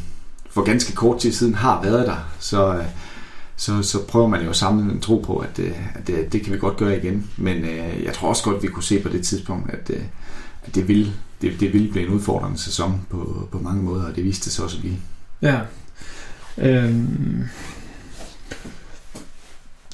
for 0.49 0.61
ganske 0.63 0.93
kort 0.93 1.19
tid 1.19 1.33
siden 1.33 1.55
har 1.55 1.81
været 1.81 2.07
der, 2.07 2.29
så, 2.39 2.75
øh, 2.75 2.85
så, 3.55 3.83
så 3.83 4.05
prøver 4.07 4.27
man 4.27 4.43
jo 4.43 4.49
at 4.49 4.55
samle 4.55 4.93
en 4.93 5.01
tro 5.01 5.17
på, 5.17 5.37
at, 5.37 5.59
øh, 5.59 5.95
at 5.95 6.07
det, 6.07 6.33
det 6.33 6.41
kan 6.41 6.53
vi 6.53 6.57
godt 6.57 6.77
gøre 6.77 6.97
igen. 6.97 7.29
Men 7.37 7.57
øh, 7.57 8.03
jeg 8.03 8.13
tror 8.13 8.29
også 8.29 8.43
godt, 8.43 8.57
at 8.57 8.63
vi 8.63 8.67
kunne 8.67 8.83
se 8.83 8.99
på 8.99 9.09
det 9.09 9.25
tidspunkt, 9.25 9.71
at, 9.71 9.89
øh, 9.89 10.01
at 10.63 10.75
det, 10.75 10.87
ville, 10.87 11.13
det, 11.43 11.59
det 11.59 11.73
ville 11.73 11.91
blive 11.91 12.07
en 12.07 12.13
udfordrende 12.13 12.57
sæson 12.57 13.01
på, 13.09 13.47
på 13.51 13.59
mange 13.59 13.83
måder, 13.83 14.05
og 14.05 14.15
det 14.15 14.23
viste 14.23 14.51
sig 14.51 14.63
også 14.63 14.77
at 14.77 14.81
blive. 14.81 14.97
Ja. 15.41 15.59
Øhm. 16.57 17.43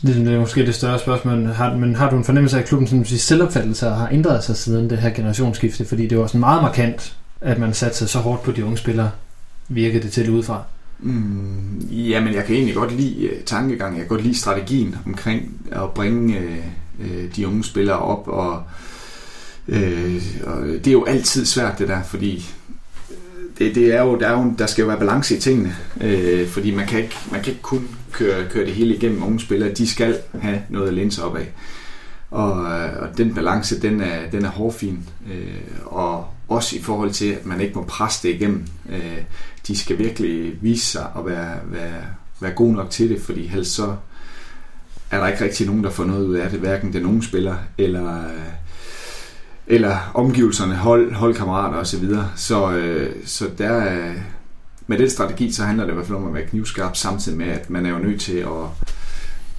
Det 0.02 0.28
er 0.28 0.40
måske 0.40 0.66
det 0.66 0.76
større 0.76 1.00
spørgsmål, 1.00 1.46
har, 1.46 1.76
men 1.76 1.96
har 1.96 2.10
du 2.10 2.18
en 2.18 2.24
fornemmelse 2.24 2.58
af, 2.58 2.62
at 2.62 2.68
klubben 2.68 2.88
sådan, 2.88 3.06
selvopfattelse 3.06 3.86
har 3.86 4.10
ændret 4.12 4.44
sig 4.44 4.58
siden 4.58 4.90
det 4.90 4.98
her 4.98 5.10
generationsskifte? 5.10 5.86
Fordi 5.86 6.08
det 6.08 6.18
var 6.18 6.28
sådan 6.28 6.40
meget 6.40 6.62
markant, 6.62 7.18
at 7.42 7.60
man 7.60 7.74
satte 7.74 7.98
sig 7.98 8.10
så 8.10 8.20
hårdt 8.20 8.44
på 8.44 8.52
de 8.52 8.66
unge 8.66 8.78
spillere, 8.78 9.12
virkede 9.70 10.04
det 10.04 10.12
til 10.12 10.30
udefra. 10.30 10.64
Mm, 11.00 11.80
jamen, 11.92 12.34
jeg 12.34 12.46
kan 12.46 12.56
egentlig 12.56 12.76
godt 12.76 12.98
lide 12.98 13.30
uh, 13.32 13.44
tankegangen. 13.46 13.98
Jeg 13.98 14.08
kan 14.08 14.16
godt 14.16 14.24
lide 14.24 14.38
strategien 14.38 14.96
omkring 15.06 15.62
at 15.72 15.92
bringe 15.92 16.38
uh, 16.38 16.56
øh, 17.00 17.36
de 17.36 17.48
unge 17.48 17.64
spillere 17.64 18.00
op, 18.00 18.28
og, 18.28 18.54
øh, 18.54 18.62
Øh, 19.70 20.24
og 20.44 20.68
det 20.68 20.88
er 20.88 20.92
jo 20.92 21.06
altid 21.06 21.46
svært 21.46 21.80
det 21.80 21.88
der, 21.88 22.04
fordi 22.04 22.46
øh, 23.10 23.16
det, 23.58 23.76
det 23.76 23.94
er 23.94 24.02
jo, 24.02 24.20
der, 24.20 24.28
er 24.28 24.44
jo, 24.44 24.54
der 24.60 24.66
skal 24.66 24.82
jo 24.82 24.88
være 24.88 25.00
balance 25.00 25.38
i 25.38 25.40
tingene, 25.40 25.76
øh, 26.02 26.48
fordi 26.48 26.76
man 26.76 26.88
kan, 26.88 27.00
ikke, 27.00 27.16
man 27.32 27.44
kan 27.44 27.52
ikke 27.52 27.62
kun 27.62 27.88
køre, 28.12 28.50
køre 28.50 28.66
det 28.66 28.74
hele 28.74 28.96
igennem 28.96 29.24
unge 29.24 29.40
spillere, 29.40 29.74
de 29.74 29.88
skal 29.88 30.18
have 30.42 30.62
noget 30.70 30.88
at 30.88 30.94
læne 30.94 31.12
sig 31.12 31.24
op 31.24 31.36
af. 31.36 31.52
Og, 32.32 32.72
øh, 32.72 33.02
og 33.02 33.18
den 33.18 33.34
balance, 33.34 33.82
den 33.82 34.02
er, 34.02 34.30
den 34.32 34.46
er 34.46 34.50
hårfin, 34.50 35.10
øh, 35.32 35.62
og 35.86 36.28
også 36.48 36.76
i 36.76 36.82
forhold 36.82 37.12
til, 37.12 37.32
at 37.32 37.46
man 37.46 37.62
ikke 37.62 37.76
må 37.76 37.84
presse 37.84 38.28
det 38.28 38.36
igennem. 38.36 38.68
Øh, 38.90 39.22
de 39.68 39.78
skal 39.78 39.98
virkelig 39.98 40.54
vise 40.62 40.86
sig 40.86 41.08
at 41.18 41.26
være, 41.26 41.56
være, 41.66 42.02
være 42.40 42.52
gode 42.52 42.74
nok 42.74 42.90
til 42.90 43.10
det, 43.10 43.22
fordi 43.22 43.48
helst 43.48 43.74
så 43.74 43.96
er 45.12 45.20
der 45.20 45.28
ikke 45.28 45.44
rigtig 45.44 45.68
nogen, 45.68 45.84
der 45.84 45.90
får 45.90 46.04
noget 46.04 46.26
ud 46.26 46.36
af 46.36 46.50
det, 46.50 46.60
hverken 46.60 46.94
den 46.94 47.06
unge 47.06 47.24
spiller, 47.24 47.56
eller, 47.78 48.24
eller 49.70 50.12
omgivelserne, 50.14 50.76
hold, 50.76 51.14
holdkammerater 51.14 51.78
osv. 51.78 52.10
Så, 52.10 52.24
så, 52.36 52.72
øh, 52.72 53.16
så 53.26 53.50
der, 53.58 54.14
med 54.88 54.98
den 54.98 55.10
strategi, 55.10 55.52
så 55.52 55.64
handler 55.64 55.86
det 55.86 55.92
i 55.92 55.96
hvert 55.96 56.08
fald 56.08 56.18
om 56.18 56.28
at 56.28 56.34
være 56.34 56.46
knivskarp, 56.46 56.96
samtidig 56.96 57.38
med, 57.38 57.48
at 57.48 57.70
man 57.70 57.86
er 57.86 57.90
jo 57.90 57.98
nødt 57.98 58.22
til 58.22 58.38
at, 58.38 58.88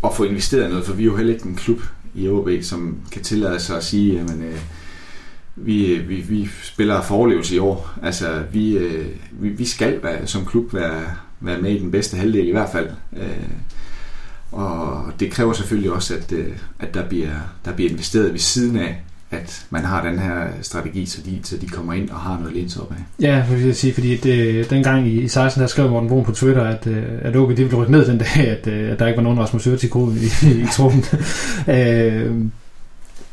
at 0.05 0.17
få 0.17 0.25
investeret 0.25 0.71
noget, 0.71 0.87
for 0.87 0.93
vi 0.93 1.03
er 1.03 1.07
jo 1.07 1.17
heller 1.17 1.35
ikke 1.35 1.47
en 1.47 1.55
klub 1.55 1.81
i 2.15 2.29
OB, 2.29 2.49
som 2.63 2.99
kan 3.13 3.23
tillade 3.23 3.61
sig 3.61 3.77
at 3.77 3.85
sige, 3.85 4.21
at 4.21 4.31
øh, 4.31 4.59
vi, 5.57 5.93
øh, 5.93 6.09
vi, 6.09 6.15
vi 6.15 6.51
spiller 6.63 7.03
forlevelse 7.03 7.55
i 7.55 7.59
år. 7.59 7.91
Altså, 8.03 8.43
vi, 8.53 8.77
øh, 8.77 9.07
vi, 9.31 9.49
vi 9.49 9.65
skal 9.65 10.03
være, 10.03 10.27
som 10.27 10.47
klub 10.47 10.75
være, 10.75 11.05
være 11.41 11.61
med 11.61 11.71
i 11.71 11.79
den 11.79 11.91
bedste 11.91 12.17
halvdel 12.17 12.49
i 12.49 12.51
hvert 12.51 12.73
fald. 12.73 12.89
Øh, 13.17 13.49
og 14.53 15.13
det 15.21 15.33
kræver 15.33 15.53
selvfølgelig 15.53 15.93
også, 15.93 16.15
at, 16.15 16.33
øh, 16.33 16.53
at 16.79 16.95
der, 16.95 17.09
bliver, 17.09 17.31
der 17.65 17.73
bliver 17.73 17.91
investeret 17.91 18.33
ved 18.33 18.39
siden 18.39 18.77
af, 18.77 19.03
at 19.31 19.67
man 19.71 19.85
har 19.85 20.09
den 20.09 20.19
her 20.19 20.49
strategi, 20.63 21.07
så 21.07 21.21
de, 21.25 21.41
så 21.43 21.57
de 21.57 21.67
kommer 21.67 21.93
ind 21.93 22.11
og 22.11 22.21
har 22.21 22.39
noget 22.39 22.57
lens 22.57 22.77
op 22.77 22.93
af. 22.93 23.23
Ja, 23.25 23.45
for 23.49 23.55
jeg 23.55 23.77
sige, 23.77 23.95
fordi 23.95 24.17
det, 24.17 24.71
dengang 24.71 25.09
i, 25.09 25.21
i 25.21 25.29
16, 25.29 25.63
der 25.63 25.69
skrev 25.69 25.91
Morten 25.91 26.09
Brun 26.09 26.25
på 26.25 26.33
Twitter, 26.33 26.65
at, 26.65 26.87
øh, 26.87 27.05
at 27.23 27.37
OB 27.37 27.51
de 27.51 27.55
ville 27.55 27.77
rykke 27.77 27.93
ned 27.93 28.07
den 28.07 28.19
dag, 28.19 28.49
at, 28.59 28.67
øh, 28.67 28.93
at 28.93 28.99
der 28.99 29.07
ikke 29.07 29.17
var 29.17 29.23
nogen 29.23 29.39
Rasmus 29.39 29.67
Ørtig 29.67 29.91
i, 29.97 30.47
i, 30.47 30.61
i 30.61 30.67
truppen. 30.73 31.05
øh, 31.75 32.37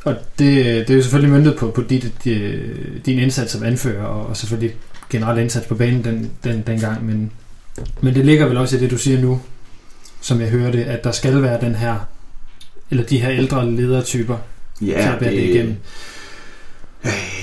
og 0.05 0.15
det, 0.39 0.65
det 0.65 0.89
er 0.89 0.95
jo 0.95 1.01
selvfølgelig 1.01 1.33
myndet 1.33 1.55
på, 1.55 1.71
på 1.71 1.81
dit, 1.81 2.11
din 3.05 3.19
indsats 3.19 3.51
som 3.51 3.63
anfører, 3.63 4.03
og, 4.03 4.27
og 4.27 4.37
selvfølgelig 4.37 4.75
generelt 5.09 5.39
indsats 5.39 5.67
på 5.67 5.75
banen 5.75 6.03
den, 6.03 6.31
den, 6.43 6.63
dengang, 6.67 7.05
men, 7.05 7.31
men 8.01 8.15
det 8.15 8.25
ligger 8.25 8.47
vel 8.47 8.57
også 8.57 8.77
i 8.77 8.79
det, 8.79 8.91
du 8.91 8.97
siger 8.97 9.21
nu, 9.21 9.41
som 10.21 10.41
jeg 10.41 10.49
hører 10.49 10.71
det, 10.71 10.83
at 10.83 11.03
der 11.03 11.11
skal 11.11 11.41
være 11.41 11.61
den 11.61 11.75
her, 11.75 12.07
eller 12.91 13.03
de 13.03 13.19
her 13.19 13.31
ældre 13.31 13.71
ledertyper, 13.71 14.37
ja, 14.81 15.01
til 15.01 15.09
at 15.09 15.19
bære 15.19 15.31
det, 15.31 15.37
det 15.37 15.49
igennem. 15.49 15.75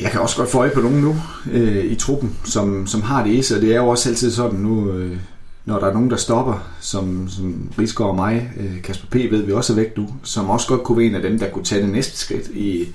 Jeg 0.02 0.10
kan 0.10 0.20
også 0.20 0.36
godt 0.36 0.50
få 0.50 0.58
øje 0.58 0.70
på 0.70 0.80
nogen 0.80 1.00
nu 1.00 1.16
øh, 1.52 1.84
i 1.84 1.94
truppen, 1.94 2.36
som, 2.44 2.86
som 2.86 3.02
har 3.02 3.24
det 3.24 3.34
i 3.34 3.42
sig. 3.42 3.62
Det 3.62 3.72
er 3.72 3.76
jo 3.76 3.88
også 3.88 4.08
altid 4.08 4.30
sådan 4.30 4.58
nu, 4.58 4.90
øh, 4.92 5.16
når 5.64 5.78
der 5.78 5.86
er 5.86 5.92
nogen, 5.92 6.10
der 6.10 6.16
stopper, 6.16 6.68
som, 6.80 7.28
som 7.28 7.70
Rigsgaard 7.78 8.10
og 8.10 8.16
mig, 8.16 8.52
øh, 8.60 8.82
Kasper 8.82 9.06
P. 9.10 9.14
ved 9.14 9.42
vi 9.42 9.52
også 9.52 9.72
er 9.72 9.76
væk 9.76 9.96
nu, 9.96 10.08
som 10.22 10.50
også 10.50 10.68
godt 10.68 10.82
kunne 10.82 10.98
være 10.98 11.06
en 11.06 11.14
af 11.14 11.22
dem, 11.22 11.38
der 11.38 11.50
kunne 11.50 11.64
tage 11.64 11.82
det 11.82 11.90
næste 11.90 12.18
skridt 12.18 12.48
i, 12.48 12.88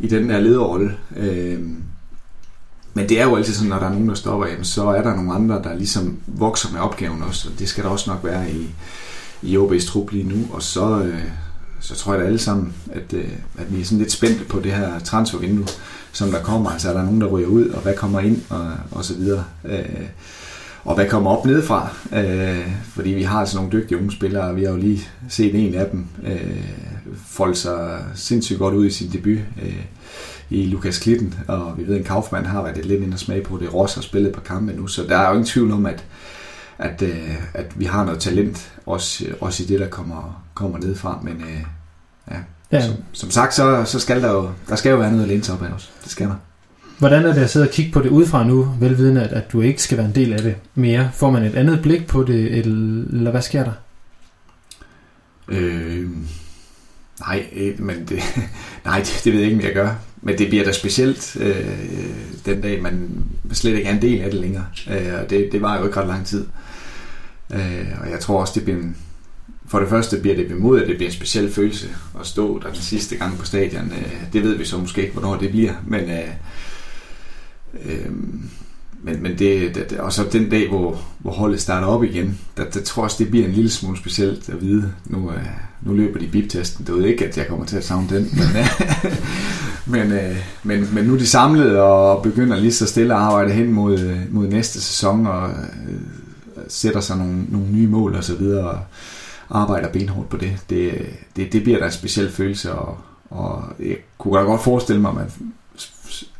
i 0.00 0.06
den 0.06 0.30
der 0.30 0.40
lederrolle. 0.40 0.96
Øh, 1.16 1.60
men 2.94 3.08
det 3.08 3.20
er 3.20 3.24
jo 3.24 3.36
altid 3.36 3.54
sådan, 3.54 3.68
når 3.68 3.78
der 3.78 3.86
er 3.86 3.92
nogen, 3.92 4.08
der 4.08 4.14
stopper, 4.14 4.46
jamen, 4.46 4.64
så 4.64 4.86
er 4.86 5.02
der 5.02 5.16
nogle 5.16 5.32
andre, 5.32 5.62
der 5.62 5.74
ligesom 5.74 6.18
vokser 6.26 6.72
med 6.72 6.80
opgaven 6.80 7.22
også, 7.22 7.48
og 7.48 7.58
det 7.58 7.68
skal 7.68 7.84
der 7.84 7.90
også 7.90 8.10
nok 8.10 8.24
være 8.24 8.50
i, 8.50 8.66
i 9.42 9.56
OB's 9.56 9.86
trup 9.88 10.10
lige 10.10 10.28
nu, 10.28 10.46
og 10.52 10.62
så, 10.62 11.02
øh, 11.02 11.22
så 11.82 11.94
tror 11.94 12.12
jeg 12.12 12.20
da 12.20 12.26
alle 12.26 12.38
sammen, 12.38 12.74
at, 12.92 13.12
øh, 13.12 13.28
at 13.58 13.74
vi 13.74 13.80
er 13.80 13.84
sådan 13.84 13.98
lidt 13.98 14.12
spændte 14.12 14.44
på 14.44 14.60
det 14.60 14.72
her 14.72 14.98
transfervindue, 14.98 15.66
som 16.12 16.30
der 16.30 16.42
kommer. 16.42 16.70
Altså 16.70 16.88
er 16.88 16.92
der 16.92 17.04
nogen, 17.04 17.20
der 17.20 17.26
ryger 17.26 17.48
ud, 17.48 17.68
og 17.68 17.82
hvad 17.82 17.94
kommer 17.94 18.20
ind, 18.20 18.42
og, 18.48 18.70
og 18.90 19.04
så 19.04 19.14
videre. 19.14 19.44
Øh, 19.64 20.06
og 20.84 20.94
hvad 20.94 21.08
kommer 21.08 21.30
op 21.30 21.46
nedefra. 21.46 21.88
Øh, 22.12 22.72
fordi 22.94 23.10
vi 23.10 23.22
har 23.22 23.40
altså 23.40 23.56
nogle 23.56 23.72
dygtige 23.72 23.98
unge 23.98 24.12
spillere, 24.12 24.42
og 24.42 24.56
vi 24.56 24.64
har 24.64 24.70
jo 24.70 24.76
lige 24.76 25.08
set 25.28 25.54
en 25.54 25.74
af 25.74 25.86
dem 25.90 26.06
øh, 26.26 26.64
folde 27.26 27.54
sig 27.54 28.04
sindssygt 28.14 28.58
godt 28.58 28.74
ud 28.74 28.86
i 28.86 28.90
sin 28.90 29.10
debut 29.12 29.38
øh, 29.62 29.84
i 30.50 30.66
Lukas 30.66 30.98
Klitten, 30.98 31.34
og 31.48 31.74
vi 31.78 31.86
ved, 31.86 31.98
at 31.98 32.04
Kaufmann 32.04 32.46
har 32.46 32.62
været 32.62 32.86
lidt 32.86 33.02
ind 33.02 33.12
og 33.12 33.18
smag 33.18 33.42
på 33.42 33.58
det. 33.58 33.74
Ross 33.74 33.94
har 33.94 34.02
spillet 34.02 34.28
et 34.28 34.34
par 34.34 34.42
kampe 34.42 34.72
nu, 34.72 34.86
så 34.86 35.02
der 35.08 35.16
er 35.16 35.26
jo 35.26 35.32
ingen 35.32 35.46
tvivl 35.46 35.72
om, 35.72 35.86
at, 35.86 36.04
at, 36.78 37.02
øh, 37.02 37.34
at 37.54 37.80
vi 37.80 37.84
har 37.84 38.04
noget 38.04 38.20
talent, 38.20 38.72
også, 38.86 39.26
også 39.40 39.62
i 39.62 39.66
det, 39.66 39.80
der 39.80 39.88
kommer, 39.88 40.44
kommer 40.54 40.78
nedefra. 40.78 41.20
Men 41.22 41.32
øh, 41.40 41.64
ja, 42.30 42.36
ja. 42.72 42.86
Som, 42.86 42.94
som 43.12 43.30
sagt, 43.30 43.54
så, 43.54 43.84
så 43.84 44.00
skal 44.00 44.22
der 44.22 44.32
jo, 44.32 44.50
der 44.68 44.76
skal 44.76 44.90
jo 44.90 44.96
være 44.96 45.10
noget 45.10 45.22
at 45.22 45.28
læne 45.28 45.44
sig 45.44 45.54
op 45.54 45.62
af 45.62 45.70
os. 45.70 45.92
Det 46.02 46.10
skal 46.10 46.26
der. 46.26 46.34
Hvordan 46.98 47.24
er 47.26 47.32
det 47.34 47.40
at 47.40 47.50
sidde 47.50 47.66
og 47.66 47.72
kigge 47.72 47.92
på 47.92 48.00
det 48.00 48.08
udefra 48.08 48.44
nu, 48.44 48.74
velvidende, 48.80 49.22
at, 49.22 49.32
at 49.32 49.52
du 49.52 49.60
ikke 49.60 49.82
skal 49.82 49.98
være 49.98 50.06
en 50.06 50.14
del 50.14 50.32
af 50.32 50.42
det 50.42 50.56
mere? 50.74 51.10
Får 51.14 51.30
man 51.30 51.42
et 51.42 51.54
andet 51.54 51.82
blik 51.82 52.06
på 52.06 52.22
det, 52.22 52.58
eller 52.58 53.30
hvad 53.30 53.42
sker 53.42 53.64
der? 53.64 53.72
Øh, 55.48 56.08
nej, 57.20 57.46
øh, 57.52 57.80
men 57.80 58.04
det, 58.08 58.18
nej, 58.84 58.98
det, 58.98 59.20
det 59.24 59.32
ved 59.32 59.40
jeg 59.40 59.50
ikke, 59.50 59.60
om 59.60 59.66
jeg 59.66 59.74
gør. 59.74 59.94
Men 60.22 60.38
det 60.38 60.48
bliver 60.48 60.64
da 60.64 60.72
specielt 60.72 61.36
øh, 61.40 61.66
den 62.46 62.60
dag, 62.60 62.82
man 62.82 63.24
slet 63.52 63.76
ikke 63.76 63.88
er 63.88 63.94
en 63.94 64.02
del 64.02 64.20
af 64.20 64.30
det 64.30 64.40
længere. 64.40 64.66
Øh, 64.90 65.20
og 65.22 65.30
det, 65.30 65.48
det 65.52 65.62
var 65.62 65.78
jo 65.78 65.84
ikke 65.84 66.00
ret 66.00 66.06
lang 66.06 66.26
tid. 66.26 66.46
Øh, 67.54 67.86
og 68.00 68.10
jeg 68.10 68.20
tror 68.20 68.40
også, 68.40 68.52
det 68.54 68.64
bliver 68.64 68.78
en, 68.78 68.96
for 69.66 69.80
det 69.80 69.88
første 69.88 70.20
bliver 70.20 70.36
det 70.36 70.48
bemod, 70.48 70.80
at 70.80 70.88
det 70.88 70.96
bliver 70.96 71.08
en 71.08 71.14
speciel 71.14 71.52
følelse 71.52 71.88
at 72.20 72.26
stå 72.26 72.58
der 72.58 72.66
den 72.66 72.82
sidste 72.82 73.16
gang 73.16 73.38
på 73.38 73.44
stadion. 73.44 73.92
Øh, 73.92 74.32
det 74.32 74.42
ved 74.42 74.56
vi 74.56 74.64
så 74.64 74.78
måske 74.78 75.00
ikke, 75.00 75.12
hvornår 75.12 75.36
det 75.36 75.50
bliver, 75.50 75.72
men 75.86 76.10
øh, 76.10 76.28
øh, 77.84 78.10
men, 79.04 79.22
men 79.22 79.38
det, 79.38 79.74
det, 79.74 80.00
og 80.00 80.12
så 80.12 80.24
den 80.32 80.50
dag, 80.50 80.68
hvor, 80.68 80.98
hvor 81.18 81.32
holdet 81.32 81.60
starter 81.60 81.86
op 81.86 82.04
igen, 82.04 82.38
der, 82.56 82.64
der 82.64 82.80
tror 82.80 83.02
jeg 83.02 83.04
også, 83.04 83.16
det 83.18 83.30
bliver 83.30 83.46
en 83.46 83.52
lille 83.52 83.70
smule 83.70 83.98
specielt 83.98 84.48
at 84.48 84.60
vide. 84.60 84.92
Nu, 85.06 85.30
øh, 85.30 85.46
nu 85.82 85.92
løber 85.92 86.18
de 86.18 86.26
biptesten. 86.26 86.86
Det 86.86 86.94
ved 86.94 87.04
ikke, 87.04 87.24
at 87.24 87.38
jeg 87.38 87.46
kommer 87.46 87.64
til 87.64 87.76
at 87.76 87.84
savne 87.84 88.08
den. 88.08 88.30
Men, 88.32 88.56
øh, 88.56 89.16
men, 89.94 90.12
øh, 90.12 90.36
men, 90.62 90.94
men 90.94 91.04
nu 91.04 91.14
er 91.14 91.18
de 91.18 91.26
samlet 91.26 91.78
og 91.78 92.22
begynder 92.22 92.56
lige 92.56 92.72
så 92.72 92.86
stille 92.86 93.14
at 93.14 93.20
arbejde 93.20 93.52
hen 93.52 93.72
mod, 93.72 93.98
øh, 93.98 94.18
mod 94.30 94.46
næste 94.46 94.80
sæson 94.80 95.26
og 95.26 95.50
øh, 95.50 95.94
sætter 96.68 97.00
sig 97.00 97.16
nogle, 97.16 97.44
nogle 97.48 97.66
nye 97.72 97.88
mål 97.88 98.14
og 98.14 98.24
så 98.24 98.34
videre 98.34 98.64
og 98.68 98.80
arbejder 99.50 99.88
benhårdt 99.88 100.28
på 100.28 100.36
det. 100.36 100.56
Det, 100.70 100.92
det, 101.36 101.52
det 101.52 101.62
bliver 101.62 101.78
da 101.78 101.84
en 101.84 101.92
speciel 101.92 102.30
følelse 102.30 102.72
og, 102.72 102.98
og 103.30 103.62
jeg 103.80 103.96
kunne 104.18 104.40
godt 104.40 104.62
forestille 104.62 105.02
mig, 105.02 105.08
at 105.08 105.16
man 105.16 105.30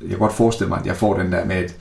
jeg 0.00 0.08
kan 0.08 0.18
godt 0.18 0.32
forestille 0.32 0.68
mig, 0.68 0.78
at 0.80 0.86
jeg 0.86 0.96
får 0.96 1.18
den 1.18 1.32
der 1.32 1.44
med, 1.44 1.56
at 1.56 1.76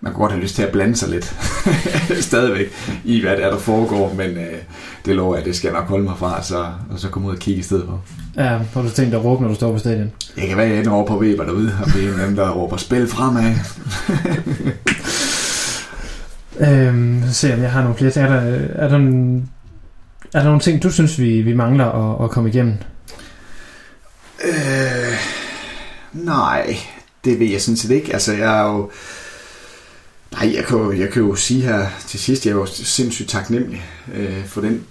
man 0.00 0.12
kan 0.12 0.20
godt 0.20 0.32
have 0.32 0.42
lyst 0.42 0.54
til 0.54 0.62
at 0.62 0.72
blande 0.72 0.96
sig 0.96 1.08
lidt 1.08 1.36
stadigvæk 2.30 2.72
i, 3.04 3.20
hvad 3.20 3.36
det 3.36 3.44
er, 3.44 3.50
der 3.50 3.58
foregår, 3.58 4.14
men 4.14 4.30
øh, 4.30 4.58
det 5.04 5.16
lover 5.16 5.36
jeg, 5.36 5.44
det 5.44 5.56
skal 5.56 5.68
jeg 5.68 5.80
nok 5.80 5.88
holde 5.88 6.04
mig 6.04 6.18
fra, 6.18 6.42
så, 6.42 6.66
og 6.90 6.98
så 6.98 7.08
komme 7.08 7.28
ud 7.28 7.34
og 7.34 7.38
kigge 7.38 7.60
i 7.60 7.62
stedet 7.62 7.84
for. 7.86 8.02
Ja, 8.36 8.58
har 8.74 8.82
du 8.82 8.90
tænkt 8.90 9.12
dig 9.12 9.18
at 9.18 9.24
råbe, 9.24 9.42
når 9.42 9.48
du 9.48 9.54
står 9.54 9.72
på 9.72 9.78
stadion? 9.78 10.12
Jeg 10.36 10.48
kan 10.48 10.56
være, 10.56 10.68
jeg 10.68 10.78
ender 10.78 10.90
over 10.90 11.06
på 11.06 11.18
Weber 11.18 11.44
derude, 11.44 11.78
og 11.84 11.90
blive 11.90 12.14
en 12.14 12.20
af 12.20 12.26
dem, 12.26 12.36
der 12.36 12.50
råber 12.50 12.76
spil 12.76 13.08
fremad. 13.08 13.54
øhm, 16.88 17.22
se 17.32 17.54
om 17.54 17.62
jeg 17.62 17.72
har 17.72 17.82
nogle 17.82 17.96
flere 17.96 18.10
ting. 18.10 18.24
Er 18.26 18.30
der, 18.30 18.40
er 18.74 18.88
der, 18.88 18.98
er 20.34 20.38
der 20.38 20.44
nogle 20.44 20.60
ting, 20.60 20.82
du 20.82 20.90
synes, 20.90 21.20
vi, 21.20 21.42
vi 21.42 21.54
mangler 21.54 21.84
at, 21.84 22.24
at 22.24 22.30
komme 22.30 22.48
igennem? 22.48 22.74
Øh, 24.44 25.18
nej, 26.12 26.76
det 27.24 27.40
ved 27.40 27.46
jeg 27.46 27.60
sådan 27.60 27.76
set 27.76 27.90
ikke. 27.90 28.12
Altså, 28.12 28.32
jeg 28.32 28.58
er 28.58 28.72
jo... 28.72 28.90
Nej, 30.32 30.52
jeg 30.54 30.64
kan, 30.64 30.78
jo, 30.78 30.92
jeg 30.92 31.10
kan 31.10 31.22
jo 31.22 31.34
sige 31.34 31.60
her 31.60 31.86
til 32.06 32.20
sidst, 32.20 32.46
jeg 32.46 32.52
er 32.52 32.56
jo 32.56 32.66
sindssygt 32.66 33.28
taknemmelig 33.28 33.84
øh, 34.14 34.44
for 34.46 34.60
den 34.60 34.84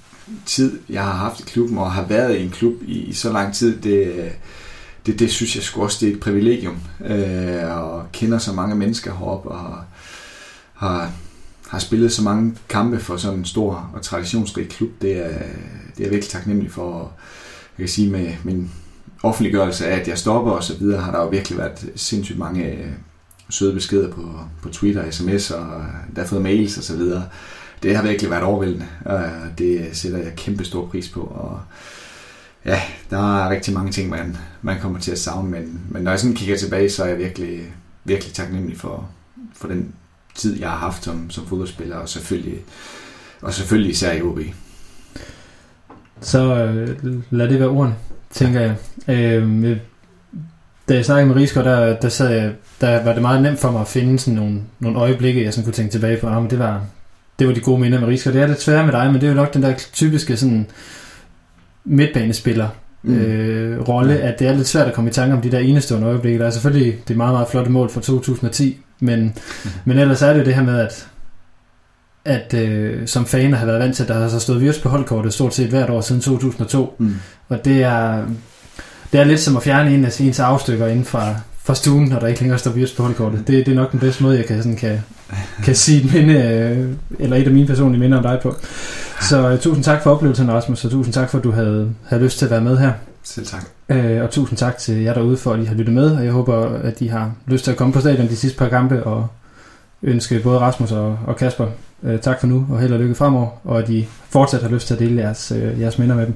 tid, 0.46 0.80
jeg 0.90 1.04
har 1.04 1.14
haft 1.14 1.40
i 1.40 1.44
klubben, 1.44 1.78
og 1.78 1.92
har 1.92 2.06
været 2.06 2.38
i 2.38 2.44
en 2.44 2.50
klub 2.50 2.74
i, 2.82 3.00
i 3.00 3.14
så 3.14 3.32
lang 3.32 3.54
tid. 3.54 3.82
Det, 3.82 4.32
det, 5.06 5.20
det 5.20 5.32
synes 5.32 5.56
jeg 5.56 5.64
sgu 5.64 5.84
også, 5.84 5.98
det 6.02 6.10
er 6.10 6.14
et 6.14 6.20
privilegium. 6.20 6.78
Øh, 7.06 7.78
og 7.78 8.12
kender 8.12 8.38
så 8.38 8.54
mange 8.54 8.76
mennesker 8.76 9.18
heroppe, 9.18 9.50
og 9.50 9.78
har, 10.74 11.12
har 11.68 11.80
spillet 11.80 12.12
så 12.12 12.24
mange 12.24 12.56
kampe 12.70 13.00
for 13.00 13.18
sådan 13.18 13.40
en 13.40 13.46
stor 13.46 13.90
og 13.94 14.02
traditionsrig 14.02 14.70
klub. 14.70 14.90
Det 15.02 15.18
er, 15.26 15.28
det 15.28 16.00
er 16.00 16.04
jeg 16.04 16.12
virkelig 16.12 16.30
taknemmelig 16.30 16.72
for. 16.72 17.12
Jeg 17.78 17.84
kan 17.84 17.94
sige 17.94 18.12
med 18.12 18.34
min 18.44 18.72
offentliggørelse 19.24 19.88
af, 19.88 20.00
at 20.00 20.08
jeg 20.08 20.18
stopper 20.18 20.52
og 20.52 20.64
så 20.64 20.78
videre, 20.78 21.02
har 21.02 21.12
der 21.12 21.22
jo 21.22 21.28
virkelig 21.28 21.58
været 21.58 21.90
sindssygt 21.96 22.40
mange 22.40 22.66
øh, 22.66 22.92
søde 23.50 23.74
beskeder 23.74 24.12
på, 24.12 24.40
på 24.62 24.70
Twitter, 24.70 25.12
sms 25.12 25.52
og 25.52 25.86
der 26.16 26.22
har 26.22 26.28
fået 26.28 26.42
mails 26.42 26.78
og 26.78 26.84
så 26.84 26.98
videre. 26.98 27.24
Det 27.84 27.96
har 27.96 28.04
virkelig 28.04 28.32
været 28.32 28.44
overvældende, 28.44 28.86
og 29.06 29.22
det 29.58 29.90
sætter 29.94 30.18
jeg 30.18 30.34
kæmpe 30.36 30.66
stor 30.66 30.86
pris 30.86 31.10
på. 31.10 31.22
Og 31.22 31.62
ja, 32.66 32.82
der 33.10 33.44
er 33.44 33.50
rigtig 33.50 33.74
mange 33.74 33.92
ting, 33.92 34.10
man, 34.10 34.38
man 34.62 34.80
kommer 34.80 35.00
til 35.00 35.12
at 35.12 35.20
savne, 35.20 35.50
men, 35.50 35.82
men 35.90 36.04
når 36.04 36.12
jeg 36.12 36.20
sådan 36.20 36.36
kigger 36.36 36.58
tilbage, 36.58 36.90
så 36.90 37.04
er 37.04 37.08
jeg 37.08 37.18
virkelig, 37.18 37.74
virkelig 38.04 38.34
taknemmelig 38.34 38.78
for, 38.78 39.10
for 39.54 39.68
den 39.68 39.94
tid, 40.36 40.60
jeg 40.60 40.70
har 40.70 40.78
haft 40.78 41.04
som, 41.04 41.30
som 41.30 41.46
fodboldspiller, 41.48 41.96
og 41.96 42.10
selvfølgelig, 42.10 42.60
og 43.42 43.54
selvfølgelig 43.54 43.92
især 43.92 44.14
i 44.14 44.22
OB. 44.22 44.40
Så 46.22 46.56
øh, 46.56 47.24
lad 47.30 47.50
det 47.50 47.60
være 47.60 47.70
ordene. 47.70 47.96
tænker 48.32 48.62
jeg. 48.62 48.76
Øh, 49.16 49.78
da 50.90 50.96
jeg 50.96 51.06
snakkede 51.06 51.28
med 51.28 51.36
Rigsgaard, 51.36 51.66
der, 51.66 52.00
der, 52.00 52.10
sad 52.10 52.30
jeg, 52.30 52.52
der 52.82 53.04
var 53.04 53.14
det 53.14 53.22
meget 53.22 53.42
nemt 53.42 53.60
for 53.60 53.72
mig 53.72 53.82
at 53.82 53.88
finde 53.88 54.20
sådan 54.20 54.34
nogle, 54.34 54.60
nogle 54.80 55.00
øjeblikke, 55.00 55.44
jeg 55.44 55.54
sådan 55.54 55.64
kunne 55.64 55.74
tænke 55.74 55.92
tilbage 55.92 56.18
på. 56.18 56.28
Ah, 56.28 56.42
men 56.42 56.50
det 56.50 56.60
var, 56.60 56.82
det 57.40 57.48
var 57.48 57.54
de 57.54 57.60
gode 57.60 57.80
minder 57.80 58.00
med 58.00 58.08
Rigsgaard. 58.08 58.34
Det 58.34 58.44
er 58.44 58.48
lidt 58.48 58.62
svært 58.62 58.86
med 58.86 58.94
dig, 58.94 59.06
men 59.06 59.16
det 59.16 59.24
er 59.24 59.28
jo 59.28 59.36
nok 59.36 59.54
den 59.54 59.64
der 59.64 59.74
typiske 59.94 60.38
sådan 60.38 60.68
midtbanespiller 61.86 62.68
mm. 63.04 63.18
øh, 63.18 63.88
rolle, 63.88 64.14
ja. 64.14 64.28
at 64.28 64.40
det 64.40 64.48
er 64.48 64.54
lidt 64.54 64.68
svært 64.68 64.88
at 64.88 64.94
komme 64.94 65.10
i 65.10 65.14
tanke 65.14 65.36
om 65.36 65.42
de 65.42 65.52
der 65.52 65.60
enestående 65.60 66.08
øjeblikke. 66.08 66.40
Der 66.40 66.46
er 66.46 66.52
selvfølgelig 66.52 66.98
det 67.08 67.18
meget, 67.18 67.34
meget 67.34 67.48
flotte 67.48 67.72
mål 67.72 67.90
fra 67.90 68.02
2010, 68.02 68.78
men, 69.00 69.24
mm. 69.24 69.70
men 69.86 69.98
ellers 69.98 70.22
er 70.22 70.34
det 70.34 70.40
jo 70.40 70.46
det 70.46 70.56
her 70.56 70.64
med, 70.64 70.80
at 70.80 71.08
at 72.28 72.54
øh, 72.54 73.08
som 73.08 73.26
fan 73.26 73.54
har 73.54 73.66
været 73.66 73.80
vant 73.80 73.96
til, 73.96 74.04
at 74.04 74.10
der 74.10 74.20
har 74.20 74.30
så 74.30 74.40
stået 74.40 74.62
virus 74.62 74.80
på 74.80 74.90
holdkortet 74.90 75.34
stort 75.34 75.54
set 75.54 75.70
hvert 75.70 75.90
år 75.90 76.02
siden 76.02 76.22
2002. 76.22 76.96
Mm. 77.00 77.16
Og 77.50 77.66
det 77.66 77.84
er, 77.84 78.26
det 79.12 79.20
er 79.20 79.24
lidt 79.24 79.40
som 79.40 79.58
at 79.58 79.64
fjerne 79.64 79.94
en 79.94 80.06
af 80.06 80.22
ens 80.22 80.40
afstykker 80.40 80.88
inden 80.88 81.06
fra, 81.06 81.36
fra 81.64 81.76
stuen, 81.76 82.10
når 82.10 82.20
der 82.20 82.28
ikke 82.28 82.40
længere 82.40 82.60
står 82.60 82.72
virus 82.72 82.94
på 82.94 83.04
holdkortet. 83.04 83.48
Det, 83.48 83.66
det 83.66 83.72
er 83.72 83.76
nok 83.76 83.92
den 83.92 84.00
bedste 84.00 84.24
måde, 84.24 84.38
jeg 84.38 84.46
kan, 84.46 84.58
sådan, 84.58 84.76
kan, 84.76 85.00
kan 85.64 85.76
sige 85.76 86.06
et 86.06 86.14
minde, 86.14 86.34
øh, 86.34 86.90
eller 87.20 87.38
et 87.38 87.48
af 87.48 87.54
mine 87.54 87.68
personlige 87.68 88.00
minder 88.00 88.18
om 88.18 88.24
dig 88.24 88.40
på. 88.44 88.56
Så 89.22 89.52
uh, 89.54 89.60
tusind 89.60 89.84
tak 89.84 90.04
for 90.04 90.12
oplevelsen, 90.12 90.52
Rasmus, 90.52 90.86
og 90.86 90.92
tusind 90.92 91.14
tak 91.14 91.30
for, 91.30 91.38
at 91.38 91.44
du 91.44 91.52
havde, 91.52 91.90
havde 92.08 92.24
lyst 92.24 92.38
til 92.38 92.46
at 92.46 92.52
være 92.52 92.62
med 92.62 92.78
her. 92.78 92.92
Selv 93.24 93.46
tak. 93.46 93.66
Uh, 93.90 94.24
og 94.24 94.30
tusind 94.30 94.58
tak 94.58 94.78
til 94.78 95.02
jer 95.02 95.14
derude 95.14 95.38
for, 95.38 95.54
at 95.54 95.60
I 95.60 95.66
har 95.66 95.76
lyttet 95.76 95.96
med, 95.96 96.12
og 96.12 96.24
jeg 96.26 96.32
håber, 96.32 96.80
at 96.84 97.02
I 97.02 97.08
har 97.08 97.32
lyst 97.46 97.64
til 97.64 97.72
at 97.72 97.78
komme 97.78 97.94
på 97.94 98.00
stadion 98.00 98.28
de 98.28 98.36
sidste 98.36 98.58
par 98.58 98.70
kampe, 98.70 99.04
og 99.04 99.28
ønske 100.04 100.40
både 100.40 100.60
Rasmus 100.60 100.92
og, 100.92 101.20
og 101.28 101.36
Kasper 101.36 101.68
uh, 102.02 102.20
tak 102.22 102.40
for 102.40 102.48
nu, 102.48 102.66
og 102.72 102.80
held 102.80 102.94
og 102.94 103.00
lykke 103.00 103.16
fremover, 103.16 103.48
og 103.64 103.80
at 103.80 103.90
I 103.90 104.08
fortsat 104.30 104.62
har 104.62 104.70
lyst 104.70 104.88
til 104.88 104.94
at 104.94 105.00
dele 105.00 105.22
jeres, 105.22 105.52
uh, 105.52 105.82
jeres 105.82 106.00
minder 106.00 106.16
med 106.16 106.26
dem. 106.26 106.34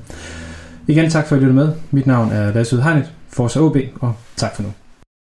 Igen 0.92 1.10
tak 1.10 1.28
for 1.28 1.36
at 1.36 1.42
I 1.42 1.46
lyttede 1.46 1.66
med. 1.66 1.74
Mit 1.92 2.08
navn 2.08 2.32
er 2.32 2.54
Lasse 2.54 2.82
Hegnet, 2.82 3.12
Forza 3.30 3.60
OB, 3.60 3.78
og 4.02 4.14
tak 4.36 4.56
for 4.56 4.64
nu. 4.64 4.70